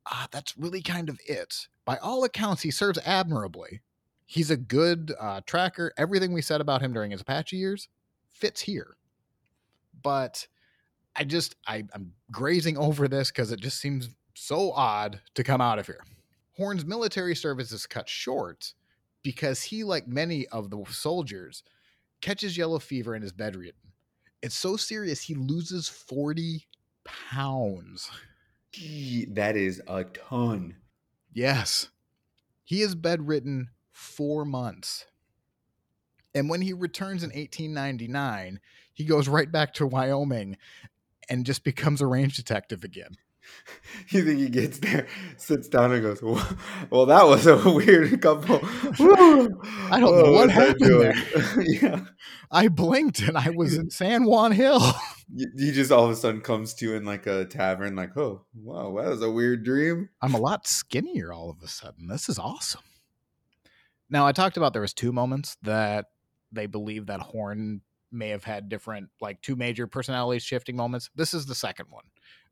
Uh, 0.10 0.26
that's 0.32 0.58
really 0.58 0.82
kind 0.82 1.10
of 1.10 1.20
it. 1.28 1.68
By 1.86 1.98
all 1.98 2.24
accounts, 2.24 2.64
he 2.64 2.72
serves 2.72 2.98
admirably. 3.06 3.82
He's 4.26 4.50
a 4.50 4.58
good 4.58 5.14
uh, 5.20 5.42
tracker. 5.46 5.92
Everything 5.98 6.34
we 6.34 6.42
said 6.42 6.62
about 6.62 6.82
him 6.82 6.94
during 6.94 7.12
his 7.12 7.22
Apache 7.22 7.58
years 7.58 7.90
fits 8.34 8.62
here 8.62 8.96
but 10.02 10.48
I 11.16 11.24
just 11.24 11.56
I, 11.68 11.84
I'm 11.94 12.14
grazing 12.32 12.78
over 12.78 13.08
this 13.08 13.30
because 13.30 13.52
it 13.52 13.60
just 13.60 13.80
seems 13.80 14.10
so 14.34 14.72
odd 14.72 15.20
to 15.36 15.44
come 15.44 15.62
out 15.62 15.80
of 15.80 15.86
here. 15.86 16.04
Horn's 16.58 16.86
military 16.86 17.36
service 17.36 17.72
is 17.72 17.86
cut 17.86 18.08
short 18.08 18.74
because 19.24 19.64
he, 19.64 19.84
like 19.84 20.08
many 20.08 20.48
of 20.48 20.70
the 20.70 20.84
soldiers, 20.90 21.64
catches 22.22 22.58
yellow 22.58 22.80
fever 22.80 23.14
and 23.14 23.24
is 23.24 23.32
bedridden. 23.32 23.74
It's 24.42 24.56
so 24.56 24.76
serious 24.76 25.22
he 25.22 25.36
loses 25.36 25.88
40 25.88 26.66
pounds. 27.04 28.10
That 29.30 29.56
is 29.56 29.82
a 29.88 30.06
ton. 30.06 30.76
Yes. 31.34 31.90
He 32.64 32.82
is 32.82 32.96
bedridden 32.96 33.70
four 33.92 34.46
months. 34.46 35.06
And 36.34 36.50
when 36.50 36.62
he 36.62 36.74
returns 36.74 37.24
in 37.24 37.30
1899, 37.30 38.60
he 38.94 39.06
goes 39.06 39.28
right 39.28 39.52
back 39.52 39.74
to 39.76 39.88
Wyoming 39.88 40.58
and 41.30 41.46
just 41.46 41.64
becomes 41.64 42.02
a 42.02 42.08
range 42.08 42.36
detective 42.36 42.84
again. 42.84 43.18
You 44.10 44.24
think 44.24 44.40
he 44.40 44.50
gets 44.50 44.80
there, 44.80 45.08
sits 45.38 45.68
down, 45.68 45.92
and 45.92 46.02
goes, 46.02 46.22
"Well, 46.22 47.06
that 47.06 47.24
was 47.24 47.48
a 47.48 47.58
weird 47.72 48.22
couple." 48.22 48.60
I 48.64 50.00
don't 50.00 50.16
know 50.16 50.26
oh, 50.26 50.32
what 50.34 50.50
happened 50.50 51.02
there. 51.02 51.14
yeah, 51.62 52.06
I 52.52 52.68
blinked 52.68 53.20
and 53.22 53.38
I 53.38 53.50
was 53.50 53.76
in 53.76 53.90
San 53.90 54.26
Juan 54.26 54.52
Hill. 54.52 54.82
He 55.58 55.72
just 55.72 55.92
all 55.92 56.06
of 56.06 56.12
a 56.12 56.16
sudden 56.16 56.42
comes 56.42 56.74
to 56.76 56.86
you 56.86 56.96
in 56.96 57.06
like 57.06 57.26
a 57.26 57.46
tavern, 57.46 57.96
like, 57.96 58.16
"Oh, 58.18 58.46
wow, 58.54 58.96
that 59.02 59.10
was 59.10 59.22
a 59.22 59.32
weird 59.32 59.64
dream." 59.64 60.10
I'm 60.22 60.36
a 60.36 60.40
lot 60.40 60.68
skinnier 60.68 61.32
all 61.34 61.50
of 61.50 61.62
a 61.64 61.68
sudden. 61.68 62.08
This 62.08 62.30
is 62.30 62.38
awesome. 62.38 62.84
Now, 64.10 64.28
I 64.28 64.34
talked 64.34 64.58
about 64.58 64.74
there 64.74 64.82
was 64.82 64.94
two 64.94 65.12
moments 65.12 65.58
that 65.64 66.08
they 66.52 66.66
believe 66.66 67.06
that 67.08 67.22
Horn 67.22 67.82
may 68.12 68.30
have 68.30 68.44
had 68.44 68.70
different, 68.70 69.10
like 69.20 69.42
two 69.42 69.56
major 69.56 69.88
personality 69.88 70.40
shifting 70.40 70.76
moments. 70.76 71.10
This 71.16 71.34
is 71.34 71.46
the 71.46 71.56
second 71.56 71.88
one. 71.90 72.06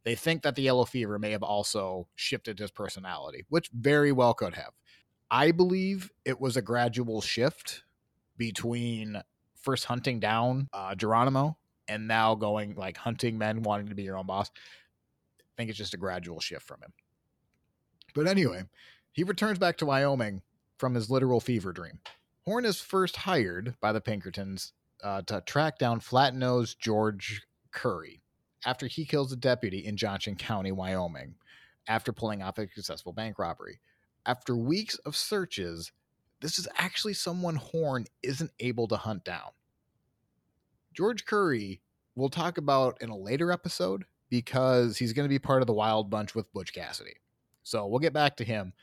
They 0.04 0.16
think 0.16 0.44
that 0.44 0.56
the 0.56 0.62
yellow 0.62 0.86
fever 0.86 1.20
may 1.20 1.32
have 1.32 1.44
also 1.44 2.08
shifted 2.16 2.58
his 2.60 2.72
personality, 2.72 3.46
which 3.50 3.70
very 3.74 4.12
well 4.12 4.34
could 4.34 4.56
have. 4.56 4.72
I 5.30 5.52
believe 5.52 6.12
it 6.26 6.40
was 6.40 6.58
a 6.58 6.62
gradual 6.62 7.22
shift 7.22 7.84
between 8.38 9.22
first 9.56 9.86
hunting 9.86 10.20
down 10.20 10.70
uh, 10.74 10.96
Geronimo 10.96 11.58
and 11.88 12.08
now 12.08 12.36
going 12.36 12.76
like 12.76 12.98
hunting 12.98 13.38
men 13.38 13.62
wanting 13.62 13.88
to 13.88 13.96
be 13.96 14.04
your 14.04 14.18
own 14.18 14.26
boss. 14.26 14.50
I 15.40 15.44
think 15.58 15.70
it's 15.70 15.78
just 15.78 15.94
a 15.94 15.98
gradual 15.98 16.40
shift 16.40 16.66
from 16.66 16.82
him. 16.82 16.94
But 18.16 18.28
anyway, 18.28 18.64
he 19.12 19.24
returns 19.24 19.60
back 19.60 19.78
to 19.78 19.86
Wyoming 19.86 20.42
from 20.78 20.96
his 20.96 21.10
literal 21.10 21.42
fever 21.42 21.74
dream. 21.74 22.00
Horn 22.46 22.66
is 22.66 22.80
first 22.80 23.18
hired 23.18 23.76
by 23.82 23.92
the 23.92 24.02
Pinkertons 24.02 24.74
uh, 25.04 25.22
to 25.24 25.42
track 25.42 25.78
down 25.78 26.00
flat 26.00 26.36
nosed 26.36 26.80
George 26.80 27.42
Curry 27.72 28.22
after 28.66 28.88
he 28.88 29.06
kills 29.06 29.32
a 29.32 29.38
deputy 29.38 29.86
in 29.86 29.98
Johnson 29.98 30.36
County, 30.36 30.72
Wyoming, 30.72 31.36
after 31.88 32.12
pulling 32.12 32.42
off 32.42 32.58
a 32.58 32.68
successful 32.68 33.14
bank 33.14 33.40
robbery. 33.40 33.80
After 34.26 34.56
weeks 34.56 34.96
of 35.00 35.16
searches, 35.16 35.92
this 36.42 36.60
is 36.60 36.68
actually 36.78 37.14
someone 37.14 37.56
Horn 37.56 38.06
isn't 38.22 38.52
able 38.60 38.88
to 38.90 38.98
hunt 38.98 39.24
down. 39.24 39.52
George 40.94 41.26
Curry, 41.26 41.82
we'll 42.16 42.30
talk 42.30 42.58
about 42.58 43.02
in 43.02 43.10
a 43.10 43.18
later 43.18 43.52
episode 43.52 44.06
because 44.30 44.98
he's 44.98 45.14
going 45.14 45.26
to 45.26 45.30
be 45.30 45.40
part 45.40 45.62
of 45.62 45.68
the 45.68 45.74
Wild 45.74 46.10
Bunch 46.10 46.36
with 46.36 46.52
Butch 46.54 46.74
Cassidy. 46.74 47.16
So 47.64 47.88
we'll 47.88 48.00
get 48.00 48.14
back 48.14 48.38
to 48.38 48.44
him. 48.44 48.74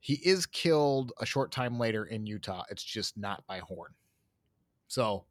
He 0.00 0.14
is 0.14 0.46
killed 0.46 1.12
a 1.20 1.26
short 1.26 1.52
time 1.52 1.78
later 1.78 2.04
in 2.04 2.26
Utah. 2.26 2.64
It's 2.70 2.82
just 2.82 3.16
not 3.16 3.46
by 3.46 3.58
Horn. 3.58 3.92
So 4.88 5.24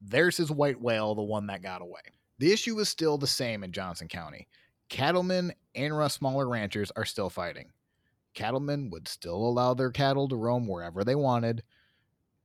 there's 0.00 0.36
his 0.36 0.50
white 0.50 0.80
whale, 0.80 1.14
the 1.14 1.22
one 1.22 1.46
that 1.48 1.62
got 1.62 1.82
away. 1.82 2.00
The 2.38 2.52
issue 2.52 2.78
is 2.78 2.88
still 2.88 3.18
the 3.18 3.26
same 3.26 3.62
in 3.62 3.72
Johnson 3.72 4.08
County. 4.08 4.48
Cattlemen 4.88 5.52
and 5.74 6.10
smaller 6.10 6.48
ranchers 6.48 6.90
are 6.96 7.04
still 7.04 7.30
fighting. 7.30 7.70
Cattlemen 8.34 8.90
would 8.90 9.08
still 9.08 9.36
allow 9.36 9.74
their 9.74 9.90
cattle 9.90 10.28
to 10.28 10.36
roam 10.36 10.66
wherever 10.66 11.04
they 11.04 11.14
wanted, 11.14 11.62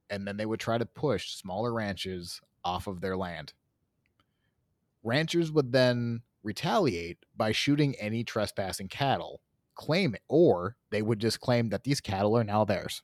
and 0.10 0.28
then 0.28 0.38
they 0.38 0.46
would 0.46 0.60
try 0.60 0.78
to 0.78 0.86
push 0.86 1.36
smaller 1.36 1.74
ranches 1.74 2.42
off 2.64 2.88
of 2.88 3.02
their 3.02 3.16
land. 3.16 3.54
Ranchers 5.04 5.52
would 5.52 5.72
then 5.72 6.22
retaliate 6.44 7.20
by 7.36 7.52
shooting 7.52 7.96
any 7.96 8.24
trespassing 8.24 8.88
cattle, 8.90 9.42
claim 9.76 10.16
it, 10.16 10.24
or 10.28 10.76
they 10.90 11.02
would 11.02 11.20
just 11.20 11.40
claim 11.40 11.70
that 11.70 11.84
these 11.84 12.02
cattle 12.02 12.38
are 12.38 12.44
now 12.44 12.66
theirs, 12.66 13.02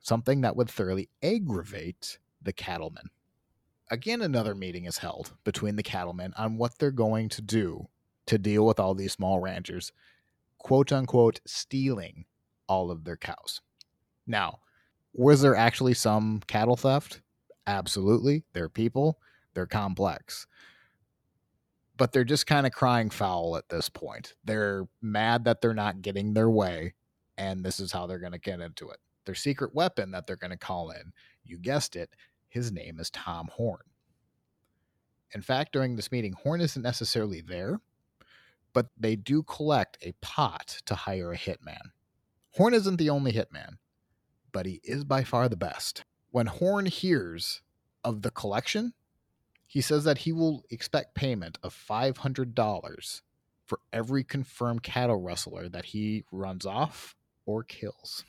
something 0.00 0.42
that 0.42 0.56
would 0.56 0.70
thoroughly 0.70 1.08
aggravate 1.22 2.18
the 2.42 2.52
cattlemen 2.52 3.10
again, 3.90 4.22
another 4.22 4.54
meeting 4.54 4.84
is 4.84 4.98
held 4.98 5.32
between 5.44 5.76
the 5.76 5.82
cattlemen 5.82 6.32
on 6.36 6.56
what 6.58 6.78
they're 6.78 6.90
going 6.90 7.28
to 7.30 7.42
do 7.42 7.88
to 8.26 8.38
deal 8.38 8.66
with 8.66 8.78
all 8.78 8.94
these 8.94 9.12
small 9.12 9.40
ranchers, 9.40 9.92
quote 10.58 10.92
unquote, 10.92 11.40
stealing 11.46 12.24
all 12.68 12.90
of 12.90 13.04
their 13.04 13.16
cows. 13.16 13.60
Now, 14.26 14.60
was 15.14 15.40
there 15.40 15.56
actually 15.56 15.94
some 15.94 16.42
cattle 16.46 16.76
theft? 16.76 17.22
Absolutely. 17.66 18.44
They're 18.52 18.68
people, 18.68 19.18
they're 19.54 19.66
complex. 19.66 20.46
But 21.96 22.12
they're 22.12 22.24
just 22.24 22.46
kind 22.46 22.66
of 22.66 22.72
crying 22.72 23.10
foul 23.10 23.56
at 23.56 23.68
this 23.68 23.88
point. 23.88 24.34
They're 24.44 24.86
mad 25.02 25.44
that 25.44 25.60
they're 25.60 25.74
not 25.74 26.02
getting 26.02 26.32
their 26.32 26.48
way, 26.48 26.94
and 27.36 27.64
this 27.64 27.80
is 27.80 27.90
how 27.90 28.06
they're 28.06 28.20
going 28.20 28.32
to 28.32 28.38
get 28.38 28.60
into 28.60 28.88
it. 28.90 28.98
Their 29.24 29.34
secret 29.34 29.74
weapon 29.74 30.12
that 30.12 30.26
they're 30.26 30.36
going 30.36 30.52
to 30.52 30.56
call 30.56 30.90
in, 30.90 31.12
you 31.44 31.58
guessed 31.58 31.96
it, 31.96 32.10
his 32.48 32.72
name 32.72 32.98
is 32.98 33.10
Tom 33.10 33.48
Horn. 33.52 33.82
In 35.34 35.42
fact, 35.42 35.72
during 35.72 35.96
this 35.96 36.10
meeting, 36.10 36.32
Horn 36.32 36.60
isn't 36.60 36.82
necessarily 36.82 37.40
there, 37.40 37.80
but 38.72 38.88
they 38.98 39.16
do 39.16 39.42
collect 39.42 39.98
a 40.02 40.12
pot 40.20 40.80
to 40.86 40.94
hire 40.94 41.32
a 41.32 41.36
hitman. 41.36 41.92
Horn 42.52 42.74
isn't 42.74 42.96
the 42.96 43.10
only 43.10 43.32
hitman, 43.32 43.78
but 44.52 44.66
he 44.66 44.80
is 44.82 45.04
by 45.04 45.24
far 45.24 45.48
the 45.48 45.56
best. 45.56 46.04
When 46.30 46.46
Horn 46.46 46.86
hears 46.86 47.62
of 48.02 48.22
the 48.22 48.30
collection, 48.30 48.94
he 49.66 49.82
says 49.82 50.04
that 50.04 50.18
he 50.18 50.32
will 50.32 50.64
expect 50.70 51.14
payment 51.14 51.58
of 51.62 51.74
$500 51.74 53.22
for 53.66 53.80
every 53.92 54.24
confirmed 54.24 54.82
cattle 54.82 55.20
rustler 55.20 55.68
that 55.68 55.86
he 55.86 56.24
runs 56.32 56.64
off 56.64 57.14
or 57.44 57.62
kills. 57.62 58.24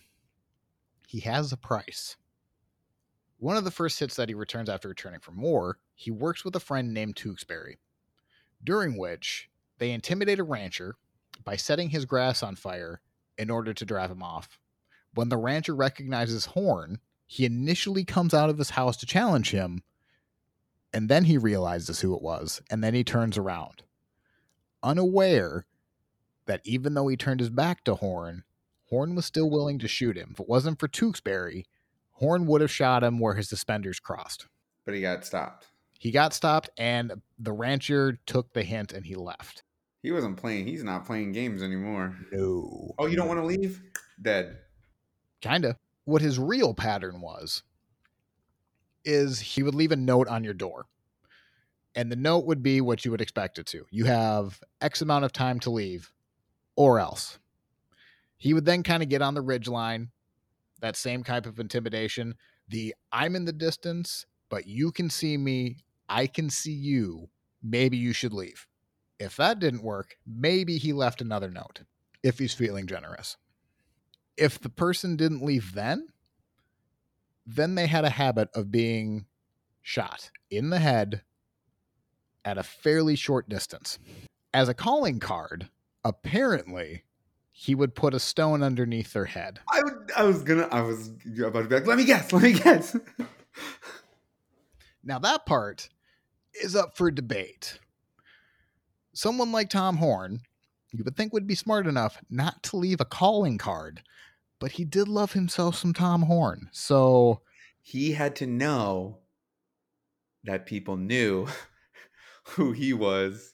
He 1.08 1.22
has 1.22 1.54
a 1.54 1.58
price 1.58 2.18
One 3.40 3.56
of 3.56 3.64
the 3.64 3.72
first 3.72 4.00
hits 4.00 4.18
that 4.18 4.28
he 4.28 4.36
returns 4.36 4.68
after 4.68 4.90
returning 4.90 5.22
from 5.22 5.42
war, 5.42 5.78
he 5.96 6.12
works 6.12 6.44
with 6.44 6.56
a 6.58 6.60
friend 6.60 6.94
named 6.94 7.16
Tewksbury, 7.16 7.78
during 8.62 8.98
which 8.98 9.50
they 9.78 9.92
intimidate 9.92 10.40
a 10.40 10.44
rancher 10.44 10.96
by 11.46 11.56
setting 11.56 11.90
his 11.90 12.04
grass 12.04 12.44
on 12.44 12.58
fire 12.58 13.00
in 13.38 13.50
order 13.50 13.74
to 13.74 13.86
drive 13.86 14.12
him 14.12 14.22
off. 14.22 14.60
When 15.14 15.30
the 15.30 15.38
rancher 15.38 15.74
recognizes 15.74 16.48
Horn, 16.48 17.00
he 17.26 17.46
initially 17.46 18.04
comes 18.04 18.34
out 18.34 18.50
of 18.50 18.58
his 18.58 18.72
house 18.72 18.98
to 18.98 19.06
challenge 19.06 19.52
him, 19.52 19.84
and 20.92 21.08
then 21.08 21.24
he 21.24 21.38
realizes 21.38 22.02
who 22.02 22.14
it 22.16 22.22
was, 22.22 22.62
and 22.70 22.84
then 22.84 22.94
he 22.94 23.06
turns 23.06 23.38
around, 23.38 23.84
unaware 24.84 25.66
that 26.46 26.62
even 26.66 26.94
though 26.94 27.08
he 27.08 27.16
turned 27.16 27.40
his 27.40 27.50
back 27.50 27.86
to 27.86 27.96
Horn, 27.96 28.44
Horn 28.90 29.16
was 29.16 29.26
still 29.26 29.50
willing 29.50 29.80
to 29.80 29.88
shoot 29.88 30.18
him. 30.18 30.32
If 30.34 30.42
it 30.42 30.50
wasn't 30.50 30.80
for 30.80 30.88
Tewksbury, 30.90 31.68
Horn 32.20 32.46
would 32.48 32.60
have 32.60 32.72
shot 32.72 33.04
him 33.04 33.18
where 33.18 33.36
his 33.36 33.48
suspenders 33.48 34.00
crossed. 34.00 34.46
But 34.86 34.94
he 34.94 35.02
got 35.02 35.26
stopped. 35.26 35.68
He 35.98 36.12
got 36.12 36.34
stopped, 36.34 36.70
and 36.78 37.14
the 37.38 37.54
rancher 37.54 38.20
took 38.26 38.52
the 38.54 38.64
hint 38.64 38.92
and 38.92 39.06
he 39.06 39.16
left. 39.16 39.64
He 40.04 40.12
wasn't 40.12 40.38
playing. 40.38 40.68
He's 40.68 40.84
not 40.84 41.06
playing 41.06 41.32
games 41.32 41.64
anymore. 41.64 42.18
No. 42.32 42.94
Oh, 42.98 43.06
you 43.06 43.16
don't 43.16 43.28
want 43.28 43.40
to 43.40 43.46
leave? 43.46 43.82
Dead. 44.22 44.58
Kinda. 45.42 45.78
What 46.04 46.22
his 46.22 46.38
real 46.38 46.74
pattern 46.74 47.22
was 47.22 47.64
is 49.06 49.40
he 49.40 49.64
would 49.64 49.76
leave 49.76 49.94
a 49.94 49.96
note 49.96 50.28
on 50.28 50.44
your 50.44 50.54
door. 50.54 50.88
And 51.96 52.12
the 52.12 52.18
note 52.18 52.46
would 52.46 52.62
be 52.62 52.82
what 52.82 53.06
you 53.06 53.12
would 53.12 53.22
expect 53.22 53.58
it 53.60 53.66
to. 53.68 53.86
You 53.92 54.06
have 54.06 54.62
X 54.82 55.02
amount 55.02 55.26
of 55.26 55.32
time 55.32 55.60
to 55.62 55.70
leave, 55.70 56.12
or 56.76 57.00
else. 57.00 57.40
He 58.38 58.54
would 58.54 58.66
then 58.66 58.84
kind 58.84 59.04
of 59.04 59.10
get 59.10 59.22
on 59.22 59.34
the 59.34 59.42
ridge 59.42 59.68
line, 59.68 60.12
that 60.82 60.96
same 60.96 61.24
type 61.24 61.46
of 61.46 61.60
intimidation. 61.60 62.36
The 62.68 62.96
I'm 63.12 63.36
in 63.36 63.46
the 63.46 63.54
distance, 63.54 64.26
but 64.50 64.68
you 64.68 64.92
can 64.92 65.10
see 65.10 65.38
me. 65.38 65.78
I 66.08 66.28
can 66.28 66.50
see 66.50 66.72
you. 66.74 67.30
Maybe 67.62 67.98
you 67.98 68.14
should 68.14 68.34
leave. 68.34 68.68
If 69.20 69.36
that 69.36 69.60
didn't 69.60 69.84
work, 69.84 70.16
maybe 70.26 70.78
he 70.78 70.94
left 70.94 71.22
another 71.22 71.50
note 71.50 71.82
if 72.24 72.40
he's 72.40 72.54
feeling 72.54 72.88
generous. 72.88 73.38
If 74.38 74.60
the 74.60 74.70
person 74.70 75.18
didn't 75.18 75.44
leave 75.44 75.74
then, 75.74 76.08
then 77.46 77.76
they 77.76 77.88
had 77.88 78.06
a 78.06 78.10
habit 78.10 78.50
of 78.56 78.72
being 78.72 79.26
shot 79.82 80.32
in 80.50 80.70
the 80.70 80.80
head 80.80 81.24
at 82.46 82.58
a 82.58 82.64
fairly 82.64 83.16
short 83.16 83.50
distance. 83.50 84.00
As 84.54 84.70
a 84.70 84.74
calling 84.74 85.20
card, 85.20 85.70
apparently 86.04 87.04
he 87.62 87.76
would 87.76 87.94
put 87.94 88.14
a 88.14 88.22
stone 88.22 88.64
underneath 88.64 89.12
their 89.12 89.26
head. 89.26 89.60
I, 89.70 89.82
would, 89.84 90.12
I 90.16 90.24
was 90.24 90.44
gonna, 90.44 90.70
I 90.72 90.80
was 90.80 91.10
about 91.46 91.64
to 91.64 91.68
be 91.68 91.76
like, 91.76 91.86
let 91.86 91.98
me 91.98 92.06
guess, 92.06 92.32
let 92.32 92.42
me 92.42 92.54
guess. 92.54 92.96
now 95.04 95.20
that 95.20 95.46
part 95.46 95.90
is 96.54 96.74
up 96.74 96.96
for 96.96 97.12
debate. 97.12 97.78
Someone 99.12 99.52
like 99.52 99.70
Tom 99.70 99.98
Horn, 99.98 100.40
you 100.94 101.04
would 101.04 101.18
think 101.18 101.34
would 101.34 101.48
be 101.48 101.54
smart 101.54 101.86
enough 101.86 102.22
not 102.30 102.64
to 102.64 102.78
leave 102.78 103.02
a 103.02 103.06
calling 103.06 103.58
card, 103.58 104.04
but 104.60 104.72
he 104.72 104.86
did 104.86 105.10
love 105.10 105.34
himself 105.34 105.76
some 105.76 105.94
Tom 105.94 106.22
Horn. 106.22 106.70
So 106.72 107.42
he 107.82 108.14
had 108.14 108.38
to 108.38 108.48
know 108.48 109.18
that 110.46 110.66
people 110.66 110.96
knew 110.96 111.46
who 112.44 112.72
he 112.72 112.94
was. 112.94 113.54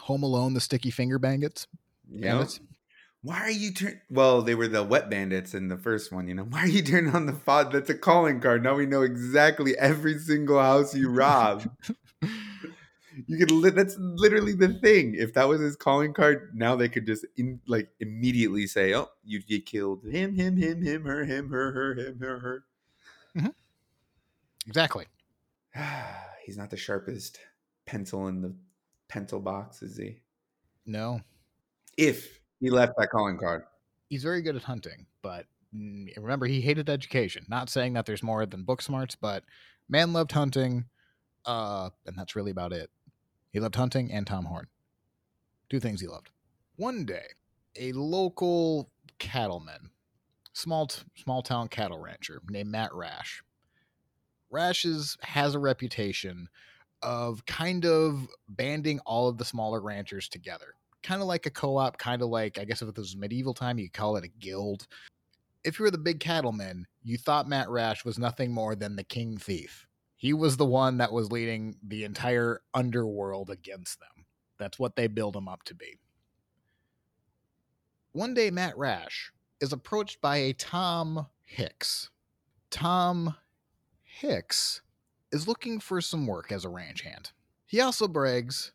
Home 0.00 0.22
Alone, 0.22 0.52
the 0.52 0.60
Sticky 0.60 0.90
Finger 0.90 1.18
Bandits. 1.18 1.66
Yeah. 2.10 2.44
Why 3.24 3.38
are 3.38 3.50
you 3.50 3.72
turn? 3.72 4.00
Well, 4.10 4.42
they 4.42 4.56
were 4.56 4.66
the 4.66 4.82
wet 4.82 5.08
bandits 5.08 5.54
in 5.54 5.68
the 5.68 5.76
first 5.76 6.10
one. 6.10 6.26
You 6.26 6.34
know, 6.34 6.44
why 6.44 6.60
are 6.60 6.68
you 6.68 6.82
turning 6.82 7.14
on 7.14 7.26
the 7.26 7.32
fod? 7.32 7.70
That's 7.70 7.88
a 7.88 7.94
calling 7.94 8.40
card. 8.40 8.64
Now 8.64 8.74
we 8.74 8.84
know 8.84 9.02
exactly 9.02 9.78
every 9.78 10.18
single 10.18 10.60
house 10.60 10.92
you 10.92 11.08
rob. 11.08 11.64
you 12.20 13.38
could. 13.38 13.52
Li- 13.52 13.70
that's 13.70 13.96
literally 13.96 14.54
the 14.54 14.74
thing. 14.80 15.14
If 15.16 15.34
that 15.34 15.46
was 15.46 15.60
his 15.60 15.76
calling 15.76 16.12
card, 16.12 16.50
now 16.54 16.74
they 16.74 16.88
could 16.88 17.06
just 17.06 17.24
in 17.36 17.60
like 17.68 17.90
immediately 18.00 18.66
say, 18.66 18.92
"Oh, 18.92 19.08
you 19.22 19.40
you 19.46 19.62
killed 19.62 20.04
him, 20.04 20.34
him, 20.34 20.56
him, 20.56 20.82
him, 20.82 21.04
her, 21.04 21.24
him, 21.24 21.50
her, 21.50 21.72
her, 21.72 21.94
him, 21.94 22.18
her, 22.18 22.38
her." 22.40 22.64
Mm-hmm. 23.36 23.50
Exactly. 24.66 25.06
He's 26.44 26.56
not 26.56 26.70
the 26.70 26.76
sharpest 26.76 27.38
pencil 27.86 28.26
in 28.26 28.42
the 28.42 28.52
pencil 29.06 29.38
box, 29.38 29.80
is 29.80 29.96
he? 29.96 30.18
No. 30.86 31.20
If 31.96 32.41
he 32.62 32.70
left 32.70 32.94
that 32.96 33.10
calling 33.10 33.36
card. 33.36 33.64
He's 34.08 34.22
very 34.22 34.40
good 34.40 34.56
at 34.56 34.62
hunting, 34.62 35.06
but 35.20 35.46
remember, 36.16 36.46
he 36.46 36.60
hated 36.60 36.88
education. 36.88 37.44
Not 37.48 37.68
saying 37.68 37.94
that 37.94 38.06
there's 38.06 38.22
more 38.22 38.46
than 38.46 38.62
book 38.62 38.80
smarts, 38.80 39.16
but 39.16 39.42
man 39.88 40.12
loved 40.12 40.32
hunting, 40.32 40.84
uh, 41.44 41.90
and 42.06 42.16
that's 42.16 42.36
really 42.36 42.52
about 42.52 42.72
it. 42.72 42.88
He 43.52 43.58
loved 43.58 43.74
hunting 43.74 44.12
and 44.12 44.26
Tom 44.26 44.44
Horn. 44.44 44.68
Two 45.68 45.80
things 45.80 46.00
he 46.00 46.06
loved. 46.06 46.30
One 46.76 47.04
day, 47.04 47.24
a 47.76 47.92
local 47.92 48.90
cattleman, 49.18 49.90
small 50.52 50.86
t- 50.86 51.02
small 51.16 51.42
town 51.42 51.66
cattle 51.68 51.98
rancher 51.98 52.40
named 52.48 52.70
Matt 52.70 52.94
Rash. 52.94 53.42
Rash 54.50 54.84
is, 54.84 55.16
has 55.22 55.54
a 55.54 55.58
reputation 55.58 56.48
of 57.02 57.44
kind 57.46 57.84
of 57.84 58.28
banding 58.48 59.00
all 59.00 59.28
of 59.28 59.38
the 59.38 59.44
smaller 59.44 59.80
ranchers 59.80 60.28
together. 60.28 60.74
Kind 61.02 61.20
of 61.20 61.28
like 61.28 61.46
a 61.46 61.50
co 61.50 61.76
op, 61.76 61.98
kind 61.98 62.22
of 62.22 62.28
like, 62.28 62.58
I 62.58 62.64
guess 62.64 62.82
if 62.82 62.88
it 62.88 62.96
was 62.96 63.16
medieval 63.16 63.54
time, 63.54 63.78
you 63.78 63.90
call 63.90 64.16
it 64.16 64.24
a 64.24 64.28
guild. 64.28 64.86
If 65.64 65.78
you 65.78 65.84
were 65.84 65.90
the 65.90 65.98
big 65.98 66.20
cattleman, 66.20 66.86
you 67.02 67.18
thought 67.18 67.48
Matt 67.48 67.68
Rash 67.68 68.04
was 68.04 68.18
nothing 68.18 68.52
more 68.52 68.74
than 68.74 68.96
the 68.96 69.04
king 69.04 69.36
thief. 69.36 69.86
He 70.16 70.32
was 70.32 70.56
the 70.56 70.64
one 70.64 70.98
that 70.98 71.12
was 71.12 71.32
leading 71.32 71.76
the 71.82 72.04
entire 72.04 72.62
underworld 72.74 73.50
against 73.50 73.98
them. 73.98 74.26
That's 74.58 74.78
what 74.78 74.94
they 74.94 75.08
build 75.08 75.34
him 75.34 75.48
up 75.48 75.64
to 75.64 75.74
be. 75.74 75.98
One 78.12 78.34
day, 78.34 78.50
Matt 78.50 78.78
Rash 78.78 79.32
is 79.60 79.72
approached 79.72 80.20
by 80.20 80.36
a 80.36 80.52
Tom 80.52 81.26
Hicks. 81.44 82.10
Tom 82.70 83.34
Hicks 84.02 84.82
is 85.32 85.48
looking 85.48 85.80
for 85.80 86.00
some 86.00 86.26
work 86.26 86.52
as 86.52 86.64
a 86.64 86.68
ranch 86.68 87.00
hand. 87.00 87.32
He 87.66 87.80
also 87.80 88.06
brags 88.06 88.72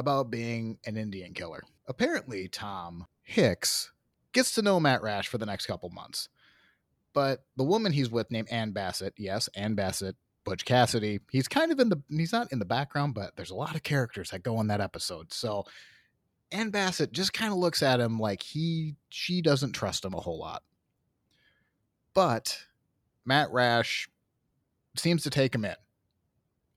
about 0.00 0.30
being 0.30 0.78
an 0.86 0.96
Indian 0.96 1.34
killer. 1.34 1.62
Apparently, 1.86 2.48
Tom 2.48 3.06
Hicks 3.22 3.92
gets 4.32 4.52
to 4.54 4.62
know 4.62 4.80
Matt 4.80 5.02
Rash 5.02 5.28
for 5.28 5.36
the 5.36 5.44
next 5.46 5.66
couple 5.66 5.90
months. 5.90 6.28
But 7.12 7.44
the 7.56 7.64
woman 7.64 7.92
he's 7.92 8.10
with, 8.10 8.30
named 8.30 8.48
Ann 8.50 8.72
Bassett, 8.72 9.12
yes, 9.18 9.48
Ann 9.54 9.74
Bassett, 9.74 10.16
Butch 10.44 10.64
Cassidy, 10.64 11.20
he's 11.30 11.48
kind 11.48 11.70
of 11.70 11.78
in 11.78 11.90
the, 11.90 12.00
he's 12.08 12.32
not 12.32 12.50
in 12.50 12.58
the 12.58 12.64
background, 12.64 13.14
but 13.14 13.36
there's 13.36 13.50
a 13.50 13.54
lot 13.56 13.74
of 13.74 13.82
characters 13.82 14.30
that 14.30 14.42
go 14.42 14.58
in 14.60 14.68
that 14.68 14.80
episode. 14.80 15.32
So 15.34 15.64
Ann 16.50 16.70
Bassett 16.70 17.12
just 17.12 17.34
kind 17.34 17.52
of 17.52 17.58
looks 17.58 17.82
at 17.82 18.00
him 18.00 18.18
like 18.18 18.42
he, 18.42 18.96
she 19.10 19.42
doesn't 19.42 19.72
trust 19.72 20.04
him 20.04 20.14
a 20.14 20.20
whole 20.20 20.38
lot. 20.38 20.62
But 22.14 22.58
Matt 23.26 23.50
Rash 23.52 24.08
seems 24.96 25.24
to 25.24 25.30
take 25.30 25.54
him 25.54 25.66
in. 25.66 25.76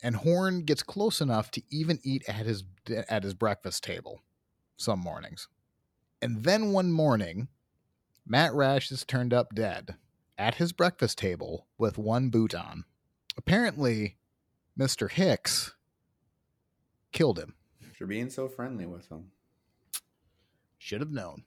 And 0.04 0.18
Horn 0.18 0.64
gets 0.64 0.84
close 0.84 1.22
enough 1.22 1.50
to 1.52 1.64
even 1.72 2.00
eat 2.04 2.24
at 2.28 2.46
his 2.46 2.66
at 3.10 3.24
his 3.24 3.34
breakfast 3.34 3.84
table 3.84 4.22
some 4.76 5.00
mornings. 5.00 5.48
And 6.22 6.44
then 6.44 6.74
one 6.74 6.92
morning, 6.92 7.48
Matt 8.26 8.54
Rash 8.54 8.92
is 8.92 9.06
turned 9.06 9.34
up 9.34 9.56
dead 9.56 9.96
at 10.38 10.56
his 10.56 10.74
breakfast 10.74 11.18
table 11.18 11.68
with 11.78 11.98
one 11.98 12.30
boot 12.30 12.54
on. 12.54 12.84
Apparently, 13.38 14.18
Mr. 14.78 15.10
Hicks 15.10 15.74
killed 17.12 17.40
him. 17.40 17.56
For 17.98 18.06
being 18.06 18.30
so 18.30 18.48
friendly 18.48 18.86
with 18.86 19.10
him. 19.10 19.32
Should 20.78 21.02
have 21.02 21.12
known. 21.12 21.44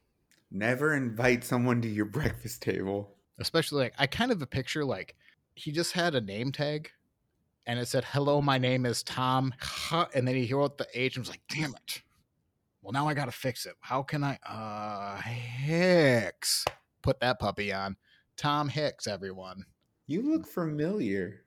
Never 0.50 0.94
invite 0.94 1.44
someone 1.44 1.82
to 1.82 1.88
your 1.88 2.04
breakfast 2.06 2.62
table. 2.62 3.16
Especially 3.38 3.84
like 3.84 3.94
I 3.98 4.06
kind 4.06 4.32
of 4.32 4.40
a 4.40 4.46
picture 4.46 4.84
like 4.84 5.14
he 5.54 5.72
just 5.72 5.92
had 5.92 6.14
a 6.14 6.20
name 6.20 6.52
tag 6.52 6.90
and 7.66 7.78
it 7.78 7.88
said, 7.88 8.04
Hello, 8.04 8.40
my 8.40 8.58
name 8.58 8.86
is 8.86 9.02
Tom. 9.02 9.52
And 10.14 10.26
then 10.26 10.34
he 10.36 10.52
wrote 10.52 10.78
the 10.78 10.86
H 10.94 11.16
and 11.16 11.22
was 11.22 11.30
like, 11.30 11.42
Damn 11.48 11.74
it. 11.74 12.02
Well, 12.82 12.92
now 12.92 13.08
I 13.08 13.14
got 13.14 13.24
to 13.24 13.32
fix 13.32 13.66
it. 13.66 13.74
How 13.80 14.02
can 14.02 14.22
I? 14.22 14.38
Uh, 14.46 15.20
Hicks. 15.20 16.64
Put 17.02 17.20
that 17.20 17.38
puppy 17.40 17.72
on. 17.72 17.96
Tom 18.36 18.68
Hicks, 18.68 19.06
everyone. 19.06 19.64
You 20.06 20.22
look 20.22 20.46
familiar. 20.46 21.42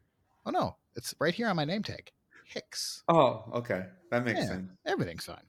Oh, 0.45 0.51
no. 0.51 0.75
It's 0.95 1.15
right 1.19 1.33
here 1.33 1.47
on 1.47 1.55
my 1.55 1.63
name 1.65 1.83
tag. 1.83 2.11
Hicks. 2.45 3.03
Oh, 3.07 3.45
okay. 3.53 3.85
That 4.11 4.25
makes 4.25 4.39
Yeah, 4.39 4.47
sense. 4.47 4.71
Everything's 4.85 5.25
fine. 5.25 5.43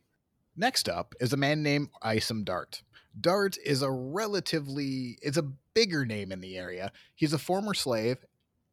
Next 0.56 0.88
up 0.88 1.14
is 1.20 1.32
a 1.32 1.36
man 1.36 1.62
named 1.62 1.88
Isom 2.02 2.44
Dart. 2.44 2.82
Dart 3.20 3.56
is 3.64 3.82
a 3.82 3.90
relatively 3.90 5.18
it's 5.22 5.38
a 5.38 5.50
bigger 5.74 6.04
name 6.04 6.30
in 6.30 6.40
the 6.40 6.56
area. 6.58 6.92
He's 7.14 7.32
a 7.32 7.38
former 7.38 7.74
slave, 7.74 8.18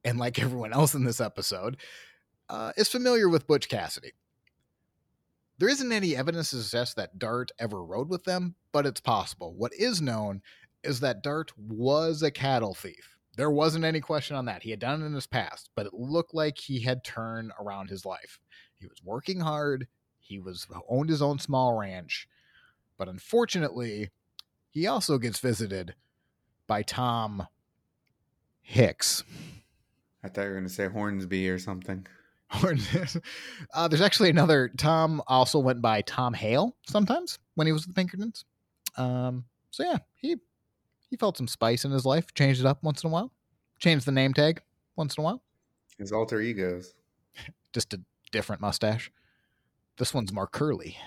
and 0.07 0.17
like 0.17 0.39
everyone 0.41 0.73
else 0.73 0.95
in 0.95 1.03
this 1.03 1.21
episode, 1.21 1.77
uh, 2.49 2.71
is 2.77 2.87
familiar 2.87 3.27
with 3.29 3.45
Butch 3.45 3.67
Cassidy. 3.67 4.13
There 5.59 5.69
isn't 5.69 5.91
any 5.91 6.15
evidence 6.15 6.51
to 6.51 6.61
suggest 6.61 6.95
that 6.95 7.19
Dart 7.19 7.51
ever 7.59 7.83
rode 7.83 8.09
with 8.09 8.23
them, 8.23 8.55
but 8.71 8.85
it's 8.85 9.01
possible. 9.01 9.53
What 9.55 9.73
is 9.73 10.01
known 10.01 10.41
is 10.83 10.99
that 10.99 11.23
Dart 11.23 11.51
was 11.57 12.21
a 12.21 12.31
cattle 12.31 12.73
thief. 12.73 13.15
There 13.35 13.51
wasn't 13.51 13.85
any 13.85 13.99
question 13.99 14.35
on 14.35 14.45
that. 14.45 14.63
He 14.63 14.69
had 14.71 14.79
done 14.79 15.01
it 15.01 15.05
in 15.05 15.13
his 15.13 15.27
past, 15.27 15.69
but 15.75 15.87
it 15.87 15.93
looked 15.93 16.33
like 16.33 16.57
he 16.57 16.79
had 16.81 17.03
turned 17.03 17.51
around 17.59 17.89
his 17.89 18.05
life. 18.05 18.39
He 18.79 18.87
was 18.87 19.03
working 19.03 19.39
hard. 19.39 19.87
He 20.19 20.39
was 20.39 20.67
owned 20.87 21.09
his 21.09 21.21
own 21.21 21.39
small 21.39 21.73
ranch, 21.73 22.27
but 22.97 23.07
unfortunately, 23.07 24.09
he 24.69 24.87
also 24.87 25.17
gets 25.17 25.39
visited 25.39 25.95
by 26.67 26.83
Tom 26.83 27.47
Hicks. 28.61 29.23
I 30.27 30.29
thought 30.29 30.41
you 30.41 30.47
were 30.49 30.55
going 30.55 30.67
to 30.67 30.73
say 30.73 30.89
Hornsby 30.89 31.49
or 31.49 31.57
something. 31.57 32.05
uh, 33.73 33.87
there's 33.87 34.01
actually 34.01 34.29
another 34.29 34.69
Tom. 34.77 35.21
Also 35.25 35.57
went 35.57 35.81
by 35.81 36.01
Tom 36.01 36.33
Hale 36.33 36.75
sometimes 36.85 37.39
when 37.55 37.65
he 37.65 37.71
was 37.71 37.87
with 37.87 37.95
the 37.95 37.99
Pinkertons. 37.99 38.43
Um, 38.97 39.45
so 39.71 39.83
yeah, 39.83 39.99
he 40.15 40.35
he 41.09 41.15
felt 41.15 41.37
some 41.37 41.47
spice 41.47 41.85
in 41.85 41.91
his 41.91 42.05
life. 42.05 42.33
Changed 42.33 42.59
it 42.59 42.65
up 42.65 42.83
once 42.83 43.03
in 43.03 43.09
a 43.09 43.13
while. 43.13 43.31
Changed 43.79 44.05
the 44.05 44.11
name 44.11 44.33
tag 44.33 44.61
once 44.97 45.15
in 45.15 45.21
a 45.21 45.25
while. 45.25 45.41
His 45.97 46.11
alter 46.11 46.41
egos. 46.41 46.93
Just 47.73 47.93
a 47.93 48.01
different 48.31 48.61
mustache. 48.61 49.11
This 49.97 50.13
one's 50.13 50.33
more 50.33 50.47
curly. 50.47 50.97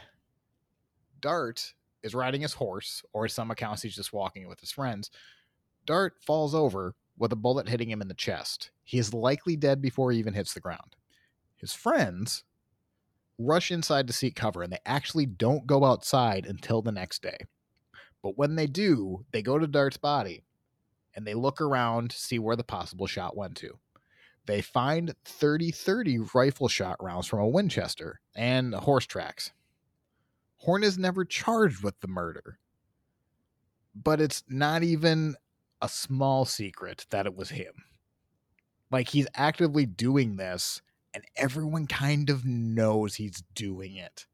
Dart 1.20 1.74
is 2.02 2.14
riding 2.14 2.40
his 2.40 2.54
horse, 2.54 3.02
or 3.12 3.28
some 3.28 3.50
accounts 3.50 3.82
he's 3.82 3.94
just 3.94 4.12
walking 4.12 4.48
with 4.48 4.58
his 4.58 4.72
friends. 4.72 5.10
Dart 5.84 6.14
falls 6.24 6.54
over 6.54 6.94
with 7.20 7.32
a 7.32 7.36
bullet 7.36 7.68
hitting 7.68 7.90
him 7.90 8.00
in 8.00 8.08
the 8.08 8.14
chest. 8.14 8.70
He 8.82 8.98
is 8.98 9.12
likely 9.12 9.54
dead 9.54 9.82
before 9.82 10.10
he 10.10 10.18
even 10.18 10.32
hits 10.32 10.54
the 10.54 10.60
ground. 10.60 10.96
His 11.54 11.74
friends 11.74 12.44
rush 13.38 13.70
inside 13.70 14.06
to 14.06 14.12
seek 14.14 14.34
cover, 14.34 14.62
and 14.62 14.72
they 14.72 14.80
actually 14.86 15.26
don't 15.26 15.66
go 15.66 15.84
outside 15.84 16.46
until 16.46 16.80
the 16.80 16.90
next 16.90 17.22
day. 17.22 17.36
But 18.22 18.38
when 18.38 18.56
they 18.56 18.66
do, 18.66 19.26
they 19.32 19.42
go 19.42 19.58
to 19.58 19.66
Dart's 19.66 19.98
body 19.98 20.44
and 21.14 21.26
they 21.26 21.34
look 21.34 21.60
around 21.60 22.10
to 22.10 22.18
see 22.18 22.38
where 22.38 22.56
the 22.56 22.64
possible 22.64 23.06
shot 23.06 23.36
went 23.36 23.56
to. 23.58 23.78
They 24.46 24.62
find 24.62 25.14
30 25.26 25.70
30 25.70 26.18
rifle 26.34 26.68
shot 26.68 26.96
rounds 27.02 27.26
from 27.26 27.40
a 27.40 27.48
Winchester 27.48 28.20
and 28.34 28.74
horse 28.74 29.06
tracks. 29.06 29.52
Horn 30.56 30.84
is 30.84 30.98
never 30.98 31.24
charged 31.24 31.82
with 31.82 32.00
the 32.00 32.08
murder, 32.08 32.58
but 33.94 34.20
it's 34.20 34.42
not 34.48 34.82
even 34.82 35.36
a 35.82 35.88
small 35.88 36.44
secret 36.44 37.06
that 37.10 37.26
it 37.26 37.36
was 37.36 37.50
him. 37.50 37.72
Like 38.90 39.08
he's 39.08 39.26
actively 39.34 39.86
doing 39.86 40.36
this, 40.36 40.82
and 41.14 41.24
everyone 41.36 41.86
kind 41.86 42.30
of 42.30 42.44
knows 42.44 43.14
he's 43.14 43.42
doing 43.54 43.96
it. 43.96 44.26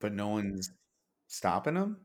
But 0.00 0.12
no 0.12 0.28
one's 0.28 0.70
stopping 1.26 1.76
him? 1.76 1.98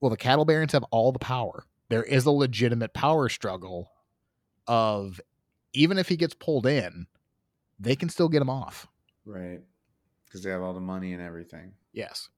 well, 0.00 0.10
the 0.10 0.16
cattle 0.16 0.44
barons 0.44 0.72
have 0.72 0.84
all 0.90 1.12
the 1.12 1.18
power. 1.18 1.64
There 1.88 2.02
is 2.02 2.26
a 2.26 2.30
legitimate 2.30 2.92
power 2.92 3.28
struggle 3.28 3.90
of 4.66 5.20
even 5.72 5.98
if 5.98 6.08
he 6.08 6.16
gets 6.16 6.34
pulled 6.34 6.66
in, 6.66 7.06
they 7.78 7.96
can 7.96 8.08
still 8.08 8.28
get 8.28 8.42
him 8.42 8.50
off. 8.50 8.86
Right. 9.24 9.60
Because 10.24 10.42
they 10.42 10.50
have 10.50 10.62
all 10.62 10.74
the 10.74 10.80
money 10.80 11.12
and 11.12 11.22
everything. 11.22 11.72
Yes. 11.92 12.28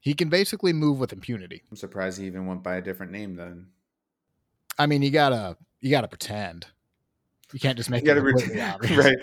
He 0.00 0.14
can 0.14 0.28
basically 0.28 0.72
move 0.72 0.98
with 0.98 1.12
impunity. 1.12 1.62
I'm 1.70 1.76
surprised 1.76 2.18
he 2.18 2.26
even 2.26 2.46
went 2.46 2.62
by 2.62 2.76
a 2.76 2.82
different 2.82 3.12
name 3.12 3.36
then. 3.36 3.68
I 4.78 4.86
mean, 4.86 5.02
you 5.02 5.10
gotta 5.10 5.56
you 5.80 5.90
gotta 5.90 6.08
pretend. 6.08 6.66
You 7.54 7.60
can't 7.60 7.76
just 7.76 7.88
make 7.88 8.04
it 8.04 8.16
completely 8.16 8.60
obvious. 8.60 8.96
right. 8.96 9.16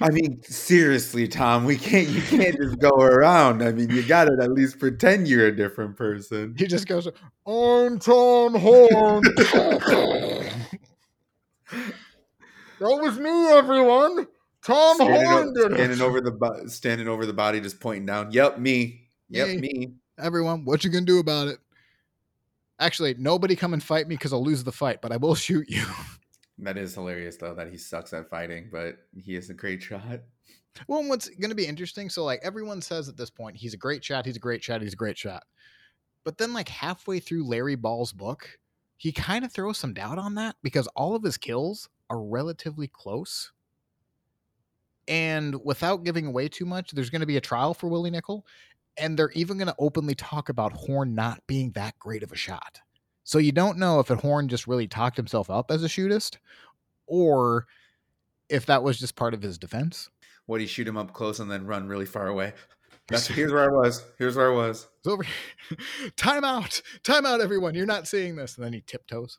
I 0.00 0.10
mean, 0.10 0.42
seriously, 0.42 1.26
Tom, 1.26 1.64
we 1.64 1.76
can't. 1.78 2.06
You 2.08 2.20
can't 2.20 2.54
just 2.54 2.78
go 2.78 2.90
around. 2.90 3.62
I 3.62 3.72
mean, 3.72 3.88
you 3.88 4.02
got 4.02 4.26
to 4.26 4.36
at 4.42 4.52
least 4.52 4.78
pretend 4.78 5.26
you're 5.26 5.46
a 5.46 5.56
different 5.56 5.96
person. 5.96 6.54
He 6.58 6.66
just 6.66 6.86
goes, 6.86 7.08
"I'm 7.46 7.98
Tom 7.98 8.54
Horn." 8.56 9.22
that 9.24 10.52
was 12.78 13.18
me, 13.18 13.48
everyone. 13.52 14.26
Tom 14.62 14.96
standing 14.96 15.26
Horn 15.26 15.54
did 15.54 15.72
standing 15.72 16.00
over 16.02 16.20
the 16.20 16.64
standing 16.66 17.08
over 17.08 17.24
the 17.24 17.32
body, 17.32 17.58
just 17.58 17.80
pointing 17.80 18.04
down. 18.04 18.32
Yep, 18.32 18.58
me. 18.58 19.08
Yep, 19.30 19.60
me. 19.60 19.94
Everyone, 20.18 20.66
what 20.66 20.84
you 20.84 20.90
gonna 20.90 21.06
do 21.06 21.20
about 21.20 21.48
it? 21.48 21.58
Actually, 22.80 23.14
nobody 23.18 23.56
come 23.56 23.72
and 23.72 23.82
fight 23.82 24.06
me 24.06 24.14
because 24.14 24.32
I'll 24.32 24.44
lose 24.44 24.62
the 24.64 24.72
fight, 24.72 25.00
but 25.02 25.12
I 25.12 25.16
will 25.16 25.34
shoot 25.34 25.68
you. 25.68 25.84
That 26.58 26.76
is 26.76 26.94
hilarious 26.94 27.36
though 27.36 27.54
that 27.54 27.70
he 27.70 27.76
sucks 27.76 28.12
at 28.12 28.28
fighting, 28.28 28.68
but 28.70 28.96
he 29.16 29.36
is 29.36 29.50
a 29.50 29.54
great 29.54 29.82
shot. 29.82 30.20
Well, 30.86 31.02
what's 31.08 31.28
going 31.28 31.50
to 31.50 31.56
be 31.56 31.66
interesting? 31.66 32.08
So, 32.08 32.24
like 32.24 32.40
everyone 32.42 32.80
says 32.80 33.08
at 33.08 33.16
this 33.16 33.30
point, 33.30 33.56
he's 33.56 33.74
a 33.74 33.78
great 33.78 34.04
shot. 34.04 34.26
He's 34.26 34.36
a 34.36 34.40
great 34.40 34.62
shot. 34.62 34.82
He's 34.82 34.92
a 34.92 34.96
great 34.96 35.18
shot. 35.18 35.44
But 36.24 36.38
then, 36.38 36.52
like 36.52 36.68
halfway 36.68 37.20
through 37.20 37.48
Larry 37.48 37.74
Ball's 37.74 38.12
book, 38.12 38.58
he 38.96 39.12
kind 39.12 39.44
of 39.44 39.52
throws 39.52 39.78
some 39.78 39.94
doubt 39.94 40.18
on 40.18 40.34
that 40.34 40.56
because 40.62 40.86
all 40.88 41.14
of 41.14 41.22
his 41.22 41.36
kills 41.36 41.88
are 42.10 42.20
relatively 42.20 42.88
close. 42.88 43.52
And 45.06 45.56
without 45.64 46.04
giving 46.04 46.26
away 46.26 46.48
too 46.48 46.66
much, 46.66 46.90
there's 46.90 47.10
going 47.10 47.20
to 47.20 47.26
be 47.26 47.38
a 47.38 47.40
trial 47.40 47.72
for 47.72 47.88
Willie 47.88 48.10
Nickel, 48.10 48.44
and 48.98 49.18
they're 49.18 49.30
even 49.32 49.58
going 49.58 49.68
to 49.68 49.74
openly 49.78 50.14
talk 50.14 50.48
about 50.48 50.72
Horn 50.72 51.14
not 51.14 51.46
being 51.46 51.72
that 51.72 51.98
great 51.98 52.22
of 52.22 52.32
a 52.32 52.36
shot. 52.36 52.80
So 53.24 53.38
you 53.38 53.52
don't 53.52 53.78
know 53.78 54.00
if 54.00 54.10
a 54.10 54.16
Horn 54.16 54.48
just 54.48 54.66
really 54.66 54.88
talked 54.88 55.16
himself 55.16 55.50
up 55.50 55.70
as 55.70 55.84
a 55.84 55.88
shootist 55.88 56.36
or 57.06 57.66
if 58.48 58.66
that 58.66 58.82
was 58.82 58.98
just 58.98 59.16
part 59.16 59.34
of 59.34 59.42
his 59.42 59.58
defense. 59.58 60.08
Would 60.46 60.60
he 60.60 60.66
shoot 60.66 60.88
him 60.88 60.96
up 60.96 61.12
close 61.12 61.38
and 61.38 61.50
then 61.50 61.66
run 61.66 61.88
really 61.88 62.06
far 62.06 62.26
away? 62.26 62.54
That's 63.08 63.26
here's 63.26 63.52
where 63.52 63.64
I 63.64 63.74
was. 63.74 64.04
Here's 64.18 64.36
where 64.36 64.52
I 64.52 64.54
was. 64.54 64.86
It's 64.98 65.08
over. 65.08 65.24
time 66.16 66.44
out. 66.44 66.82
Time 67.02 67.24
out, 67.24 67.40
everyone. 67.40 67.74
You're 67.74 67.86
not 67.86 68.06
seeing 68.06 68.36
this. 68.36 68.56
And 68.56 68.64
then 68.64 68.74
he 68.74 68.82
tiptoes. 68.82 69.38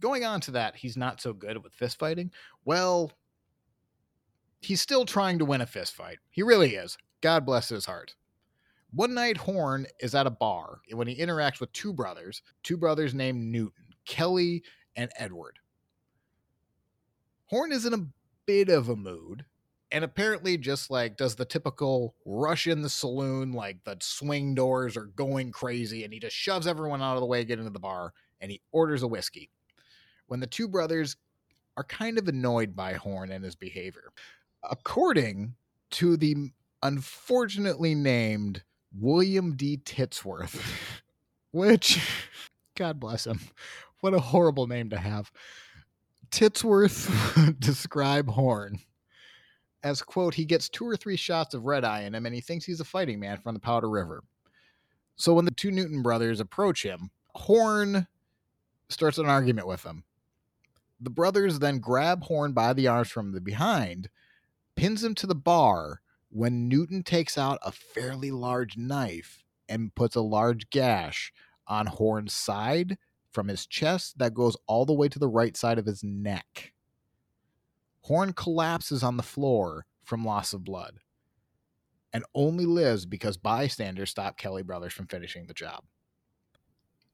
Going 0.00 0.24
on 0.24 0.40
to 0.42 0.52
that, 0.52 0.76
he's 0.76 0.96
not 0.96 1.20
so 1.20 1.32
good 1.32 1.62
with 1.62 1.74
fist 1.74 1.98
fighting. 1.98 2.30
Well, 2.64 3.12
he's 4.60 4.80
still 4.80 5.04
trying 5.04 5.38
to 5.38 5.44
win 5.44 5.60
a 5.60 5.66
fist 5.66 5.94
fight. 5.94 6.18
He 6.30 6.42
really 6.42 6.76
is. 6.76 6.96
God 7.20 7.44
bless 7.44 7.68
his 7.68 7.86
heart. 7.86 8.14
One 8.90 9.14
night, 9.14 9.36
Horn 9.36 9.86
is 10.00 10.14
at 10.14 10.26
a 10.26 10.30
bar 10.30 10.80
when 10.92 11.08
he 11.08 11.16
interacts 11.16 11.60
with 11.60 11.72
two 11.72 11.92
brothers, 11.92 12.42
two 12.62 12.76
brothers 12.76 13.14
named 13.14 13.44
Newton, 13.44 13.94
Kelly 14.06 14.62
and 14.96 15.10
Edward. 15.18 15.58
Horn 17.46 17.72
is 17.72 17.84
in 17.84 17.94
a 17.94 18.06
bit 18.46 18.70
of 18.70 18.88
a 18.88 18.96
mood 18.96 19.44
and 19.90 20.04
apparently 20.04 20.56
just 20.56 20.90
like 20.90 21.16
does 21.16 21.34
the 21.34 21.44
typical 21.44 22.14
rush 22.24 22.66
in 22.66 22.82
the 22.82 22.88
saloon 22.88 23.52
like 23.52 23.82
the 23.84 23.96
swing 24.00 24.54
doors 24.54 24.96
are 24.96 25.06
going 25.06 25.50
crazy 25.50 26.04
and 26.04 26.12
he 26.12 26.18
just 26.18 26.36
shoves 26.36 26.66
everyone 26.66 27.02
out 27.02 27.14
of 27.14 27.20
the 27.20 27.26
way 27.26 27.44
get 27.44 27.58
into 27.58 27.70
the 27.70 27.78
bar 27.78 28.12
and 28.40 28.50
he 28.50 28.60
orders 28.72 29.02
a 29.02 29.08
whiskey 29.08 29.50
when 30.26 30.40
the 30.40 30.46
two 30.46 30.68
brothers 30.68 31.16
are 31.76 31.84
kind 31.84 32.18
of 32.18 32.28
annoyed 32.28 32.74
by 32.74 32.94
horn 32.94 33.30
and 33.30 33.44
his 33.44 33.56
behavior 33.56 34.12
according 34.68 35.54
to 35.90 36.16
the 36.16 36.50
unfortunately 36.82 37.94
named 37.94 38.62
William 38.96 39.56
D. 39.56 39.78
Titsworth, 39.84 40.60
which, 41.52 42.00
God 42.76 42.98
bless 43.00 43.26
him, 43.26 43.40
what 44.00 44.14
a 44.14 44.20
horrible 44.20 44.66
name 44.66 44.90
to 44.90 44.98
have. 44.98 45.30
Titsworth 46.30 47.58
describe 47.60 48.28
Horn 48.28 48.80
as, 49.82 50.02
quote, 50.02 50.34
he 50.34 50.44
gets 50.44 50.68
two 50.68 50.86
or 50.86 50.96
three 50.96 51.16
shots 51.16 51.54
of 51.54 51.64
red 51.64 51.84
eye 51.84 52.02
in 52.02 52.14
him 52.14 52.26
and 52.26 52.34
he 52.34 52.40
thinks 52.40 52.64
he's 52.64 52.80
a 52.80 52.84
fighting 52.84 53.20
man 53.20 53.38
from 53.38 53.54
the 53.54 53.60
Powder 53.60 53.88
River. 53.88 54.22
So 55.16 55.34
when 55.34 55.44
the 55.44 55.50
two 55.50 55.70
Newton 55.70 56.02
brothers 56.02 56.40
approach 56.40 56.84
him, 56.84 57.10
Horn 57.34 58.06
starts 58.88 59.18
an 59.18 59.26
argument 59.26 59.66
with 59.66 59.82
them. 59.82 60.04
The 61.00 61.10
brothers 61.10 61.58
then 61.58 61.78
grab 61.78 62.24
Horn 62.24 62.52
by 62.52 62.72
the 62.72 62.88
arms 62.88 63.08
from 63.08 63.32
the 63.32 63.40
behind, 63.40 64.08
pins 64.74 65.04
him 65.04 65.14
to 65.16 65.26
the 65.26 65.34
bar, 65.34 66.00
when 66.30 66.68
Newton 66.68 67.02
takes 67.02 67.38
out 67.38 67.58
a 67.62 67.72
fairly 67.72 68.30
large 68.30 68.76
knife 68.76 69.44
and 69.68 69.94
puts 69.94 70.16
a 70.16 70.20
large 70.20 70.70
gash 70.70 71.32
on 71.66 71.86
Horn's 71.86 72.32
side 72.32 72.98
from 73.32 73.48
his 73.48 73.66
chest 73.66 74.18
that 74.18 74.34
goes 74.34 74.56
all 74.66 74.86
the 74.86 74.94
way 74.94 75.08
to 75.08 75.18
the 75.18 75.28
right 75.28 75.56
side 75.56 75.78
of 75.78 75.86
his 75.86 76.02
neck. 76.02 76.72
Horn 78.02 78.32
collapses 78.32 79.02
on 79.02 79.16
the 79.16 79.22
floor 79.22 79.86
from 80.02 80.24
loss 80.24 80.52
of 80.52 80.64
blood 80.64 81.00
and 82.12 82.24
only 82.34 82.64
lives 82.64 83.04
because 83.04 83.36
bystanders 83.36 84.10
stop 84.10 84.38
Kelly 84.38 84.62
Brothers 84.62 84.94
from 84.94 85.06
finishing 85.06 85.46
the 85.46 85.54
job. 85.54 85.84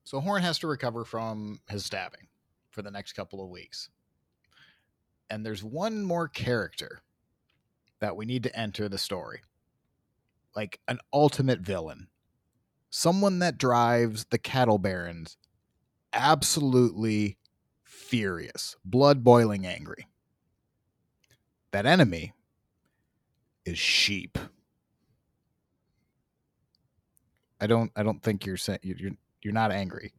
So 0.05 0.21
Horn 0.21 0.43
has 0.43 0.59
to 0.61 0.67
recover 0.67 1.05
from 1.05 1.61
his 1.69 1.85
stabbing 1.85 2.29
for 2.71 2.83
the 2.83 2.91
next 2.91 3.15
couple 3.15 3.43
of 3.43 3.51
weeks. 3.51 3.89
And 5.31 5.45
there's 5.45 5.65
one 5.65 6.05
more 6.05 6.29
character 6.29 7.01
that 8.01 8.17
we 8.17 8.25
need 8.25 8.43
to 8.45 8.59
enter 8.59 8.89
the 8.89 8.99
story. 8.99 9.41
Like 10.55 10.81
an 10.89 10.99
ultimate 11.13 11.61
villain. 11.61 12.09
Someone 12.91 13.41
that 13.41 13.59
drives 13.59 14.27
the 14.31 14.39
cattle 14.39 14.79
barons 14.79 15.37
absolutely 16.15 17.37
furious, 17.83 18.77
blood 18.85 19.25
boiling 19.25 19.67
angry. 19.67 20.07
That 21.73 21.87
enemy 21.87 22.33
is 23.67 23.79
sheep. 23.79 24.39
I 27.61 27.67
don't 27.67 27.91
I 27.97 28.03
don't 28.03 28.23
think 28.23 28.47
you're 28.47 28.57
saying 28.57 28.79
you're 28.83 29.13
you're 29.43 29.53
not 29.53 29.73
angry. 29.73 30.13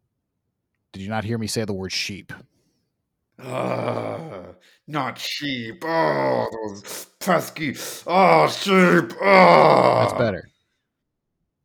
Did 0.92 1.02
you 1.02 1.10
not 1.10 1.24
hear 1.24 1.38
me 1.38 1.48
say 1.48 1.64
the 1.66 1.74
word 1.74 1.92
sheep? 1.92 2.34
Uh, 3.38 4.54
not 4.88 5.18
sheep. 5.18 5.84
Oh, 5.86 6.48
those 6.52 7.06
pesky. 7.20 7.76
Oh, 8.08 8.48
sheep. 8.48 9.14
Oh. 9.22 10.00
That's 10.02 10.14
better. 10.14 10.50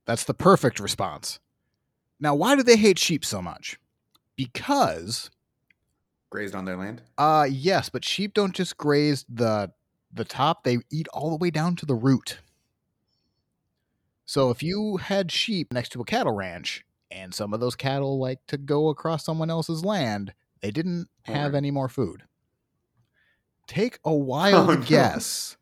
That's 0.06 0.24
the 0.24 0.34
perfect 0.34 0.80
response. 0.80 1.38
Now, 2.18 2.34
why 2.34 2.56
do 2.56 2.62
they 2.62 2.76
hate 2.76 2.98
sheep 2.98 3.24
so 3.24 3.40
much? 3.40 3.78
Because 4.36 5.30
grazed 6.30 6.54
on 6.54 6.64
their 6.64 6.76
land. 6.76 7.02
Uh 7.18 7.46
yes, 7.50 7.88
but 7.88 8.04
sheep 8.04 8.34
don't 8.34 8.54
just 8.54 8.76
graze 8.76 9.24
the 9.28 9.70
the 10.12 10.24
top; 10.24 10.64
they 10.64 10.78
eat 10.90 11.08
all 11.12 11.30
the 11.30 11.36
way 11.36 11.50
down 11.50 11.76
to 11.76 11.86
the 11.86 11.94
root. 11.94 12.38
So 14.26 14.50
if 14.50 14.62
you 14.62 14.96
had 14.96 15.30
sheep 15.32 15.72
next 15.72 15.90
to 15.90 16.00
a 16.00 16.04
cattle 16.04 16.32
ranch, 16.34 16.84
and 17.10 17.34
some 17.34 17.52
of 17.52 17.60
those 17.60 17.74
cattle 17.74 18.18
like 18.18 18.38
to 18.46 18.56
go 18.56 18.88
across 18.88 19.24
someone 19.24 19.50
else's 19.50 19.84
land, 19.84 20.32
they 20.62 20.70
didn't 20.70 21.08
have 21.22 21.54
any 21.54 21.70
more 21.70 21.88
food. 21.88 22.24
Take 23.66 23.98
a 24.04 24.14
wild 24.14 24.70
oh, 24.70 24.74
no. 24.74 24.80
guess 24.82 25.56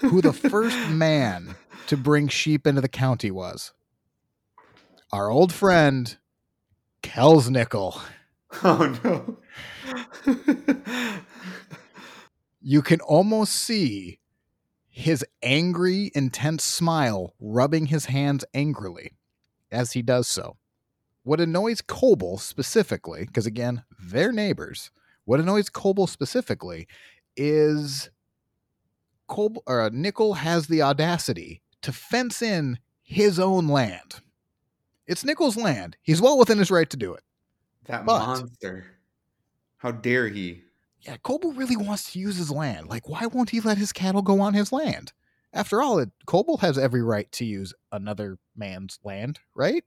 who 0.00 0.20
the 0.20 0.32
first 0.32 0.76
man 0.90 1.56
to 1.88 1.96
bring 1.96 2.28
sheep 2.28 2.66
into 2.66 2.80
the 2.80 2.88
county 2.88 3.30
was. 3.30 3.72
Our 5.12 5.30
old 5.30 5.52
friend, 5.52 6.16
Kells 7.02 7.50
Nickel. 7.50 8.00
Oh 8.62 8.98
no. 9.04 10.36
you 12.60 12.82
can 12.82 13.00
almost 13.00 13.54
see 13.54 14.20
his 14.88 15.24
angry, 15.42 16.10
intense 16.14 16.64
smile 16.64 17.34
rubbing 17.38 17.86
his 17.86 18.06
hands 18.06 18.44
angrily 18.52 19.12
as 19.70 19.92
he 19.92 20.02
does 20.02 20.26
so. 20.26 20.56
What 21.28 21.42
annoys 21.42 21.82
Coble 21.82 22.38
specifically, 22.38 23.26
because 23.26 23.44
again, 23.44 23.84
they're 24.00 24.32
neighbors, 24.32 24.90
what 25.26 25.40
annoys 25.40 25.68
Coble 25.68 26.06
specifically 26.06 26.88
is 27.36 28.08
Coble, 29.26 29.62
or 29.66 29.82
uh, 29.82 29.90
Nickel 29.92 30.32
has 30.32 30.68
the 30.68 30.80
audacity 30.80 31.60
to 31.82 31.92
fence 31.92 32.40
in 32.40 32.78
his 33.02 33.38
own 33.38 33.68
land. 33.68 34.22
It's 35.06 35.22
Nickel's 35.22 35.58
land. 35.58 35.98
He's 36.00 36.22
well 36.22 36.38
within 36.38 36.56
his 36.56 36.70
right 36.70 36.88
to 36.88 36.96
do 36.96 37.12
it. 37.12 37.24
That 37.84 38.06
but, 38.06 38.20
monster. 38.20 38.86
How 39.76 39.90
dare 39.90 40.28
he? 40.28 40.62
Yeah, 41.02 41.18
Coble 41.22 41.52
really 41.52 41.76
wants 41.76 42.10
to 42.12 42.18
use 42.18 42.38
his 42.38 42.50
land. 42.50 42.88
Like, 42.88 43.06
why 43.06 43.26
won't 43.26 43.50
he 43.50 43.60
let 43.60 43.76
his 43.76 43.92
cattle 43.92 44.22
go 44.22 44.40
on 44.40 44.54
his 44.54 44.72
land? 44.72 45.12
After 45.52 45.82
all, 45.82 45.98
it, 45.98 46.08
Coble 46.24 46.56
has 46.56 46.78
every 46.78 47.02
right 47.02 47.30
to 47.32 47.44
use 47.44 47.74
another 47.92 48.38
man's 48.56 48.98
land, 49.04 49.40
right? 49.54 49.84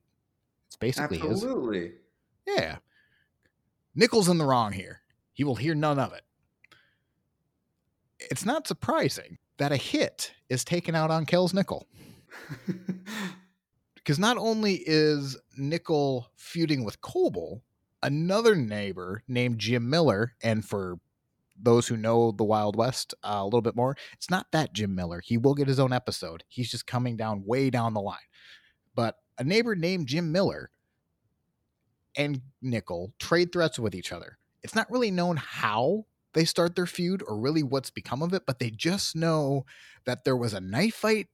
It's 0.72 0.78
basically 0.78 1.20
Absolutely. 1.22 1.92
his. 2.46 2.58
Yeah. 2.58 2.78
Nickel's 3.94 4.30
in 4.30 4.38
the 4.38 4.46
wrong 4.46 4.72
here. 4.72 5.02
He 5.34 5.44
will 5.44 5.58
hear 5.58 5.76
none 5.76 6.00
of 6.00 6.14
it. 6.14 6.22
It's 8.22 8.46
not 8.46 8.68
surprising 8.68 9.38
that 9.58 9.74
a 9.74 9.76
hit 9.76 10.32
is 10.48 10.64
taken 10.64 10.96
out 10.96 11.12
on 11.12 11.26
Kells 11.26 11.54
Nickel. 11.54 11.90
because 13.96 14.18
not 14.18 14.38
only 14.38 14.76
is 14.86 15.38
Nickel 15.58 16.32
feuding 16.38 16.86
with 16.86 17.02
Coble, 17.02 17.64
another 18.02 18.56
neighbor 18.56 19.24
named 19.28 19.60
Jim 19.60 19.90
Miller, 19.90 20.36
and 20.42 20.64
for 20.64 21.00
those 21.62 21.90
who 21.90 21.98
know 21.98 22.32
the 22.32 22.46
Wild 22.46 22.78
West 22.78 23.14
uh, 23.26 23.40
a 23.40 23.44
little 23.44 23.62
bit 23.62 23.76
more, 23.76 23.98
it's 24.14 24.30
not 24.30 24.54
that 24.54 24.72
Jim 24.72 24.96
Miller. 24.96 25.22
He 25.22 25.38
will 25.38 25.54
get 25.54 25.68
his 25.68 25.82
own 25.82 25.92
episode. 25.92 26.46
He's 26.48 26.72
just 26.72 26.88
coming 26.88 27.18
down 27.18 27.44
way 27.46 27.70
down 27.70 27.94
the 27.94 28.00
line. 28.00 28.20
But 28.96 29.18
a 29.38 29.44
neighbor 29.44 29.76
named 29.76 30.08
Jim 30.08 30.32
Miller 30.32 30.70
and 32.16 32.42
Nickel 32.62 33.14
trade 33.20 33.52
threats 33.52 33.80
with 33.80 33.96
each 33.96 34.12
other. 34.12 34.38
It's 34.64 34.76
not 34.76 34.92
really 34.92 35.12
known 35.12 35.38
how 35.38 36.06
they 36.34 36.46
start 36.46 36.76
their 36.76 36.86
feud 36.86 37.24
or 37.28 37.38
really 37.38 37.64
what's 37.64 37.90
become 37.90 38.22
of 38.22 38.34
it, 38.34 38.44
but 38.46 38.60
they 38.60 38.70
just 38.70 39.16
know 39.16 39.66
that 40.06 40.24
there 40.24 40.38
was 40.38 40.54
a 40.54 40.62
knife 40.62 40.96
fight 40.96 41.28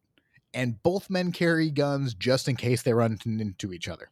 and 0.54 0.82
both 0.82 1.10
men 1.10 1.32
carry 1.32 1.70
guns 1.70 2.14
just 2.14 2.48
in 2.48 2.56
case 2.56 2.82
they 2.82 2.94
run 2.94 3.18
into 3.26 3.74
each 3.74 3.88
other. 3.88 4.10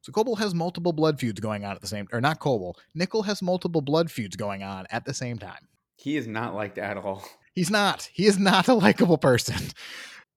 So 0.00 0.12
Coble 0.12 0.36
has 0.36 0.54
multiple 0.54 0.92
blood 0.92 1.18
feuds 1.18 1.40
going 1.40 1.64
on 1.64 1.76
at 1.76 1.80
the 1.80 1.86
same 1.86 2.08
or 2.12 2.20
not 2.20 2.38
Coble. 2.38 2.76
Nickel 2.94 3.22
has 3.22 3.40
multiple 3.40 3.80
blood 3.80 4.10
feuds 4.10 4.36
going 4.36 4.62
on 4.62 4.86
at 4.90 5.04
the 5.04 5.14
same 5.14 5.38
time. 5.38 5.68
He 5.96 6.16
is 6.16 6.26
not 6.26 6.54
liked 6.54 6.78
at 6.78 6.96
all. 6.96 7.24
He's 7.54 7.70
not. 7.70 8.10
He 8.12 8.26
is 8.26 8.38
not 8.38 8.68
a 8.68 8.74
likable 8.74 9.16
person. 9.18 9.70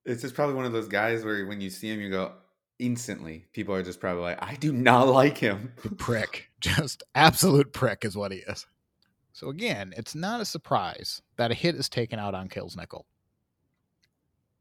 It's 0.08 0.22
just 0.22 0.36
probably 0.36 0.56
one 0.56 0.66
of 0.66 0.72
those 0.72 0.88
guys 0.88 1.26
where 1.26 1.46
when 1.46 1.60
you 1.60 1.70
see 1.70 1.90
him 1.92 2.00
you 2.00 2.10
go 2.10 2.32
instantly 2.80 3.46
people 3.54 3.74
are 3.74 3.82
just 3.82 4.00
probably 4.00 4.22
like 4.22 4.42
I 4.42 4.56
do 4.56 4.72
not 4.72 5.08
like 5.10 5.38
him. 5.38 5.74
The 5.84 5.94
prick. 5.94 6.50
Just 6.62 7.04
absolute 7.14 7.74
prick 7.74 8.06
is 8.06 8.16
what 8.16 8.32
he 8.32 8.40
is. 8.40 8.66
So 9.34 9.50
again, 9.50 9.94
it's 9.98 10.16
not 10.16 10.42
a 10.42 10.46
surprise 10.46 11.22
that 11.36 11.52
a 11.52 11.54
hit 11.54 11.76
is 11.76 11.90
taken 11.90 12.20
out 12.20 12.34
on 12.34 12.48
Kells 12.48 12.76
Nickel. 12.76 13.06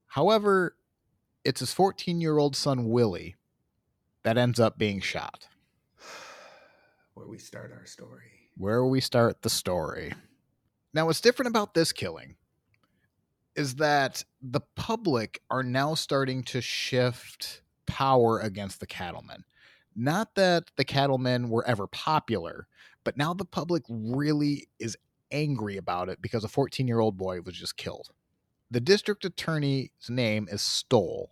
However, 0.09 0.77
it's 1.45 1.61
his 1.61 1.73
14 1.73 2.21
year 2.21 2.39
old 2.39 2.57
son 2.57 2.89
Willie 2.89 3.37
that 4.25 4.37
ends 4.37 4.59
up 4.59 4.77
being 4.77 5.01
shot. 5.01 5.47
Where 7.15 7.29
we 7.29 7.39
start 7.39 7.73
our 7.73 7.87
story. 7.87 8.51
Where 8.57 8.85
we 8.85 9.01
start 9.01 9.43
the 9.43 9.51
story. 9.51 10.13
Now, 10.93 11.07
what's 11.07 11.21
different 11.21 11.51
about 11.51 11.73
this 11.73 11.93
killing 11.93 12.35
is 13.57 13.77
that 13.77 14.25
the 14.43 14.61
public 14.77 15.43
are 15.51 15.63
now 15.63 15.95
starting 15.95 16.43
to 16.45 16.61
shift 16.61 17.63
power 17.87 18.39
against 18.39 18.81
the 18.81 18.87
cattlemen. 18.87 19.45
Not 19.95 20.35
that 20.35 20.71
the 20.77 20.85
cattlemen 20.85 21.49
were 21.49 21.67
ever 21.67 21.87
popular, 21.87 22.69
but 23.03 23.17
now 23.17 23.33
the 23.33 23.47
public 23.47 23.83
really 23.89 24.69
is 24.79 24.97
angry 25.31 25.77
about 25.77 26.09
it 26.09 26.21
because 26.21 26.45
a 26.45 26.49
14 26.49 26.87
year 26.87 27.01
old 27.01 27.17
boy 27.17 27.41
was 27.41 27.55
just 27.55 27.77
killed. 27.77 28.11
The 28.71 28.81
district 28.81 29.25
attorney's 29.25 29.91
name 30.09 30.49
is 30.51 30.61
Stoll, 30.61 31.31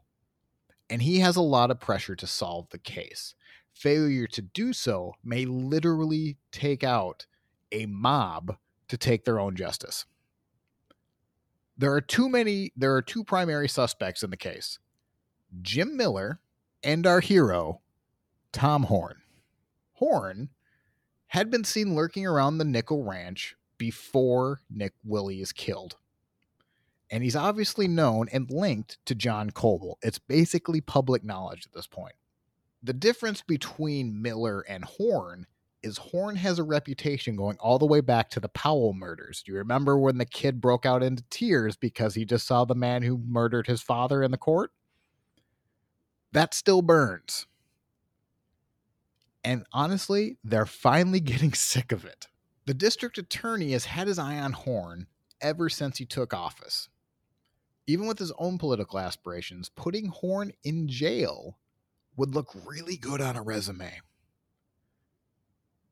and 0.89 1.03
he 1.03 1.19
has 1.19 1.37
a 1.37 1.43
lot 1.43 1.71
of 1.71 1.81
pressure 1.81 2.17
to 2.17 2.27
solve 2.27 2.69
the 2.71 2.79
case. 2.79 3.35
Failure 3.73 4.29
to 4.29 4.41
do 4.41 4.73
so 4.73 5.15
may 5.25 5.45
literally 5.45 6.39
take 6.53 6.85
out 6.85 7.27
a 7.73 7.87
mob 7.87 8.57
to 8.89 8.97
take 8.97 9.25
their 9.25 9.41
own 9.41 9.57
justice. 9.57 10.07
There 11.77 11.93
are 11.93 12.01
too 12.01 12.29
many, 12.29 12.73
there 12.77 12.95
are 12.95 13.03
two 13.03 13.25
primary 13.25 13.69
suspects 13.69 14.23
in 14.23 14.31
the 14.31 14.37
case 14.37 14.79
Jim 15.63 15.97
Miller 15.97 16.41
and 16.83 17.07
our 17.07 17.21
hero, 17.21 17.81
Tom 18.53 18.85
Horn. 18.85 19.23
Horn 19.95 20.51
had 21.29 21.51
been 21.51 21.65
seen 21.65 21.95
lurking 21.95 22.27
around 22.27 22.59
the 22.59 22.65
Nickel 22.65 23.05
Ranch 23.05 23.57
before 23.79 24.61
Nick 24.71 24.93
Willie 25.05 25.41
is 25.41 25.53
killed 25.53 25.97
and 27.15 27.23
he's 27.23 27.37
obviously 27.37 27.87
known 27.87 28.29
and 28.33 28.51
linked 28.51 28.99
to 29.07 29.15
John 29.15 29.51
Coble. 29.51 29.99
It's 30.03 30.19
basically 30.19 30.81
public 30.81 31.23
knowledge 31.23 31.65
at 31.65 31.73
this 31.73 31.87
point. 31.87 32.15
The 32.83 32.93
difference 32.93 33.41
between 33.41 34.21
Miller 34.21 34.63
and 34.63 34.85
Horn 34.85 35.47
is 35.85 35.99
Horn 35.99 36.37
has 36.37 36.59
a 36.59 36.65
reputation 36.65 37.37
going 37.37 37.57
all 37.61 37.79
the 37.79 37.87
way 37.87 38.01
back 38.01 38.31
to 38.31 38.41
the 38.41 38.49
Powell 38.49 38.93
murders. 38.93 39.43
Do 39.43 39.53
you 39.53 39.59
remember 39.59 39.97
when 39.99 40.19
the 40.19 40.25
kid 40.25 40.61
broke 40.61 40.85
out 40.85 41.03
into 41.03 41.23
tears 41.31 41.77
because 41.77 42.15
he 42.15 42.25
just 42.25 42.47
saw 42.47 42.65
the 42.65 42.75
man 42.75 43.03
who 43.03 43.19
murdered 43.19 43.67
his 43.67 43.83
father 43.83 44.23
in 44.23 44.31
the 44.31 44.39
court? 44.39 44.73
That 46.33 46.55
still 46.55 46.83
burns. 46.83 47.47
And 49.45 49.65
honestly, 49.73 50.39
they're 50.43 50.67
finally 50.67 51.21
getting 51.21 51.53
sick 51.53 51.93
of 51.93 52.05
it. 52.05 52.27
The 52.67 52.75
district 52.75 53.19
attorney 53.19 53.73
has 53.73 53.85
had 53.85 54.09
his 54.09 54.19
eye 54.19 54.39
on 54.39 54.53
Horn 54.53 55.07
ever 55.41 55.69
since 55.69 55.99
he 55.99 56.07
took 56.07 56.33
office 56.33 56.89
even 57.87 58.07
with 58.07 58.19
his 58.19 58.33
own 58.39 58.59
political 58.59 58.99
aspirations, 58.99 59.69
putting 59.69 60.07
Horn 60.07 60.53
in 60.63 60.89
jail 60.89 61.59
would 62.17 62.35
look 62.35 62.55
really 62.67 62.97
good 62.97 63.21
on 63.21 63.37
a 63.37 63.43
resume. 63.43 64.01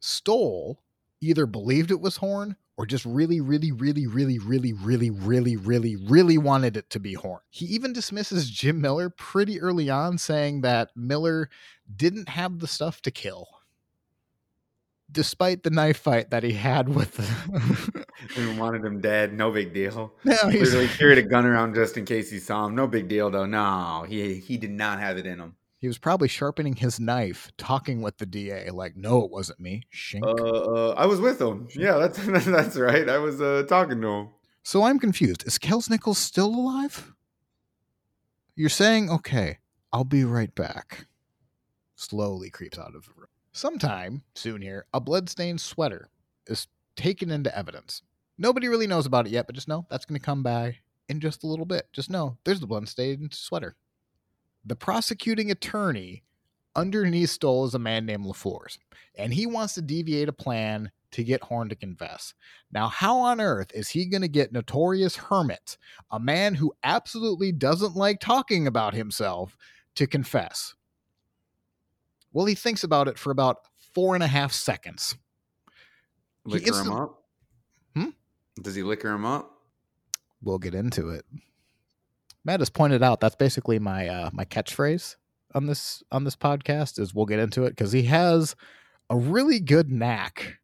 Stoll 0.05 0.83
either 1.21 1.47
believed 1.47 1.93
it 1.93 2.01
was 2.01 2.17
Horn 2.17 2.57
or 2.77 2.87
just 2.87 3.05
really, 3.05 3.41
really, 3.41 3.71
really, 3.71 4.09
really, 4.09 4.37
really, 4.39 4.73
really, 4.73 5.11
really, 5.11 5.57
really, 5.57 5.97
really 5.97 6.39
wanted 6.39 6.77
it 6.77 6.91
to 6.91 6.99
be 6.99 7.15
Horn. 7.15 7.39
He 7.51 7.67
even 7.67 7.93
dismisses 7.93 8.51
Jim 8.51 8.81
Miller 8.81 9.11
pretty 9.11 9.61
early 9.61 9.89
on, 9.89 10.19
saying 10.19 10.63
that 10.63 10.91
Miller 10.97 11.49
didn't 11.95 12.31
have 12.31 12.59
the 12.59 12.67
stuff 12.67 13.01
to 13.03 13.13
kill. 13.13 13.47
Despite 15.13 15.63
the 15.63 15.71
knife 15.71 15.99
fight 15.99 16.31
that 16.31 16.43
he 16.43 16.53
had 16.53 16.89
with 16.89 17.13
the 17.13 18.07
we 18.37 18.59
wanted 18.59 18.85
him 18.85 19.01
dead. 19.01 19.33
No 19.35 19.53
big 19.53 19.73
deal. 19.73 20.15
No 20.25 20.35
literally 20.47 20.89
carried 20.89 21.19
a 21.19 21.23
gun 21.23 21.47
around 21.47 21.75
just 21.75 21.97
in 21.97 22.07
case 22.07 22.29
he 22.31 22.41
saw 22.41 22.67
him. 22.67 22.75
No 22.75 22.89
big 22.89 23.09
deal 23.09 23.31
though. 23.31 23.45
No 23.45 24.07
he 24.09 24.37
he 24.37 24.57
did 24.57 24.71
not 24.71 25.01
have 25.01 25.19
it 25.19 25.27
in 25.27 25.39
him 25.39 25.55
he 25.83 25.89
was 25.89 25.99
probably 25.99 26.29
sharpening 26.29 26.77
his 26.77 27.01
knife 27.01 27.51
talking 27.59 28.03
with 28.03 28.17
the 28.19 28.25
da 28.25 28.71
like 28.71 28.97
no 28.97 29.25
it 29.25 29.33
wasn't 29.33 29.59
me. 29.59 29.83
Shink. 29.93 30.23
Uh, 30.23 30.91
uh, 30.91 30.95
i 30.97 31.05
was 31.05 31.21
with 31.21 31.41
him. 31.41 31.67
Yeah 31.75 31.99
that's 31.99 32.19
that's 32.47 32.77
right. 32.77 33.09
I 33.09 33.19
was 33.19 33.43
uh, 33.43 33.65
talking 33.69 34.01
to 34.01 34.09
him. 34.09 34.29
So 34.63 34.85
i'm 34.85 35.01
confused. 35.01 35.45
Is 35.47 35.59
kells 35.59 35.91
nichols 35.91 36.19
still 36.19 36.55
alive? 36.55 37.13
You're 38.55 38.71
saying 38.71 39.11
okay 39.11 39.59
i'll 39.93 40.05
be 40.05 40.25
right 40.25 40.55
back. 40.55 41.07
Slowly 41.97 42.49
creeps 42.49 42.79
out 42.79 42.95
of 42.95 43.05
the 43.05 43.11
room. 43.17 43.27
Sometime 43.51 44.23
soon 44.35 44.63
here, 44.63 44.87
a 44.95 45.01
bloodstained 45.01 45.61
sweater 45.61 46.09
is 46.47 46.69
taken 46.95 47.31
into 47.31 47.57
evidence. 47.57 48.03
Nobody 48.39 48.69
really 48.69 48.87
knows 48.87 49.05
about 49.05 49.27
it 49.27 49.33
yet, 49.33 49.47
but 49.47 49.57
just 49.57 49.69
know 49.69 49.85
that's 49.91 50.07
going 50.07 50.19
to 50.19 50.25
come 50.25 50.45
by 50.45 50.79
in 51.09 51.21
just 51.21 51.43
a 51.43 51.47
little 51.47 51.67
bit. 51.67 51.89
Just 51.93 52.09
know 52.09 52.39
there's 52.45 52.61
the 52.61 52.67
blood-stained 52.67 53.35
sweater. 53.35 53.77
The 54.65 54.77
prosecuting 54.77 55.51
attorney 55.51 56.23
underneath 56.77 57.31
Stoll 57.31 57.67
is 57.67 57.75
a 57.75 57.79
man 57.79 58.07
named 58.07 58.25
LaFleurs, 58.25 58.79
and 59.17 59.33
he 59.35 59.47
wants 59.47 59.75
to 59.75 59.83
deviate 59.83 60.29
a 60.29 60.33
plan 60.33 60.91
to 61.13 61.25
get 61.25 61.43
Horn 61.43 61.69
to 61.69 61.77
confess. 61.77 62.35
Now, 62.73 62.89
how 62.89 63.19
on 63.19 63.41
earth 63.41 63.71
is 63.75 63.89
he 63.89 64.07
going 64.07 64.23
to 64.23 64.29
get 64.29 64.53
Notorious 64.53 65.17
Hermit, 65.17 65.77
a 66.11 66.19
man 66.19 66.55
who 66.55 66.73
absolutely 66.83 67.53
doesn't 67.53 67.97
like 67.97 68.21
talking 68.21 68.67
about 68.67 68.95
himself, 68.95 69.57
to 69.97 70.07
confess? 70.07 70.75
Well, 72.33 72.47
he 72.47 72.55
thinks 72.55 72.83
about 72.83 73.09
it 73.09 73.19
for 73.19 73.31
about 73.31 73.59
four 73.95 74.15
and 74.15 74.25
a 74.25 74.29
half 74.29 74.53
seconds. 74.53 75.17
Liquor 76.45 76.81
him 76.81 76.93
up? 76.93 77.25
Hmm? 77.95 78.09
Does 78.63 78.75
he 78.75 78.83
liquor 78.83 79.11
him 79.11 79.27
up? 79.27 79.51
We'll 80.43 80.59
get 80.59 80.75
into 80.75 81.11
it. 81.11 81.27
Matt 82.45 82.61
has 82.61 82.71
pointed 82.71 83.03
out 83.03 83.21
that's 83.21 83.37
basically 83.37 83.79
my 83.79 84.09
uh, 84.09 84.31
my 84.33 84.45
catchphrase 84.45 85.17
on 85.55 85.67
this 85.67 86.03
on 86.11 86.25
this 86.25 86.37
podcast 86.37 86.99
is 86.99 87.15
we'll 87.15 87.27
get 87.27 87.39
into 87.39 87.65
it 87.65 87.71
because 87.71 87.93
he 87.93 88.05
has 88.05 88.57
a 89.11 89.17
really 89.17 89.61
good 89.61 89.91
knack 89.91 90.59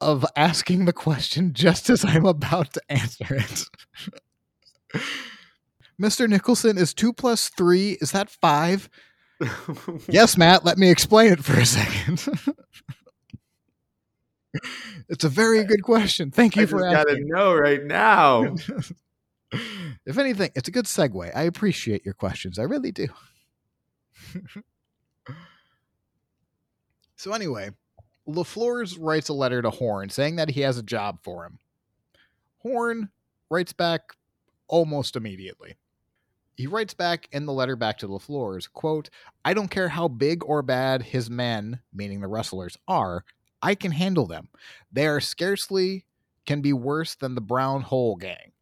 of 0.00 0.24
asking 0.36 0.84
the 0.84 0.92
question 0.92 1.52
just 1.52 1.90
as 1.90 2.04
I'm 2.04 2.26
about 2.26 2.72
to 2.74 2.82
answer 2.88 3.34
it. 3.34 3.64
Mr. 6.00 6.28
Nicholson, 6.28 6.76
is 6.76 6.92
two 6.92 7.12
plus 7.12 7.48
three, 7.48 7.92
is 8.00 8.12
that 8.12 8.28
five? 8.28 8.90
yes, 10.08 10.36
Matt, 10.36 10.64
let 10.64 10.78
me 10.78 10.90
explain 10.90 11.32
it 11.32 11.42
for 11.42 11.58
a 11.58 11.66
second. 11.66 12.24
it's 15.08 15.24
a 15.24 15.28
very 15.28 15.64
good 15.64 15.82
question. 15.82 16.30
Thank 16.30 16.56
you 16.56 16.64
I 16.64 16.66
for 16.66 16.86
asking. 16.86 16.92
Gotta 16.92 17.20
know 17.24 17.54
right 17.54 17.82
now. 17.82 18.56
if 20.06 20.18
anything, 20.18 20.50
it's 20.54 20.68
a 20.68 20.72
good 20.72 20.86
segue. 20.86 21.34
I 21.34 21.42
appreciate 21.42 22.04
your 22.04 22.14
questions. 22.14 22.58
I 22.58 22.62
really 22.62 22.92
do. 22.92 23.08
so 27.16 27.32
anyway, 27.32 27.70
LaFleurs 28.28 28.96
writes 29.00 29.28
a 29.28 29.34
letter 29.34 29.62
to 29.62 29.70
Horn 29.70 30.10
saying 30.10 30.36
that 30.36 30.50
he 30.50 30.60
has 30.62 30.78
a 30.78 30.82
job 30.82 31.18
for 31.22 31.44
him. 31.44 31.58
Horn 32.58 33.10
writes 33.50 33.72
back 33.72 34.12
almost 34.68 35.16
immediately. 35.16 35.76
He 36.56 36.66
writes 36.66 36.94
back 36.94 37.28
in 37.32 37.44
the 37.44 37.52
letter 37.52 37.76
back 37.76 37.98
to 37.98 38.08
LaFleurs, 38.08 38.70
quote, 38.72 39.10
I 39.44 39.52
don't 39.52 39.70
care 39.70 39.90
how 39.90 40.08
big 40.08 40.42
or 40.44 40.62
bad 40.62 41.02
his 41.02 41.28
men, 41.28 41.80
meaning 41.92 42.20
the 42.20 42.28
wrestlers, 42.28 42.78
are, 42.88 43.24
I 43.62 43.74
can 43.74 43.92
handle 43.92 44.26
them. 44.26 44.48
They 44.90 45.06
are 45.06 45.20
scarcely 45.20 46.06
can 46.46 46.62
be 46.62 46.72
worse 46.72 47.14
than 47.14 47.34
the 47.34 47.40
brown 47.40 47.82
hole 47.82 48.16
gang. 48.16 48.52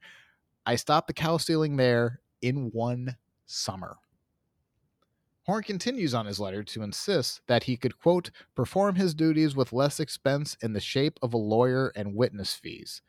I 0.67 0.77
stopped 0.77 1.09
the 1.09 1.13
cow 1.13 1.37
stealing 1.37 1.77
there 1.77 2.21
in 2.41 2.71
one 2.73 3.17
summer. 3.47 3.97
Horn 5.45 5.63
continues 5.63 6.15
on 6.15 6.25
his 6.25 6.41
letter 6.41 6.65
to 6.65 6.83
insist 6.83 7.43
that 7.49 7.65
he 7.65 7.77
could, 7.77 7.99
quote, 7.99 8.31
perform 8.55 8.95
his 8.95 9.15
duties 9.15 9.55
with 9.55 9.75
less 9.75 10.01
expense 10.01 10.57
in 10.63 10.73
the 10.73 10.81
shape 10.81 11.19
of 11.21 11.35
a 11.35 11.39
lawyer 11.39 11.93
and 11.95 12.17
witness 12.17 12.55
fees. 12.55 13.03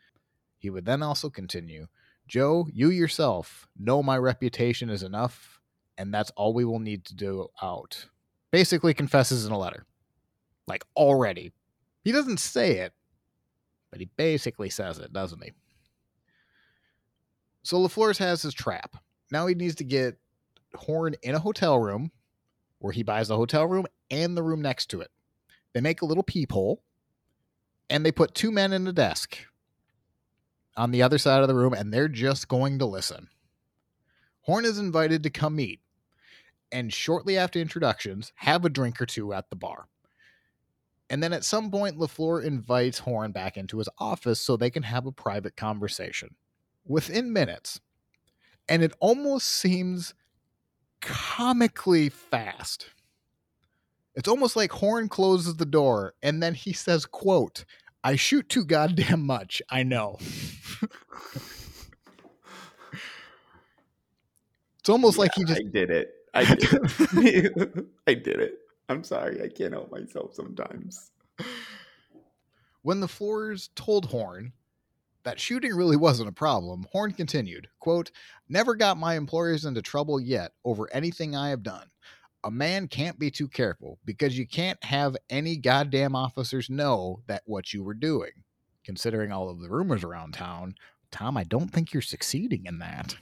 He 0.58 0.70
would 0.70 0.86
then 0.86 1.02
also 1.02 1.30
continue, 1.30 1.88
Joe, 2.28 2.68
you 2.74 2.90
yourself 2.90 3.68
know 3.80 4.04
my 4.04 4.18
reputation 4.18 4.90
is 4.90 5.04
enough, 5.04 5.62
and 5.98 6.14
that's 6.14 6.32
all 6.32 6.54
we 6.54 6.66
will 6.66 6.80
need 6.80 7.06
to 7.06 7.16
do 7.16 7.48
out. 7.62 8.08
Basically, 8.52 8.94
confesses 8.94 9.46
in 9.46 9.54
a 9.54 9.58
letter. 9.58 9.86
Like, 10.68 10.84
already. 10.98 11.54
He 12.04 12.12
doesn't 12.12 12.40
say 12.40 12.80
it, 12.80 12.94
but 13.92 14.02
he 14.02 14.10
basically 14.18 14.70
says 14.70 15.00
it, 15.00 15.14
doesn't 15.14 15.42
he? 15.44 15.52
So 17.66 17.80
LaFleurs 17.80 18.20
has 18.20 18.44
his 18.44 18.54
trap. 18.54 18.96
Now 19.32 19.48
he 19.48 19.56
needs 19.56 19.74
to 19.76 19.84
get 19.84 20.20
Horn 20.76 21.16
in 21.24 21.34
a 21.34 21.40
hotel 21.40 21.80
room 21.80 22.12
where 22.78 22.94
he 22.94 23.02
buys 23.02 23.30
the 23.30 23.36
hotel 23.36 23.66
room 23.66 23.88
and 24.12 24.38
the 24.38 24.44
room 24.44 24.62
next 24.62 24.86
to 24.92 25.02
it. 25.02 25.10
They 25.74 25.82
make 25.82 26.04
a 26.04 26.06
little 26.06 26.24
peephole 26.24 26.84
and 27.90 28.06
they 28.06 28.12
put 28.12 28.36
two 28.36 28.52
men 28.52 28.72
in 28.72 28.86
a 28.86 28.94
desk 28.94 29.40
on 30.78 30.92
the 30.92 31.02
other 31.02 31.18
side 31.18 31.42
of 31.42 31.48
the 31.48 31.56
room 31.56 31.74
and 31.74 31.92
they're 31.92 32.08
just 32.08 32.48
going 32.48 32.78
to 32.78 32.86
listen. 32.86 33.30
Horn 34.42 34.64
is 34.66 34.78
invited 34.78 35.24
to 35.24 35.32
come 35.32 35.56
meet 35.56 35.80
and 36.72 36.94
shortly 36.94 37.36
after 37.36 37.60
introductions, 37.60 38.32
have 38.36 38.64
a 38.64 38.70
drink 38.70 39.02
or 39.02 39.08
two 39.08 39.34
at 39.34 39.50
the 39.50 39.56
bar. 39.56 39.88
And 41.10 41.24
then 41.24 41.34
at 41.34 41.44
some 41.44 41.72
point, 41.72 41.98
LaFleur 41.98 42.44
invites 42.44 43.00
Horn 43.00 43.32
back 43.32 43.58
into 43.58 43.80
his 43.80 43.90
office 43.98 44.40
so 44.40 44.56
they 44.56 44.70
can 44.70 44.84
have 44.84 45.08
a 45.08 45.12
private 45.12 45.56
conversation. 45.56 46.36
Within 46.88 47.34
minutes, 47.34 47.80
and 48.70 48.84
it 48.84 48.94
almost 49.00 49.48
seems 49.48 50.14
comically 51.02 52.10
fast. 52.10 52.90
It's 54.16 54.28
almost 54.28 54.56
like 54.56 54.72
Horn 54.72 55.10
closes 55.10 55.58
the 55.58 55.66
door 55.66 56.14
and 56.24 56.42
then 56.42 56.54
he 56.54 56.74
says, 56.74 57.06
quote, 57.06 57.66
I 58.04 58.16
shoot 58.16 58.48
too 58.50 58.66
goddamn 58.66 59.26
much, 59.26 59.62
I 59.70 59.84
know. 59.84 60.18
it's 64.80 64.90
almost 64.90 65.18
yeah, 65.18 65.22
like 65.22 65.34
he 65.36 65.44
just 65.44 65.60
I 65.60 65.70
did 65.70 65.90
it. 65.90 66.14
I 66.34 66.44
did 66.56 66.70
it. 66.72 67.86
I 68.08 68.14
did 68.14 68.40
it. 68.40 68.60
I'm 68.88 69.04
sorry, 69.04 69.42
I 69.42 69.48
can't 69.48 69.74
help 69.74 69.92
myself 69.92 70.34
sometimes. 70.34 71.12
When 72.84 73.00
the 73.00 73.08
floors 73.08 73.70
told 73.76 74.06
Horn 74.06 74.54
that 75.26 75.40
shooting 75.40 75.76
really 75.76 75.98
wasn't 75.98 76.30
a 76.30 76.34
problem, 76.34 76.86
Horn 76.92 77.12
continued, 77.12 77.68
quote, 77.80 78.12
Never 78.48 78.76
got 78.76 78.98
my 78.98 79.16
employers 79.16 79.66
into 79.66 79.82
trouble 79.82 80.20
yet 80.22 80.52
over 80.64 80.88
anything 80.94 81.36
I 81.36 81.50
have 81.50 81.64
done. 81.64 81.88
A 82.44 82.52
man 82.52 82.88
can't 82.88 83.18
be 83.18 83.32
too 83.32 83.48
careful 83.48 83.98
because 84.06 84.38
you 84.38 84.48
can't 84.48 84.82
have 84.84 85.18
any 85.30 85.58
goddamn 85.58 86.16
officers 86.16 86.70
know 86.70 87.22
that 87.26 87.42
what 87.46 87.74
you 87.74 87.84
were 87.84 87.96
doing. 87.96 88.32
Considering 88.84 89.32
all 89.32 89.50
of 89.50 89.60
the 89.60 89.70
rumors 89.70 90.04
around 90.04 90.36
town, 90.36 90.76
Tom, 91.10 91.38
I 91.38 91.44
don't 91.44 91.70
think 91.70 91.92
you're 91.92 92.04
succeeding 92.04 92.68
in 92.68 92.78
that. 92.80 93.16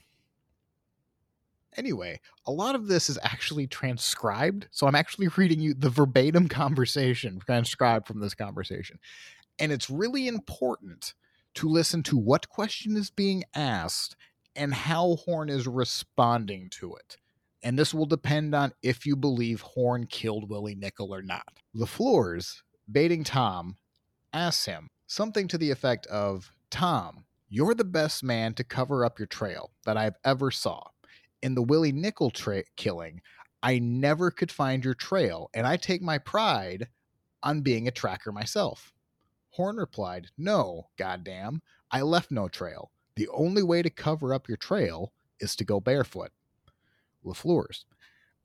Anyway, 1.78 2.20
a 2.45 2.51
lot 2.51 2.76
of 2.76 2.88
this 2.88 3.10
is 3.10 3.18
actually 3.24 3.66
transcribed. 3.66 4.68
So 4.72 4.88
I'm 4.88 4.95
actually 4.95 5.30
reading 5.30 5.62
you 5.62 5.74
the 5.74 5.89
verbatim 5.89 6.47
conversation 6.49 7.39
transcribed 7.39 8.08
from 8.08 8.20
this 8.20 8.36
conversation. 8.36 8.99
And 9.58 9.72
it's 9.72 9.89
really 9.89 10.28
important 10.28 11.14
to 11.56 11.68
listen 11.68 12.04
to 12.04 12.18
what 12.18 12.49
question 12.49 12.97
is 12.97 13.10
being 13.10 13.43
asked 13.54 14.16
and 14.56 14.74
how 14.74 15.18
Horn 15.26 15.49
is 15.49 15.68
responding 15.68 16.70
to 16.72 16.95
it. 16.95 17.18
And 17.64 17.80
this 17.80 17.93
will 17.93 18.06
depend 18.06 18.54
on 18.54 18.74
if 18.82 19.06
you 19.06 19.16
believe 19.16 19.62
Horn 19.62 20.06
killed 20.08 20.49
Willie 20.49 20.76
Nickell 20.76 21.14
or 21.14 21.22
not. 21.22 21.47
LaFleurs, 21.76 22.62
baiting 22.91 23.24
Tom, 23.24 23.78
asks 24.34 24.66
him 24.66 24.89
something 25.08 25.47
to 25.47 25.58
the 25.58 25.72
effect 25.72 26.06
of 26.08 26.51
Tom, 26.70 27.26
you're 27.49 27.76
the 27.76 27.84
best 27.84 28.24
man 28.24 28.54
to 28.56 28.64
cover 28.64 29.06
up 29.06 29.20
your 29.20 29.28
trail 29.28 29.72
that 29.86 29.95
I've 29.95 30.18
ever 30.26 30.49
saw. 30.49 30.82
In 31.41 31.56
the 31.56 31.62
Willie 31.62 31.91
Nickell 31.91 32.32
tra- 32.32 32.64
killing, 32.76 33.22
I 33.62 33.80
never 33.80 34.32
could 34.32 34.51
find 34.51 34.84
your 34.84 34.93
trail, 34.93 35.49
and 35.54 35.68
I 35.68 35.78
take 35.78 36.01
my 36.01 36.18
pride 36.18 36.88
on 37.43 37.62
being 37.62 37.88
a 37.88 37.91
tracker 37.91 38.32
myself. 38.32 38.92
Horn 39.54 39.78
replied, 39.78 40.30
No, 40.36 40.88
goddamn, 40.97 41.62
I 41.91 42.01
left 42.01 42.32
no 42.32 42.47
trail. 42.47 42.89
The 43.16 43.28
only 43.28 43.62
way 43.62 43.84
to 43.84 43.89
cover 43.91 44.34
up 44.34 44.47
your 44.47 44.58
trail 44.58 45.14
is 45.39 45.56
to 45.58 45.64
go 45.64 45.80
barefoot. 45.80 46.32
LaFleurs, 47.24 47.86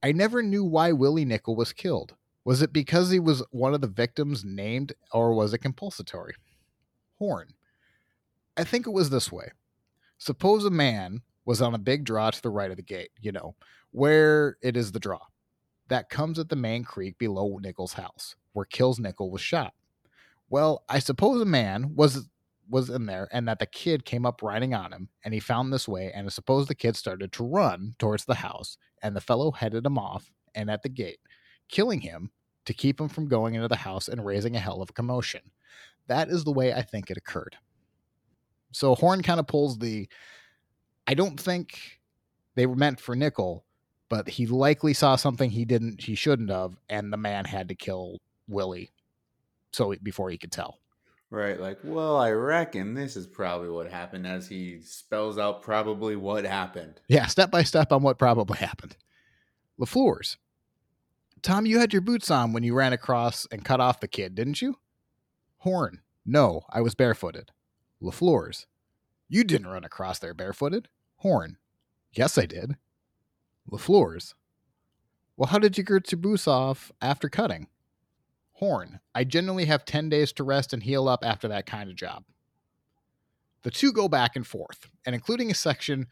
I 0.02 0.12
never 0.12 0.42
knew 0.42 0.64
why 0.64 0.92
Willie 0.92 1.24
Nickell 1.24 1.56
was 1.56 1.72
killed. 1.72 2.14
Was 2.44 2.60
it 2.60 2.74
because 2.74 3.10
he 3.10 3.20
was 3.20 3.42
one 3.50 3.72
of 3.72 3.80
the 3.80 3.86
victims 3.86 4.44
named, 4.44 4.92
or 5.10 5.32
was 5.32 5.54
it 5.54 5.58
compulsory? 5.58 6.34
Horn, 7.18 7.54
I 8.58 8.64
think 8.64 8.86
it 8.86 8.90
was 8.90 9.08
this 9.08 9.32
way. 9.32 9.52
Suppose 10.18 10.66
a 10.66 10.70
man 10.70 11.22
was 11.46 11.62
on 11.62 11.74
a 11.74 11.78
big 11.78 12.04
draw 12.04 12.30
to 12.30 12.42
the 12.42 12.50
right 12.50 12.70
of 12.70 12.76
the 12.76 12.82
gate, 12.82 13.12
you 13.18 13.32
know, 13.32 13.54
where 13.92 14.58
it 14.60 14.76
is 14.76 14.92
the 14.92 15.00
draw. 15.00 15.20
That 15.88 16.10
comes 16.10 16.38
at 16.38 16.50
the 16.50 16.56
main 16.56 16.84
creek 16.84 17.16
below 17.16 17.58
Nickell's 17.62 17.94
house, 17.94 18.36
where 18.52 18.66
Kels 18.66 18.98
Nickell 18.98 19.30
was 19.30 19.40
shot. 19.40 19.72
Well, 20.50 20.84
I 20.88 20.98
suppose 20.98 21.40
a 21.40 21.46
man 21.46 21.94
was 21.94 22.28
was 22.70 22.90
in 22.90 23.06
there 23.06 23.28
and 23.32 23.48
that 23.48 23.58
the 23.58 23.66
kid 23.66 24.04
came 24.04 24.26
up 24.26 24.42
riding 24.42 24.74
on 24.74 24.92
him 24.92 25.08
and 25.24 25.32
he 25.32 25.40
found 25.40 25.72
this 25.72 25.88
way 25.88 26.12
and 26.14 26.26
I 26.26 26.28
suppose 26.28 26.66
the 26.66 26.74
kid 26.74 26.96
started 26.96 27.32
to 27.32 27.44
run 27.44 27.94
towards 27.98 28.26
the 28.26 28.34
house 28.34 28.76
and 29.02 29.16
the 29.16 29.22
fellow 29.22 29.50
headed 29.52 29.86
him 29.86 29.96
off 29.96 30.30
and 30.54 30.70
at 30.70 30.82
the 30.82 30.90
gate, 30.90 31.20
killing 31.68 32.00
him 32.00 32.30
to 32.66 32.74
keep 32.74 33.00
him 33.00 33.08
from 33.08 33.28
going 33.28 33.54
into 33.54 33.68
the 33.68 33.76
house 33.76 34.08
and 34.08 34.24
raising 34.24 34.54
a 34.54 34.60
hell 34.60 34.82
of 34.82 34.90
a 34.90 34.92
commotion. 34.92 35.40
That 36.08 36.28
is 36.28 36.44
the 36.44 36.52
way 36.52 36.74
I 36.74 36.82
think 36.82 37.10
it 37.10 37.16
occurred. 37.16 37.56
So 38.72 38.94
Horn 38.94 39.22
kind 39.22 39.40
of 39.40 39.46
pulls 39.46 39.78
the 39.78 40.08
I 41.06 41.14
don't 41.14 41.40
think 41.40 42.00
they 42.54 42.66
were 42.66 42.76
meant 42.76 43.00
for 43.00 43.16
Nickell, 43.16 43.64
but 44.10 44.28
he 44.28 44.46
likely 44.46 44.92
saw 44.92 45.16
something 45.16 45.48
he 45.48 45.64
didn't 45.64 46.02
he 46.02 46.14
shouldn't 46.14 46.50
have 46.50 46.76
and 46.90 47.10
the 47.10 47.16
man 47.16 47.46
had 47.46 47.68
to 47.68 47.74
kill 47.74 48.18
Willie 48.46 48.90
so 49.72 49.94
before 50.02 50.30
he 50.30 50.38
could 50.38 50.52
tell. 50.52 50.78
Right, 51.30 51.60
like, 51.60 51.78
well, 51.84 52.16
I 52.16 52.30
reckon 52.30 52.94
this 52.94 53.14
is 53.14 53.26
probably 53.26 53.68
what 53.68 53.90
happened 53.90 54.26
as 54.26 54.48
he 54.48 54.80
spells 54.80 55.36
out 55.36 55.60
probably 55.60 56.16
what 56.16 56.44
happened. 56.46 57.00
Yeah, 57.08 57.26
step 57.26 57.50
by 57.50 57.64
step 57.64 57.92
on 57.92 58.02
what 58.02 58.18
probably 58.18 58.56
happened. 58.58 58.96
LaFleur's. 59.78 60.38
Tom, 61.42 61.66
you 61.66 61.78
had 61.78 61.92
your 61.92 62.02
boots 62.02 62.30
on 62.30 62.52
when 62.52 62.62
you 62.62 62.74
ran 62.74 62.94
across 62.94 63.46
and 63.52 63.64
cut 63.64 63.80
off 63.80 64.00
the 64.00 64.08
kid, 64.08 64.34
didn't 64.34 64.62
you? 64.62 64.78
Horn. 65.58 66.00
No, 66.24 66.62
I 66.70 66.80
was 66.80 66.94
barefooted. 66.94 67.50
LaFleur's. 68.02 68.66
You 69.28 69.44
didn't 69.44 69.68
run 69.68 69.84
across 69.84 70.18
there 70.18 70.34
barefooted. 70.34 70.88
Horn. 71.16 71.58
Yes, 72.12 72.38
I 72.38 72.46
did. 72.46 72.76
LaFleur's. 73.70 74.34
Well, 75.36 75.48
how 75.48 75.58
did 75.58 75.76
you 75.76 75.84
get 75.84 76.10
your 76.10 76.20
boots 76.20 76.48
off 76.48 76.90
after 77.02 77.28
cutting? 77.28 77.68
Horn, 78.58 78.98
I 79.14 79.22
generally 79.22 79.66
have 79.66 79.84
10 79.84 80.08
days 80.08 80.32
to 80.32 80.42
rest 80.42 80.72
and 80.72 80.82
heal 80.82 81.08
up 81.08 81.24
after 81.24 81.46
that 81.46 81.64
kind 81.64 81.88
of 81.88 81.94
job. 81.94 82.24
The 83.62 83.70
two 83.70 83.92
go 83.92 84.08
back 84.08 84.34
and 84.34 84.44
forth, 84.44 84.90
and 85.06 85.14
including 85.14 85.48
a 85.50 85.54
section 85.54 86.08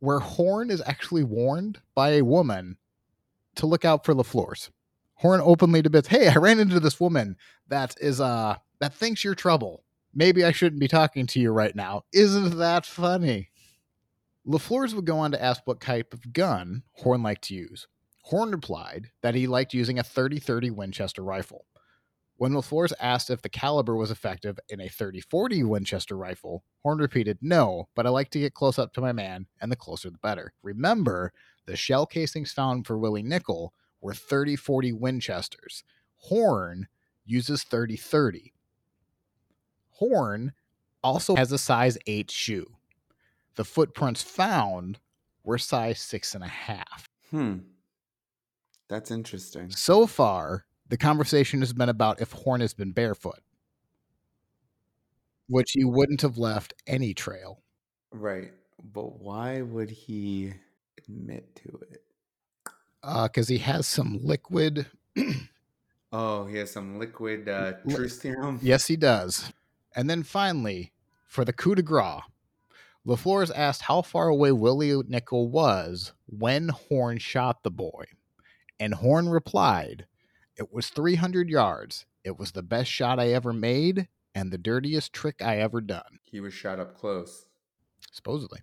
where 0.00 0.18
Horn 0.18 0.68
is 0.68 0.82
actually 0.84 1.22
warned 1.22 1.80
by 1.94 2.10
a 2.10 2.24
woman 2.24 2.76
to 3.54 3.66
look 3.66 3.84
out 3.84 4.04
for 4.04 4.14
LaFleur's. 4.14 4.70
Horn 5.14 5.40
openly 5.40 5.78
admits, 5.78 6.08
"Hey, 6.08 6.26
I 6.28 6.34
ran 6.34 6.58
into 6.58 6.80
this 6.80 6.98
woman 6.98 7.36
that 7.68 7.94
is 8.00 8.20
uh 8.20 8.56
that 8.80 8.92
thinks 8.92 9.22
you're 9.22 9.36
trouble. 9.36 9.84
Maybe 10.12 10.44
I 10.44 10.50
shouldn't 10.50 10.80
be 10.80 10.88
talking 10.88 11.26
to 11.28 11.40
you 11.40 11.52
right 11.52 11.74
now. 11.76 12.02
Isn't 12.12 12.58
that 12.58 12.84
funny?" 12.84 13.50
LaFleur's 14.44 14.92
would 14.92 15.06
go 15.06 15.18
on 15.18 15.30
to 15.30 15.42
ask 15.42 15.62
what 15.66 15.80
type 15.80 16.12
of 16.12 16.32
gun 16.32 16.82
Horn 16.94 17.22
liked 17.22 17.44
to 17.44 17.54
use. 17.54 17.86
Horn 18.24 18.52
replied 18.52 19.10
that 19.20 19.34
he 19.34 19.46
liked 19.46 19.74
using 19.74 19.98
a 19.98 20.02
30 20.02 20.38
30 20.38 20.70
Winchester 20.70 21.22
rifle. 21.22 21.66
When 22.36 22.52
LaFleur's 22.52 22.94
asked 22.98 23.28
if 23.28 23.42
the 23.42 23.50
caliber 23.50 23.94
was 23.94 24.10
effective 24.10 24.58
in 24.70 24.80
a 24.80 24.88
30 24.88 25.20
40 25.20 25.62
Winchester 25.64 26.16
rifle, 26.16 26.64
Horn 26.82 26.98
repeated, 26.98 27.38
No, 27.42 27.88
but 27.94 28.06
I 28.06 28.08
like 28.08 28.30
to 28.30 28.40
get 28.40 28.54
close 28.54 28.78
up 28.78 28.94
to 28.94 29.02
my 29.02 29.12
man, 29.12 29.46
and 29.60 29.70
the 29.70 29.76
closer 29.76 30.08
the 30.08 30.16
better. 30.18 30.54
Remember, 30.62 31.32
the 31.66 31.76
shell 31.76 32.06
casings 32.06 32.50
found 32.50 32.86
for 32.86 32.98
Willie 32.98 33.22
Nickell 33.22 33.74
were 34.00 34.14
30 34.14 34.56
40 34.56 34.94
Winchesters. 34.94 35.84
Horn 36.16 36.88
uses 37.26 37.62
30 37.62 37.96
30. 37.96 38.54
Horn 39.90 40.54
also 41.02 41.36
has 41.36 41.52
a 41.52 41.58
size 41.58 41.98
8 42.06 42.30
shoe. 42.30 42.78
The 43.56 43.64
footprints 43.64 44.22
found 44.22 44.98
were 45.44 45.58
size 45.58 46.00
six 46.00 46.34
and 46.34 46.42
a 46.42 46.48
half. 46.48 47.10
Hmm. 47.30 47.58
That's 48.88 49.10
interesting. 49.10 49.70
So 49.70 50.06
far, 50.06 50.66
the 50.88 50.96
conversation 50.96 51.60
has 51.60 51.72
been 51.72 51.88
about 51.88 52.20
if 52.20 52.32
Horn 52.32 52.60
has 52.60 52.74
been 52.74 52.92
barefoot, 52.92 53.40
which 55.48 55.72
he 55.72 55.84
wouldn't 55.84 56.20
have 56.20 56.38
left 56.38 56.74
any 56.86 57.14
trail. 57.14 57.62
Right. 58.12 58.52
But 58.82 59.20
why 59.20 59.62
would 59.62 59.90
he 59.90 60.52
admit 60.98 61.56
to 61.56 61.80
it? 61.90 62.02
Because 63.02 63.50
uh, 63.50 63.52
he 63.52 63.58
has 63.58 63.86
some 63.86 64.18
liquid. 64.22 64.86
oh, 66.12 66.46
he 66.46 66.56
has 66.58 66.70
some 66.70 66.98
liquid 66.98 67.48
uh, 67.48 67.74
truth 67.88 68.12
serum? 68.12 68.58
Yes, 68.62 68.86
he 68.86 68.96
does. 68.96 69.52
And 69.96 70.10
then 70.10 70.22
finally, 70.22 70.92
for 71.26 71.44
the 71.44 71.52
coup 71.52 71.74
de 71.74 71.82
grace, 71.82 72.22
LaFleur's 73.06 73.50
asked 73.50 73.82
how 73.82 74.02
far 74.02 74.28
away 74.28 74.52
Willie 74.52 75.02
Nickell 75.06 75.48
was 75.48 76.12
when 76.26 76.68
Horn 76.68 77.18
shot 77.18 77.62
the 77.62 77.70
boy. 77.70 78.04
And 78.80 78.94
Horn 78.94 79.28
replied, 79.28 80.06
It 80.56 80.72
was 80.72 80.88
300 80.88 81.48
yards. 81.48 82.06
It 82.24 82.38
was 82.38 82.52
the 82.52 82.62
best 82.62 82.90
shot 82.90 83.20
I 83.20 83.28
ever 83.28 83.52
made 83.52 84.08
and 84.34 84.50
the 84.50 84.58
dirtiest 84.58 85.12
trick 85.12 85.42
I 85.42 85.58
ever 85.58 85.80
done. 85.80 86.18
He 86.24 86.40
was 86.40 86.52
shot 86.52 86.80
up 86.80 86.96
close. 86.96 87.46
Supposedly. 88.10 88.60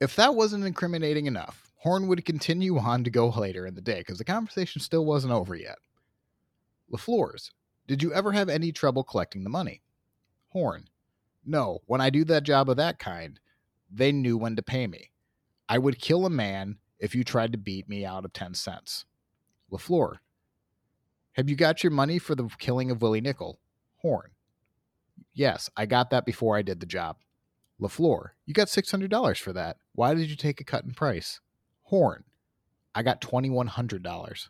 If 0.00 0.16
that 0.16 0.34
wasn't 0.34 0.64
incriminating 0.64 1.26
enough, 1.26 1.72
Horn 1.76 2.08
would 2.08 2.24
continue 2.24 2.78
on 2.78 3.04
to 3.04 3.10
go 3.10 3.28
later 3.28 3.66
in 3.66 3.74
the 3.74 3.80
day 3.80 3.98
because 3.98 4.18
the 4.18 4.24
conversation 4.24 4.80
still 4.80 5.04
wasn't 5.04 5.32
over 5.32 5.54
yet. 5.54 5.78
LaFleur's, 6.92 7.50
did 7.86 8.02
you 8.02 8.12
ever 8.12 8.32
have 8.32 8.48
any 8.48 8.72
trouble 8.72 9.04
collecting 9.04 9.44
the 9.44 9.50
money? 9.50 9.82
Horn, 10.48 10.88
no, 11.44 11.80
when 11.86 12.00
I 12.00 12.10
do 12.10 12.24
that 12.24 12.44
job 12.44 12.70
of 12.70 12.76
that 12.76 12.98
kind, 12.98 13.38
they 13.90 14.12
knew 14.12 14.36
when 14.36 14.56
to 14.56 14.62
pay 14.62 14.86
me. 14.86 15.10
I 15.68 15.78
would 15.78 16.00
kill 16.00 16.26
a 16.26 16.30
man 16.30 16.78
if 16.98 17.14
you 17.14 17.24
tried 17.24 17.52
to 17.52 17.58
beat 17.58 17.88
me 17.88 18.04
out 18.04 18.24
of 18.24 18.32
10 18.32 18.54
cents. 18.54 19.04
LaFleur, 19.74 20.18
have 21.32 21.50
you 21.50 21.56
got 21.56 21.82
your 21.82 21.90
money 21.90 22.18
for 22.18 22.34
the 22.36 22.48
killing 22.58 22.90
of 22.90 23.02
Willie 23.02 23.20
Nickell? 23.20 23.58
Horn, 23.96 24.30
yes, 25.32 25.68
I 25.76 25.86
got 25.86 26.10
that 26.10 26.24
before 26.24 26.56
I 26.56 26.62
did 26.62 26.78
the 26.78 26.86
job. 26.86 27.16
LaFleur, 27.80 28.30
you 28.46 28.54
got 28.54 28.68
$600 28.68 29.38
for 29.40 29.52
that. 29.52 29.78
Why 29.94 30.14
did 30.14 30.30
you 30.30 30.36
take 30.36 30.60
a 30.60 30.64
cut 30.64 30.84
in 30.84 30.92
price? 30.92 31.40
Horn, 31.84 32.22
I 32.94 33.02
got 33.02 33.20
$2,100. 33.20 34.48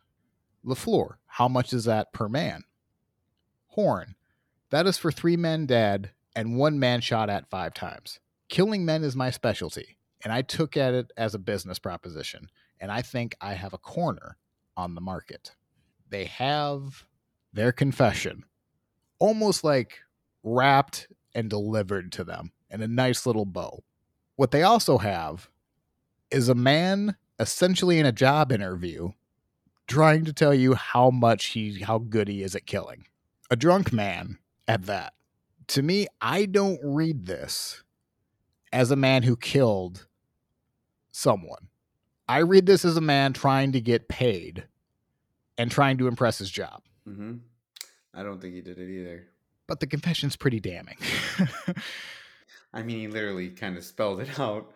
LaFleur, 0.65 1.15
how 1.27 1.49
much 1.49 1.73
is 1.73 1.85
that 1.85 2.13
per 2.13 2.29
man? 2.29 2.65
Horn, 3.69 4.15
that 4.71 4.87
is 4.87 4.99
for 4.99 5.11
three 5.11 5.37
men 5.37 5.65
dead 5.67 6.11
and 6.37 6.59
one 6.59 6.79
man 6.79 7.01
shot 7.01 7.31
at 7.31 7.49
five 7.49 7.73
times 7.75 8.21
killing 8.49 8.85
men 8.85 9.03
is 9.03 9.17
my 9.17 9.31
specialty, 9.31 9.97
and 10.23 10.33
I 10.33 10.43
took 10.43 10.77
at 10.77 10.95
it 10.95 11.11
as 11.17 11.35
a 11.35 11.39
business 11.39 11.79
proposition, 11.79 12.51
and 12.79 12.93
I 12.93 13.03
think 13.03 13.37
I 13.41 13.55
have 13.55 13.73
a 13.73 13.79
corner 13.79 14.37
on 14.77 14.95
the 14.95 15.01
market. 15.01 15.55
They 16.09 16.25
have 16.25 17.07
their 17.53 17.73
confession 17.73 18.45
almost 19.19 19.65
like 19.65 20.01
wrapped 20.43 21.09
and 21.35 21.49
delivered 21.49 22.13
to 22.13 22.25
them 22.25 22.53
in 22.71 22.83
a 22.83 22.89
nice 22.89 23.27
little 23.27 23.47
bow. 23.47 23.83
What 24.37 24.51
they 24.51 24.63
also 24.63 24.99
have 24.99 25.49
is 26.31 26.49
a 26.49 26.55
man 26.55 27.17
essentially 27.39 27.99
in 27.99 28.07
a 28.07 28.13
job 28.13 28.53
interview 28.53 29.11
trying 29.87 30.25
to 30.25 30.33
tell 30.33 30.55
you 30.55 30.75
how 30.75 31.11
much 31.11 31.47
he 31.47 31.81
how 31.81 31.99
good 31.99 32.29
he 32.29 32.43
is 32.43 32.55
at 32.55 32.67
killing. 32.67 33.07
A 33.51 33.57
drunk 33.57 33.93
man 33.93 34.39
at 34.67 34.87
that. 34.87 35.15
To 35.69 35.83
me, 35.83 36.07
I 36.21 36.47
don't 36.47 36.81
read 36.83 37.27
this 37.27 37.83
as 38.73 38.91
a 38.91 38.97
man 38.97 39.23
who 39.23 39.37
killed 39.37 40.07
someone. 41.13 41.69
I 42.29 42.39
read 42.39 42.67
this 42.67 42.85
as 42.85 42.97
a 42.97 43.03
man 43.03 43.33
trying 43.33 43.73
to 43.73 43.81
get 43.81 44.09
paid 44.09 44.65
and 45.59 45.71
trying 45.71 45.99
to 45.99 46.09
impress 46.09 46.39
his 46.39 46.51
job. 46.51 46.83
Mm-hmm. 47.09 47.35
I 48.15 48.23
don't 48.23 48.41
think 48.41 48.55
he 48.55 48.61
did 48.61 48.79
it 48.79 48.89
either. 48.89 49.27
But 49.67 49.81
the 49.81 49.87
confession's 49.87 50.37
pretty 50.37 50.61
damning. 50.61 50.99
I 52.73 52.83
mean, 52.83 52.99
he 52.99 53.09
literally 53.09 53.51
kind 53.51 53.77
of 53.77 53.85
spelled 53.85 54.21
it 54.21 54.39
out. 54.39 54.73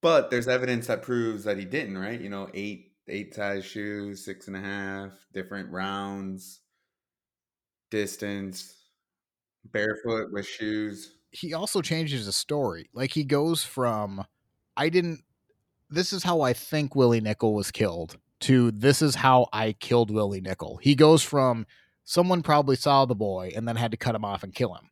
But 0.00 0.30
there's 0.30 0.48
evidence 0.48 0.86
that 0.88 1.02
proves 1.02 1.44
that 1.44 1.58
he 1.58 1.64
didn't, 1.64 1.96
right? 1.96 2.20
You 2.20 2.28
know, 2.28 2.50
eight 2.52 2.92
eight 3.08 3.34
size 3.34 3.64
shoes, 3.64 4.24
six 4.24 4.48
and 4.48 4.56
a 4.56 4.60
half, 4.60 5.12
different 5.32 5.70
rounds, 5.70 6.60
distance, 7.90 8.74
barefoot 9.64 10.32
with 10.32 10.46
shoes 10.46 11.14
he 11.34 11.52
also 11.52 11.82
changes 11.82 12.26
the 12.26 12.32
story. 12.32 12.88
Like 12.94 13.12
he 13.12 13.24
goes 13.24 13.64
from 13.64 14.24
I 14.76 14.88
didn't 14.88 15.24
this 15.94 16.12
is 16.12 16.24
how 16.24 16.40
I 16.40 16.52
think 16.52 16.94
Willie 16.94 17.20
Nickell 17.20 17.54
was 17.54 17.70
killed 17.70 18.18
to 18.40 18.70
this 18.70 19.00
is 19.00 19.14
how 19.16 19.48
I 19.52 19.72
killed 19.72 20.10
Willie 20.10 20.40
Nickell. 20.40 20.78
He 20.82 20.94
goes 20.94 21.22
from 21.22 21.66
someone 22.04 22.42
probably 22.42 22.76
saw 22.76 23.04
the 23.04 23.14
boy 23.14 23.52
and 23.56 23.66
then 23.66 23.76
had 23.76 23.90
to 23.92 23.96
cut 23.96 24.14
him 24.14 24.24
off 24.24 24.42
and 24.42 24.54
kill 24.54 24.74
him. 24.74 24.90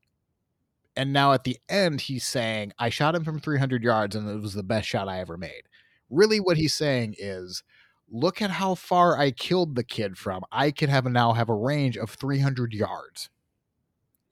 And 0.97 1.13
now 1.13 1.33
at 1.33 1.45
the 1.45 1.59
end 1.69 2.03
he's 2.03 2.25
saying 2.25 2.73
I 2.79 2.89
shot 2.89 3.15
him 3.15 3.25
from 3.25 3.41
300 3.41 3.83
yards 3.83 4.17
and 4.17 4.29
it 4.29 4.41
was 4.41 4.55
the 4.55 4.63
best 4.63 4.89
shot 4.89 5.09
I 5.09 5.21
ever 5.21 5.37
made. 5.37 5.63
Really 6.09 6.41
what 6.41 6.57
he's 6.57 6.75
saying 6.75 7.17
is 7.19 7.63
look 8.11 8.41
at 8.41 8.51
how 8.51 8.75
far 8.75 9.19
I 9.19 9.31
killed 9.31 9.75
the 9.75 9.85
kid 9.85 10.19
from. 10.19 10.43
I 10.53 10.71
can 10.71 10.91
have 10.91 11.05
now 11.07 11.33
have 11.33 11.49
a 11.49 11.55
range 11.55 11.97
of 11.97 12.11
300 12.11 12.73
yards. 12.73 13.31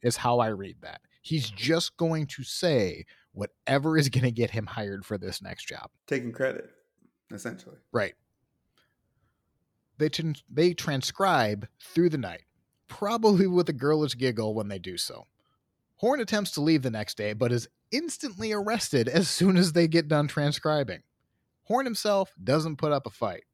Is 0.02 0.18
how 0.18 0.38
I 0.38 0.48
read 0.48 0.76
that. 0.80 1.02
He's 1.20 1.50
just 1.50 1.98
going 1.98 2.26
to 2.28 2.42
say 2.42 3.04
whatever 3.32 3.96
is 3.96 4.08
going 4.08 4.24
to 4.24 4.30
get 4.30 4.50
him 4.50 4.66
hired 4.66 5.04
for 5.04 5.18
this 5.18 5.42
next 5.42 5.66
job. 5.66 5.90
Taking 6.06 6.32
credit, 6.32 6.70
essentially. 7.32 7.76
Right. 7.92 8.14
They, 9.98 10.08
t- 10.08 10.34
they 10.50 10.74
transcribe 10.74 11.68
through 11.80 12.10
the 12.10 12.18
night, 12.18 12.44
probably 12.88 13.46
with 13.46 13.68
a 13.68 13.74
girlish 13.74 14.16
giggle 14.16 14.54
when 14.54 14.68
they 14.68 14.78
do 14.78 14.96
so. 14.96 15.26
Horn 15.96 16.20
attempts 16.20 16.52
to 16.52 16.62
leave 16.62 16.82
the 16.82 16.90
next 16.90 17.18
day, 17.18 17.34
but 17.34 17.52
is 17.52 17.68
instantly 17.90 18.52
arrested 18.52 19.08
as 19.08 19.28
soon 19.28 19.56
as 19.56 19.72
they 19.72 19.86
get 19.86 20.08
done 20.08 20.28
transcribing. 20.28 21.02
Horn 21.64 21.84
himself 21.84 22.32
doesn't 22.42 22.76
put 22.76 22.92
up 22.92 23.06
a 23.06 23.10
fight. 23.10 23.44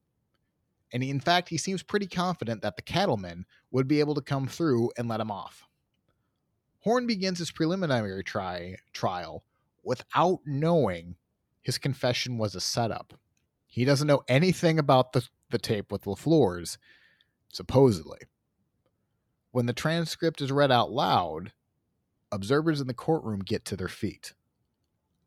And 0.93 1.03
he, 1.03 1.11
in 1.11 1.19
fact, 1.19 1.49
he 1.49 1.59
seems 1.59 1.83
pretty 1.83 2.07
confident 2.07 2.63
that 2.63 2.77
the 2.77 2.83
cattlemen 2.83 3.45
would 3.73 3.89
be 3.89 3.99
able 3.99 4.15
to 4.15 4.21
come 4.21 4.47
through 4.47 4.93
and 4.97 5.09
let 5.09 5.21
him 5.21 5.33
off. 5.33 5.65
Horn 6.81 7.09
begins 7.09 7.41
his 7.41 7.51
preliminary 7.51 8.23
try, 8.23 8.77
trial 8.93 9.43
without 9.87 10.41
knowing 10.45 11.15
his 11.63 11.79
confession 11.79 12.39
was 12.39 12.55
a 12.55 12.61
setup. 12.61 13.15
He 13.67 13.85
doesn't 13.85 14.09
know 14.09 14.23
anything 14.29 14.79
about 14.79 15.13
the, 15.13 15.27
the 15.51 15.59
tape 15.59 15.93
with 15.93 16.05
LaFleur's, 16.05 16.77
supposedly. 17.53 18.19
When 19.53 19.67
the 19.67 19.73
transcript 19.73 20.41
is 20.43 20.51
read 20.51 20.73
out 20.73 20.91
loud, 20.91 21.53
observers 22.33 22.81
in 22.81 22.89
the 22.89 22.95
courtroom 22.95 23.41
get 23.41 23.65
to 23.67 23.77
their 23.77 23.89
feet. 23.89 24.35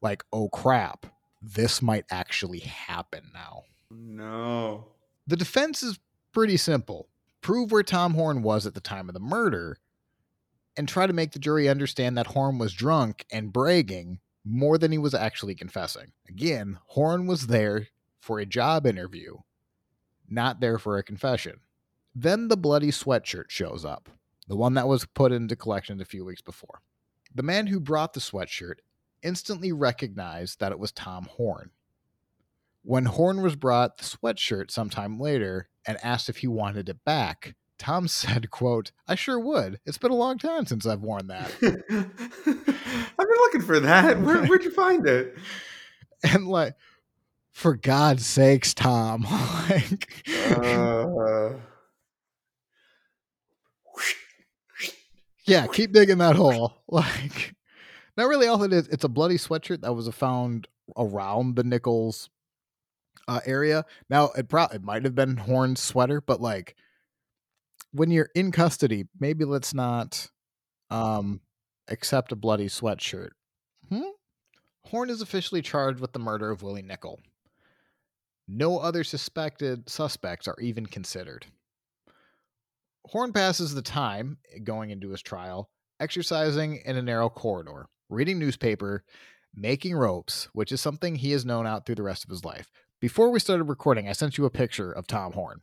Like, 0.01 0.23
oh 0.31 0.49
crap, 0.49 1.05
this 1.41 1.81
might 1.81 2.05
actually 2.11 2.59
happen 2.59 3.31
now. 3.33 3.63
No. 3.89 4.89
The 5.25 5.37
defense 5.37 5.81
is 5.81 5.99
pretty 6.33 6.57
simple 6.57 7.07
prove 7.41 7.71
where 7.71 7.83
Tom 7.83 8.15
Horn 8.15 8.43
was 8.43 8.65
at 8.65 8.73
the 8.73 8.81
time 8.81 9.07
of 9.07 9.13
the 9.13 9.19
murder 9.21 9.77
and 10.75 10.87
try 10.87 11.07
to 11.07 11.13
make 11.13 11.31
the 11.31 11.39
jury 11.39 11.69
understand 11.69 12.17
that 12.17 12.27
Horn 12.27 12.57
was 12.57 12.73
drunk 12.73 13.25
and 13.31 13.53
bragging 13.53 14.19
more 14.49 14.77
than 14.77 14.91
he 14.91 14.97
was 14.97 15.13
actually 15.13 15.53
confessing. 15.53 16.11
Again, 16.27 16.79
Horn 16.87 17.27
was 17.27 17.47
there 17.47 17.87
for 18.19 18.39
a 18.39 18.45
job 18.45 18.87
interview, 18.87 19.37
not 20.27 20.59
there 20.59 20.79
for 20.79 20.97
a 20.97 21.03
confession. 21.03 21.59
Then 22.15 22.47
the 22.47 22.57
bloody 22.57 22.89
sweatshirt 22.91 23.49
shows 23.49 23.85
up, 23.85 24.09
the 24.47 24.55
one 24.55 24.73
that 24.73 24.87
was 24.87 25.05
put 25.05 25.31
into 25.31 25.55
collections 25.55 26.01
a 26.01 26.05
few 26.05 26.25
weeks 26.25 26.41
before. 26.41 26.81
The 27.33 27.43
man 27.43 27.67
who 27.67 27.79
brought 27.79 28.13
the 28.13 28.19
sweatshirt 28.19 28.79
instantly 29.21 29.71
recognized 29.71 30.59
that 30.59 30.71
it 30.71 30.79
was 30.79 30.91
Tom 30.91 31.25
Horn. 31.25 31.69
When 32.81 33.05
Horn 33.05 33.41
was 33.41 33.55
brought 33.55 33.97
the 33.97 34.03
sweatshirt 34.03 34.71
sometime 34.71 35.19
later 35.19 35.69
and 35.85 35.97
asked 36.03 36.29
if 36.29 36.37
he 36.37 36.47
wanted 36.47 36.89
it 36.89 37.05
back, 37.05 37.55
Tom 37.79 38.07
said, 38.07 38.51
quote, 38.51 38.91
I 39.07 39.15
sure 39.15 39.39
would. 39.39 39.79
It's 39.85 39.97
been 39.97 40.11
a 40.11 40.15
long 40.15 40.37
time 40.37 40.65
since 40.65 40.85
I've 40.85 41.01
worn 41.01 41.27
that. 41.27 41.51
I've 41.61 43.17
been 43.17 43.37
looking 43.37 43.61
for 43.61 43.79
that. 43.79 44.21
Where, 44.21 44.43
would 44.47 44.63
you 44.63 44.71
find 44.71 45.07
it? 45.07 45.35
And 46.23 46.47
like, 46.47 46.75
for 47.53 47.75
God's 47.75 48.25
sakes, 48.25 48.73
Tom. 48.73 49.23
like 49.69 50.13
uh... 50.27 51.51
Yeah, 55.45 55.65
keep 55.65 55.93
digging 55.93 56.19
that 56.19 56.35
hole. 56.35 56.83
Like 56.87 57.55
not 58.15 58.27
really 58.27 58.47
all 58.47 58.61
it 58.63 58.73
is. 58.73 58.87
It's 58.89 59.03
a 59.03 59.09
bloody 59.09 59.37
sweatshirt 59.37 59.81
that 59.81 59.93
was 59.93 60.07
found 60.09 60.67
around 60.95 61.55
the 61.55 61.63
Nichols 61.63 62.29
uh, 63.27 63.39
area. 63.45 63.85
Now 64.09 64.29
it 64.37 64.49
probably 64.49 64.75
it 64.75 64.83
might 64.83 65.05
have 65.05 65.15
been 65.15 65.37
Horn's 65.37 65.79
sweater, 65.79 66.21
but 66.21 66.41
like 66.41 66.75
when 67.91 68.11
you're 68.11 68.29
in 68.35 68.51
custody, 68.51 69.05
maybe 69.19 69.45
let's 69.45 69.73
not 69.73 70.29
um 70.89 71.41
accept 71.87 72.31
a 72.31 72.35
bloody 72.35 72.67
sweatshirt. 72.67 73.29
Hmm? 73.89 74.09
Horn 74.85 75.09
is 75.09 75.21
officially 75.21 75.61
charged 75.61 75.99
with 75.99 76.13
the 76.13 76.19
murder 76.19 76.49
of 76.51 76.61
Willie 76.61 76.81
Nickell. 76.81 77.19
No 78.47 78.79
other 78.79 79.03
suspected 79.03 79.89
suspects 79.89 80.47
are 80.47 80.59
even 80.59 80.85
considered. 80.85 81.45
Horn 83.05 83.33
passes 83.33 83.73
the 83.73 83.81
time 83.81 84.37
going 84.63 84.89
into 84.89 85.09
his 85.09 85.21
trial 85.21 85.69
exercising 85.99 86.81
in 86.85 86.95
a 86.95 87.01
narrow 87.01 87.29
corridor, 87.29 87.87
reading 88.09 88.39
newspaper, 88.39 89.03
making 89.53 89.95
ropes, 89.95 90.47
which 90.53 90.71
is 90.71 90.81
something 90.81 91.15
he 91.15 91.31
has 91.31 91.45
known 91.45 91.67
out 91.67 91.85
through 91.85 91.95
the 91.95 92.03
rest 92.03 92.23
of 92.23 92.29
his 92.29 92.45
life. 92.45 92.69
Before 92.99 93.29
we 93.29 93.39
started 93.39 93.63
recording, 93.65 94.07
I 94.07 94.13
sent 94.13 94.37
you 94.37 94.45
a 94.45 94.49
picture 94.49 94.91
of 94.91 95.07
Tom 95.07 95.33
Horn. 95.33 95.61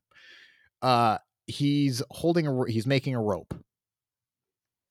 Uh, 0.82 1.19
he's 1.47 2.02
holding 2.10 2.47
a 2.47 2.70
he's 2.70 2.86
making 2.86 3.14
a 3.14 3.23
rope. 3.23 3.55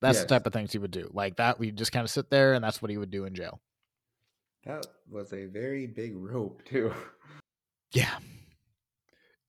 That's 0.01 0.17
yes. 0.17 0.23
the 0.23 0.29
type 0.29 0.45
of 0.45 0.53
things 0.53 0.71
he 0.71 0.77
would 0.77 0.91
do. 0.91 1.09
Like 1.13 1.37
that, 1.37 1.59
we 1.59 1.71
just 1.71 1.91
kind 1.91 2.03
of 2.03 2.09
sit 2.09 2.29
there, 2.29 2.53
and 2.53 2.63
that's 2.63 2.81
what 2.81 2.91
he 2.91 2.97
would 2.97 3.11
do 3.11 3.25
in 3.25 3.33
jail. 3.33 3.61
That 4.65 4.85
was 5.09 5.31
a 5.33 5.45
very 5.45 5.87
big 5.87 6.15
rope, 6.15 6.61
too. 6.65 6.93
Yeah. 7.93 8.17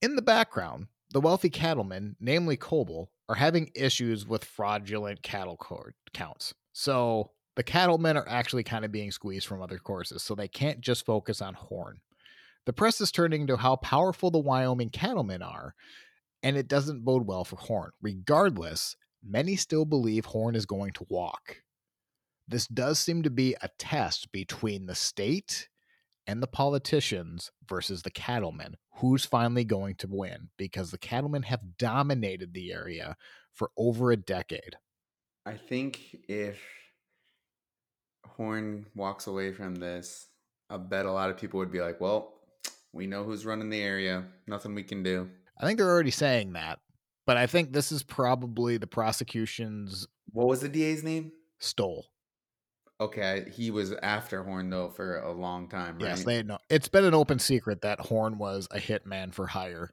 In 0.02 0.14
the 0.14 0.22
background, 0.22 0.86
the 1.10 1.20
wealthy 1.20 1.50
cattlemen, 1.50 2.16
namely 2.20 2.56
Coble, 2.56 3.10
are 3.28 3.34
having 3.34 3.70
issues 3.74 4.26
with 4.26 4.44
fraudulent 4.44 5.22
cattle 5.22 5.58
counts. 6.12 6.54
So 6.72 7.32
the 7.56 7.62
cattlemen 7.62 8.16
are 8.16 8.28
actually 8.28 8.62
kind 8.62 8.84
of 8.84 8.92
being 8.92 9.10
squeezed 9.10 9.46
from 9.46 9.62
other 9.62 9.78
courses, 9.78 10.22
so 10.22 10.34
they 10.34 10.48
can't 10.48 10.80
just 10.80 11.04
focus 11.04 11.42
on 11.42 11.54
Horn. 11.54 12.00
The 12.66 12.72
press 12.72 13.00
is 13.00 13.10
turning 13.10 13.46
to 13.46 13.56
how 13.56 13.76
powerful 13.76 14.30
the 14.30 14.38
Wyoming 14.38 14.90
cattlemen 14.90 15.42
are, 15.42 15.74
and 16.46 16.56
it 16.56 16.68
doesn't 16.68 17.04
bode 17.04 17.26
well 17.26 17.42
for 17.44 17.56
Horn. 17.56 17.90
Regardless, 18.00 18.94
many 19.20 19.56
still 19.56 19.84
believe 19.84 20.26
Horn 20.26 20.54
is 20.54 20.64
going 20.64 20.92
to 20.92 21.06
walk. 21.10 21.56
This 22.46 22.68
does 22.68 23.00
seem 23.00 23.24
to 23.24 23.30
be 23.30 23.56
a 23.60 23.68
test 23.80 24.30
between 24.30 24.86
the 24.86 24.94
state 24.94 25.68
and 26.24 26.40
the 26.40 26.46
politicians 26.46 27.50
versus 27.68 28.02
the 28.02 28.12
cattlemen. 28.12 28.76
Who's 28.98 29.24
finally 29.24 29.64
going 29.64 29.96
to 29.96 30.06
win? 30.08 30.50
Because 30.56 30.92
the 30.92 30.98
cattlemen 30.98 31.42
have 31.42 31.76
dominated 31.78 32.54
the 32.54 32.72
area 32.72 33.16
for 33.52 33.72
over 33.76 34.12
a 34.12 34.16
decade. 34.16 34.76
I 35.44 35.54
think 35.54 35.98
if 36.28 36.60
Horn 38.24 38.86
walks 38.94 39.26
away 39.26 39.52
from 39.52 39.74
this, 39.74 40.28
I 40.70 40.76
bet 40.76 41.06
a 41.06 41.12
lot 41.12 41.30
of 41.30 41.38
people 41.38 41.58
would 41.58 41.72
be 41.72 41.80
like, 41.80 42.00
well, 42.00 42.34
we 42.92 43.08
know 43.08 43.24
who's 43.24 43.44
running 43.44 43.70
the 43.70 43.82
area. 43.82 44.26
Nothing 44.46 44.76
we 44.76 44.84
can 44.84 45.02
do. 45.02 45.28
I 45.58 45.66
think 45.66 45.78
they're 45.78 45.90
already 45.90 46.10
saying 46.10 46.52
that. 46.52 46.80
But 47.26 47.36
I 47.36 47.46
think 47.46 47.72
this 47.72 47.90
is 47.90 48.02
probably 48.02 48.76
the 48.76 48.86
prosecution's. 48.86 50.06
What 50.32 50.48
was 50.48 50.60
the 50.60 50.68
DA's 50.68 51.02
name? 51.02 51.32
Stoll. 51.58 52.06
Okay, 52.98 53.46
he 53.52 53.70
was 53.70 53.92
after 54.02 54.42
Horn 54.42 54.70
though 54.70 54.88
for 54.88 55.18
a 55.18 55.32
long 55.32 55.68
time, 55.68 55.98
right? 55.98 56.08
Yes, 56.08 56.24
they 56.24 56.42
know. 56.42 56.58
It's 56.70 56.88
been 56.88 57.04
an 57.04 57.14
open 57.14 57.38
secret 57.38 57.82
that 57.82 58.00
Horn 58.00 58.38
was 58.38 58.68
a 58.70 58.78
hitman 58.78 59.34
for 59.34 59.46
hire. 59.46 59.90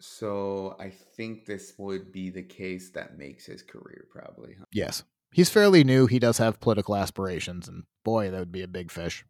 So 0.00 0.76
I 0.80 0.90
think 0.90 1.46
this 1.46 1.74
would 1.78 2.10
be 2.10 2.30
the 2.30 2.42
case 2.42 2.90
that 2.90 3.18
makes 3.18 3.46
his 3.46 3.62
career, 3.62 4.06
probably. 4.10 4.54
Huh? 4.58 4.64
Yes, 4.72 5.04
he's 5.32 5.50
fairly 5.50 5.84
new. 5.84 6.06
He 6.06 6.18
does 6.18 6.38
have 6.38 6.60
political 6.60 6.96
aspirations, 6.96 7.68
and 7.68 7.84
boy, 8.02 8.30
that 8.30 8.38
would 8.38 8.52
be 8.52 8.62
a 8.62 8.68
big 8.68 8.90
fish. 8.90 9.24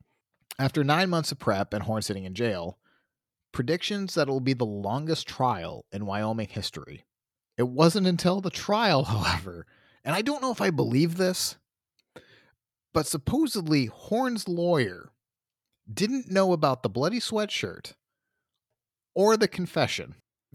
After 0.59 0.85
nine 0.85 1.11
months 1.11 1.32
of 1.32 1.41
prep 1.41 1.74
and 1.74 1.82
Horn 1.82 2.03
sitting 2.03 2.24
in 2.24 2.35
jail, 2.35 2.78
predictions 3.55 4.14
that 4.14 4.28
it 4.28 4.31
will 4.31 4.40
be 4.40 4.52
the 4.52 4.66
longest 4.66 5.26
trial 5.26 5.86
in 5.90 6.05
Wyoming 6.05 6.48
history. 6.48 7.05
It 7.56 7.68
wasn't 7.68 8.06
until 8.06 8.43
the 8.43 8.51
trial, 8.51 9.05
however, 9.05 9.66
and 10.05 10.14
I 10.14 10.20
don't 10.20 10.43
know 10.43 10.51
if 10.51 10.60
I 10.60 10.68
believe 10.68 11.16
this 11.16 11.56
but 12.94 13.06
supposedly, 13.09 13.86
Horn's 13.86 14.48
lawyer 14.48 15.10
didn't 15.93 16.31
know 16.31 16.52
about 16.52 16.82
the 16.82 16.89
bloody 16.89 17.18
sweatshirt 17.18 17.94
or 19.14 19.36
the 19.36 19.48
confession. 19.48 20.14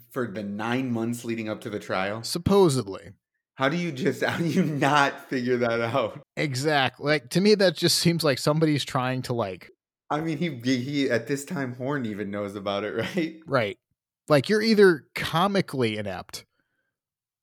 For 0.09 0.25
the 0.25 0.41
nine 0.41 0.91
months 0.91 1.25
leading 1.25 1.49
up 1.49 1.59
to 1.61 1.69
the 1.69 1.79
trial? 1.79 2.23
Supposedly. 2.23 3.11
How 3.55 3.67
do 3.67 3.75
you 3.75 3.91
just, 3.91 4.23
how 4.23 4.37
do 4.37 4.45
you 4.45 4.63
not 4.63 5.29
figure 5.29 5.57
that 5.57 5.81
out? 5.81 6.21
Exactly. 6.37 7.05
Like, 7.05 7.29
to 7.31 7.41
me, 7.41 7.55
that 7.55 7.75
just 7.75 7.99
seems 7.99 8.23
like 8.23 8.39
somebody's 8.39 8.85
trying 8.85 9.21
to, 9.23 9.33
like. 9.33 9.69
I 10.09 10.21
mean, 10.21 10.37
he, 10.37 10.49
he, 10.49 11.09
at 11.09 11.27
this 11.27 11.45
time, 11.45 11.75
Horn 11.75 12.05
even 12.05 12.31
knows 12.31 12.55
about 12.55 12.83
it, 12.83 12.95
right? 13.15 13.39
Right. 13.45 13.77
Like, 14.27 14.49
you're 14.49 14.61
either 14.61 15.05
comically 15.15 15.97
inept 15.97 16.45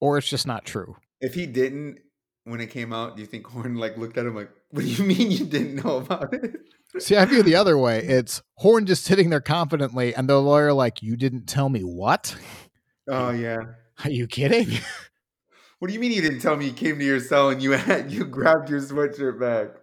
or 0.00 0.18
it's 0.18 0.28
just 0.28 0.46
not 0.46 0.64
true. 0.64 0.96
If 1.20 1.34
he 1.34 1.46
didn't, 1.46 1.98
when 2.44 2.60
it 2.60 2.70
came 2.70 2.92
out, 2.92 3.16
do 3.16 3.22
you 3.22 3.26
think 3.26 3.46
Horn 3.46 3.76
like 3.76 3.96
looked 3.96 4.16
at 4.18 4.26
him 4.26 4.36
like, 4.36 4.50
"What 4.70 4.82
do 4.82 4.88
you 4.88 5.04
mean 5.16 5.30
you 5.30 5.44
didn't 5.44 5.84
know 5.84 5.98
about 5.98 6.32
it?" 6.32 6.60
See, 6.98 7.16
I 7.16 7.24
view 7.24 7.42
the 7.42 7.56
other 7.56 7.76
way. 7.76 7.98
It's 7.98 8.42
Horn 8.56 8.86
just 8.86 9.04
sitting 9.04 9.30
there 9.30 9.40
confidently, 9.40 10.14
and 10.14 10.28
the 10.28 10.40
lawyer 10.40 10.72
like, 10.72 11.02
"You 11.02 11.16
didn't 11.16 11.46
tell 11.46 11.68
me 11.68 11.80
what?" 11.80 12.36
Oh 13.08 13.30
yeah. 13.30 13.58
Are 14.04 14.10
you 14.10 14.26
kidding? 14.26 14.68
What 15.78 15.88
do 15.88 15.94
you 15.94 16.00
mean 16.00 16.12
you 16.12 16.22
didn't 16.22 16.40
tell 16.40 16.56
me 16.56 16.66
you 16.66 16.72
came 16.72 16.98
to 16.98 17.04
your 17.04 17.20
cell 17.20 17.50
and 17.50 17.62
you 17.62 17.72
had 17.72 18.10
you 18.10 18.24
grabbed 18.24 18.70
your 18.70 18.80
sweatshirt 18.80 19.38
back? 19.38 19.76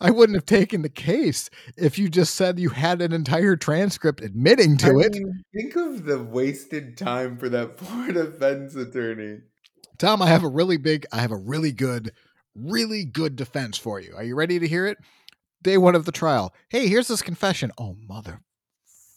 I 0.00 0.10
wouldn't 0.10 0.36
have 0.36 0.46
taken 0.46 0.82
the 0.82 0.88
case 0.88 1.50
if 1.76 1.98
you 1.98 2.08
just 2.08 2.34
said 2.34 2.58
you 2.58 2.70
had 2.70 3.02
an 3.02 3.12
entire 3.12 3.56
transcript 3.56 4.20
admitting 4.22 4.76
to 4.78 5.00
I 5.00 5.06
it. 5.06 5.12
Mean, 5.12 5.42
think 5.54 5.76
of 5.76 6.04
the 6.04 6.22
wasted 6.22 6.96
time 6.96 7.36
for 7.36 7.48
that 7.50 7.76
poor 7.76 8.12
defense 8.12 8.74
attorney. 8.74 9.40
Tom, 9.98 10.22
I 10.22 10.28
have 10.28 10.44
a 10.44 10.48
really 10.48 10.78
big, 10.78 11.06
I 11.12 11.20
have 11.20 11.30
a 11.30 11.36
really 11.36 11.72
good, 11.72 12.12
really 12.54 13.04
good 13.04 13.36
defense 13.36 13.76
for 13.76 14.00
you. 14.00 14.14
Are 14.16 14.24
you 14.24 14.34
ready 14.34 14.58
to 14.58 14.66
hear 14.66 14.86
it? 14.86 14.98
Day 15.62 15.76
one 15.76 15.94
of 15.94 16.06
the 16.06 16.12
trial. 16.12 16.54
Hey, 16.70 16.88
here's 16.88 17.08
this 17.08 17.22
confession. 17.22 17.70
Oh, 17.76 17.96
mother. 18.08 18.40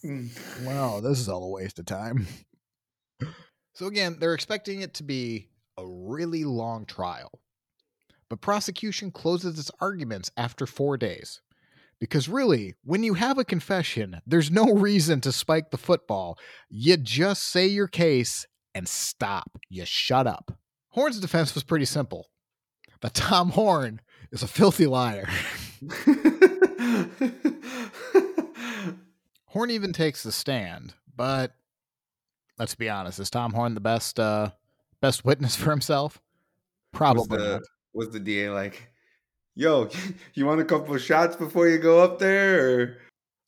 Mm. 0.03 0.65
wow, 0.65 0.99
this 0.99 1.17
is 1.17 1.29
all 1.29 1.45
a 1.45 1.49
waste 1.49 1.79
of 1.79 1.85
time. 1.85 2.27
So, 3.75 3.87
again, 3.87 4.17
they're 4.19 4.35
expecting 4.35 4.81
it 4.81 4.93
to 4.95 5.03
be 5.03 5.47
a 5.77 5.83
really 5.85 6.43
long 6.43 6.85
trial. 6.85 7.31
But 8.33 8.41
prosecution 8.41 9.11
closes 9.11 9.59
its 9.59 9.69
arguments 9.79 10.31
after 10.35 10.65
four 10.65 10.97
days. 10.97 11.39
Because 11.99 12.27
really, 12.27 12.73
when 12.83 13.03
you 13.03 13.13
have 13.13 13.37
a 13.37 13.45
confession, 13.45 14.21
there's 14.25 14.49
no 14.49 14.65
reason 14.73 15.21
to 15.21 15.31
spike 15.31 15.69
the 15.69 15.77
football. 15.77 16.39
You 16.67 16.97
just 16.97 17.43
say 17.43 17.67
your 17.67 17.85
case 17.87 18.47
and 18.73 18.87
stop. 18.87 19.59
You 19.69 19.85
shut 19.85 20.25
up. 20.25 20.57
Horn's 20.89 21.19
defense 21.19 21.53
was 21.53 21.63
pretty 21.63 21.85
simple 21.85 22.31
that 23.01 23.13
Tom 23.13 23.49
Horn 23.49 24.01
is 24.31 24.41
a 24.41 24.47
filthy 24.47 24.87
liar. 24.87 25.29
Horn 29.45 29.69
even 29.69 29.93
takes 29.93 30.23
the 30.23 30.31
stand, 30.31 30.95
but 31.15 31.51
let's 32.57 32.73
be 32.73 32.89
honest, 32.89 33.19
is 33.19 33.29
Tom 33.29 33.53
Horn 33.53 33.75
the 33.75 33.79
best 33.79 34.19
uh, 34.19 34.49
best 35.01 35.23
witness 35.23 35.55
for 35.55 35.69
himself? 35.69 36.19
Probably 36.91 37.27
was 37.27 37.27
the, 37.27 37.53
not. 37.53 37.61
Was 37.93 38.09
the 38.09 38.19
DA 38.19 38.49
like, 38.49 38.89
"Yo, 39.55 39.89
you 40.33 40.45
want 40.45 40.61
a 40.61 40.65
couple 40.65 40.95
of 40.95 41.01
shots 41.01 41.35
before 41.35 41.67
you 41.67 41.77
go 41.77 41.99
up 41.99 42.19
there?" 42.19 42.97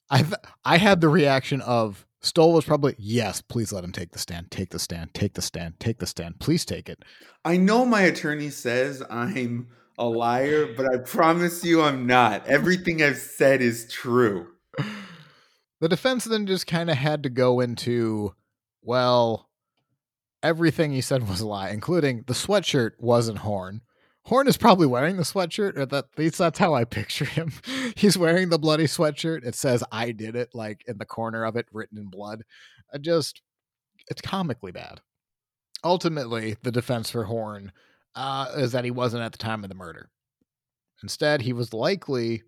I 0.10 0.26
I 0.64 0.78
had 0.78 1.02
the 1.02 1.10
reaction 1.10 1.62
of 1.62 2.06
Stoll 2.26 2.54
was 2.54 2.66
probably 2.66 2.96
yes. 2.98 3.42
Please 3.42 3.72
let 3.72 3.84
him 3.84 3.92
take 3.92 4.12
the 4.12 4.20
stand. 4.20 4.50
Take 4.50 4.72
the 4.72 4.80
stand. 4.80 5.14
Take 5.14 5.36
the 5.36 5.44
stand. 5.44 5.80
Take 5.80 6.00
the 6.00 6.08
stand. 6.08 6.40
Please 6.40 6.66
take 6.66 6.90
it. 6.90 7.04
I 7.44 7.58
know 7.58 7.86
my 7.86 8.02
attorney 8.02 8.50
says 8.50 9.04
I'm 9.12 9.68
a 10.00 10.06
liar, 10.06 10.74
but 10.76 10.92
I 10.92 10.98
promise 10.98 11.64
you 11.64 11.84
I'm 11.84 12.08
not. 12.08 12.48
Everything 12.48 13.04
I've 13.04 13.18
said 13.18 13.62
is 13.62 13.88
true. 13.92 14.48
The 15.80 15.90
defense 15.90 16.26
then 16.26 16.48
just 16.48 16.68
kind 16.68 16.90
of 16.90 16.98
had 16.98 17.24
to 17.24 17.30
go 17.30 17.60
into, 17.60 18.34
well, 18.82 19.50
everything 20.42 20.92
he 20.92 21.02
said 21.02 21.30
was 21.30 21.42
a 21.42 21.48
lie, 21.48 21.70
including 21.70 22.24
the 22.26 22.34
sweatshirt 22.34 22.94
wasn't 22.98 23.40
Horn. 23.40 23.82
Horn 24.26 24.48
is 24.48 24.58
probably 24.58 24.88
wearing 24.88 25.18
the 25.18 25.24
sweatshirt, 25.24 25.78
or 25.78 25.86
that, 25.86 26.06
at 26.12 26.20
least 26.20 26.40
that's 26.40 26.58
how 26.58 26.74
I 26.74 26.84
picture 26.84 27.26
him. 27.26 27.52
He's 27.96 28.18
wearing 28.18 28.50
the 28.50 28.58
bloody 28.58 28.86
sweatshirt. 28.86 29.46
It 29.46 29.54
says 29.54 29.84
"I 29.92 30.12
did 30.12 30.36
it" 30.36 30.50
like 30.54 30.84
in 30.88 30.98
the 30.98 31.06
corner 31.06 31.46
of 31.46 31.56
it, 31.56 31.68
written 31.72 32.00
in 32.00 32.08
blood. 32.08 32.44
I 32.92 32.98
just, 32.98 33.42
it's 34.10 34.22
comically 34.22 34.72
bad. 34.72 35.02
Ultimately, 35.84 36.58
the 36.64 36.72
defense 36.72 37.12
for 37.12 37.26
Horn 37.26 37.72
uh, 38.16 38.52
is 38.58 38.72
that 38.72 38.84
he 38.84 38.92
wasn't 38.92 39.22
at 39.22 39.32
the 39.32 39.38
time 39.38 39.64
of 39.64 39.70
the 39.70 39.76
murder. 39.76 40.10
Instead, 41.04 41.42
he 41.42 41.54
was 41.54 41.72
likely, 41.72 42.42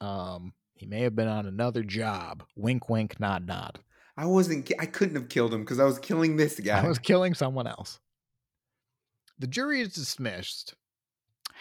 um, 0.00 0.52
he 0.74 0.86
may 0.86 1.02
have 1.02 1.14
been 1.14 1.28
on 1.28 1.46
another 1.46 1.84
job. 1.84 2.42
Wink, 2.56 2.88
wink, 2.88 3.20
nod, 3.20 3.46
nod. 3.46 3.78
I 4.16 4.26
wasn't. 4.26 4.72
I 4.80 4.86
couldn't 4.86 5.14
have 5.14 5.28
killed 5.28 5.54
him 5.54 5.60
because 5.60 5.78
I 5.78 5.84
was 5.84 6.00
killing 6.00 6.36
this 6.36 6.58
guy. 6.58 6.82
I 6.82 6.88
was 6.88 6.98
killing 6.98 7.34
someone 7.34 7.68
else. 7.68 8.00
The 9.38 9.46
jury 9.46 9.80
is 9.80 9.94
dismissed 9.94 10.74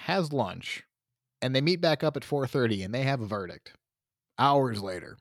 has 0.05 0.33
lunch, 0.33 0.83
and 1.41 1.55
they 1.55 1.61
meet 1.61 1.81
back 1.81 2.03
up 2.03 2.17
at 2.17 2.23
4:30 2.23 2.83
and 2.85 2.93
they 2.93 3.03
have 3.03 3.21
a 3.21 3.25
verdict. 3.25 3.73
Hours 4.37 4.81
later. 4.81 5.17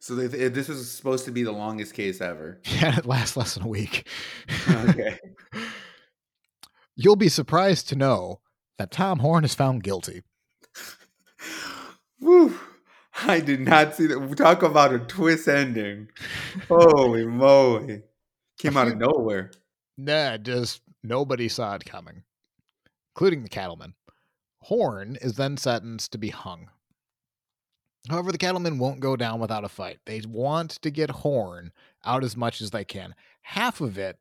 So 0.00 0.14
they, 0.14 0.48
this 0.48 0.68
is 0.68 0.90
supposed 0.90 1.24
to 1.24 1.32
be 1.32 1.42
the 1.42 1.52
longest 1.52 1.94
case 1.94 2.20
ever. 2.20 2.60
Yeah, 2.80 2.98
it 2.98 3.06
lasts 3.06 3.36
less 3.36 3.54
than 3.54 3.64
a 3.64 3.68
week. 3.68 4.08
Okay. 4.70 5.18
You'll 6.96 7.16
be 7.16 7.28
surprised 7.28 7.88
to 7.88 7.96
know 7.96 8.40
that 8.78 8.90
Tom 8.90 9.20
Horn 9.20 9.44
is 9.44 9.54
found 9.54 9.82
guilty. 9.82 10.22
Woo! 12.20 12.58
I 13.26 13.40
did 13.40 13.60
not 13.60 13.96
see 13.96 14.06
that. 14.06 14.36
Talk 14.36 14.62
about 14.62 14.94
a 14.94 15.00
twist 15.00 15.48
ending. 15.48 16.08
Holy 16.68 17.26
moly. 17.26 18.02
Came 18.58 18.76
out 18.76 18.88
of 18.88 18.96
nowhere. 18.96 19.50
Nah, 19.96 20.36
just 20.36 20.82
nobody 21.02 21.48
saw 21.48 21.74
it 21.74 21.84
coming 21.84 22.22
including 23.18 23.42
the 23.42 23.48
cattlemen. 23.48 23.94
Horn 24.60 25.18
is 25.20 25.34
then 25.34 25.56
sentenced 25.56 26.12
to 26.12 26.18
be 26.18 26.28
hung. 26.28 26.70
However, 28.08 28.30
the 28.30 28.38
cattlemen 28.38 28.78
won't 28.78 29.00
go 29.00 29.16
down 29.16 29.40
without 29.40 29.64
a 29.64 29.68
fight. 29.68 29.98
They 30.06 30.22
want 30.24 30.70
to 30.82 30.90
get 30.92 31.10
Horn 31.10 31.72
out 32.04 32.22
as 32.22 32.36
much 32.36 32.60
as 32.60 32.70
they 32.70 32.84
can. 32.84 33.16
Half 33.42 33.80
of 33.80 33.98
it 33.98 34.20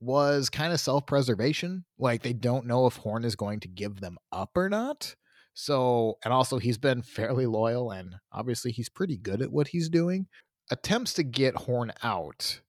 was 0.00 0.50
kind 0.50 0.72
of 0.72 0.80
self 0.80 1.06
preservation. 1.06 1.84
Like 2.00 2.24
they 2.24 2.32
don't 2.32 2.66
know 2.66 2.86
if 2.86 2.96
Horn 2.96 3.24
is 3.24 3.36
going 3.36 3.60
to 3.60 3.68
give 3.68 4.00
them 4.00 4.18
up 4.32 4.50
or 4.56 4.68
not. 4.68 5.14
So, 5.54 6.18
and 6.24 6.34
also 6.34 6.58
he's 6.58 6.78
been 6.78 7.02
fairly 7.02 7.46
loyal 7.46 7.92
and 7.92 8.16
obviously 8.32 8.72
he's 8.72 8.88
pretty 8.88 9.18
good 9.18 9.40
at 9.40 9.52
what 9.52 9.68
he's 9.68 9.88
doing. 9.88 10.26
Attempts 10.68 11.14
to 11.14 11.22
get 11.22 11.54
Horn 11.54 11.92
out 12.02 12.60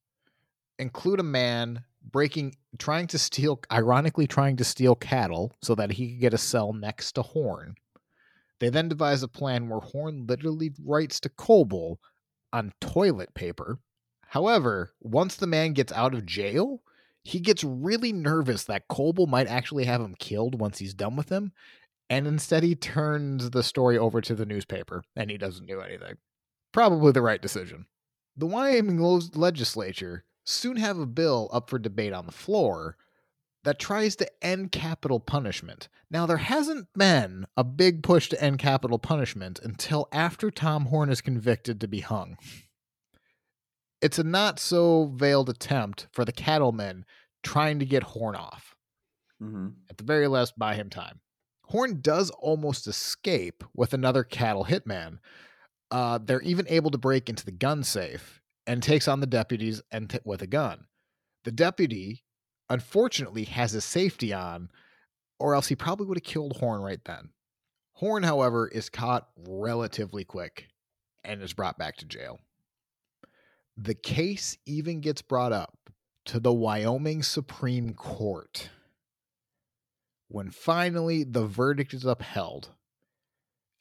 include 0.78 1.20
a 1.20 1.24
man 1.24 1.86
breaking 2.04 2.56
trying 2.78 3.08
to 3.08 3.18
steal 3.18 3.60
ironically 3.72 4.28
trying 4.28 4.58
to 4.58 4.64
steal 4.64 4.96
cattle 4.96 5.54
so 5.62 5.76
that 5.76 5.92
he 5.92 6.12
could 6.12 6.22
get 6.22 6.34
a 6.34 6.38
cell 6.38 6.74
next 6.74 7.14
to 7.14 7.22
horn. 7.22 7.76
They 8.60 8.70
then 8.70 8.90
devise 8.90 9.24
a 9.24 9.28
plan 9.28 9.68
where 9.68 9.80
horn 9.80 10.26
literally 10.28 10.72
writes 10.84 11.20
to 11.22 11.30
coble 11.30 12.00
on 12.52 12.74
toilet 12.80 13.34
paper. 13.34 13.80
However 14.28 14.94
once 15.02 15.36
the 15.36 15.48
man 15.48 15.74
gets 15.74 15.92
out 15.94 16.14
of 16.14 16.26
jail 16.26 16.82
he 17.24 17.40
gets 17.40 17.64
really 17.64 18.12
nervous 18.12 18.66
that 18.66 18.88
coble 18.90 19.28
might 19.28 19.48
actually 19.48 19.86
have 19.86 20.02
him 20.02 20.16
killed 20.20 20.60
once 20.60 20.80
he's 20.80 20.94
done 20.94 21.16
with 21.16 21.30
him 21.30 21.54
and 22.10 22.28
instead 22.28 22.64
he 22.64 22.76
turns 22.76 23.50
the 23.50 23.64
story 23.64 23.98
over 23.98 24.22
to 24.22 24.36
the 24.36 24.46
newspaper 24.46 25.04
and 25.16 25.32
he 25.32 25.38
doesn't 25.38 25.68
do 25.68 25.80
anything. 25.80 26.16
Probably 26.72 27.12
the 27.12 27.22
right 27.22 27.42
decision. 27.42 27.86
The 28.36 28.46
wyoming 28.46 29.00
legislature 29.36 30.26
soon 30.44 30.78
have 30.78 30.98
a 31.00 31.06
bill 31.06 31.50
up 31.54 31.70
for 31.70 31.80
debate 31.80 32.14
on 32.14 32.26
the 32.26 32.32
floor 32.32 32.98
that 33.64 33.80
tries 33.80 34.16
to 34.18 34.46
end 34.46 34.72
capital 34.72 35.20
punishment. 35.20 35.88
Now, 36.12 36.26
there 36.26 36.38
hasn't 36.38 36.88
been 36.94 37.48
a 37.56 37.64
big 37.64 38.04
push 38.04 38.30
to 38.30 38.44
end 38.44 38.60
capital 38.60 39.00
punishment 39.00 39.60
until 39.64 40.08
after 40.12 40.52
Tom 40.52 40.86
Horn 40.86 41.10
is 41.10 41.22
convicted 41.22 41.80
to 41.82 41.88
be 41.88 42.02
hung. 42.02 42.38
It's 44.02 44.20
a 44.20 44.24
not 44.24 44.60
so 44.60 45.12
veiled 45.16 45.50
attempt 45.50 46.08
for 46.12 46.26
the 46.26 46.34
cattlemen 46.34 47.06
trying 47.42 47.80
to 47.80 47.86
get 47.86 48.04
Horn 48.04 48.36
off. 48.36 48.76
Mm-hmm. 49.42 49.70
At 49.90 49.98
the 49.98 50.04
very 50.04 50.28
least, 50.28 50.60
buy 50.60 50.76
him 50.76 50.90
time. 50.90 51.22
Horn 51.68 52.02
does 52.02 52.30
almost 52.32 52.86
escape 52.86 53.64
with 53.74 53.94
another 53.94 54.24
cattle 54.24 54.66
hitman. 54.66 55.20
Uh, 55.90 56.20
they're 56.22 56.42
even 56.42 56.68
able 56.68 56.92
to 56.92 56.98
break 56.98 57.30
into 57.30 57.46
the 57.46 57.52
gun 57.52 57.84
safe 57.84 58.43
and 58.66 58.82
takes 58.82 59.08
on 59.08 59.20
the 59.20 59.28
deputies 59.28 59.82
and 59.92 60.10
t- 60.10 60.20
with 60.26 60.42
a 60.42 60.48
gun. 60.48 60.86
The 61.44 61.52
deputy, 61.52 62.24
unfortunately, 62.70 63.44
has 63.46 63.72
his 63.72 63.86
safety 63.86 64.34
on, 64.34 64.70
or 65.40 65.56
else 65.56 65.68
he 65.68 65.76
probably 65.76 66.08
would 66.08 66.18
have 66.18 66.24
killed 66.24 66.58
Horn 66.58 66.82
right 66.82 67.04
then. 67.06 67.30
Horn, 67.94 68.24
however, 68.24 68.68
is 68.68 68.90
caught 68.90 69.28
relatively 69.38 70.24
quick 70.24 70.68
and 71.24 71.42
is 71.42 71.54
brought 71.54 71.78
back 71.78 71.98
to 71.98 72.06
jail. 72.06 72.40
The 73.78 73.96
case 73.96 74.58
even 74.66 75.02
gets 75.02 75.22
brought 75.22 75.52
up 75.52 75.78
to 76.26 76.40
the 76.40 76.54
Wyoming 76.54 77.24
Supreme 77.24 77.94
Court. 77.94 78.70
When 80.28 80.50
finally 80.50 81.24
the 81.24 81.46
verdict 81.46 81.94
is 81.94 82.06
upheld, 82.06 82.70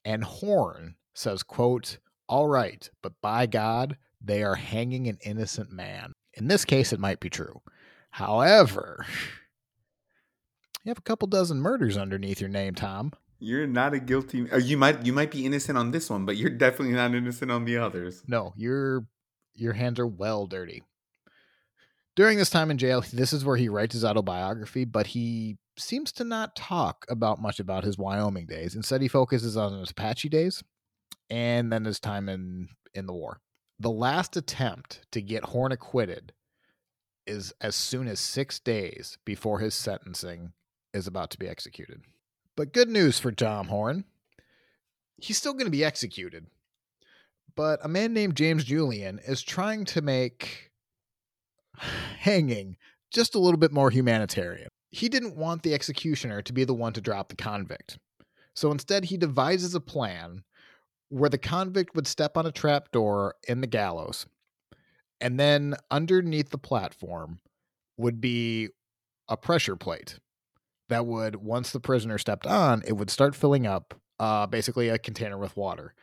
and 0.05 0.25
Horn 0.25 0.97
says, 1.15 1.43
quote, 1.43 1.99
all 2.29 2.49
right, 2.49 2.89
but 3.03 3.21
by 3.21 3.47
God, 3.47 3.97
they 4.23 4.43
are 4.43 4.55
hanging 4.55 5.09
an 5.09 5.19
innocent 5.25 5.71
man. 5.71 6.13
In 6.35 6.49
this 6.49 6.65
case, 6.65 6.93
it 6.93 7.01
might 7.01 7.21
be 7.21 7.31
true. 7.31 7.61
However, 8.11 9.05
you 10.85 10.91
have 10.91 10.99
a 10.99 11.03
couple 11.03 11.29
dozen 11.29 11.61
murders 11.61 11.97
underneath 11.97 12.41
your 12.41 12.51
name, 12.51 12.75
Tom. 12.75 13.13
You're 13.39 13.67
not 13.67 13.95
a 13.95 13.99
guilty. 13.99 14.49
Or 14.51 14.59
you 14.59 14.77
might 14.77 15.05
you 15.05 15.13
might 15.13 15.31
be 15.31 15.45
innocent 15.45 15.77
on 15.77 15.91
this 15.91 16.09
one, 16.09 16.25
but 16.25 16.37
you're 16.37 16.51
definitely 16.51 16.95
not 16.95 17.15
innocent 17.15 17.51
on 17.51 17.65
the 17.65 17.79
others. 17.79 18.23
No, 18.27 18.53
your 18.57 19.07
your 19.55 19.73
hands 19.73 19.99
are 19.99 20.07
well 20.07 20.47
dirty. 20.47 20.83
During 22.15 22.39
this 22.39 22.51
time 22.51 22.71
in 22.71 22.79
jail, 22.79 23.03
this 23.13 23.33
is 23.33 23.45
where 23.45 23.57
he 23.57 23.69
writes 23.69 23.95
his 23.95 24.05
autobiography, 24.05 24.85
but 24.85 25.09
he 25.09 25.57
seems 25.79 26.13
to 26.13 26.25
not 26.25 26.55
talk 26.55 27.07
about 27.09 27.41
much 27.41 27.59
about 27.59 27.85
his 27.85 27.97
Wyoming 27.97 28.47
days. 28.47 28.77
Instead, 28.77 29.01
he 29.01 29.09
focuses 29.09 29.57
on 29.57 29.81
his 29.81 29.91
Apache 29.91 30.29
days 30.29 30.63
and 31.31 31.73
then 31.73 31.85
his 31.85 31.99
time 31.99 32.29
in 32.29 32.69
in 32.95 33.07
the 33.07 33.13
war. 33.15 33.41
The 33.79 33.91
last 33.91 34.37
attempt 34.37 35.03
to 35.13 35.21
get 35.21 35.47
Horn 35.47 35.73
acquitted 35.73 36.33
is 37.27 37.53
as 37.61 37.75
soon 37.75 38.09
as 38.09 38.21
six 38.21 38.59
days 38.59 39.19
before 39.25 39.59
his 39.61 39.75
sentencing 39.75 40.53
is 40.93 41.07
about 41.07 41.31
to 41.31 41.39
be 41.39 41.49
executed. 41.49 42.03
But 42.57 42.73
good 42.73 42.89
news 42.89 43.19
for 43.19 43.33
Tom 43.33 43.69
Horn. 43.69 44.05
He's 45.17 45.39
still 45.39 45.53
going 45.53 45.67
to 45.67 45.71
be 45.71 45.85
executed. 45.85 46.47
But 47.55 47.81
a 47.83 47.89
man 47.89 48.13
named 48.13 48.37
James 48.37 48.65
Julian 48.65 49.21
is 49.27 49.43
trying 49.43 49.85
to 49.87 50.03
make 50.03 50.71
hanging 52.19 52.77
just 53.11 53.35
a 53.35 53.39
little 53.39 53.59
bit 53.59 53.73
more 53.73 53.91
humanitarian. 53.91 54.69
He 54.91 55.09
didn't 55.09 55.37
want 55.37 55.63
the 55.63 55.75
executioner 55.75 56.43
to 56.43 56.53
be 56.53 56.65
the 56.65 56.75
one 56.75 56.93
to 56.93 57.01
drop 57.01 57.29
the 57.29 57.37
convict. 57.37 57.99
So 58.55 58.71
instead, 58.71 59.07
he 59.07 59.17
devises 59.17 59.75
a 59.75 59.81
plan 59.81 60.45
where 61.13 61.29
the 61.29 61.37
convict 61.37 61.95
would 61.95 62.07
step 62.07 62.39
on 62.39 62.47
a 62.47 62.53
trapdoor 62.53 63.35
in 63.47 63.61
the 63.61 63.67
gallows, 63.67 64.25
and 65.21 65.39
then 65.39 65.75
underneath 65.91 66.49
the 66.49 66.59
platform 66.59 67.39
would 67.99 68.19
be 68.19 68.71
a 69.29 69.37
pressure 69.37 69.77
plate 69.77 70.19
that 70.89 71.05
would, 71.05 71.37
once 71.37 71.71
the 71.71 71.81
prisoner 71.81 72.17
stepped 72.17 72.47
on, 72.47 72.83
it 72.87 72.95
would 72.95 73.11
start 73.11 73.35
filling 73.35 73.67
up 73.67 73.95
uh, 74.21 74.47
basically 74.47 74.89
a 74.89 74.99
container 74.99 75.37
with 75.37 75.55
water. 75.55 75.95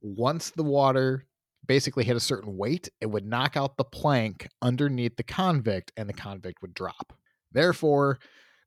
Once 0.00 0.50
the 0.50 0.62
water 0.62 1.26
basically 1.66 2.04
hit 2.04 2.16
a 2.16 2.20
certain 2.20 2.56
weight, 2.56 2.88
it 3.02 3.06
would 3.06 3.26
knock 3.26 3.58
out 3.58 3.76
the 3.76 3.84
plank 3.84 4.48
underneath 4.62 5.16
the 5.16 5.22
convict 5.22 5.92
and 5.96 6.08
the 6.08 6.14
convict 6.14 6.62
would 6.62 6.72
drop. 6.72 7.12
Therefore, 7.52 8.18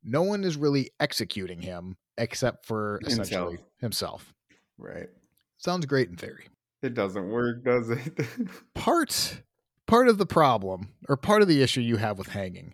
no 0.03 0.21
one 0.21 0.43
is 0.43 0.57
really 0.57 0.91
executing 0.99 1.59
him 1.59 1.97
except 2.19 2.65
for 2.67 2.99
essentially 3.03 3.57
himself. 3.57 3.69
himself. 3.79 4.33
Right. 4.77 5.09
Sounds 5.57 5.85
great 5.85 6.09
in 6.09 6.15
theory. 6.15 6.47
It 6.81 6.93
doesn't 6.93 7.29
work, 7.29 7.63
does 7.63 7.89
it? 7.89 8.19
part 8.75 9.41
part 9.87 10.07
of 10.09 10.17
the 10.17 10.25
problem 10.25 10.89
or 11.07 11.15
part 11.15 11.41
of 11.41 11.47
the 11.47 11.63
issue 11.63 11.81
you 11.81 11.95
have 11.97 12.17
with 12.17 12.27
hanging 12.27 12.73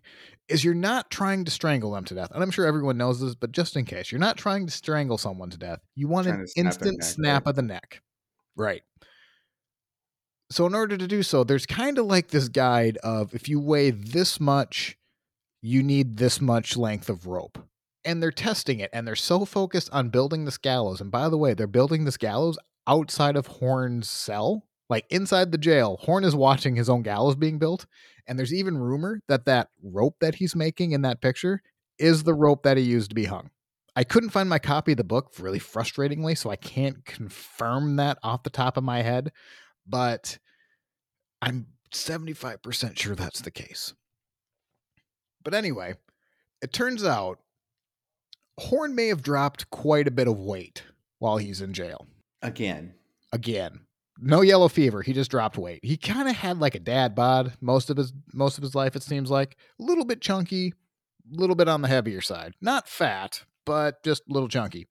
is 0.50 0.64
you're 0.64 0.74
not 0.74 1.10
trying 1.10 1.46
to 1.46 1.52
strangle 1.52 1.92
them 1.92 2.04
to 2.04 2.16
death. 2.16 2.32
And 2.32 2.44
I'm 2.44 2.52
sure 2.52 2.66
everyone 2.66 2.98
knows 2.98 3.22
this, 3.22 3.36
but 3.36 3.52
just 3.52 3.78
in 3.78 3.86
case, 3.86 4.12
you're 4.12 4.20
not 4.20 4.38
trying 4.38 4.66
to 4.66 4.72
strangle 4.72 5.18
someone 5.18 5.50
to 5.52 5.58
death. 5.58 5.80
You 5.96 6.08
want 6.08 6.28
an 6.28 6.46
snap 6.48 6.66
instant 6.66 6.98
neck, 7.00 7.08
snap 7.08 7.46
right? 7.46 7.50
of 7.52 7.56
the 7.56 7.62
neck. 7.62 8.02
Right. 8.56 8.82
So 10.52 10.66
in 10.66 10.76
order 10.76 10.98
to 10.98 11.08
do 11.08 11.24
so, 11.24 11.44
there's 11.44 11.66
kind 11.66 11.98
of 11.98 12.06
like 12.06 12.28
this 12.28 12.50
guide 12.50 12.98
of 12.98 13.34
if 13.34 13.48
you 13.48 13.60
weigh 13.60 13.92
this 13.92 14.40
much, 14.40 14.98
you 15.62 15.82
need 15.82 16.18
this 16.18 16.42
much 16.42 16.76
length 16.76 17.10
of 17.10 17.26
rope. 17.26 17.58
And 18.06 18.22
they're 18.22 18.32
testing 18.32 18.82
it 18.82 18.90
and 18.92 19.08
they're 19.08 19.16
so 19.16 19.46
focused 19.46 19.90
on 19.94 20.10
building 20.10 20.44
this 20.44 20.58
gallows. 20.58 21.00
And 21.00 21.10
by 21.10 21.30
the 21.30 21.38
way, 21.38 21.54
they're 21.54 21.68
building 21.68 22.04
this 22.04 22.18
gallows 22.18 22.58
outside 22.88 23.36
of 23.36 23.48
Horn's 23.48 24.10
cell, 24.10 24.66
like 24.90 25.06
inside 25.10 25.52
the 25.52 25.58
jail. 25.58 25.98
Horn 26.02 26.24
is 26.24 26.36
watching 26.36 26.76
his 26.76 26.90
own 26.90 27.02
gallows 27.02 27.36
being 27.36 27.60
built. 27.60 27.86
And 28.28 28.40
there's 28.40 28.54
even 28.54 28.78
rumor 28.78 29.22
that 29.28 29.46
that 29.46 29.70
rope 29.84 30.16
that 30.22 30.36
he's 30.36 30.56
making 30.56 30.92
in 30.92 31.02
that 31.02 31.22
picture 31.22 31.62
is 32.00 32.24
the 32.24 32.34
rope 32.34 32.64
that 32.64 32.78
he 32.78 32.84
used 32.84 33.10
to 33.10 33.16
be 33.16 33.26
hung. 33.26 33.50
I 33.96 34.04
couldn't 34.04 34.32
find 34.32 34.50
my 34.50 34.60
copy 34.60 34.94
of 34.94 34.98
the 34.98 35.04
book 35.04 35.34
really 35.40 35.60
frustratingly, 35.60 36.38
so 36.38 36.50
I 36.50 36.56
can't 36.56 37.06
confirm 37.06 37.98
that 37.98 38.18
off 38.24 38.44
the 38.44 38.50
top 38.50 38.76
of 38.76 38.84
my 38.84 39.02
head, 39.02 39.32
but 39.86 40.40
I'm 41.42 41.68
75% 41.94 42.98
sure 42.98 43.16
that's 43.16 43.42
the 43.42 43.52
case. 43.52 43.94
But 45.44 45.54
anyway, 45.54 45.96
it 46.62 46.74
turns 46.74 47.04
out 47.04 47.40
Horn 48.60 48.96
may 48.96 49.08
have 49.08 49.22
dropped 49.22 49.70
quite 49.70 50.08
a 50.08 50.12
bit 50.12 50.28
of 50.28 50.40
weight 50.40 50.84
while 51.20 51.38
he's 51.38 51.62
in 51.62 51.74
jail. 51.74 52.08
Again. 52.44 52.94
Again, 53.32 53.80
no 54.20 54.42
yellow 54.42 54.68
fever. 54.68 55.02
He 55.02 55.14
just 55.14 55.32
dropped 55.32 55.58
weight. 55.58 55.80
He 55.84 55.98
kind 55.98 56.30
of 56.30 56.36
had 56.36 56.60
like 56.60 56.76
a 56.76 56.80
dad 56.80 57.16
bod 57.16 57.54
most 57.62 57.90
of 57.90 57.98
his 57.98 58.14
most 58.32 58.58
of 58.58 58.62
his 58.62 58.76
life. 58.76 58.96
It 58.96 59.02
seems 59.02 59.32
like 59.32 59.58
a 59.80 59.84
little 59.84 60.06
bit 60.06 60.22
chunky, 60.22 60.74
a 61.34 61.36
little 61.36 61.56
bit 61.56 61.68
on 61.68 61.82
the 61.82 61.88
heavier 61.88 62.22
side. 62.22 62.54
Not 62.62 62.88
fat, 62.88 63.44
but 63.66 64.04
just 64.04 64.24
a 64.30 64.34
little 64.34 64.50
chunky. 64.50 64.88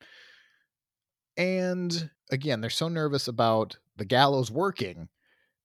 And 1.37 2.11
again, 2.31 2.61
they're 2.61 2.71
so 2.71 2.89
nervous 2.89 3.29
about 3.29 3.77
the 3.97 4.05
gallows 4.05 4.51
working, 4.51 5.09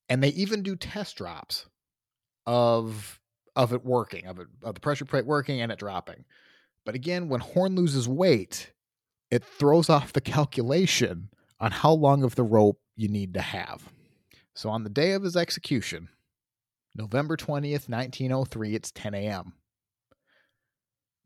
and 0.07 0.22
they 0.22 0.30
even 0.30 0.61
do 0.61 0.76
test 0.76 1.15
drops 1.15 1.68
of 2.45 3.19
of 3.55 3.73
it 3.73 3.84
working, 3.84 4.27
of 4.27 4.39
it 4.39 4.47
of 4.61 4.76
the 4.76 4.81
pressure 4.81 5.05
plate 5.05 5.26
working 5.26 5.61
and 5.61 5.72
it 5.72 5.80
dropping. 5.80 6.26
But 6.85 6.95
again, 6.95 7.27
when 7.27 7.41
Horn 7.41 7.76
loses 7.76 8.07
weight, 8.07 8.72
it 9.31 9.43
throws 9.43 9.89
off 9.89 10.14
the 10.14 10.22
calculation 10.22 11.30
on 11.59 11.71
how 11.71 11.91
long 11.91 12.23
of 12.23 12.35
the 12.35 12.43
rope 12.43 12.79
you 12.95 13.07
need 13.07 13.34
to 13.34 13.41
have. 13.41 13.84
So 14.53 14.69
on 14.69 14.84
the 14.84 14.89
day 14.89 15.11
of 15.13 15.23
his 15.23 15.35
execution, 15.35 16.09
November 16.95 17.38
20th, 17.38 17.89
1903, 17.89 18.75
it's 18.75 18.91
10 18.91 19.13
a.m. 19.13 19.53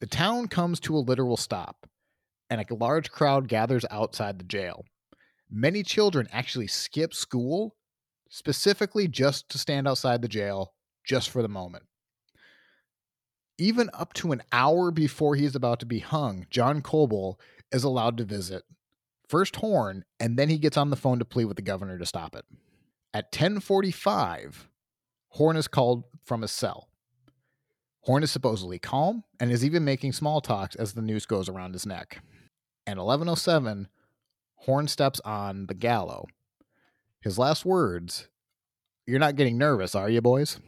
The 0.02 0.08
town 0.08 0.48
comes 0.48 0.80
to 0.82 0.96
a 0.96 1.00
literal 1.00 1.38
stop, 1.38 1.88
and 2.50 2.60
a 2.60 2.74
large 2.74 3.10
crowd 3.12 3.48
gathers 3.48 3.86
outside 3.90 4.40
the 4.40 4.46
jail. 4.46 4.84
Many 5.50 5.84
children 5.84 6.28
actually 6.32 6.68
skip 6.68 7.14
school 7.14 7.76
specifically 8.30 9.08
just 9.08 9.48
to 9.50 9.58
stand 9.58 9.88
outside 9.88 10.22
the 10.22 10.28
jail 10.28 10.74
just 11.06 11.30
for 11.30 11.42
the 11.42 11.48
moment. 11.48 11.84
Even 13.58 13.90
up 13.94 14.14
to 14.14 14.32
an 14.32 14.42
hour 14.52 14.92
before 14.92 15.36
he's 15.36 15.56
about 15.56 15.80
to 15.82 15.86
be 15.86 16.00
hung, 16.00 16.48
John 16.50 16.82
Coble 16.82 17.40
is 17.72 17.84
allowed 17.84 18.18
to 18.18 18.26
visit 18.26 18.64
first 19.32 19.56
Horn, 19.56 20.04
and 20.20 20.38
then 20.38 20.50
he 20.50 20.58
gets 20.58 20.76
on 20.76 20.90
the 20.90 20.98
phone 20.98 21.18
to 21.20 21.26
plead 21.26 21.46
with 21.46 21.56
the 21.56 21.64
governor 21.64 21.98
to 21.98 22.06
stop 22.06 22.36
it. 22.36 22.44
At 23.14 23.28
1045, 23.28 24.68
Horn 25.30 25.56
is 25.56 25.70
called 25.70 26.04
from 26.26 26.42
his 26.42 26.52
cell. 26.52 26.90
Horn 28.02 28.24
is 28.24 28.32
supposedly 28.32 28.78
calm 28.78 29.24
and 29.40 29.50
is 29.50 29.64
even 29.64 29.86
making 29.86 30.12
small 30.12 30.42
talks 30.42 30.76
as 30.76 30.94
the 30.94 31.02
noose 31.02 31.26
goes 31.26 31.48
around 31.48 31.72
his 31.72 31.86
neck. 31.86 32.22
At 32.86 32.98
1107, 32.98 33.88
Horn 34.56 34.88
steps 34.90 35.22
on 35.22 35.68
the 35.68 35.76
gallow. 35.76 36.26
His 37.22 37.40
last 37.40 37.64
words, 37.64 38.28
You're 39.08 39.20
not 39.20 39.38
getting 39.38 39.58
nervous, 39.58 39.96
are 39.96 40.10
you, 40.10 40.22
boys? 40.22 40.60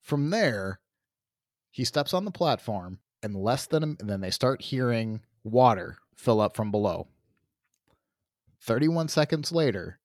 From 0.00 0.30
there, 0.30 0.78
he 1.72 1.84
steps 1.84 2.14
on 2.14 2.24
the 2.24 2.30
platform, 2.30 3.00
and 3.20 3.34
less 3.34 3.66
than 3.66 3.82
a, 3.82 3.86
and 3.86 4.08
then 4.08 4.20
they 4.20 4.30
start 4.30 4.62
hearing 4.62 5.22
water 5.42 5.98
fill 6.14 6.40
up 6.40 6.56
from 6.56 6.70
below. 6.70 7.08
31 8.66 9.08
seconds 9.08 9.52
later, 9.52 9.98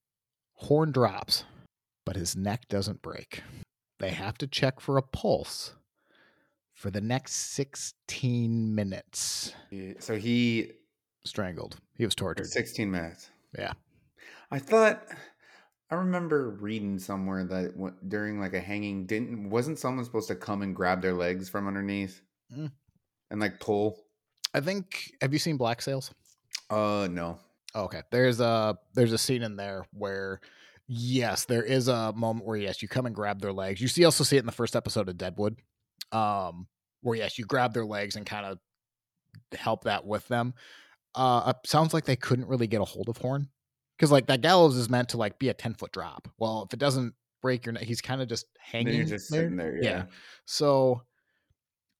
Horn 0.54 0.92
drops, 0.92 1.44
but 2.06 2.14
his 2.16 2.36
neck 2.36 2.68
doesn't 2.68 3.02
break. 3.02 3.42
They 3.98 4.10
have 4.10 4.38
to 4.38 4.46
check 4.46 4.78
for 4.80 4.96
a 4.96 5.02
pulse 5.02 5.74
for 6.72 6.90
the 6.90 7.00
next 7.00 7.34
16 7.54 8.74
minutes. 8.74 9.54
So 9.98 10.16
he 10.16 10.72
Strangled. 11.24 11.76
He 11.96 12.04
was 12.04 12.14
tortured. 12.16 12.46
16 12.46 12.90
minutes. 12.90 13.30
Yeah. 13.56 13.72
I 14.50 14.58
thought 14.58 15.04
I 15.90 15.94
remember 15.96 16.50
reading 16.50 16.98
somewhere 16.98 17.44
that 17.44 17.74
during 18.08 18.40
like 18.40 18.54
a 18.54 18.60
hanging 18.60 19.06
didn't 19.06 19.48
wasn't 19.50 19.78
someone 19.78 20.04
supposed 20.04 20.28
to 20.28 20.34
come 20.34 20.62
and 20.62 20.74
grab 20.74 21.00
their 21.02 21.12
legs 21.14 21.48
from 21.48 21.66
underneath 21.68 22.20
Mm. 22.52 22.70
and 23.30 23.40
like 23.40 23.60
pull? 23.60 23.98
I 24.52 24.60
think 24.60 25.12
have 25.22 25.32
you 25.32 25.38
seen 25.38 25.56
Black 25.56 25.80
Sails? 25.80 26.12
Uh 26.68 27.08
no. 27.10 27.38
Oh, 27.74 27.84
okay. 27.84 28.02
There's 28.10 28.40
a 28.40 28.76
there's 28.94 29.12
a 29.12 29.18
scene 29.18 29.42
in 29.42 29.56
there 29.56 29.86
where 29.92 30.40
yes, 30.88 31.44
there 31.46 31.62
is 31.62 31.88
a 31.88 32.12
moment 32.12 32.46
where 32.46 32.56
yes, 32.56 32.82
you 32.82 32.88
come 32.88 33.06
and 33.06 33.14
grab 33.14 33.40
their 33.40 33.52
legs. 33.52 33.80
You 33.80 33.88
see 33.88 34.04
also 34.04 34.24
see 34.24 34.36
it 34.36 34.40
in 34.40 34.46
the 34.46 34.52
first 34.52 34.76
episode 34.76 35.08
of 35.08 35.16
Deadwood. 35.16 35.56
Um 36.10 36.66
where 37.00 37.16
yes, 37.16 37.38
you 37.38 37.44
grab 37.44 37.72
their 37.72 37.86
legs 37.86 38.16
and 38.16 38.26
kind 38.26 38.46
of 38.46 38.58
help 39.58 39.84
that 39.84 40.04
with 40.04 40.26
them. 40.28 40.54
Uh 41.14 41.52
sounds 41.64 41.94
like 41.94 42.04
they 42.04 42.16
couldn't 42.16 42.48
really 42.48 42.66
get 42.66 42.80
a 42.80 42.84
hold 42.84 43.08
of 43.08 43.16
Horn 43.18 43.48
cuz 43.98 44.10
like 44.12 44.26
that 44.26 44.40
gallows 44.40 44.76
is 44.76 44.90
meant 44.90 45.10
to 45.10 45.16
like 45.16 45.38
be 45.38 45.48
a 45.48 45.54
10 45.54 45.74
foot 45.74 45.92
drop. 45.92 46.28
Well, 46.38 46.64
if 46.66 46.74
it 46.74 46.78
doesn't 46.78 47.14
break 47.40 47.66
your 47.66 47.72
neck, 47.72 47.84
he's 47.84 48.00
kind 48.00 48.20
of 48.22 48.28
just 48.28 48.46
hanging 48.58 48.94
you're 48.94 49.04
just 49.04 49.30
there. 49.30 49.42
sitting 49.42 49.56
there. 49.56 49.76
Yeah. 49.76 49.82
Yeah. 49.90 50.04
So 50.44 51.02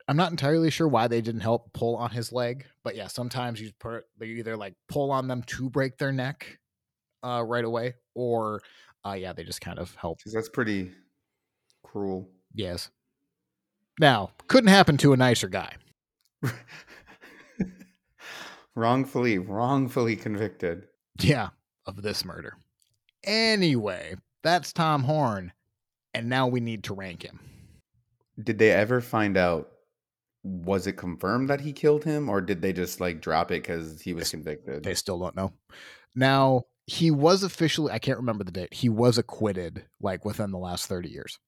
I'm 0.08 0.16
not 0.16 0.30
entirely 0.30 0.70
sure 0.70 0.88
why 0.88 1.08
they 1.08 1.20
didn't 1.20 1.40
help 1.42 1.72
pull 1.72 1.96
on 1.96 2.10
his 2.10 2.32
leg, 2.32 2.66
but 2.82 2.96
yeah, 2.96 3.06
sometimes 3.06 3.60
you 3.60 3.70
put 3.78 4.04
they 4.18 4.26
either 4.26 4.56
like 4.56 4.74
pull 4.88 5.10
on 5.10 5.28
them 5.28 5.42
to 5.48 5.70
break 5.70 5.98
their 5.98 6.12
neck 6.12 6.58
uh, 7.22 7.42
right 7.46 7.64
away, 7.64 7.94
or 8.14 8.60
uh, 9.06 9.12
yeah, 9.12 9.32
they 9.32 9.44
just 9.44 9.60
kind 9.60 9.78
of 9.78 9.94
help. 9.96 10.18
that's 10.32 10.48
pretty 10.48 10.90
cruel. 11.82 12.28
Yes. 12.54 12.90
Now, 14.00 14.30
couldn't 14.48 14.70
happen 14.70 14.96
to 14.98 15.12
a 15.12 15.16
nicer 15.16 15.48
guy. 15.48 15.74
wrongfully, 18.74 19.38
wrongfully 19.38 20.16
convicted. 20.16 20.86
Yeah, 21.20 21.50
of 21.86 22.02
this 22.02 22.24
murder. 22.24 22.56
Anyway, 23.24 24.16
that's 24.42 24.72
Tom 24.72 25.04
Horn, 25.04 25.52
and 26.14 26.28
now 26.28 26.46
we 26.46 26.60
need 26.60 26.84
to 26.84 26.94
rank 26.94 27.22
him. 27.22 27.38
Did 28.42 28.58
they 28.58 28.70
ever 28.70 29.00
find 29.00 29.36
out? 29.36 29.71
Was 30.44 30.86
it 30.86 30.94
confirmed 30.94 31.48
that 31.50 31.60
he 31.60 31.72
killed 31.72 32.02
him, 32.04 32.28
or 32.28 32.40
did 32.40 32.62
they 32.62 32.72
just 32.72 33.00
like 33.00 33.20
drop 33.20 33.50
it 33.52 33.62
because 33.62 34.00
he 34.00 34.12
was 34.12 34.30
convicted? 34.30 34.82
They 34.82 34.94
still 34.94 35.18
don't 35.20 35.36
know. 35.36 35.52
Now, 36.16 36.62
he 36.86 37.10
was 37.12 37.42
officially, 37.44 37.92
I 37.92 37.98
can't 38.00 38.18
remember 38.18 38.42
the 38.44 38.50
date, 38.50 38.74
he 38.74 38.88
was 38.88 39.18
acquitted 39.18 39.84
like 40.00 40.24
within 40.24 40.50
the 40.50 40.58
last 40.58 40.86
30 40.86 41.08
years. 41.10 41.38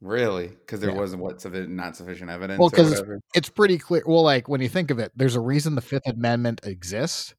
Really? 0.00 0.48
Because 0.48 0.80
there 0.80 0.90
Yeah. 0.90 0.96
wasn't 0.96 1.22
what 1.22 1.38
suffi- 1.38 1.68
not 1.68 1.96
sufficient 1.96 2.28
evidence. 2.28 2.58
Well, 2.58 2.66
or 2.66 2.70
'cause 2.72 2.92
it's- 2.92 3.20
it's 3.34 3.48
pretty 3.48 3.78
clear. 3.78 4.02
Well, 4.04 4.22
like 4.24 4.48
when 4.48 4.60
you 4.60 4.68
think 4.68 4.90
of 4.90 4.98
it, 4.98 5.12
there's 5.14 5.36
a 5.36 5.40
reason 5.40 5.76
the 5.76 5.80
Fifth 5.80 6.06
Amendment 6.08 6.60
exists, 6.64 7.34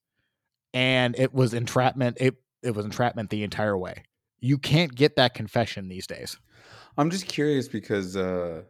and 0.73 1.13
it 1.19 1.33
was 1.33 1.53
entrapment. 1.53 2.17
It 2.21 2.35
it 2.61 2.73
was 2.73 2.85
entrapment 2.85 3.29
the 3.29 3.43
entire 3.43 3.77
way. 3.77 4.05
You 4.39 4.57
can't 4.57 4.95
get 4.95 5.17
that 5.17 5.33
confession 5.33 5.89
these 5.89 6.07
days. 6.07 6.37
I'm 6.97 7.09
just 7.09 7.27
curious 7.27 7.67
because 7.67 8.15
uh, 8.15 8.63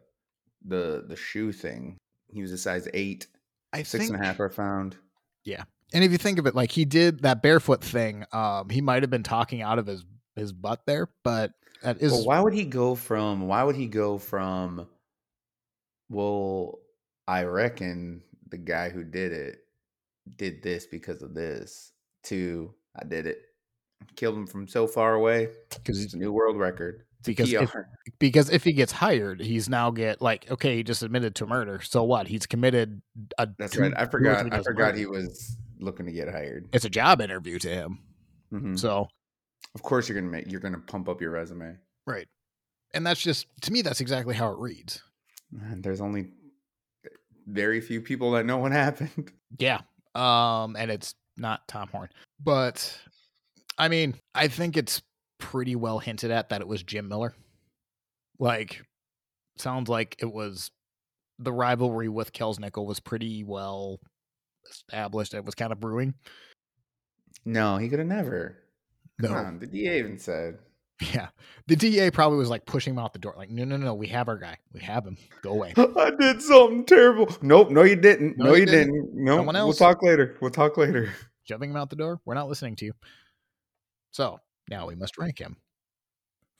the 0.64 1.04
the 1.06 1.16
shoe 1.16 1.52
thing. 1.52 1.96
He 2.28 2.42
was 2.42 2.52
a 2.52 2.58
size 2.58 2.88
eight, 2.94 3.26
I 3.72 3.82
six 3.82 4.08
and 4.08 4.20
a 4.20 4.24
half 4.24 4.40
are 4.40 4.50
found. 4.50 4.96
Yeah, 5.44 5.64
and 5.92 6.02
if 6.02 6.10
you 6.10 6.18
think 6.18 6.38
of 6.38 6.46
it, 6.46 6.54
like 6.54 6.72
he 6.72 6.84
did 6.84 7.20
that 7.20 7.42
barefoot 7.42 7.82
thing, 7.82 8.24
um, 8.32 8.68
he 8.68 8.80
might 8.80 9.02
have 9.02 9.10
been 9.10 9.22
talking 9.22 9.62
out 9.62 9.78
of 9.78 9.86
his 9.86 10.04
his 10.36 10.52
butt 10.52 10.82
there, 10.86 11.08
but 11.22 11.52
that 11.82 12.00
is 12.00 12.12
Well, 12.12 12.24
why 12.24 12.40
would 12.40 12.54
he 12.54 12.64
go 12.64 12.94
from? 12.94 13.46
Why 13.46 13.62
would 13.62 13.76
he 13.76 13.86
go 13.86 14.18
from? 14.18 14.88
Well, 16.08 16.80
I 17.26 17.44
reckon 17.44 18.22
the 18.48 18.58
guy 18.58 18.90
who 18.90 19.04
did 19.04 19.32
it 19.32 19.58
did 20.36 20.62
this 20.62 20.86
because 20.86 21.22
of 21.22 21.34
this. 21.34 21.92
To 22.24 22.72
I 22.96 23.04
did 23.04 23.26
it, 23.26 23.42
killed 24.16 24.36
him 24.36 24.46
from 24.46 24.66
so 24.66 24.86
far 24.86 25.14
away. 25.14 25.50
because 25.68 26.02
It's 26.02 26.14
a 26.14 26.18
new 26.18 26.32
world 26.32 26.56
record. 26.56 27.04
Because 27.24 27.52
if- 27.52 27.74
because 28.18 28.50
if 28.50 28.64
he 28.64 28.72
gets 28.72 28.92
hired, 28.92 29.40
he's 29.40 29.68
now 29.68 29.90
get 29.90 30.20
like 30.22 30.50
okay, 30.50 30.76
he 30.76 30.82
just 30.82 31.02
admitted 31.02 31.34
to 31.36 31.46
murder. 31.46 31.80
So 31.82 32.02
what? 32.04 32.26
He's 32.28 32.46
committed. 32.46 33.00
A 33.38 33.48
That's 33.58 33.72
two- 33.74 33.80
right. 33.82 33.92
I 33.96 34.06
forgot. 34.06 34.52
I 34.52 34.62
forgot 34.62 34.94
murders. 34.94 34.98
he 35.00 35.06
was 35.06 35.56
looking 35.78 36.06
to 36.06 36.12
get 36.12 36.28
hired. 36.28 36.68
It's 36.72 36.84
a 36.84 36.90
job 36.90 37.20
interview 37.20 37.58
to 37.58 37.68
him. 37.68 37.98
Mhm. 38.52 38.78
So 38.78 39.08
Of 39.74 39.82
course, 39.82 40.08
you're 40.08 40.18
gonna 40.20 40.30
make. 40.30 40.50
You're 40.50 40.60
gonna 40.60 40.78
pump 40.78 41.08
up 41.08 41.20
your 41.20 41.30
resume. 41.30 41.76
Right. 42.06 42.28
And 42.92 43.04
that's 43.06 43.20
just 43.20 43.46
to 43.62 43.72
me 43.72 43.82
that's 43.82 44.00
exactly 44.00 44.34
how 44.34 44.52
it 44.52 44.58
reads. 44.58 45.02
Man, 45.50 45.82
there's 45.82 46.00
only 46.00 46.28
very 47.46 47.80
few 47.80 48.00
people 48.00 48.32
that 48.32 48.46
know 48.46 48.58
what 48.58 48.72
happened. 48.72 49.32
Yeah. 49.58 49.82
Um, 50.16 50.74
and 50.76 50.90
it's 50.90 51.14
not 51.36 51.66
Tom 51.68 51.88
Horn. 51.88 52.08
But 52.42 52.98
I 53.78 53.86
mean, 53.88 54.16
I 54.34 54.48
think 54.48 54.76
it's 54.76 55.00
pretty 55.44 55.76
well 55.76 55.98
hinted 55.98 56.30
at 56.30 56.48
that 56.48 56.62
it 56.62 56.66
was 56.66 56.82
Jim 56.82 57.06
Miller. 57.06 57.34
Like, 58.38 58.82
sounds 59.58 59.90
like 59.90 60.16
it 60.18 60.32
was 60.32 60.70
the 61.38 61.52
rivalry 61.52 62.08
with 62.08 62.32
Kels 62.32 62.58
Nickell 62.58 62.86
was 62.86 62.98
pretty 62.98 63.44
well 63.44 64.00
established. 64.70 65.34
It 65.34 65.44
was 65.44 65.54
kind 65.54 65.70
of 65.70 65.80
brewing. 65.80 66.14
No, 67.44 67.76
he 67.76 67.90
could 67.90 67.98
have 67.98 68.08
never. 68.08 68.56
Come 69.20 69.32
no. 69.32 69.36
on, 69.36 69.58
the 69.58 69.66
DA 69.66 69.98
even 69.98 70.18
said. 70.18 70.58
Yeah. 71.12 71.28
The 71.66 71.76
DA 71.76 72.10
probably 72.10 72.38
was 72.38 72.48
like 72.48 72.64
pushing 72.64 72.94
him 72.94 72.98
out 72.98 73.12
the 73.12 73.18
door, 73.18 73.34
like, 73.36 73.50
no, 73.50 73.64
no, 73.64 73.76
no, 73.76 73.94
we 73.94 74.06
have 74.08 74.28
our 74.28 74.38
guy. 74.38 74.56
We 74.72 74.80
have 74.80 75.04
him. 75.04 75.18
Go 75.42 75.50
away. 75.50 75.74
I 75.76 76.10
did 76.18 76.40
something 76.40 76.86
terrible. 76.86 77.28
Nope, 77.42 77.70
no, 77.70 77.82
you 77.82 77.96
didn't. 77.96 78.38
No, 78.38 78.46
no 78.46 78.54
you 78.54 78.64
didn't. 78.64 78.94
didn't. 78.94 79.14
No, 79.14 79.36
Someone 79.36 79.56
else. 79.56 79.78
We'll 79.78 79.90
talk 79.90 80.02
later. 80.02 80.38
We'll 80.40 80.50
talk 80.50 80.78
later. 80.78 81.12
Shoving 81.44 81.70
him 81.70 81.76
out 81.76 81.90
the 81.90 81.96
door. 81.96 82.20
We're 82.24 82.34
not 82.34 82.48
listening 82.48 82.76
to 82.76 82.86
you. 82.86 82.92
So 84.10 84.40
now 84.68 84.86
we 84.86 84.94
must 84.94 85.18
rank 85.18 85.38
him. 85.38 85.56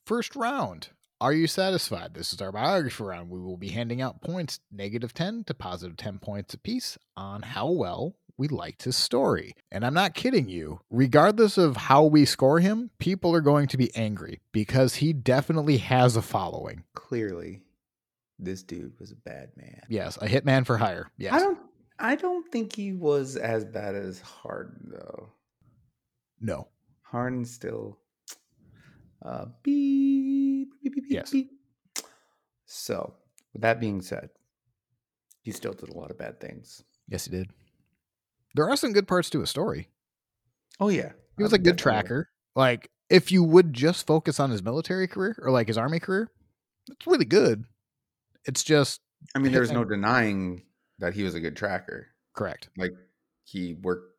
First 0.06 0.36
round. 0.36 0.88
Are 1.20 1.32
you 1.32 1.46
satisfied? 1.46 2.14
This 2.14 2.32
is 2.32 2.42
our 2.42 2.52
biography 2.52 3.02
round. 3.02 3.30
We 3.30 3.40
will 3.40 3.56
be 3.56 3.68
handing 3.68 4.02
out 4.02 4.20
points 4.20 4.60
negative 4.70 5.14
10 5.14 5.44
to 5.44 5.54
positive 5.54 5.96
10 5.96 6.18
points 6.18 6.52
apiece 6.52 6.98
on 7.16 7.42
how 7.42 7.70
well 7.70 8.16
we 8.36 8.48
liked 8.48 8.82
his 8.82 8.96
story. 8.96 9.54
And 9.70 9.86
I'm 9.86 9.94
not 9.94 10.14
kidding 10.14 10.48
you. 10.48 10.80
Regardless 10.90 11.56
of 11.56 11.76
how 11.76 12.04
we 12.04 12.24
score 12.24 12.60
him, 12.60 12.90
people 12.98 13.34
are 13.34 13.40
going 13.40 13.68
to 13.68 13.76
be 13.76 13.94
angry 13.94 14.40
because 14.52 14.96
he 14.96 15.12
definitely 15.12 15.78
has 15.78 16.16
a 16.16 16.22
following. 16.22 16.84
Clearly, 16.94 17.62
this 18.38 18.62
dude 18.62 18.98
was 18.98 19.12
a 19.12 19.16
bad 19.16 19.50
man. 19.56 19.80
Yes, 19.88 20.16
a 20.18 20.26
hitman 20.26 20.66
for 20.66 20.76
hire. 20.76 21.10
Yes. 21.16 21.32
I 21.32 21.38
don't 21.38 21.58
I 21.98 22.16
don't 22.16 22.50
think 22.50 22.74
he 22.74 22.92
was 22.92 23.36
as 23.36 23.64
bad 23.64 23.94
as 23.94 24.20
Hardin 24.20 24.90
though. 24.90 25.28
No. 26.40 26.68
Hardin 27.14 27.44
still 27.44 28.00
uh 29.24 29.46
beep, 29.62 30.68
beep, 30.82 30.94
beep, 30.94 31.04
yes. 31.08 31.30
Beep. 31.30 31.52
So, 32.66 33.14
with 33.52 33.62
that 33.62 33.78
being 33.78 34.00
said, 34.00 34.30
he 35.42 35.52
still 35.52 35.74
did 35.74 35.90
a 35.90 35.94
lot 35.96 36.10
of 36.10 36.18
bad 36.18 36.40
things. 36.40 36.82
Yes, 37.06 37.26
he 37.26 37.30
did. 37.30 37.50
There 38.56 38.68
are 38.68 38.76
some 38.76 38.92
good 38.92 39.06
parts 39.06 39.30
to 39.30 39.40
his 39.40 39.50
story. 39.50 39.90
Oh 40.80 40.88
yeah, 40.88 41.12
he 41.36 41.44
was 41.44 41.52
a 41.52 41.58
good 41.58 41.78
tracker. 41.78 42.30
Like 42.56 42.90
if 43.08 43.30
you 43.30 43.44
would 43.44 43.72
just 43.72 44.08
focus 44.08 44.40
on 44.40 44.50
his 44.50 44.64
military 44.64 45.06
career 45.06 45.36
or 45.40 45.52
like 45.52 45.68
his 45.68 45.78
army 45.78 46.00
career, 46.00 46.32
it's 46.90 47.06
really 47.06 47.24
good. 47.24 47.64
It's 48.44 48.64
just 48.64 49.00
I 49.36 49.38
mean, 49.38 49.52
there's 49.52 49.70
no 49.70 49.84
denying 49.84 50.62
that 50.98 51.14
he 51.14 51.22
was 51.22 51.36
a 51.36 51.40
good 51.40 51.56
tracker. 51.56 52.08
Correct. 52.34 52.70
Like 52.76 52.90
he 53.44 53.74
worked 53.74 54.13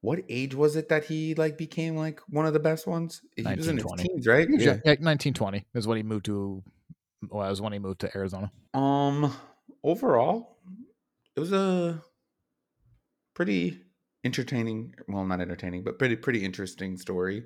what 0.00 0.20
age 0.28 0.54
was 0.54 0.76
it 0.76 0.88
that 0.88 1.04
he 1.04 1.34
like 1.34 1.58
became 1.58 1.96
like 1.96 2.20
one 2.28 2.46
of 2.46 2.52
the 2.52 2.60
best 2.60 2.86
ones? 2.86 3.20
He 3.36 3.42
was 3.42 3.68
in 3.68 3.76
his 3.76 3.86
teens, 3.98 4.26
right? 4.26 4.48
Yeah. 4.48 4.78
yeah, 4.84 4.96
1920 4.98 5.66
is 5.74 5.86
when 5.86 5.96
he 5.96 6.02
moved 6.02 6.26
to. 6.26 6.62
Well, 7.28 7.46
it 7.46 7.50
was 7.50 7.60
when 7.60 7.74
he 7.74 7.78
moved 7.78 8.00
to 8.00 8.16
Arizona. 8.16 8.50
Um, 8.72 9.34
overall, 9.84 10.56
it 11.36 11.40
was 11.40 11.52
a 11.52 12.02
pretty 13.34 13.80
entertaining 14.22 14.94
well 15.08 15.24
not 15.24 15.40
entertaining 15.40 15.82
but 15.82 15.98
pretty 15.98 16.14
pretty 16.14 16.44
interesting 16.44 16.98
story 16.98 17.44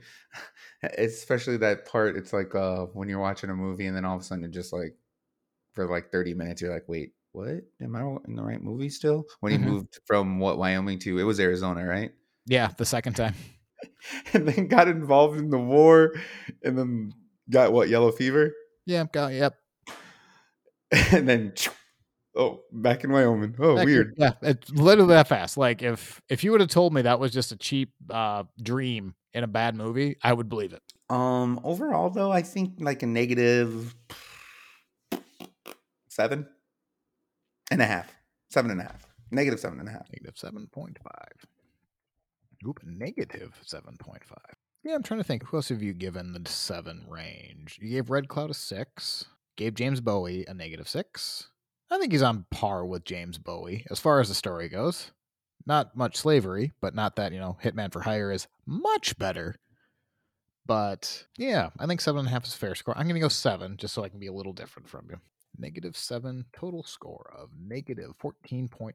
especially 0.98 1.56
that 1.56 1.86
part 1.86 2.16
it's 2.16 2.32
like 2.32 2.52
uh 2.56 2.86
when 2.86 3.08
you're 3.08 3.20
watching 3.20 3.48
a 3.48 3.54
movie 3.54 3.86
and 3.86 3.96
then 3.96 4.04
all 4.04 4.16
of 4.16 4.20
a 4.20 4.24
sudden 4.24 4.44
it 4.44 4.50
just 4.50 4.72
like 4.72 4.96
for 5.72 5.88
like 5.88 6.10
30 6.10 6.34
minutes 6.34 6.60
you're 6.60 6.72
like 6.72 6.88
wait 6.88 7.12
what 7.30 7.60
am 7.80 7.94
i 7.94 8.00
in 8.26 8.34
the 8.34 8.42
right 8.42 8.60
movie 8.60 8.88
still 8.88 9.24
when 9.38 9.52
he 9.52 9.58
mm-hmm. 9.58 9.70
moved 9.70 10.00
from 10.04 10.40
what 10.40 10.58
wyoming 10.58 10.98
to 10.98 11.16
it 11.16 11.22
was 11.22 11.38
arizona 11.38 11.84
right 11.84 12.10
yeah 12.46 12.70
the 12.76 12.84
second 12.84 13.14
time 13.14 13.34
and 14.32 14.48
then 14.48 14.68
got 14.68 14.88
involved 14.88 15.38
in 15.38 15.50
the 15.50 15.58
war 15.58 16.12
and 16.62 16.78
then 16.78 17.12
got 17.50 17.72
what 17.72 17.88
yellow 17.88 18.10
fever 18.12 18.52
yeah 18.86 19.04
got 19.12 19.32
yep 19.32 19.56
and 21.12 21.28
then 21.28 21.52
Oh, 22.36 22.62
back 22.72 23.04
in 23.04 23.12
Wyoming. 23.12 23.54
Oh, 23.60 23.76
back 23.76 23.86
weird. 23.86 24.14
In, 24.16 24.22
yeah, 24.22 24.32
it's 24.42 24.70
literally 24.70 25.14
that 25.14 25.28
fast. 25.28 25.56
Like 25.56 25.82
if 25.82 26.20
if 26.28 26.42
you 26.42 26.50
would 26.50 26.60
have 26.60 26.70
told 26.70 26.92
me 26.92 27.02
that 27.02 27.20
was 27.20 27.32
just 27.32 27.52
a 27.52 27.56
cheap 27.56 27.92
uh 28.10 28.44
dream 28.60 29.14
in 29.32 29.44
a 29.44 29.46
bad 29.46 29.76
movie, 29.76 30.16
I 30.22 30.32
would 30.32 30.48
believe 30.48 30.72
it. 30.72 30.82
Um, 31.10 31.60
overall 31.62 32.10
though, 32.10 32.32
I 32.32 32.42
think 32.42 32.74
like 32.78 33.02
a 33.04 33.06
negative 33.06 33.94
seven 36.08 36.48
and 37.70 37.80
a 37.80 37.86
half, 37.86 38.12
seven 38.50 38.72
and 38.72 38.80
a 38.80 38.84
half, 38.84 39.06
negative 39.30 39.60
seven 39.60 39.78
and 39.78 39.88
a 39.88 39.92
half, 39.92 40.08
negative 40.12 40.36
seven 40.36 40.66
point 40.72 40.98
five. 41.04 41.46
Oop, 42.66 42.80
negative 42.84 43.58
seven 43.62 43.96
point 43.98 44.24
five. 44.24 44.54
Yeah, 44.84 44.94
I'm 44.94 45.02
trying 45.02 45.20
to 45.20 45.24
think. 45.24 45.44
Who 45.44 45.56
else 45.56 45.70
have 45.70 45.82
you 45.82 45.94
given 45.94 46.32
the 46.32 46.48
seven 46.48 47.06
range? 47.08 47.78
You 47.80 47.90
gave 47.90 48.10
Red 48.10 48.28
Cloud 48.28 48.50
a 48.50 48.54
six. 48.54 49.24
Gave 49.56 49.74
James 49.74 50.00
Bowie 50.00 50.44
a 50.46 50.54
negative 50.54 50.88
six. 50.88 51.48
I 51.90 51.98
think 51.98 52.12
he's 52.12 52.22
on 52.22 52.46
par 52.50 52.84
with 52.84 53.04
James 53.04 53.38
Bowie 53.38 53.86
as 53.90 54.00
far 54.00 54.20
as 54.20 54.28
the 54.28 54.34
story 54.34 54.68
goes. 54.68 55.12
Not 55.66 55.96
much 55.96 56.16
slavery, 56.16 56.72
but 56.80 56.94
not 56.94 57.16
that, 57.16 57.32
you 57.32 57.38
know, 57.38 57.56
Hitman 57.62 57.92
for 57.92 58.00
Hire 58.02 58.30
is 58.30 58.46
much 58.66 59.16
better. 59.16 59.54
But 60.66 61.26
yeah, 61.38 61.70
I 61.78 61.86
think 61.86 62.00
seven 62.00 62.20
and 62.20 62.28
a 62.28 62.30
half 62.30 62.44
is 62.46 62.54
fair 62.54 62.74
score. 62.74 62.96
I'm 62.96 63.04
going 63.04 63.14
to 63.14 63.20
go 63.20 63.28
seven 63.28 63.76
just 63.76 63.94
so 63.94 64.02
I 64.02 64.08
can 64.08 64.18
be 64.18 64.26
a 64.26 64.32
little 64.32 64.52
different 64.52 64.88
from 64.88 65.06
you. 65.10 65.20
Negative 65.58 65.96
seven, 65.96 66.46
total 66.52 66.82
score 66.82 67.32
of 67.36 67.50
negative 67.58 68.12
14.5. 68.22 68.92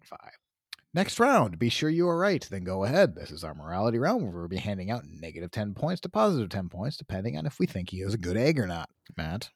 Next 0.91 1.19
round, 1.19 1.59
be 1.59 1.69
sure 1.69 1.89
you 1.89 2.09
are 2.09 2.17
right, 2.17 2.45
then 2.49 2.63
go 2.63 2.83
ahead. 2.83 3.13
This 3.13 3.29
is 3.29 3.43
our 3.43 3.53
morality 3.53 3.99
round 3.99 4.23
where 4.23 4.31
we'll 4.31 4.47
be 4.47 4.57
handing 4.57 4.89
out 4.89 5.05
negative 5.05 5.51
10 5.51 5.75
points 5.75 6.01
to 6.01 6.09
positive 6.09 6.49
10 6.49 6.69
points, 6.69 6.97
depending 6.97 7.37
on 7.37 7.45
if 7.45 7.59
we 7.59 7.67
think 7.67 7.91
he 7.91 8.01
is 8.01 8.15
a 8.15 8.17
good 8.17 8.37
egg 8.37 8.59
or 8.59 8.65
not. 8.65 8.89
Matt? 9.15 9.51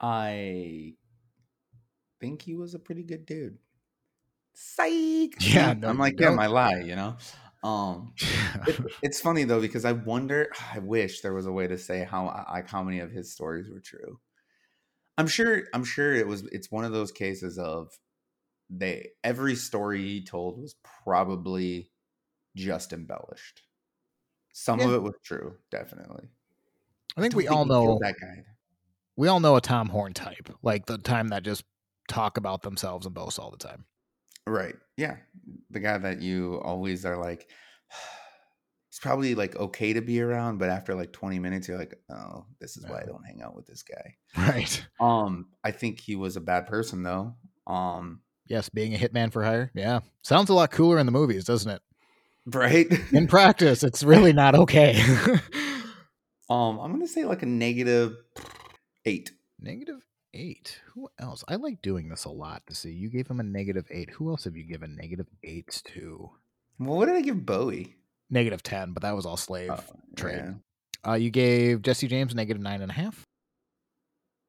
I 0.00 0.94
think 2.18 2.40
he 2.40 2.54
was 2.54 2.74
a 2.74 2.78
pretty 2.78 3.02
good 3.02 3.26
dude. 3.26 3.58
Psych. 4.54 5.34
Yeah, 5.40 5.74
no, 5.78 5.88
I'm 5.88 5.98
like 5.98 6.18
him. 6.18 6.38
I 6.38 6.46
lie, 6.46 6.80
you 6.80 6.96
know. 6.96 7.16
Um, 7.62 8.14
it, 8.66 8.80
it's 9.02 9.20
funny 9.20 9.44
though 9.44 9.60
because 9.60 9.84
I 9.84 9.92
wonder. 9.92 10.50
I 10.72 10.78
wish 10.78 11.20
there 11.20 11.34
was 11.34 11.46
a 11.46 11.52
way 11.52 11.66
to 11.66 11.76
say 11.76 12.04
how 12.04 12.46
like 12.50 12.68
how 12.68 12.82
many 12.82 13.00
of 13.00 13.10
his 13.10 13.32
stories 13.32 13.68
were 13.70 13.80
true. 13.80 14.18
I'm 15.18 15.26
sure. 15.26 15.64
I'm 15.72 15.84
sure 15.84 16.14
it 16.14 16.26
was. 16.26 16.42
It's 16.52 16.70
one 16.70 16.84
of 16.84 16.92
those 16.92 17.10
cases 17.12 17.58
of 17.58 17.88
they 18.78 19.10
every 19.22 19.54
story 19.54 20.02
he 20.02 20.24
told 20.24 20.60
was 20.60 20.74
probably 21.04 21.90
just 22.56 22.92
embellished. 22.92 23.62
Some 24.52 24.80
yeah. 24.80 24.86
of 24.86 24.94
it 24.94 25.02
was 25.02 25.14
true, 25.24 25.56
definitely. 25.70 26.28
I 27.16 27.20
think 27.20 27.34
I 27.34 27.36
we 27.36 27.42
think 27.44 27.56
all 27.56 27.64
know 27.64 27.98
that 28.00 28.14
guy. 28.20 28.44
We 29.16 29.28
all 29.28 29.40
know 29.40 29.56
a 29.56 29.60
Tom 29.60 29.88
Horn 29.88 30.12
type, 30.12 30.50
like 30.62 30.86
the 30.86 30.98
time 30.98 31.28
that 31.28 31.44
just 31.44 31.64
talk 32.08 32.36
about 32.36 32.62
themselves 32.62 33.06
and 33.06 33.14
boast 33.14 33.38
all 33.38 33.50
the 33.50 33.56
time. 33.56 33.84
Right. 34.46 34.74
Yeah. 34.96 35.16
The 35.70 35.80
guy 35.80 35.98
that 35.98 36.20
you 36.20 36.60
always 36.62 37.04
are 37.06 37.16
like, 37.16 37.48
it's 38.90 38.98
probably 38.98 39.34
like 39.34 39.56
okay 39.56 39.92
to 39.92 40.00
be 40.00 40.20
around, 40.20 40.58
but 40.58 40.68
after 40.68 40.94
like 40.94 41.12
20 41.12 41.38
minutes, 41.38 41.68
you're 41.68 41.78
like, 41.78 41.94
oh, 42.10 42.46
this 42.60 42.76
is 42.76 42.86
why 42.86 43.00
I 43.00 43.06
don't 43.06 43.24
hang 43.24 43.42
out 43.42 43.56
with 43.56 43.66
this 43.66 43.82
guy. 43.82 44.16
Right. 44.36 44.84
Um, 45.00 45.46
I 45.62 45.70
think 45.70 46.00
he 46.00 46.16
was 46.16 46.36
a 46.36 46.40
bad 46.40 46.66
person 46.66 47.02
though. 47.02 47.36
Um, 47.66 48.20
yes, 48.46 48.68
being 48.68 48.94
a 48.94 48.98
hitman 48.98 49.32
for 49.32 49.44
hire. 49.44 49.70
Yeah. 49.74 50.00
Sounds 50.22 50.50
a 50.50 50.54
lot 50.54 50.70
cooler 50.70 50.98
in 50.98 51.06
the 51.06 51.12
movies, 51.12 51.44
doesn't 51.44 51.70
it? 51.70 51.82
Right. 52.46 52.86
in 53.12 53.26
practice, 53.26 53.82
it's 53.82 54.02
really 54.02 54.32
not 54.32 54.54
okay. 54.54 55.00
um, 56.50 56.78
I'm 56.78 56.92
gonna 56.92 57.06
say 57.06 57.24
like 57.24 57.42
a 57.42 57.46
negative 57.46 58.16
eight. 59.04 59.32
Negative 59.60 60.00
eight. 60.34 60.80
Who 60.94 61.08
else? 61.18 61.44
I 61.48 61.56
like 61.56 61.80
doing 61.80 62.08
this 62.08 62.24
a 62.24 62.30
lot 62.30 62.66
to 62.66 62.74
see. 62.74 62.90
You 62.90 63.08
gave 63.08 63.28
him 63.28 63.40
a 63.40 63.44
negative 63.44 63.86
eight. 63.90 64.10
Who 64.10 64.30
else 64.30 64.44
have 64.44 64.56
you 64.56 64.64
given 64.64 64.96
negative 64.96 65.26
eights 65.42 65.80
to? 65.94 66.30
Well, 66.78 66.98
what 66.98 67.06
did 67.06 67.16
I 67.16 67.22
give 67.22 67.46
Bowie? 67.46 67.96
Negative 68.30 68.62
10, 68.62 68.92
but 68.92 69.02
that 69.02 69.14
was 69.14 69.26
all 69.26 69.36
slave 69.36 69.70
oh, 69.72 69.82
trade. 70.16 70.42
Yeah. 71.04 71.10
Uh, 71.10 71.14
you 71.14 71.30
gave 71.30 71.82
Jesse 71.82 72.08
James 72.08 72.34
negative 72.34 72.62
nine 72.62 72.82
and 72.82 72.90
a 72.90 72.94
half. 72.94 73.22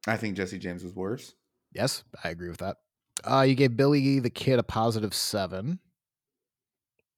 I 0.08 0.18
think 0.18 0.38
Jesse 0.38 0.60
James 0.60 0.84
was 0.84 0.96
worse. 0.96 1.34
Yes, 1.74 2.04
I 2.24 2.30
agree 2.30 2.50
with 2.50 2.60
that. 2.60 2.78
Uh, 3.26 3.42
you 3.42 3.56
gave 3.56 3.76
Billy 3.76 4.20
the 4.20 4.30
Kid 4.30 4.60
a 4.60 4.64
positive 4.64 5.14
seven. 5.14 5.80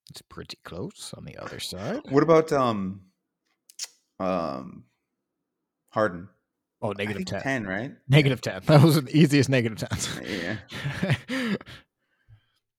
It's 0.09 0.21
pretty 0.21 0.57
close 0.63 1.13
on 1.17 1.25
the 1.25 1.37
other 1.37 1.59
side. 1.59 2.01
What 2.09 2.23
about 2.23 2.51
um 2.53 3.01
um 4.19 4.85
Hardin? 5.89 6.29
Oh, 6.81 6.91
negative 6.91 7.25
10. 7.25 7.41
10, 7.41 7.67
right? 7.67 7.91
Negative 8.07 8.39
10. 8.39 8.61
That 8.67 8.83
was 8.83 9.01
the 9.01 9.17
easiest 9.17 9.49
negative 9.49 9.79
10. 9.79 10.23
yeah. 11.29 11.55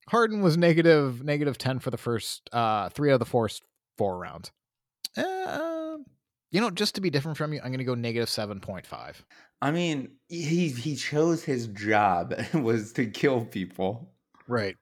Hardin 0.08 0.40
was 0.40 0.56
negative 0.56 1.22
negative 1.22 1.58
10 1.58 1.80
for 1.80 1.90
the 1.90 1.98
first 1.98 2.48
uh 2.52 2.88
three 2.90 3.10
out 3.10 3.14
of 3.14 3.20
the 3.20 3.26
first 3.26 3.62
four 3.98 4.18
rounds. 4.18 4.52
Uh, 5.16 5.77
you 6.50 6.60
know, 6.60 6.70
just 6.70 6.94
to 6.94 7.00
be 7.00 7.10
different 7.10 7.36
from 7.36 7.52
you, 7.52 7.60
I'm 7.60 7.68
going 7.68 7.78
to 7.78 7.84
go 7.84 7.94
negative 7.94 8.28
7.5. 8.28 9.14
I 9.60 9.70
mean, 9.70 10.10
he 10.28 10.68
he 10.68 10.94
chose 10.94 11.42
his 11.42 11.66
job 11.68 12.34
was 12.54 12.92
to 12.94 13.06
kill 13.06 13.44
people. 13.44 14.12
Right. 14.46 14.76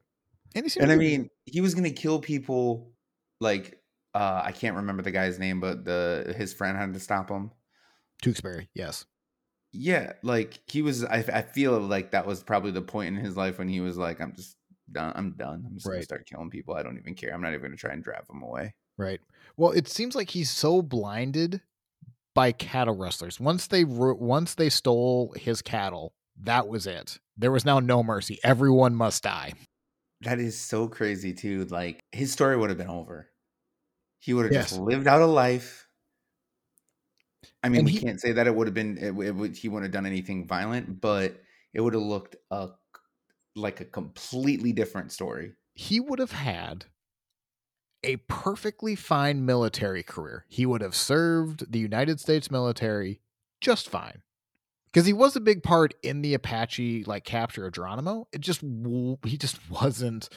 And, 0.55 0.75
and 0.81 0.93
I 0.93 0.97
mean, 0.97 1.29
he 1.45 1.61
was 1.61 1.75
gonna 1.75 1.91
kill 1.91 2.19
people 2.19 2.93
like 3.41 3.79
uh 4.15 4.43
I 4.45 4.53
can't 4.53 4.77
remember 4.77 5.03
the 5.03 5.11
guy's 5.11 5.39
name, 5.39 5.61
but 5.61 5.85
the 5.85 6.35
his 6.37 6.55
friend 6.55 6.79
had 6.79 6.95
to 6.95 7.01
stop 7.01 7.31
him. 7.31 7.51
Tewksbury, 8.23 8.71
yes. 8.75 9.05
Yeah, 9.73 10.13
like 10.23 10.61
he 10.67 10.81
was 10.81 11.05
I, 11.05 11.25
I 11.33 11.43
feel 11.43 11.79
like 11.79 12.13
that 12.13 12.27
was 12.27 12.43
probably 12.43 12.71
the 12.71 12.83
point 12.83 13.17
in 13.17 13.23
his 13.23 13.37
life 13.37 13.59
when 13.59 13.69
he 13.69 13.81
was 13.81 13.99
like, 13.99 14.21
I'm 14.21 14.35
just 14.35 14.57
done. 14.91 15.13
I'm 15.15 15.33
done. 15.33 15.65
I'm 15.67 15.75
just 15.75 15.87
right. 15.87 15.95
gonna 15.95 16.05
start 16.05 16.27
killing 16.27 16.51
people. 16.51 16.75
I 16.75 16.83
don't 16.83 16.99
even 16.99 17.15
care. 17.15 17.35
I'm 17.35 17.43
not 17.43 17.53
even 17.53 17.63
gonna 17.63 17.77
try 17.77 17.93
and 17.93 18.03
drive 18.03 18.27
them 18.27 18.43
away. 18.43 18.75
Right. 18.99 19.21
Well, 19.57 19.73
it 19.73 19.89
seems 19.89 20.15
like 20.15 20.31
he's 20.31 20.51
so 20.51 20.83
blinded 20.83 21.61
by 22.35 22.53
cattle 22.53 22.95
rustlers. 22.95 23.41
Once 23.41 23.67
they 23.67 23.85
once 23.85 24.55
they 24.55 24.69
stole 24.69 25.35
his 25.37 25.63
cattle, 25.63 26.13
that 26.43 26.69
was 26.69 26.87
it. 26.87 27.19
There 27.37 27.51
was 27.51 27.65
now 27.65 27.81
no 27.81 28.03
mercy. 28.03 28.39
Everyone 28.45 28.95
must 28.95 29.23
die. 29.23 29.55
That 30.23 30.39
is 30.39 30.59
so 30.59 30.89
crazy 30.89 31.33
too. 31.33 31.65
Like 31.67 32.01
his 32.13 32.33
story 32.33 32.57
would 32.57 32.71
have 32.71 32.79
been 32.79 32.89
over. 32.89 33.31
He 34.21 34.35
would 34.35 34.45
have 34.47 34.53
yes. 34.53 34.71
just 34.71 34.81
lived 34.81 35.07
out 35.07 35.23
a 35.23 35.27
life. 35.27 35.89
I 37.63 37.69
mean, 37.69 37.81
and 37.81 37.87
we 37.87 37.93
he, 37.93 38.01
can't 38.01 38.21
say 38.21 38.33
that 38.33 38.47
it 38.47 38.55
would 38.55 38.67
have 38.67 38.75
been 38.75 38.99
it, 38.99 39.15
it 39.17 39.35
would, 39.35 39.57
he 39.57 39.69
wouldn't 39.69 39.85
have 39.85 39.93
done 39.93 40.07
anything 40.07 40.47
violent, 40.47 41.01
but 41.01 41.41
it 41.73 41.81
would 41.81 41.95
have 41.95 42.03
looked 42.03 42.37
a, 42.51 42.69
like 43.55 43.81
a 43.81 43.85
completely 43.85 44.73
different 44.73 45.13
story. 45.13 45.53
He 45.75 46.01
would 46.01 46.19
have 46.19 46.33
had 46.33 46.87
a 48.03 48.17
perfectly 48.29 48.95
fine 48.95 49.45
military 49.45 50.03
career. 50.03 50.45
He 50.49 50.67
would 50.67 50.81
have 50.81 50.95
served 50.95 51.73
the 51.73 51.79
United 51.79 52.21
States 52.21 52.51
military 52.51 53.21
just 53.61 53.89
fine. 53.89 54.23
Because 54.87 55.07
he 55.07 55.13
was 55.13 55.37
a 55.37 55.41
big 55.41 55.63
part 55.63 55.95
in 56.03 56.23
the 56.23 56.35
Apache 56.35 57.05
like 57.05 57.25
capture 57.25 57.67
of 57.67 57.73
Geronimo. 57.73 58.29
It 58.33 58.41
just 58.41 58.63
he 58.63 59.37
just 59.37 59.71
wasn't 59.71 60.29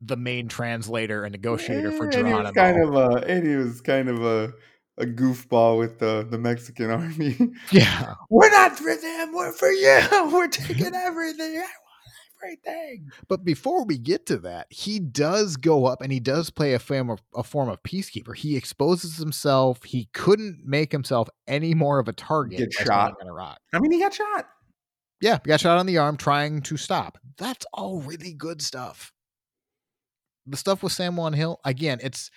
the 0.00 0.16
main 0.16 0.48
translator 0.48 1.24
and 1.24 1.32
negotiator 1.32 1.92
for 1.92 2.08
Geronimo. 2.08 2.38
And 2.38 2.46
he 2.46 2.52
was 2.52 2.52
kind 2.52 2.84
of 2.84 2.94
a 2.94 3.26
and 3.26 3.46
he 3.46 3.56
was 3.56 3.80
kind 3.80 4.08
of 4.08 4.22
a 4.22 4.52
a 4.98 5.06
goofball 5.06 5.78
with 5.78 5.98
the 5.98 6.26
the 6.28 6.38
Mexican 6.38 6.90
army. 6.90 7.36
Yeah, 7.70 8.14
we're 8.28 8.50
not 8.50 8.78
for 8.78 8.94
them. 8.94 9.32
We're 9.32 9.52
for 9.52 9.70
you. 9.70 10.00
We're 10.32 10.48
taking 10.48 10.94
everything 10.94 11.62
everything. 12.42 13.10
But 13.28 13.44
before 13.44 13.84
we 13.84 13.98
get 13.98 14.26
to 14.26 14.38
that, 14.38 14.66
he 14.70 14.98
does 14.98 15.56
go 15.56 15.86
up 15.86 16.00
and 16.02 16.12
he 16.12 16.20
does 16.20 16.50
play 16.50 16.74
a 16.74 16.78
form 16.78 17.10
of 17.10 17.20
a 17.34 17.42
form 17.42 17.68
of 17.68 17.82
peacekeeper. 17.82 18.36
He 18.36 18.56
exposes 18.56 19.16
himself. 19.16 19.84
He 19.84 20.08
couldn't 20.12 20.62
make 20.64 20.92
himself 20.92 21.28
any 21.46 21.74
more 21.74 21.98
of 21.98 22.08
a 22.08 22.12
target. 22.12 22.58
Get 22.58 22.72
shot. 22.72 23.14
I 23.72 23.78
mean, 23.78 23.92
he 23.92 24.00
got 24.00 24.14
shot. 24.14 24.48
Yeah, 25.20 25.38
he 25.42 25.48
got 25.48 25.60
shot 25.60 25.78
on 25.78 25.86
the 25.86 25.98
arm 25.98 26.16
trying 26.16 26.62
to 26.62 26.76
stop. 26.76 27.18
That's 27.38 27.64
all 27.72 28.00
really 28.00 28.32
good 28.32 28.60
stuff. 28.60 29.12
The 30.46 30.56
stuff 30.56 30.82
with 30.82 30.92
San 30.92 31.14
Juan 31.14 31.32
Hill, 31.32 31.60
again, 31.64 32.00
it's 32.02 32.30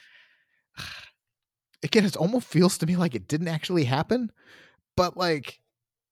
again, 1.84 2.06
it 2.06 2.15
almost 2.15 2.48
feels 2.48 2.77
to 2.77 2.86
me 2.86 2.95
like 2.95 3.15
it 3.15 3.27
didn't 3.27 3.48
actually 3.48 3.86
happen, 3.86 4.32
but 4.95 5.18
like 5.18 5.60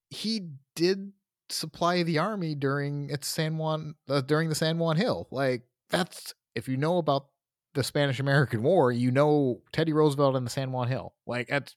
he 0.10 0.49
did 0.76 1.11
supply 1.49 2.03
the 2.03 2.20
army 2.20 2.56
during 2.56 3.10
its 3.10 3.28
San 3.28 3.57
Juan 3.57 3.95
uh, 4.10 4.22
during 4.22 4.49
the 4.49 4.56
San 4.56 4.78
Juan 4.78 4.98
Hill. 4.98 5.28
Like 5.32 5.64
that's 5.90 6.34
if 6.56 6.68
you 6.68 6.78
know 6.78 6.98
about 6.98 7.28
the 7.74 7.84
Spanish 7.84 8.20
American 8.20 8.64
War, 8.64 8.91
you 8.91 9.11
know 9.11 9.61
Teddy 9.72 9.94
Roosevelt 9.94 10.36
and 10.36 10.45
the 10.45 10.52
San 10.52 10.72
Juan 10.72 10.88
Hill. 10.88 11.14
Like 11.26 11.48
that's 11.48 11.76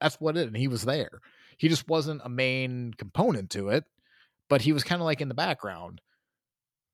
that's 0.00 0.20
what 0.20 0.36
it 0.36 0.46
and 0.46 0.56
he 0.56 0.68
was 0.68 0.84
there. 0.84 1.20
He 1.56 1.68
just 1.68 1.88
wasn't 1.88 2.22
a 2.24 2.28
main 2.28 2.94
component 2.94 3.50
to 3.50 3.68
it, 3.70 3.84
but 4.48 4.62
he 4.62 4.72
was 4.72 4.84
kind 4.84 5.00
of 5.00 5.06
like 5.06 5.20
in 5.20 5.28
the 5.28 5.34
background. 5.34 6.00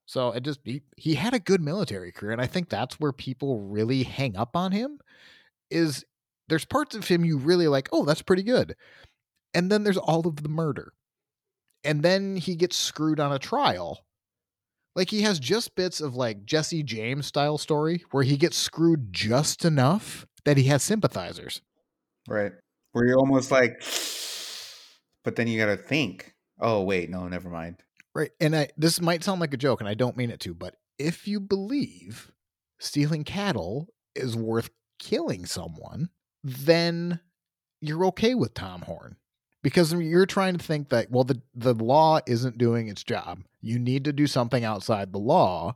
So 0.06 0.32
it 0.32 0.42
just 0.42 0.60
he, 0.64 0.82
he 0.96 1.14
had 1.14 1.34
a 1.34 1.38
good 1.38 1.62
military 1.62 2.12
career 2.12 2.32
and 2.32 2.40
I 2.40 2.46
think 2.46 2.68
that's 2.68 3.00
where 3.00 3.12
people 3.12 3.60
really 3.60 4.02
hang 4.02 4.36
up 4.36 4.56
on 4.56 4.72
him 4.72 5.00
is 5.70 6.04
there's 6.48 6.64
parts 6.66 6.94
of 6.94 7.08
him 7.08 7.24
you 7.24 7.38
really 7.38 7.68
like, 7.68 7.88
"Oh, 7.90 8.04
that's 8.04 8.20
pretty 8.20 8.42
good." 8.42 8.76
And 9.54 9.72
then 9.72 9.82
there's 9.82 9.96
all 9.96 10.26
of 10.26 10.42
the 10.42 10.48
murder 10.48 10.92
and 11.84 12.02
then 12.02 12.36
he 12.36 12.56
gets 12.56 12.76
screwed 12.76 13.20
on 13.20 13.32
a 13.32 13.38
trial. 13.38 14.04
Like 14.96 15.10
he 15.10 15.22
has 15.22 15.40
just 15.40 15.74
bits 15.74 16.00
of 16.00 16.14
like 16.14 16.44
Jesse 16.44 16.82
James 16.82 17.26
style 17.26 17.58
story 17.58 18.04
where 18.10 18.22
he 18.22 18.36
gets 18.36 18.56
screwed 18.56 19.12
just 19.12 19.64
enough 19.64 20.26
that 20.44 20.56
he 20.56 20.64
has 20.64 20.82
sympathizers. 20.82 21.62
Right. 22.28 22.52
Where 22.92 23.06
you're 23.06 23.18
almost 23.18 23.50
like 23.50 23.82
but 25.24 25.36
then 25.36 25.48
you 25.48 25.58
got 25.58 25.66
to 25.66 25.76
think, 25.76 26.34
"Oh, 26.60 26.82
wait, 26.82 27.10
no, 27.10 27.26
never 27.26 27.48
mind." 27.48 27.82
Right. 28.14 28.30
And 28.40 28.54
I 28.54 28.68
this 28.76 29.00
might 29.00 29.24
sound 29.24 29.40
like 29.40 29.54
a 29.54 29.58
joke 29.58 29.80
and 29.80 29.88
I 29.88 29.94
don't 29.94 30.16
mean 30.16 30.30
it 30.30 30.40
to, 30.40 30.54
but 30.54 30.76
if 30.98 31.26
you 31.26 31.40
believe 31.40 32.30
stealing 32.78 33.24
cattle 33.24 33.88
is 34.14 34.36
worth 34.36 34.70
killing 35.00 35.46
someone, 35.46 36.10
then 36.44 37.20
you're 37.80 38.06
okay 38.06 38.34
with 38.34 38.54
Tom 38.54 38.82
Horn 38.82 39.16
because 39.64 39.94
you're 39.94 40.26
trying 40.26 40.58
to 40.58 40.62
think 40.62 40.90
that 40.90 41.10
well 41.10 41.24
the 41.24 41.40
the 41.54 41.72
law 41.72 42.20
isn't 42.26 42.58
doing 42.58 42.86
its 42.88 43.02
job. 43.02 43.40
You 43.62 43.78
need 43.78 44.04
to 44.04 44.12
do 44.12 44.26
something 44.26 44.62
outside 44.62 45.10
the 45.10 45.18
law. 45.18 45.74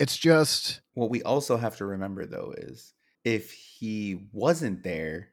It's 0.00 0.18
just 0.18 0.80
what 0.94 1.08
we 1.08 1.22
also 1.22 1.56
have 1.56 1.76
to 1.76 1.86
remember 1.86 2.26
though 2.26 2.52
is 2.58 2.92
if 3.24 3.52
he 3.52 4.26
wasn't 4.32 4.82
there, 4.82 5.28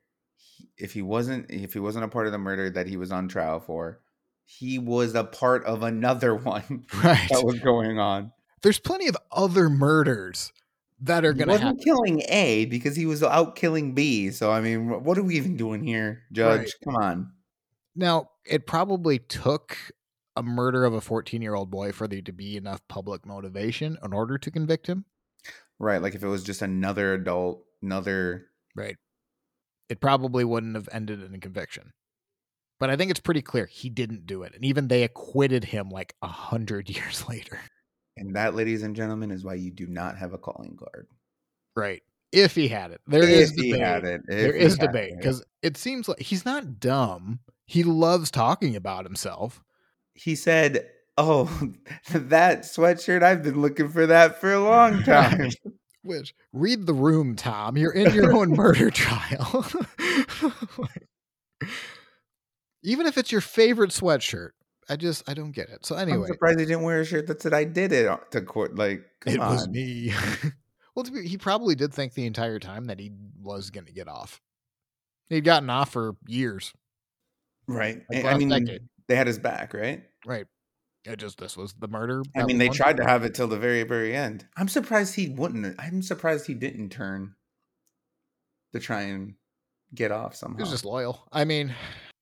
if 0.78 0.94
he 0.94 1.02
wasn't 1.02 1.48
if 1.50 1.74
he 1.74 1.80
wasn't 1.80 2.06
a 2.06 2.10
part 2.10 2.28
of 2.28 2.32
the 2.32 2.38
murder 2.38 2.70
that 2.70 2.88
he 2.88 2.98
was 2.98 3.12
on 3.12 3.28
trial 3.28 3.60
for, 3.60 4.00
he 4.46 4.78
was 4.78 5.16
a 5.16 5.24
part 5.24 5.66
of 5.66 5.82
another 5.82 6.36
one 6.36 6.86
right. 7.04 7.28
that 7.32 7.44
was 7.44 7.60
going 7.60 7.98
on. 7.98 8.32
There's 8.62 8.80
plenty 8.80 9.08
of 9.08 9.18
other 9.32 9.72
murders 9.72 10.54
that 11.02 11.26
are 11.26 11.34
going 11.34 11.48
to 11.48 11.58
happen. 11.58 11.80
killing 11.80 12.22
A 12.28 12.66
because 12.66 12.96
he 12.96 13.08
was 13.08 13.24
out 13.24 13.56
killing 13.56 13.96
B. 13.96 14.30
So 14.30 14.52
I 14.52 14.62
mean, 14.62 15.04
what 15.04 15.18
are 15.18 15.24
we 15.24 15.38
even 15.38 15.58
doing 15.58 15.84
here, 15.84 16.22
Judge? 16.32 16.60
Right. 16.60 16.74
Come 16.84 16.96
on. 16.96 17.32
Now, 17.95 18.32
it 18.45 18.68
probably 18.68 19.20
took 19.20 19.78
a 20.36 20.44
murder 20.44 20.86
of 20.86 20.94
a 20.94 21.02
14 21.02 21.41
year 21.41 21.56
old 21.56 21.70
boy 21.70 21.91
for 21.91 22.07
there 22.07 22.22
to 22.22 22.32
be 22.32 22.56
enough 22.56 22.82
public 22.88 23.26
motivation 23.26 23.98
in 24.03 24.14
order 24.14 24.38
to 24.38 24.52
convict 24.52 24.88
him. 24.88 25.06
Right. 25.80 26.02
Like 26.02 26.16
if 26.16 26.24
it 26.24 26.28
was 26.28 26.44
just 26.44 26.61
another 26.61 27.14
adult, 27.14 27.64
another. 27.82 28.48
Right. 28.76 28.98
It 29.90 29.99
probably 29.99 30.44
wouldn't 30.44 30.76
have 30.76 30.90
ended 30.91 31.24
in 31.24 31.34
a 31.34 31.40
conviction. 31.40 31.91
But 32.80 32.90
I 32.90 32.95
think 32.95 33.11
it's 33.11 33.20
pretty 33.20 33.41
clear 33.41 33.66
he 33.66 33.90
didn't 33.90 34.26
do 34.26 34.44
it. 34.44 34.53
And 34.56 34.64
even 34.64 34.88
they 34.88 35.03
acquitted 35.03 35.66
him 35.66 35.90
like 35.90 36.14
a 36.22 36.28
hundred 36.28 36.90
years 36.95 37.28
later. 37.28 37.60
And 38.16 38.36
that, 38.36 38.56
ladies 38.56 38.84
and 38.84 38.95
gentlemen, 38.95 39.32
is 39.32 39.44
why 39.44 39.56
you 39.56 39.72
do 39.72 39.88
not 39.88 40.18
have 40.18 40.34
a 40.34 40.38
calling 40.38 40.78
card. 40.78 41.07
Right. 41.76 42.03
If 42.32 42.56
he 42.56 42.68
had 42.68 42.91
it. 42.91 43.02
There 43.07 43.24
if 43.24 43.30
is 43.30 43.52
debate. 43.52 44.03
It, 44.03 44.22
there 44.28 44.53
is 44.53 44.78
debate. 44.78 45.14
Because 45.18 45.44
it 45.64 45.78
seems 45.78 46.07
like 46.07 46.20
he's 46.20 46.45
not 46.45 46.80
dumb 46.80 47.40
he 47.70 47.84
loves 47.84 48.32
talking 48.32 48.76
about 48.76 49.06
himself. 49.06 49.62
He 50.16 50.34
said, 50.34 50.90
"Oh, 51.20 51.44
that 52.12 52.62
sweatshirt! 52.62 53.22
I've 53.22 53.44
been 53.44 53.62
looking 53.62 53.90
for 53.90 54.08
that 54.08 54.41
for 54.41 54.52
a 54.52 54.60
long 54.60 55.04
time." 55.04 55.52
Which 56.02 56.34
read 56.52 56.88
the 56.88 56.96
room, 56.96 57.36
Tom. 57.36 57.78
You're 57.78 57.91
in 57.91 58.12
your 58.16 58.36
own 58.36 58.50
murder 58.56 58.90
trial. 58.90 59.68
Even 62.82 63.06
if 63.06 63.20
it's 63.20 63.32
your 63.32 63.41
favorite 63.41 63.91
sweatshirt, 63.91 64.52
I 64.90 64.96
just 64.96 65.30
I 65.30 65.36
don't 65.36 65.52
get 65.52 65.70
it. 65.70 65.86
So 65.86 65.96
anyway, 65.96 66.22
I'm 66.22 66.34
surprised 66.34 66.60
he 66.60 66.66
didn't 66.66 66.82
wear 66.82 67.02
a 67.02 67.06
shirt 67.06 67.28
that 67.28 67.40
said 67.40 67.54
"I 67.54 67.66
did 67.66 67.91
it" 67.91 68.08
uh, 68.08 68.18
to 68.32 68.41
court. 68.41 68.76
Like 68.76 69.04
it 69.28 69.40
on. 69.40 69.52
was 69.54 69.68
me. 69.70 70.12
well, 70.96 71.06
be, 71.06 71.28
he 71.28 71.38
probably 71.38 71.76
did 71.76 71.94
think 71.94 72.16
the 72.16 72.26
entire 72.26 72.58
time 72.58 72.86
that 72.86 73.00
he 73.00 73.12
was 73.40 73.70
going 73.70 73.86
to 73.86 73.94
get 73.94 74.08
off. 74.08 74.41
He'd 75.28 75.44
gotten 75.44 75.70
off 75.70 75.91
for 75.91 76.16
years. 76.26 76.74
Right. 77.70 78.02
Like 78.10 78.26
I 78.26 78.36
mean, 78.36 78.50
decade. 78.50 78.82
they 79.08 79.16
had 79.16 79.28
his 79.28 79.38
back, 79.38 79.74
right? 79.74 80.04
Right. 80.26 80.46
It 81.06 81.18
just 81.18 81.38
this 81.40 81.56
was 81.56 81.74
the 81.74 81.88
murder. 81.88 82.24
I 82.36 82.44
mean, 82.44 82.58
they 82.58 82.70
tried 82.70 82.98
to 82.98 83.06
have 83.06 83.24
it 83.24 83.34
till 83.34 83.48
the 83.48 83.58
very, 83.58 83.84
very 83.84 84.16
end. 84.16 84.46
I'm 84.58 84.68
surprised 84.68 85.16
he 85.16 85.30
wouldn't. 85.30 85.80
I'm 85.80 86.02
surprised 86.02 86.46
he 86.46 86.54
didn't 86.54 86.90
turn 86.90 87.36
to 88.74 88.80
try 88.80 89.04
and 89.04 89.36
get 89.94 90.12
off 90.12 90.36
somehow. 90.36 90.58
He 90.58 90.64
was 90.64 90.72
just 90.72 90.86
loyal. 90.86 91.28
I 91.32 91.46
mean, 91.46 91.74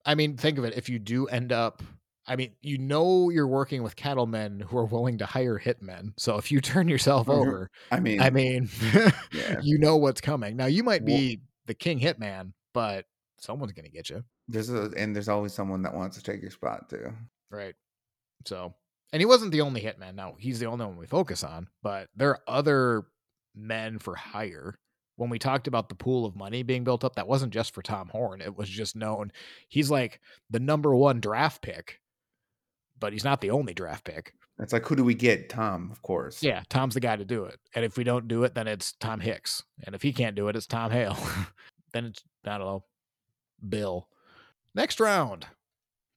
I 0.05 0.15
mean, 0.15 0.37
think 0.37 0.57
of 0.57 0.63
it. 0.63 0.75
If 0.77 0.89
you 0.89 0.99
do 0.99 1.25
end 1.25 1.51
up, 1.51 1.81
I 2.27 2.35
mean, 2.35 2.51
you 2.61 2.77
know, 2.77 3.29
you're 3.29 3.47
working 3.47 3.83
with 3.83 3.95
cattlemen 3.95 4.59
who 4.59 4.77
are 4.77 4.85
willing 4.85 5.17
to 5.19 5.25
hire 5.25 5.59
hitmen. 5.59 6.13
So 6.17 6.37
if 6.37 6.51
you 6.51 6.61
turn 6.61 6.87
yourself 6.87 7.27
mm-hmm. 7.27 7.39
over, 7.39 7.71
I 7.91 7.99
mean, 7.99 8.21
I 8.21 8.29
mean, 8.29 8.69
yeah. 9.31 9.59
you 9.63 9.79
know 9.79 9.97
what's 9.97 10.21
coming. 10.21 10.55
Now 10.55 10.67
you 10.67 10.83
might 10.83 11.03
be 11.03 11.37
well, 11.37 11.47
the 11.65 11.73
king 11.73 11.99
hitman, 11.99 12.53
but 12.73 13.05
someone's 13.39 13.73
going 13.73 13.85
to 13.85 13.91
get 13.91 14.09
you. 14.09 14.23
There's 14.47 14.69
a 14.69 14.91
and 14.97 15.15
there's 15.15 15.29
always 15.29 15.53
someone 15.53 15.81
that 15.83 15.93
wants 15.93 16.17
to 16.17 16.23
take 16.23 16.41
your 16.41 16.51
spot 16.51 16.89
too. 16.89 17.11
Right. 17.51 17.75
So, 18.45 18.73
and 19.13 19.21
he 19.21 19.25
wasn't 19.25 19.51
the 19.51 19.61
only 19.61 19.81
hitman. 19.81 20.15
Now 20.15 20.35
he's 20.37 20.59
the 20.59 20.67
only 20.67 20.85
one 20.85 20.97
we 20.97 21.07
focus 21.07 21.43
on, 21.43 21.67
but 21.81 22.07
there 22.15 22.29
are 22.31 22.41
other 22.47 23.05
men 23.55 23.99
for 23.99 24.15
hire. 24.15 24.75
When 25.15 25.31
we 25.31 25.39
talked 25.39 25.67
about 25.67 25.89
the 25.89 25.95
pool 25.95 26.25
of 26.25 26.35
money 26.35 26.61
being 26.61 26.83
built 26.83 27.03
up, 27.03 27.15
that 27.15 27.27
wasn't 27.27 27.51
just 27.51 27.73
for 27.73 27.81
Tom 27.81 28.09
Horn. 28.09 28.39
It 28.39 28.55
was 28.55 28.69
just 28.69 28.95
known 28.95 29.31
he's 29.67 29.89
like 29.89 30.21
the 30.51 30.59
number 30.59 30.95
one 30.95 31.19
draft 31.19 31.63
pick, 31.63 31.99
but 32.99 33.13
he's 33.13 33.23
not 33.23 33.41
the 33.41 33.49
only 33.49 33.73
draft 33.73 34.05
pick. 34.05 34.33
It's 34.59 34.73
like, 34.73 34.85
who 34.85 34.95
do 34.95 35.03
we 35.03 35.13
get? 35.13 35.49
Tom, 35.49 35.89
of 35.91 36.01
course. 36.01 36.41
Yeah, 36.41 36.63
Tom's 36.69 36.95
the 36.95 36.99
guy 36.99 37.15
to 37.15 37.25
do 37.25 37.45
it. 37.45 37.59
And 37.75 37.85
if 37.85 37.97
we 37.97 38.03
don't 38.03 38.27
do 38.27 38.43
it, 38.43 38.55
then 38.55 38.67
it's 38.67 38.93
Tom 38.93 39.19
Hicks. 39.19 39.63
And 39.85 39.93
if 39.93 40.01
he 40.01 40.11
can't 40.11 40.35
do 40.35 40.47
it, 40.47 40.55
it's 40.55 40.65
Tom 40.65 40.89
Hale. 40.89 41.17
then 41.93 42.05
it's, 42.05 42.23
I 42.45 42.57
don't 42.57 42.67
know, 42.67 42.83
Bill. 43.67 44.07
Next 44.73 44.99
round. 44.99 45.47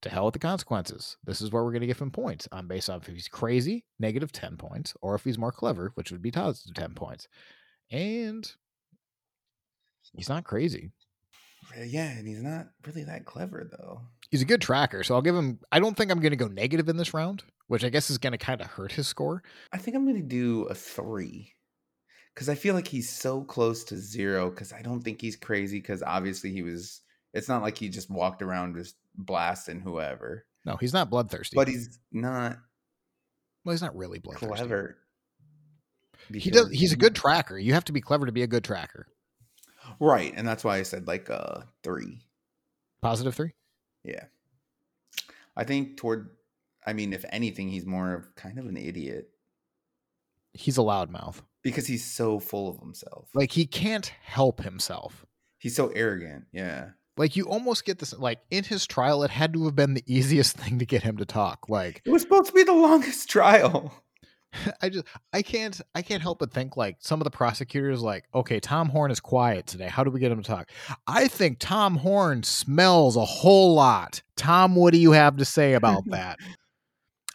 To 0.02 0.08
hell 0.08 0.24
with 0.24 0.32
the 0.32 0.38
consequences. 0.38 1.18
This 1.24 1.42
is 1.42 1.50
where 1.50 1.62
we're 1.62 1.72
going 1.72 1.82
to 1.82 1.86
give 1.86 2.00
him 2.00 2.10
points 2.10 2.48
on 2.52 2.66
based 2.66 2.88
off 2.88 3.06
if 3.06 3.14
he's 3.14 3.28
crazy, 3.28 3.84
negative 3.98 4.32
10 4.32 4.56
points, 4.56 4.94
or 5.02 5.14
if 5.14 5.24
he's 5.24 5.36
more 5.36 5.52
clever, 5.52 5.92
which 5.94 6.10
would 6.10 6.22
be 6.22 6.30
positive 6.30 6.74
10 6.74 6.94
points. 6.94 7.28
And 7.90 8.50
he's 10.14 10.30
not 10.30 10.44
crazy. 10.44 10.92
Yeah, 11.76 12.08
and 12.08 12.26
he's 12.26 12.42
not 12.42 12.68
really 12.86 13.04
that 13.04 13.26
clever 13.26 13.68
though. 13.70 14.00
He's 14.30 14.42
a 14.42 14.46
good 14.46 14.62
tracker, 14.62 15.04
so 15.04 15.14
I'll 15.14 15.22
give 15.22 15.36
him. 15.36 15.58
I 15.70 15.80
don't 15.80 15.96
think 15.96 16.10
I'm 16.10 16.20
going 16.20 16.30
to 16.30 16.36
go 16.36 16.48
negative 16.48 16.88
in 16.88 16.96
this 16.96 17.12
round, 17.12 17.42
which 17.66 17.84
I 17.84 17.90
guess 17.90 18.10
is 18.10 18.18
going 18.18 18.32
to 18.32 18.38
kind 18.38 18.60
of 18.60 18.68
hurt 18.68 18.92
his 18.92 19.06
score. 19.06 19.42
I 19.72 19.78
think 19.78 19.96
I'm 19.96 20.04
going 20.04 20.16
to 20.16 20.22
do 20.22 20.62
a 20.64 20.74
three 20.74 21.52
because 22.34 22.48
I 22.48 22.54
feel 22.54 22.74
like 22.74 22.88
he's 22.88 23.10
so 23.10 23.42
close 23.42 23.84
to 23.84 23.96
zero. 23.96 24.50
Because 24.50 24.72
I 24.72 24.82
don't 24.82 25.02
think 25.02 25.20
he's 25.20 25.36
crazy. 25.36 25.78
Because 25.78 26.02
obviously 26.02 26.52
he 26.52 26.62
was. 26.62 27.02
It's 27.32 27.48
not 27.48 27.62
like 27.62 27.78
he 27.78 27.88
just 27.88 28.10
walked 28.10 28.42
around 28.42 28.74
just 28.74 28.96
blasting 29.14 29.80
whoever. 29.80 30.46
No, 30.64 30.76
he's 30.76 30.92
not 30.92 31.10
bloodthirsty, 31.10 31.54
but 31.54 31.68
he's 31.68 31.98
not. 32.12 32.58
Well, 33.64 33.72
he's 33.72 33.82
not 33.82 33.96
really 33.96 34.18
bloodthirsty. 34.18 34.56
Clever. 34.56 34.96
He 36.32 36.50
does. 36.50 36.70
He's 36.70 36.92
a 36.92 36.96
good 36.96 37.14
tracker. 37.14 37.58
You 37.58 37.74
have 37.74 37.84
to 37.86 37.92
be 37.92 38.00
clever 38.00 38.26
to 38.26 38.32
be 38.32 38.42
a 38.42 38.46
good 38.46 38.64
tracker. 38.64 39.06
Right, 39.98 40.32
and 40.36 40.46
that's 40.46 40.64
why 40.64 40.76
I 40.78 40.82
said 40.82 41.06
like 41.06 41.30
uh 41.30 41.62
three. 41.82 42.20
Positive 43.00 43.34
three. 43.34 43.52
Yeah, 44.04 44.24
I 45.56 45.64
think 45.64 45.96
toward. 45.96 46.30
I 46.86 46.92
mean, 46.92 47.12
if 47.12 47.24
anything, 47.30 47.68
he's 47.68 47.86
more 47.86 48.14
of 48.14 48.34
kind 48.34 48.58
of 48.58 48.66
an 48.66 48.76
idiot. 48.76 49.30
He's 50.52 50.78
a 50.78 50.82
loudmouth 50.82 51.42
because 51.62 51.86
he's 51.86 52.04
so 52.04 52.40
full 52.40 52.68
of 52.68 52.78
himself. 52.78 53.28
Like 53.34 53.52
he 53.52 53.66
can't 53.66 54.12
help 54.22 54.62
himself. 54.62 55.26
He's 55.58 55.76
so 55.76 55.88
arrogant. 55.88 56.44
Yeah. 56.52 56.90
Like 57.16 57.36
you 57.36 57.44
almost 57.44 57.84
get 57.84 57.98
this 57.98 58.16
like 58.16 58.40
in 58.50 58.64
his 58.64 58.86
trial, 58.86 59.22
it 59.22 59.30
had 59.30 59.52
to 59.54 59.64
have 59.64 59.76
been 59.76 59.94
the 59.94 60.04
easiest 60.06 60.56
thing 60.58 60.78
to 60.78 60.86
get 60.86 61.02
him 61.02 61.16
to 61.18 61.24
talk. 61.24 61.68
Like 61.68 62.02
it 62.04 62.10
was 62.10 62.22
supposed 62.22 62.46
to 62.46 62.52
be 62.52 62.62
the 62.62 62.72
longest 62.72 63.28
trial. 63.30 63.92
I 64.82 64.88
just 64.88 65.06
I 65.32 65.42
can't 65.42 65.80
I 65.94 66.02
can't 66.02 66.22
help 66.22 66.40
but 66.40 66.52
think 66.52 66.76
like 66.76 66.96
some 67.00 67.20
of 67.20 67.24
the 67.24 67.30
prosecutors 67.30 68.02
like 68.02 68.24
okay 68.34 68.60
Tom 68.60 68.88
Horn 68.88 69.10
is 69.10 69.20
quiet 69.20 69.66
today. 69.66 69.88
How 69.88 70.04
do 70.04 70.10
we 70.10 70.20
get 70.20 70.32
him 70.32 70.42
to 70.42 70.48
talk? 70.48 70.70
I 71.06 71.28
think 71.28 71.58
Tom 71.58 71.96
Horn 71.96 72.42
smells 72.42 73.16
a 73.16 73.24
whole 73.24 73.74
lot. 73.74 74.22
Tom 74.36 74.74
what 74.74 74.92
do 74.92 74.98
you 74.98 75.12
have 75.12 75.36
to 75.36 75.44
say 75.44 75.74
about 75.74 76.04
that? 76.06 76.38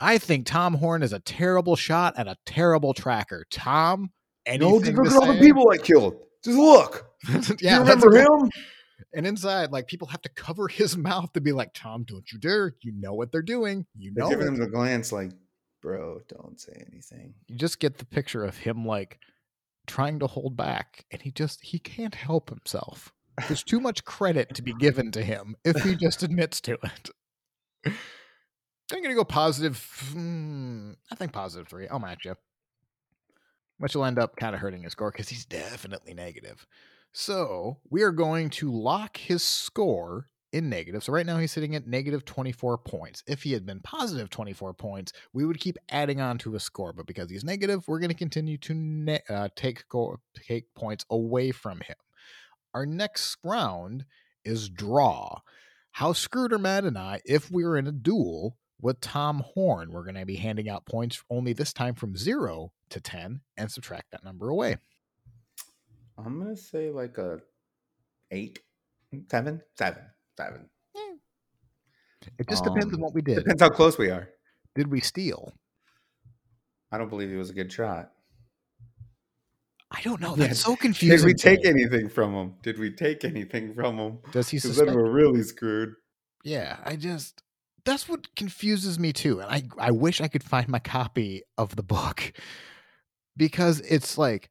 I 0.02 0.18
think 0.18 0.45
Tom 0.45 0.73
Horn 0.73 1.03
is 1.03 1.14
a 1.14 1.19
terrible 1.19 1.76
shot 1.76 2.15
and 2.18 2.27
a 2.27 2.38
terrible 2.45 2.93
tracker. 2.93 3.45
Tom 3.49 4.11
no 4.47 4.80
just 4.80 4.93
look 4.93 5.07
at 5.07 5.14
all 5.14 5.34
the 5.34 5.39
people 5.39 5.69
I 5.72 5.77
killed. 5.77 6.15
Just 6.43 6.57
look. 6.57 7.07
Yeah 7.61 7.76
you 7.76 7.80
remember 7.80 8.15
him 8.18 8.52
and 9.13 9.26
inside, 9.26 9.72
like 9.72 9.88
people 9.88 10.07
have 10.07 10.22
to 10.23 10.30
cover 10.30 10.67
his 10.69 10.97
mouth 10.97 11.31
to 11.34 11.41
be 11.41 11.51
like, 11.51 11.72
Tom, 11.73 12.03
don't 12.03 12.31
you 12.31 12.39
dare. 12.39 12.76
You 12.81 12.93
know 12.95 13.13
what 13.13 13.31
they're 13.31 13.41
doing. 13.41 13.85
You 13.97 14.13
know. 14.15 14.30
Giving 14.30 14.47
him 14.47 14.55
the 14.57 14.67
glance 14.67 15.11
like, 15.11 15.31
bro, 15.81 16.19
don't 16.27 16.59
say 16.59 16.84
anything. 16.91 17.34
You 17.47 17.57
just 17.57 17.80
get 17.80 17.97
the 17.97 18.05
picture 18.05 18.43
of 18.43 18.57
him 18.57 18.85
like 18.85 19.19
trying 19.88 20.19
to 20.19 20.27
hold 20.27 20.57
back, 20.57 21.05
and 21.11 21.22
he 21.22 21.31
just 21.31 21.63
he 21.63 21.80
can't 21.80 22.15
help 22.15 22.49
himself. 22.49 23.13
There's 23.47 23.63
too 23.63 23.80
much 23.80 24.05
credit 24.05 24.55
to 24.55 24.61
be 24.61 24.73
given 24.73 25.11
to 25.11 25.23
him 25.23 25.55
if 25.63 25.84
he 25.84 25.95
just 25.95 26.23
admits 26.23 26.61
to 26.61 26.77
it. 26.84 27.09
I'm 28.93 29.01
gonna 29.01 29.15
go 29.15 29.23
positive. 29.23 29.77
Hmm, 30.11 30.91
I 31.11 31.15
think 31.15 31.31
positive 31.31 31.67
three. 31.67 31.88
I'll 31.88 31.99
match 31.99 32.26
you. 32.26 32.35
Which 33.77 33.95
will 33.95 34.05
end 34.05 34.19
up 34.19 34.38
kind 34.38 34.55
of 34.55 34.61
hurting 34.61 34.84
his 34.84 34.93
score 34.93 35.11
because 35.11 35.27
he's 35.27 35.45
definitely 35.45 36.13
negative. 36.13 36.65
So 37.17 37.77
we 37.89 38.03
are 38.03 38.11
going 38.11 38.49
to 38.49 38.69
lock 38.69 39.15
his 39.15 39.41
score 39.41 40.27
in 40.51 40.67
negative. 40.67 41.01
So 41.01 41.13
right 41.13 41.25
now 41.25 41.37
he's 41.37 41.53
sitting 41.53 41.73
at 41.73 41.87
negative 41.87 42.25
24 42.25 42.79
points. 42.79 43.23
If 43.25 43.43
he 43.43 43.53
had 43.53 43.65
been 43.65 43.79
positive 43.79 44.29
24 44.29 44.73
points, 44.73 45.13
we 45.31 45.45
would 45.45 45.61
keep 45.61 45.77
adding 45.87 46.19
on 46.19 46.37
to 46.39 46.51
his 46.51 46.63
score. 46.63 46.91
But 46.91 47.05
because 47.07 47.29
he's 47.29 47.45
negative, 47.45 47.87
we're 47.87 47.99
going 47.99 48.09
to 48.09 48.17
continue 48.17 48.57
to 48.57 48.73
ne- 48.73 49.23
uh, 49.29 49.47
take 49.55 49.87
go- 49.87 50.19
take 50.45 50.73
points 50.75 51.05
away 51.09 51.51
from 51.51 51.79
him. 51.79 51.95
Our 52.73 52.85
next 52.85 53.37
round 53.45 54.03
is 54.43 54.67
draw. 54.67 55.39
How 55.91 56.11
screwed 56.11 56.51
are 56.51 56.59
Matt 56.59 56.83
and 56.83 56.97
I 56.97 57.21
if 57.23 57.49
we 57.49 57.63
were 57.63 57.77
in 57.77 57.87
a 57.87 57.93
duel 57.93 58.57
with 58.81 58.99
Tom 58.99 59.41
Horn? 59.53 59.93
We're 59.93 60.03
going 60.03 60.15
to 60.15 60.25
be 60.25 60.35
handing 60.35 60.67
out 60.67 60.85
points 60.85 61.23
only 61.29 61.53
this 61.53 61.71
time 61.71 61.95
from 61.95 62.17
zero 62.17 62.73
to 62.89 62.99
10 62.99 63.39
and 63.55 63.71
subtract 63.71 64.11
that 64.11 64.25
number 64.25 64.49
away. 64.49 64.79
I'm 66.17 66.39
going 66.39 66.55
to 66.55 66.61
say 66.61 66.89
like 66.89 67.17
a 67.17 67.39
eight, 68.31 68.59
seven, 69.29 69.61
seven 69.77 70.03
seven. 70.37 70.69
It 72.39 72.49
just 72.49 72.63
depends 72.63 72.87
um, 72.87 72.95
on 72.95 73.01
what 73.01 73.13
we 73.13 73.21
did. 73.21 73.37
Depends 73.37 73.61
how 73.61 73.69
close 73.69 73.97
we 73.97 74.09
are. 74.09 74.29
Did 74.73 74.87
we 74.87 74.99
steal? 74.99 75.53
I 76.91 76.97
don't 76.97 77.09
believe 77.09 77.31
it 77.31 77.37
was 77.37 77.51
a 77.51 77.53
good 77.53 77.71
shot. 77.71 78.11
I 79.91 80.01
don't 80.01 80.19
know. 80.19 80.35
That's 80.35 80.59
so 80.59 80.75
confusing. 80.81 81.17
Did 81.17 81.25
we 81.25 81.33
take 81.33 81.65
anything 81.65 82.09
from 82.09 82.33
him? 82.33 82.53
Did 82.63 82.79
we 82.79 82.91
take 82.91 83.23
anything 83.23 83.73
from 83.73 83.97
him? 83.97 84.19
Does 84.31 84.49
he? 84.49 84.57
Suspect- 84.57 84.87
then 84.87 84.95
we're 84.95 85.11
really 85.11 85.43
screwed. 85.43 85.93
Yeah, 86.43 86.77
I 86.83 86.95
just 86.95 87.43
that's 87.85 88.09
what 88.09 88.35
confuses 88.35 88.97
me 88.97 89.13
too. 89.13 89.39
And 89.39 89.51
I 89.51 89.63
I 89.87 89.91
wish 89.91 90.19
I 90.19 90.27
could 90.27 90.43
find 90.43 90.67
my 90.67 90.79
copy 90.79 91.43
of 91.57 91.75
the 91.75 91.83
book 91.83 92.33
because 93.37 93.81
it's 93.81 94.17
like 94.17 94.49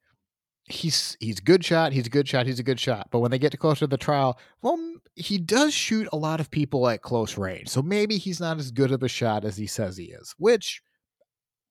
he's 0.66 1.16
he's 1.20 1.40
good 1.40 1.64
shot, 1.64 1.92
he's 1.92 2.06
a 2.06 2.10
good 2.10 2.28
shot, 2.28 2.46
he's 2.46 2.58
a 2.58 2.64
good 2.64 2.80
shot. 2.80 3.08
But 3.10 3.20
when 3.20 3.30
they 3.30 3.38
get 3.38 3.52
to 3.52 3.58
closer 3.58 3.80
to 3.80 3.86
the 3.86 3.96
trial, 3.96 4.38
well, 4.62 4.78
he 5.14 5.38
does 5.38 5.74
shoot 5.74 6.08
a 6.12 6.16
lot 6.16 6.40
of 6.40 6.50
people 6.50 6.88
at 6.88 7.02
close 7.02 7.36
range. 7.38 7.68
So 7.68 7.82
maybe 7.82 8.18
he's 8.18 8.40
not 8.40 8.58
as 8.58 8.70
good 8.70 8.90
of 8.90 9.02
a 9.02 9.08
shot 9.08 9.44
as 9.44 9.56
he 9.56 9.66
says 9.66 9.96
he 9.96 10.06
is, 10.06 10.34
which 10.38 10.82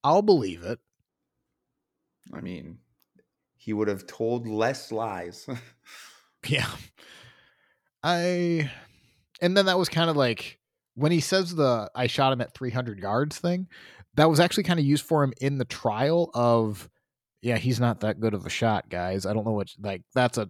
I'll 0.04 0.22
believe 0.22 0.64
it. 0.64 0.80
I 2.34 2.42
mean, 2.42 2.80
he 3.56 3.74
would 3.74 3.88
have 3.88 4.06
told 4.06 4.48
less 4.48 4.92
lies. 4.92 5.48
yeah. 6.48 6.70
I 8.04 8.72
and 9.42 9.58
then 9.58 9.66
that 9.66 9.80
was 9.80 9.90
kind 9.90 10.10
of 10.10 10.16
like 10.16 10.60
when 10.96 11.12
he 11.12 11.20
says 11.20 11.56
the 11.56 11.90
I 11.96 12.08
shot 12.08 12.34
him 12.34 12.42
at 12.42 12.54
300 12.54 13.00
yards 13.00 13.40
thing, 13.40 13.68
that 14.16 14.30
was 14.30 14.40
actually 14.40 14.64
kind 14.64 14.80
of 14.80 14.86
used 14.86 15.06
for 15.06 15.24
him 15.24 15.34
in 15.42 15.58
the 15.58 15.66
trial 15.66 16.30
of 16.34 16.90
yeah, 17.44 17.58
he's 17.58 17.80
not 17.80 18.00
that 18.00 18.22
good 18.22 18.34
of 18.34 18.46
a 18.46 18.50
shot, 18.50 18.90
guys. 18.90 19.26
I 19.26 19.34
don't 19.34 19.46
know 19.46 19.52
what 19.52 19.68
like 19.82 20.02
that's 20.16 20.38
a 20.38 20.50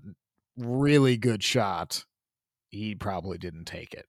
really 0.56 1.18
good 1.18 1.44
shot 1.44 2.06
he 2.70 2.94
probably 2.94 3.40
didn't 3.40 3.66
take 3.66 3.96
it. 3.96 4.06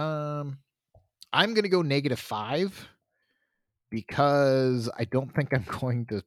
Um, 0.00 0.58
I'm 1.32 1.52
going 1.52 1.64
to 1.64 1.68
go 1.68 1.82
negative 1.82 2.20
five 2.20 2.88
because 3.90 4.88
I 4.96 5.04
don't 5.04 5.34
think 5.34 5.52
I'm 5.52 5.64
going 5.80 6.06
to. 6.06 6.22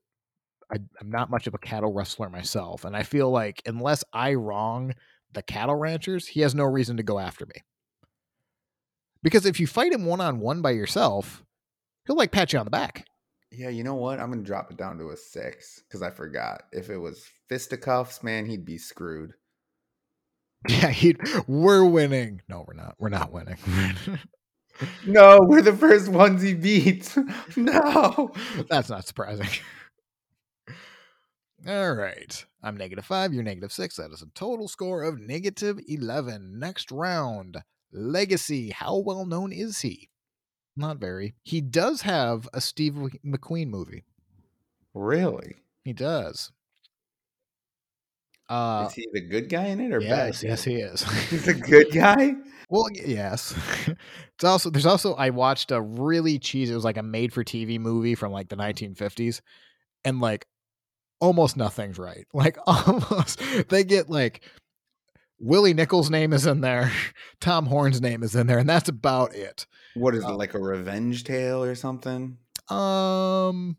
I, 0.69 0.79
I'm 0.99 1.09
not 1.09 1.29
much 1.29 1.47
of 1.47 1.53
a 1.53 1.59
cattle 1.59 1.93
rustler 1.93 2.29
myself, 2.29 2.83
and 2.83 2.93
I 2.93 3.03
feel 3.03 3.31
like 3.31 3.61
unless 3.65 4.03
I 4.11 4.33
wrong 4.33 4.93
the 5.31 5.43
cattle 5.43 5.75
ranchers, 5.75 6.27
he 6.27 6.41
has 6.41 6.53
no 6.53 6.65
reason 6.65 6.97
to 6.97 7.03
go 7.03 7.19
after 7.19 7.45
me. 7.45 7.61
Because 9.21 9.45
if 9.45 9.61
you 9.61 9.67
fight 9.67 9.93
him 9.93 10.05
one 10.05 10.19
on 10.19 10.41
one 10.41 10.61
by 10.61 10.71
yourself, 10.71 11.41
he'll 12.05 12.17
like 12.17 12.31
pat 12.31 12.51
you 12.51 12.59
on 12.59 12.65
the 12.65 12.71
back. 12.71 13.05
Yeah, 13.55 13.69
you 13.69 13.83
know 13.83 13.95
what? 13.95 14.19
I'm 14.19 14.31
gonna 14.31 14.41
drop 14.41 14.71
it 14.71 14.77
down 14.77 14.97
to 14.97 15.09
a 15.09 15.17
six 15.17 15.83
because 15.87 16.01
I 16.01 16.09
forgot. 16.09 16.63
If 16.71 16.89
it 16.89 16.97
was 16.97 17.23
fisticuffs, 17.47 18.23
man, 18.23 18.45
he'd 18.45 18.65
be 18.65 18.77
screwed. 18.77 19.33
Yeah, 20.69 20.87
he'd. 20.91 21.19
we're 21.45 21.83
winning. 21.83 22.41
No, 22.47 22.63
we're 22.65 22.73
not. 22.73 22.95
We're 22.97 23.09
not 23.09 23.33
winning. 23.33 23.57
no, 25.05 25.39
we're 25.41 25.61
the 25.61 25.75
first 25.75 26.07
ones 26.07 26.41
he 26.41 26.53
beats. 26.53 27.17
no, 27.57 28.31
that's 28.69 28.87
not 28.89 29.05
surprising. 29.05 29.49
All 31.67 31.93
right. 31.93 32.45
I'm 32.61 32.77
negative 32.77 33.05
five. 33.05 33.33
You're 33.33 33.43
negative 33.43 33.73
six. 33.73 33.97
That 33.97 34.11
is 34.11 34.21
a 34.21 34.27
total 34.35 34.69
score 34.69 35.03
of 35.03 35.19
negative 35.19 35.79
11. 35.85 36.57
Next 36.59 36.91
round 36.93 37.57
Legacy. 37.91 38.69
How 38.69 38.99
well 38.99 39.25
known 39.25 39.51
is 39.51 39.81
he? 39.81 40.09
Not 40.75 40.97
very. 40.97 41.35
He 41.43 41.61
does 41.61 42.01
have 42.01 42.49
a 42.53 42.61
Steve 42.61 42.93
McQueen 43.25 43.67
movie. 43.67 44.05
Really? 44.93 45.55
He 45.83 45.93
does. 45.93 46.51
Uh, 48.49 48.85
is 48.87 48.93
he 48.93 49.07
the 49.13 49.21
good 49.21 49.49
guy 49.49 49.65
in 49.65 49.79
it 49.79 49.93
or 49.93 50.01
yes, 50.01 50.41
bad? 50.41 50.49
Yes, 50.49 50.63
he 50.63 50.75
is. 50.75 51.03
He's 51.29 51.47
a 51.47 51.53
good 51.53 51.91
guy. 51.91 52.33
well, 52.69 52.87
yes. 52.93 53.55
it's 53.87 54.43
also 54.43 54.69
there's 54.69 54.85
also 54.85 55.13
I 55.15 55.29
watched 55.29 55.71
a 55.71 55.81
really 55.81 56.39
cheesy. 56.39 56.71
It 56.71 56.75
was 56.75 56.83
like 56.83 56.97
a 56.97 57.03
made-for-TV 57.03 57.79
movie 57.79 58.15
from 58.15 58.31
like 58.31 58.49
the 58.49 58.55
1950s, 58.55 59.41
and 60.03 60.19
like 60.19 60.45
almost 61.19 61.55
nothing's 61.55 61.97
right. 61.97 62.25
Like 62.33 62.57
almost 62.67 63.41
they 63.69 63.83
get 63.83 64.09
like 64.09 64.43
Willie 65.43 65.73
Nickell's 65.73 66.09
name 66.09 66.31
is 66.31 66.45
in 66.45 66.61
there, 66.61 66.89
Tom 67.41 67.65
Horn's 67.65 67.99
name 67.99 68.23
is 68.23 68.33
in 68.33 68.47
there, 68.47 68.59
and 68.59 68.69
that's 68.69 68.87
about 68.87 69.35
it. 69.35 69.65
What 69.93 70.15
is 70.15 70.23
uh, 70.23 70.29
it 70.29 70.37
like 70.37 70.53
a 70.53 70.59
revenge 70.59 71.25
tale 71.25 71.61
or 71.61 71.75
something? 71.75 72.37
Um, 72.69 73.75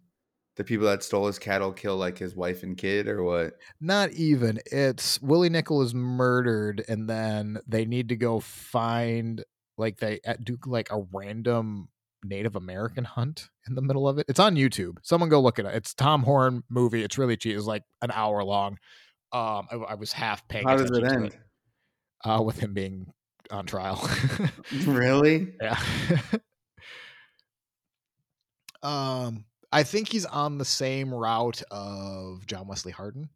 the 0.57 0.65
people 0.65 0.87
that 0.89 1.03
stole 1.03 1.27
his 1.27 1.39
cattle 1.39 1.73
kill 1.73 1.97
like 1.97 2.19
his 2.19 2.37
wife 2.37 2.65
and 2.65 2.77
kid, 2.77 3.09
or 3.09 3.23
what? 3.23 3.55
Not 3.81 4.13
even. 4.13 4.61
It's 4.67 5.21
Willie 5.23 5.49
Nickell 5.49 5.81
is 5.81 5.95
murdered, 5.95 6.85
and 6.87 7.09
then 7.09 7.59
they 7.67 7.87
need 7.87 8.11
to 8.11 8.17
go 8.17 8.41
find 8.41 9.43
like 9.79 9.97
they 9.97 10.21
do 10.43 10.59
like 10.67 10.93
a 10.93 11.03
random 11.15 11.89
Native 12.23 12.57
American 12.57 13.05
hunt 13.05 13.49
in 13.67 13.75
the 13.75 13.83
middle 13.83 14.07
of 14.07 14.19
it. 14.19 14.27
It's 14.29 14.39
on 14.39 14.55
YouTube. 14.55 14.99
Someone 15.01 15.31
go 15.31 15.41
look 15.41 15.59
at 15.59 15.65
it. 15.65 15.75
It's 15.75 15.95
Tom 15.95 16.25
Horn 16.25 16.63
movie. 16.69 17.03
It's 17.03 17.17
really 17.17 17.39
cheap. 17.39 17.57
It's 17.57 17.65
like 17.65 17.85
an 18.03 18.11
hour 18.11 18.45
long. 18.45 18.77
Um, 19.33 19.67
I, 19.73 19.77
I 19.89 19.95
was 19.95 20.13
half 20.13 20.47
paying. 20.47 20.69
How 20.69 20.77
does 20.77 20.91
it 20.91 21.05
end? 21.05 21.27
It, 21.27 21.37
uh, 22.25 22.43
with 22.43 22.59
him 22.59 22.75
being 22.75 23.13
on 23.51 23.67
trial. 23.67 24.09
really? 24.87 25.55
Yeah. 25.61 25.79
um, 28.83 29.45
I 29.71 29.83
think 29.83 30.09
he's 30.09 30.25
on 30.25 30.59
the 30.59 30.65
same 30.65 31.13
route 31.13 31.63
of 31.71 32.47
John 32.47 32.67
Wesley 32.67 32.93
Hardin. 32.93 33.29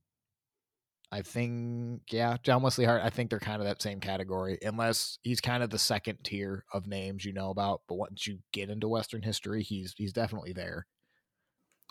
I 1.11 1.23
think, 1.23 2.03
yeah, 2.11 2.37
John 2.43 2.63
Wesley 2.63 2.85
Hart. 2.85 3.03
I 3.03 3.09
think 3.09 3.31
they're 3.31 3.39
kind 3.39 3.63
of 3.63 3.67
that 3.67 3.81
same 3.81 3.99
category, 3.99 4.59
unless 4.63 5.19
he's 5.23 5.41
kind 5.41 5.63
of 5.63 5.71
the 5.71 5.79
second 5.79 6.19
tier 6.23 6.65
of 6.73 6.87
names 6.87 7.25
you 7.25 7.33
know 7.33 7.49
about. 7.49 7.81
But 7.89 7.95
once 7.95 8.27
you 8.27 8.41
get 8.53 8.69
into 8.69 8.89
Western 8.89 9.23
history, 9.23 9.63
he's 9.63 9.95
he's 9.97 10.13
definitely 10.13 10.53
there. 10.53 10.87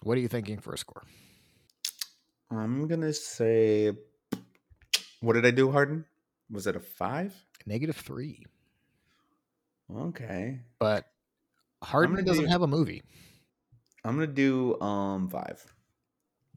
What 0.04 0.20
are 0.20 0.22
you 0.22 0.28
thinking 0.28 0.60
for 0.60 0.74
a 0.74 0.78
score? 0.78 1.02
I'm 2.52 2.88
gonna 2.88 3.12
say, 3.12 3.92
what 5.22 5.34
did 5.34 5.48
I 5.48 5.52
do, 5.52 5.72
Hardin? 5.72 6.06
Was 6.50 6.68
it 6.68 6.76
a 6.76 6.80
five? 6.80 7.34
Negative 7.66 7.96
three. 7.96 8.46
Okay, 9.96 10.60
but 10.80 11.06
Hardin 11.84 12.26
doesn't 12.26 12.46
do, 12.46 12.50
have 12.50 12.62
a 12.62 12.68
movie. 12.68 13.04
I'm 14.04 14.16
gonna 14.16 14.28
do 14.28 14.80
um 14.82 15.30
five. 15.30 15.64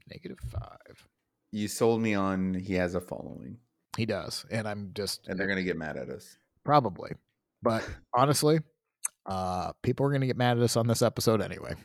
Negative 0.09 0.39
five 0.39 1.07
you 1.51 1.67
sold 1.67 2.01
me 2.01 2.13
on 2.13 2.53
he 2.53 2.73
has 2.75 2.95
a 2.95 3.01
following. 3.01 3.57
He 3.97 4.05
does, 4.05 4.45
and 4.49 4.67
I'm 4.67 4.91
just 4.93 5.27
and 5.27 5.37
they're 5.37 5.47
gonna 5.47 5.63
get 5.63 5.77
mad 5.77 5.97
at 5.97 6.09
us 6.09 6.37
probably. 6.63 7.11
But 7.61 7.87
honestly, 8.13 8.59
uh, 9.25 9.73
people 9.83 10.05
are 10.05 10.11
gonna 10.11 10.27
get 10.27 10.37
mad 10.37 10.57
at 10.57 10.63
us 10.63 10.77
on 10.77 10.87
this 10.87 11.01
episode 11.01 11.41
anyway 11.41 11.75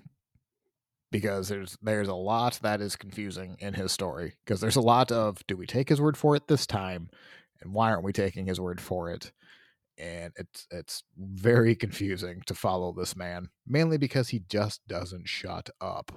because 1.10 1.48
there's 1.48 1.76
there's 1.82 2.08
a 2.08 2.14
lot 2.14 2.58
that 2.62 2.80
is 2.80 2.96
confusing 2.96 3.56
in 3.58 3.74
his 3.74 3.92
story 3.92 4.34
because 4.44 4.60
there's 4.60 4.76
a 4.76 4.80
lot 4.80 5.10
of 5.10 5.44
do 5.46 5.56
we 5.56 5.66
take 5.66 5.88
his 5.88 6.00
word 6.00 6.16
for 6.16 6.36
it 6.36 6.46
this 6.48 6.66
time 6.66 7.08
and 7.60 7.72
why 7.72 7.90
aren't 7.90 8.04
we 8.04 8.12
taking 8.12 8.46
his 8.46 8.60
word 8.60 8.80
for 8.80 9.10
it 9.10 9.32
and 9.98 10.32
it's 10.36 10.66
it's 10.70 11.04
very 11.16 11.74
confusing 11.74 12.42
to 12.46 12.54
follow 12.54 12.92
this 12.92 13.16
man 13.16 13.48
mainly 13.66 13.96
because 13.96 14.28
he 14.28 14.42
just 14.48 14.86
doesn't 14.86 15.28
shut 15.28 15.70
up 15.80 16.12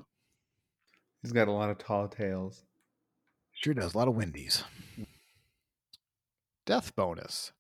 he's 1.21 1.31
got 1.31 1.47
a 1.47 1.51
lot 1.51 1.69
of 1.69 1.77
tall 1.77 2.07
tales 2.07 2.63
Sure 3.59 3.73
does. 3.73 3.93
A 3.93 3.97
lot 3.97 4.07
of 4.07 4.15
Wendy's. 4.15 4.63
Mm. 4.97 5.05
Death 6.65 6.95
bonus. 6.95 7.51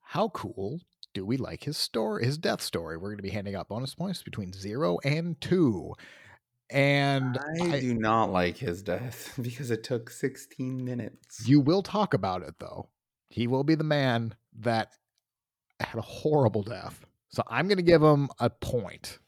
How 0.00 0.28
cool 0.28 0.80
do 1.12 1.26
we 1.26 1.36
like 1.36 1.64
his 1.64 1.76
story, 1.76 2.24
his 2.24 2.38
death 2.38 2.62
story? 2.62 2.96
We're 2.96 3.08
going 3.08 3.18
to 3.18 3.22
be 3.22 3.30
handing 3.30 3.56
out 3.56 3.66
bonus 3.66 3.96
points 3.96 4.22
between 4.22 4.52
zero 4.52 4.98
and 5.02 5.40
two. 5.40 5.92
And 6.70 7.36
I, 7.60 7.76
I 7.76 7.80
do 7.80 7.94
not 7.94 8.30
like 8.30 8.58
his 8.58 8.82
death 8.82 9.34
because 9.42 9.72
it 9.72 9.82
took 9.82 10.08
16 10.08 10.84
minutes. 10.84 11.48
You 11.48 11.58
will 11.58 11.82
talk 11.82 12.14
about 12.14 12.42
it 12.42 12.54
though. 12.60 12.90
He 13.34 13.48
will 13.48 13.64
be 13.64 13.74
the 13.74 13.82
man 13.82 14.32
that 14.60 14.92
had 15.80 15.98
a 15.98 16.02
horrible 16.02 16.62
death. 16.62 17.04
So 17.30 17.42
I'm 17.48 17.66
going 17.66 17.78
to 17.78 17.82
give 17.82 18.00
him 18.00 18.28
a 18.38 18.48
point. 18.48 19.18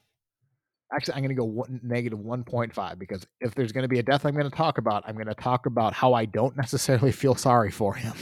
Actually 0.93 1.15
i'm 1.15 1.19
going 1.23 1.35
to 1.35 1.35
go 1.35 1.43
one, 1.43 1.81
negative 1.83 2.17
1.5 2.17 2.97
because 2.97 3.27
if 3.41 3.53
there's 3.53 3.73
going 3.73 3.81
to 3.81 3.89
be 3.89 3.99
a 3.99 4.03
death 4.03 4.25
i'm 4.25 4.33
going 4.33 4.49
to 4.49 4.55
talk 4.55 4.77
about 4.77 5.03
i'm 5.05 5.15
going 5.15 5.27
to 5.27 5.35
talk 5.35 5.65
about 5.65 5.93
how 5.93 6.13
i 6.13 6.23
don't 6.23 6.55
necessarily 6.55 7.11
feel 7.11 7.35
sorry 7.35 7.69
for 7.69 7.93
him. 7.93 8.13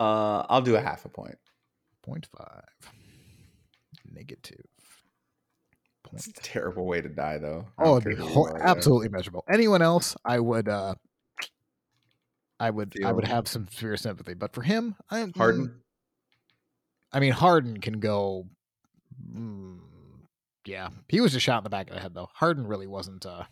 Uh 0.00 0.42
i'll 0.48 0.62
do 0.62 0.74
a 0.74 0.80
half 0.80 1.04
a 1.04 1.08
point. 1.08 1.38
0.5 2.08 2.24
negative 4.10 4.66
it's 6.12 6.26
a 6.26 6.32
terrible 6.32 6.86
way 6.86 7.00
to 7.00 7.08
die 7.08 7.38
though. 7.38 7.66
Oh 7.78 7.98
it'd 7.98 8.16
be 8.16 8.20
hor- 8.20 8.60
absolutely 8.60 9.10
miserable. 9.10 9.44
Anyone 9.48 9.82
else 9.82 10.16
i 10.24 10.40
would 10.40 10.68
uh 10.68 10.96
i 12.60 12.70
would 12.70 12.92
feel. 12.92 13.06
i 13.06 13.12
would 13.12 13.26
have 13.26 13.48
some 13.48 13.66
severe 13.70 13.96
sympathy 13.96 14.34
but 14.34 14.54
for 14.54 14.62
him 14.62 14.94
i 15.10 15.26
hardin 15.36 15.80
i 17.12 17.20
mean 17.20 17.32
Hardin 17.32 17.80
can 17.80 18.00
go 18.00 18.46
Mm, 19.32 19.78
yeah, 20.66 20.88
he 21.08 21.20
was 21.20 21.32
just 21.32 21.44
shot 21.44 21.58
in 21.58 21.64
the 21.64 21.70
back 21.70 21.88
of 21.88 21.94
the 21.94 22.00
head 22.00 22.14
though. 22.14 22.30
Hardin 22.34 22.66
really 22.66 22.86
wasn't. 22.86 23.26
uh 23.26 23.44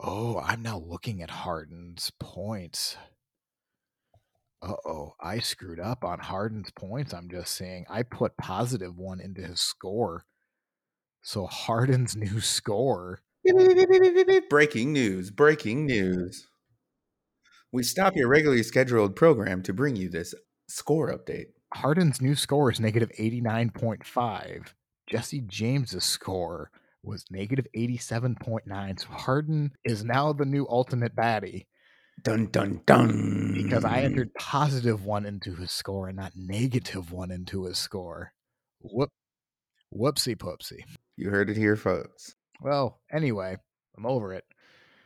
Oh, 0.00 0.38
I'm 0.40 0.62
now 0.62 0.78
looking 0.78 1.22
at 1.22 1.30
Hardin's 1.30 2.10
points. 2.18 2.96
Uh 4.62 4.74
oh, 4.86 5.14
I 5.20 5.38
screwed 5.38 5.78
up 5.80 6.04
on 6.04 6.18
Hardin's 6.18 6.70
points. 6.72 7.12
I'm 7.14 7.28
just 7.28 7.54
saying 7.54 7.86
I 7.88 8.02
put 8.02 8.36
positive 8.36 8.96
one 8.96 9.20
into 9.20 9.42
his 9.42 9.60
score. 9.60 10.24
So 11.22 11.46
Hardin's 11.46 12.16
new 12.16 12.40
score. 12.40 13.20
Breaking 14.50 14.92
news, 14.92 15.30
breaking 15.30 15.86
news. 15.86 16.48
We 17.74 17.82
stop 17.82 18.14
your 18.14 18.28
regularly 18.28 18.62
scheduled 18.62 19.16
program 19.16 19.60
to 19.64 19.72
bring 19.72 19.96
you 19.96 20.08
this 20.08 20.32
score 20.68 21.10
update. 21.10 21.46
Hardin's 21.74 22.20
new 22.20 22.36
score 22.36 22.70
is 22.70 22.78
negative 22.78 23.10
89.5. 23.18 24.68
Jesse 25.08 25.40
James's 25.40 26.04
score 26.04 26.70
was 27.02 27.24
negative 27.32 27.66
87.9. 27.76 29.00
So 29.00 29.08
Hardin 29.08 29.72
is 29.84 30.04
now 30.04 30.32
the 30.32 30.44
new 30.44 30.68
ultimate 30.70 31.16
baddie. 31.16 31.66
Dun 32.22 32.46
dun 32.52 32.82
dun. 32.86 33.54
Because 33.60 33.84
I 33.84 34.02
entered 34.02 34.32
positive 34.34 35.04
one 35.04 35.26
into 35.26 35.56
his 35.56 35.72
score 35.72 36.06
and 36.06 36.16
not 36.16 36.30
negative 36.36 37.10
one 37.10 37.32
into 37.32 37.64
his 37.64 37.76
score. 37.76 38.34
Whoop 38.82 39.10
whoopsie 39.92 40.36
poopsie. 40.36 40.84
You 41.16 41.30
heard 41.30 41.50
it 41.50 41.56
here, 41.56 41.74
folks. 41.74 42.36
Well, 42.60 43.00
anyway, 43.12 43.56
I'm 43.96 44.06
over 44.06 44.32
it. 44.32 44.44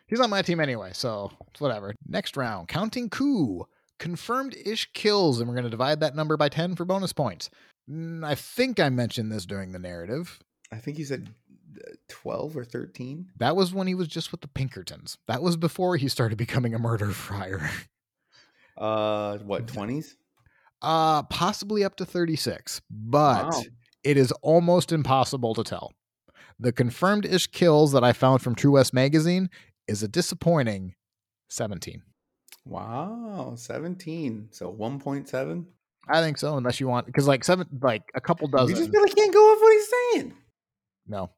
He's 0.09 0.20
on 0.20 0.30
my 0.30 0.43
team 0.43 0.60
anyway, 0.60 0.90
so 0.94 1.30
it's 1.51 1.60
whatever. 1.60 1.94
Next 2.06 2.36
round, 2.36 2.68
counting 2.68 3.10
coup 3.10 3.66
confirmed 3.98 4.56
ish 4.64 4.90
kills, 4.93 5.39
and 5.39 5.48
we're 5.48 5.55
going 5.55 5.64
to 5.64 5.70
divide 5.70 6.01
that 6.01 6.16
number 6.16 6.36
by 6.36 6.48
10 6.48 6.76
for 6.76 6.85
bonus 6.85 7.12
points. 7.12 7.51
Mm, 7.90 8.24
I 8.24 8.35
think 8.35 8.80
I 8.80 8.89
mentioned 8.89 9.30
this 9.30 9.47
during 9.47 9.72
the 9.72 9.78
narrative. 9.78 10.39
I 10.72 10.76
think 10.76 10.98
you 10.98 11.05
said 11.05 11.28
uh, 11.76 11.93
12 12.09 12.56
or 12.56 12.64
13. 12.64 13.30
That 13.36 13.56
was 13.56 13.72
when 13.72 13.86
he 13.86 13.94
was 13.94 14.09
just 14.09 14.32
with 14.32 14.40
the 14.40 14.48
Pinkertons. 14.48 15.18
That 15.26 15.43
was 15.43 15.56
before 15.56 15.97
he 15.97 16.09
started 16.09 16.36
becoming 16.36 16.74
a 16.74 16.78
murder 16.78 17.10
friar. 17.10 17.70
Uh, 18.76 19.39
what, 19.39 19.66
20s? 19.66 20.14
Uh, 20.80 21.24
possibly 21.24 21.82
up 21.82 21.97
to 21.97 22.06
36, 22.06 22.80
but 22.89 23.47
wow. 23.47 23.62
it 24.05 24.16
is 24.16 24.30
almost 24.40 24.93
impossible 24.93 25.52
to 25.55 25.64
tell. 25.64 25.93
The 26.60 26.70
confirmed 26.70 27.26
ish 27.26 27.48
kills 27.48 27.90
that 27.90 28.05
I 28.05 28.12
found 28.12 28.40
from 28.40 28.55
True 28.55 28.72
West 28.72 28.94
magazine 28.94 29.51
is 29.89 30.02
a 30.02 30.09
disappointing 30.09 30.94
17. 31.48 32.02
Wow, 32.65 33.55
17. 33.56 34.48
So 34.51 34.73
1.7? 34.73 35.65
I 36.10 36.20
think 36.20 36.39
so, 36.39 36.56
unless 36.56 36.81
you 36.81 36.89
want 36.89 37.06
because 37.06 37.28
like 37.28 37.44
seven 37.44 37.66
like 37.82 38.02
a 38.15 38.20
couple 38.20 38.48
dozen. 38.48 38.74
You 38.74 38.82
just 38.82 38.93
really 38.93 39.10
can't 39.10 39.32
go 39.32 39.40
off 39.40 39.60
what 39.60 39.73
he's 39.73 39.90
saying. 39.90 40.35
No. 41.06 41.31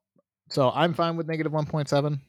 So 0.49 0.71
I'm 0.75 0.95
fine 0.95 1.17
with 1.17 1.27
negative 1.27 1.53
1.7. 1.53 2.21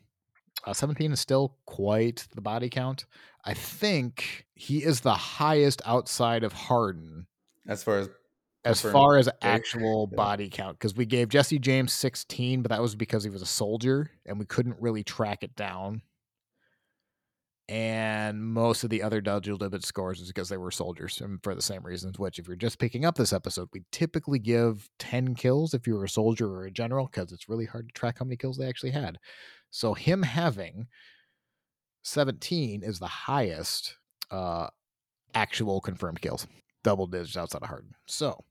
Uh, 0.64 0.73
17 0.73 1.11
is 1.11 1.19
still 1.19 1.57
quite 1.65 2.27
the 2.35 2.41
body 2.41 2.69
count. 2.69 3.06
I 3.45 3.53
think 3.53 4.45
he 4.53 4.84
is 4.84 5.02
the 5.02 5.14
highest 5.14 5.81
outside 5.85 6.43
of 6.43 6.53
Hardin. 6.53 7.26
As 7.68 7.84
far 7.84 7.99
as 7.99 8.10
as 8.64 8.81
far 8.81 9.18
as 9.18 9.27
actual 9.41 10.07
yeah. 10.11 10.15
body 10.15 10.49
count 10.49 10.77
because 10.77 10.95
we 10.95 11.06
gave 11.06 11.30
Jesse 11.30 11.57
James 11.57 11.93
16 11.93 12.61
but 12.61 12.69
that 12.69 12.80
was 12.80 12.95
because 12.95 13.23
he 13.23 13.30
was 13.30 13.41
a 13.41 13.45
soldier 13.48 14.11
and 14.26 14.38
we 14.38 14.45
couldn't 14.45 14.77
really 14.80 15.03
track 15.03 15.43
it 15.43 15.56
down 15.56 16.03
and 17.69 18.43
most 18.43 18.83
of 18.83 18.89
the 18.89 19.01
other 19.03 19.21
Dudgel 19.21 19.57
scores 19.83 20.19
is 20.19 20.27
because 20.27 20.49
they 20.49 20.57
were 20.57 20.71
soldiers, 20.71 21.21
and 21.21 21.41
for 21.43 21.55
the 21.55 21.61
same 21.61 21.83
reasons. 21.83 22.19
Which, 22.19 22.39
if 22.39 22.47
you're 22.47 22.55
just 22.55 22.79
picking 22.79 23.05
up 23.05 23.15
this 23.15 23.33
episode, 23.33 23.69
we 23.73 23.83
typically 23.91 24.39
give 24.39 24.89
ten 24.99 25.35
kills 25.35 25.73
if 25.73 25.88
you're 25.88 26.03
a 26.03 26.09
soldier 26.09 26.47
or 26.47 26.65
a 26.65 26.71
general, 26.71 27.07
because 27.07 27.31
it's 27.31 27.47
really 27.47 27.65
hard 27.65 27.88
to 27.88 27.93
track 27.93 28.17
how 28.19 28.25
many 28.25 28.35
kills 28.35 28.57
they 28.57 28.67
actually 28.67 28.91
had. 28.91 29.17
So 29.69 29.93
him 29.93 30.23
having 30.23 30.88
seventeen 32.03 32.83
is 32.83 32.99
the 32.99 33.07
highest 33.07 33.95
uh, 34.31 34.67
actual 35.33 35.81
confirmed 35.81 36.21
kills, 36.21 36.47
double 36.83 37.07
digits 37.07 37.38
outside 37.38 37.61
of 37.61 37.69
hardin 37.69 37.93
So, 38.07 38.43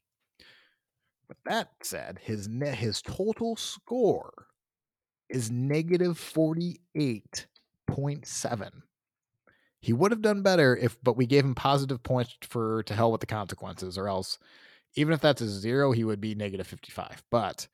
with 1.28 1.38
that 1.44 1.68
said, 1.82 2.18
his 2.22 2.48
net 2.48 2.76
his 2.76 3.02
total 3.02 3.56
score 3.56 4.46
is 5.28 5.50
negative 5.50 6.16
forty 6.16 6.80
eight 6.94 7.46
point 7.86 8.26
seven 8.26 8.82
he 9.80 9.92
would 9.92 10.10
have 10.10 10.22
done 10.22 10.42
better 10.42 10.76
if, 10.76 10.96
but 11.02 11.16
we 11.16 11.26
gave 11.26 11.44
him 11.44 11.54
positive 11.54 12.02
points 12.02 12.36
for 12.42 12.82
to 12.84 12.94
hell 12.94 13.12
with 13.12 13.20
the 13.20 13.26
consequences, 13.26 13.96
or 13.96 14.08
else, 14.08 14.38
even 14.94 15.12
if 15.12 15.20
that's 15.20 15.40
a 15.40 15.48
zero, 15.48 15.92
he 15.92 16.04
would 16.04 16.20
be 16.20 16.34
negative 16.34 16.66
55. 16.66 17.22
But 17.30 17.68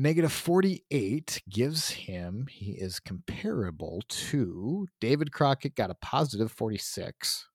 Negative 0.00 0.30
48 0.30 1.42
gives 1.50 1.90
him, 1.90 2.46
he 2.48 2.70
is 2.70 3.00
comparable 3.00 4.00
to 4.06 4.86
David 5.00 5.32
Crockett, 5.32 5.74
got 5.74 5.90
a 5.90 5.94
positive 5.94 6.52
46. 6.52 7.48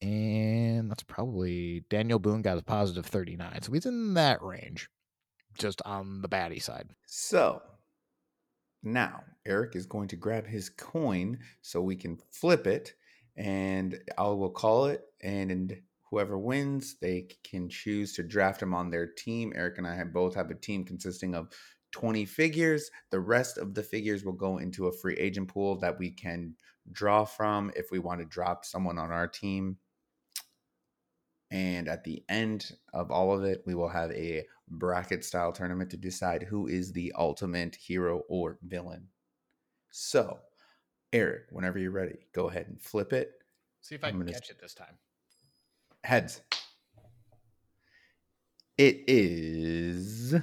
And 0.00 0.88
that's 0.88 1.02
probably 1.02 1.84
Daniel 1.90 2.20
Boone 2.20 2.42
got 2.42 2.58
a 2.58 2.62
positive 2.62 3.06
39. 3.06 3.62
So 3.62 3.72
he's 3.72 3.86
in 3.86 4.14
that 4.14 4.40
range, 4.40 4.88
just 5.58 5.82
on 5.84 6.22
the 6.22 6.28
baddie 6.28 6.62
side. 6.62 6.90
So 7.06 7.60
now 8.82 9.22
Eric 9.46 9.76
is 9.76 9.86
going 9.86 10.08
to 10.08 10.16
grab 10.16 10.46
his 10.46 10.68
coin 10.68 11.38
so 11.62 11.80
we 11.80 11.96
can 11.96 12.18
flip 12.30 12.66
it, 12.66 12.94
and 13.36 13.98
I 14.16 14.24
will 14.24 14.50
call 14.50 14.86
it. 14.86 15.02
And 15.22 15.80
whoever 16.10 16.38
wins, 16.38 16.96
they 17.00 17.28
can 17.44 17.68
choose 17.68 18.14
to 18.14 18.22
draft 18.22 18.62
him 18.62 18.74
on 18.74 18.90
their 18.90 19.06
team. 19.06 19.52
Eric 19.54 19.78
and 19.78 19.86
I 19.86 19.94
have 19.94 20.12
both 20.12 20.34
have 20.34 20.50
a 20.50 20.54
team 20.54 20.84
consisting 20.84 21.34
of 21.34 21.48
20 21.92 22.24
figures. 22.24 22.90
The 23.10 23.20
rest 23.20 23.58
of 23.58 23.74
the 23.74 23.82
figures 23.82 24.24
will 24.24 24.32
go 24.32 24.58
into 24.58 24.86
a 24.86 24.92
free 24.92 25.14
agent 25.14 25.48
pool 25.48 25.76
that 25.80 25.98
we 25.98 26.10
can 26.10 26.54
draw 26.92 27.24
from 27.24 27.72
if 27.76 27.90
we 27.90 27.98
want 27.98 28.20
to 28.20 28.26
drop 28.26 28.64
someone 28.64 28.98
on 28.98 29.10
our 29.10 29.28
team. 29.28 29.76
And 31.50 31.88
at 31.88 32.04
the 32.04 32.22
end 32.28 32.70
of 32.92 33.10
all 33.10 33.36
of 33.36 33.44
it, 33.44 33.62
we 33.66 33.74
will 33.74 33.88
have 33.88 34.10
a 34.12 34.44
bracket 34.70 35.24
style 35.24 35.52
tournament 35.52 35.90
to 35.90 35.96
decide 35.96 36.42
who 36.42 36.66
is 36.66 36.92
the 36.92 37.12
ultimate 37.16 37.74
hero 37.74 38.22
or 38.28 38.58
villain. 38.62 39.08
So, 39.90 40.38
Eric, 41.12 41.44
whenever 41.50 41.78
you're 41.78 41.90
ready, 41.90 42.26
go 42.34 42.48
ahead 42.48 42.66
and 42.68 42.80
flip 42.80 43.12
it. 43.12 43.32
See 43.80 43.94
if 43.94 44.04
I 44.04 44.10
can 44.10 44.26
catch 44.26 44.50
it 44.50 44.60
this 44.60 44.74
time. 44.74 44.98
Heads. 46.04 46.42
It 48.76 49.04
is. 49.08 50.34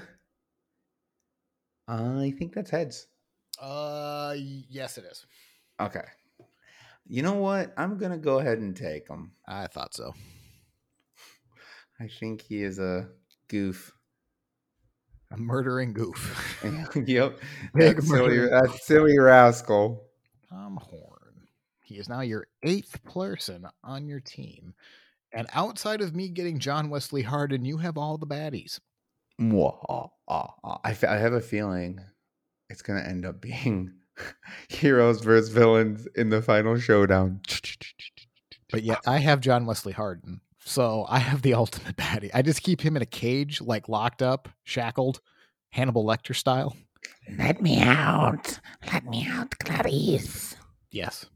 I 1.88 2.34
think 2.38 2.54
that's 2.54 2.72
heads. 2.72 3.08
Uh, 3.62 4.36
yes, 4.36 4.98
it 4.98 5.06
is. 5.06 5.26
Okay. 5.80 6.04
You 7.08 7.22
know 7.22 7.36
what? 7.36 7.74
I'm 7.78 7.98
gonna 7.98 8.18
go 8.18 8.40
ahead 8.40 8.58
and 8.58 8.76
take 8.76 9.08
him. 9.08 9.32
I 9.48 9.68
thought 9.68 9.94
so. 9.94 10.14
I 12.00 12.08
think 12.08 12.42
he 12.42 12.64
is 12.64 12.80
a 12.80 13.08
goof. 13.48 13.95
A 15.32 15.38
murdering 15.38 15.94
goof. 15.94 16.64
yep. 17.06 17.40
Big 17.74 17.98
that 17.98 18.04
silly, 18.04 18.38
that 18.40 18.80
silly 18.82 19.18
rascal. 19.18 20.04
Tom 20.50 20.78
Horn. 20.82 21.48
He 21.84 21.96
is 21.96 22.10
now 22.10 22.22
your 22.22 22.48
eighth 22.64 23.04
person 23.04 23.68
on 23.84 24.08
your 24.08 24.20
team. 24.20 24.74
And 25.34 25.48
outside 25.54 26.02
of 26.02 26.16
me 26.16 26.30
getting 26.30 26.60
John 26.60 26.90
Wesley 26.90 27.22
Hardin, 27.22 27.66
you 27.66 27.78
have 27.78 27.98
all 27.98 28.18
the 28.18 28.28
baddies. 28.28 28.80
I 31.04 31.18
have 31.18 31.34
a 31.34 31.42
feeling 31.42 32.00
it's 32.70 32.82
going 32.82 33.02
to 33.02 33.08
end 33.08 33.26
up 33.26 33.42
being 33.42 33.94
heroes 34.70 35.22
versus 35.22 35.50
villains 35.50 36.08
in 36.16 36.30
the 36.30 36.42
final 36.42 36.80
showdown. 36.80 37.42
But 38.72 38.84
yet 38.84 39.00
I 39.06 39.20
have 39.20 39.42
John 39.42 39.66
Wesley 39.66 39.94
Hardin. 39.94 40.42
So 40.66 41.06
I 41.08 41.20
have 41.20 41.42
the 41.42 41.54
ultimate 41.64 41.96
baddie. 41.96 42.32
I 42.34 42.42
just 42.42 42.64
keep 42.64 42.82
him 42.82 42.98
in 42.98 43.02
a 43.02 43.08
cage, 43.08 43.62
like 43.62 43.88
locked 43.88 44.22
up, 44.22 44.50
shackled, 44.64 45.22
Hannibal 45.72 46.06
Lecter 46.06 46.36
style. 46.36 46.76
Let 47.38 47.62
me 47.62 47.80
out. 47.82 48.60
Let 48.92 49.06
me 49.06 49.26
out, 49.30 49.58
Clarice. 49.60 50.56
Yes 50.92 51.28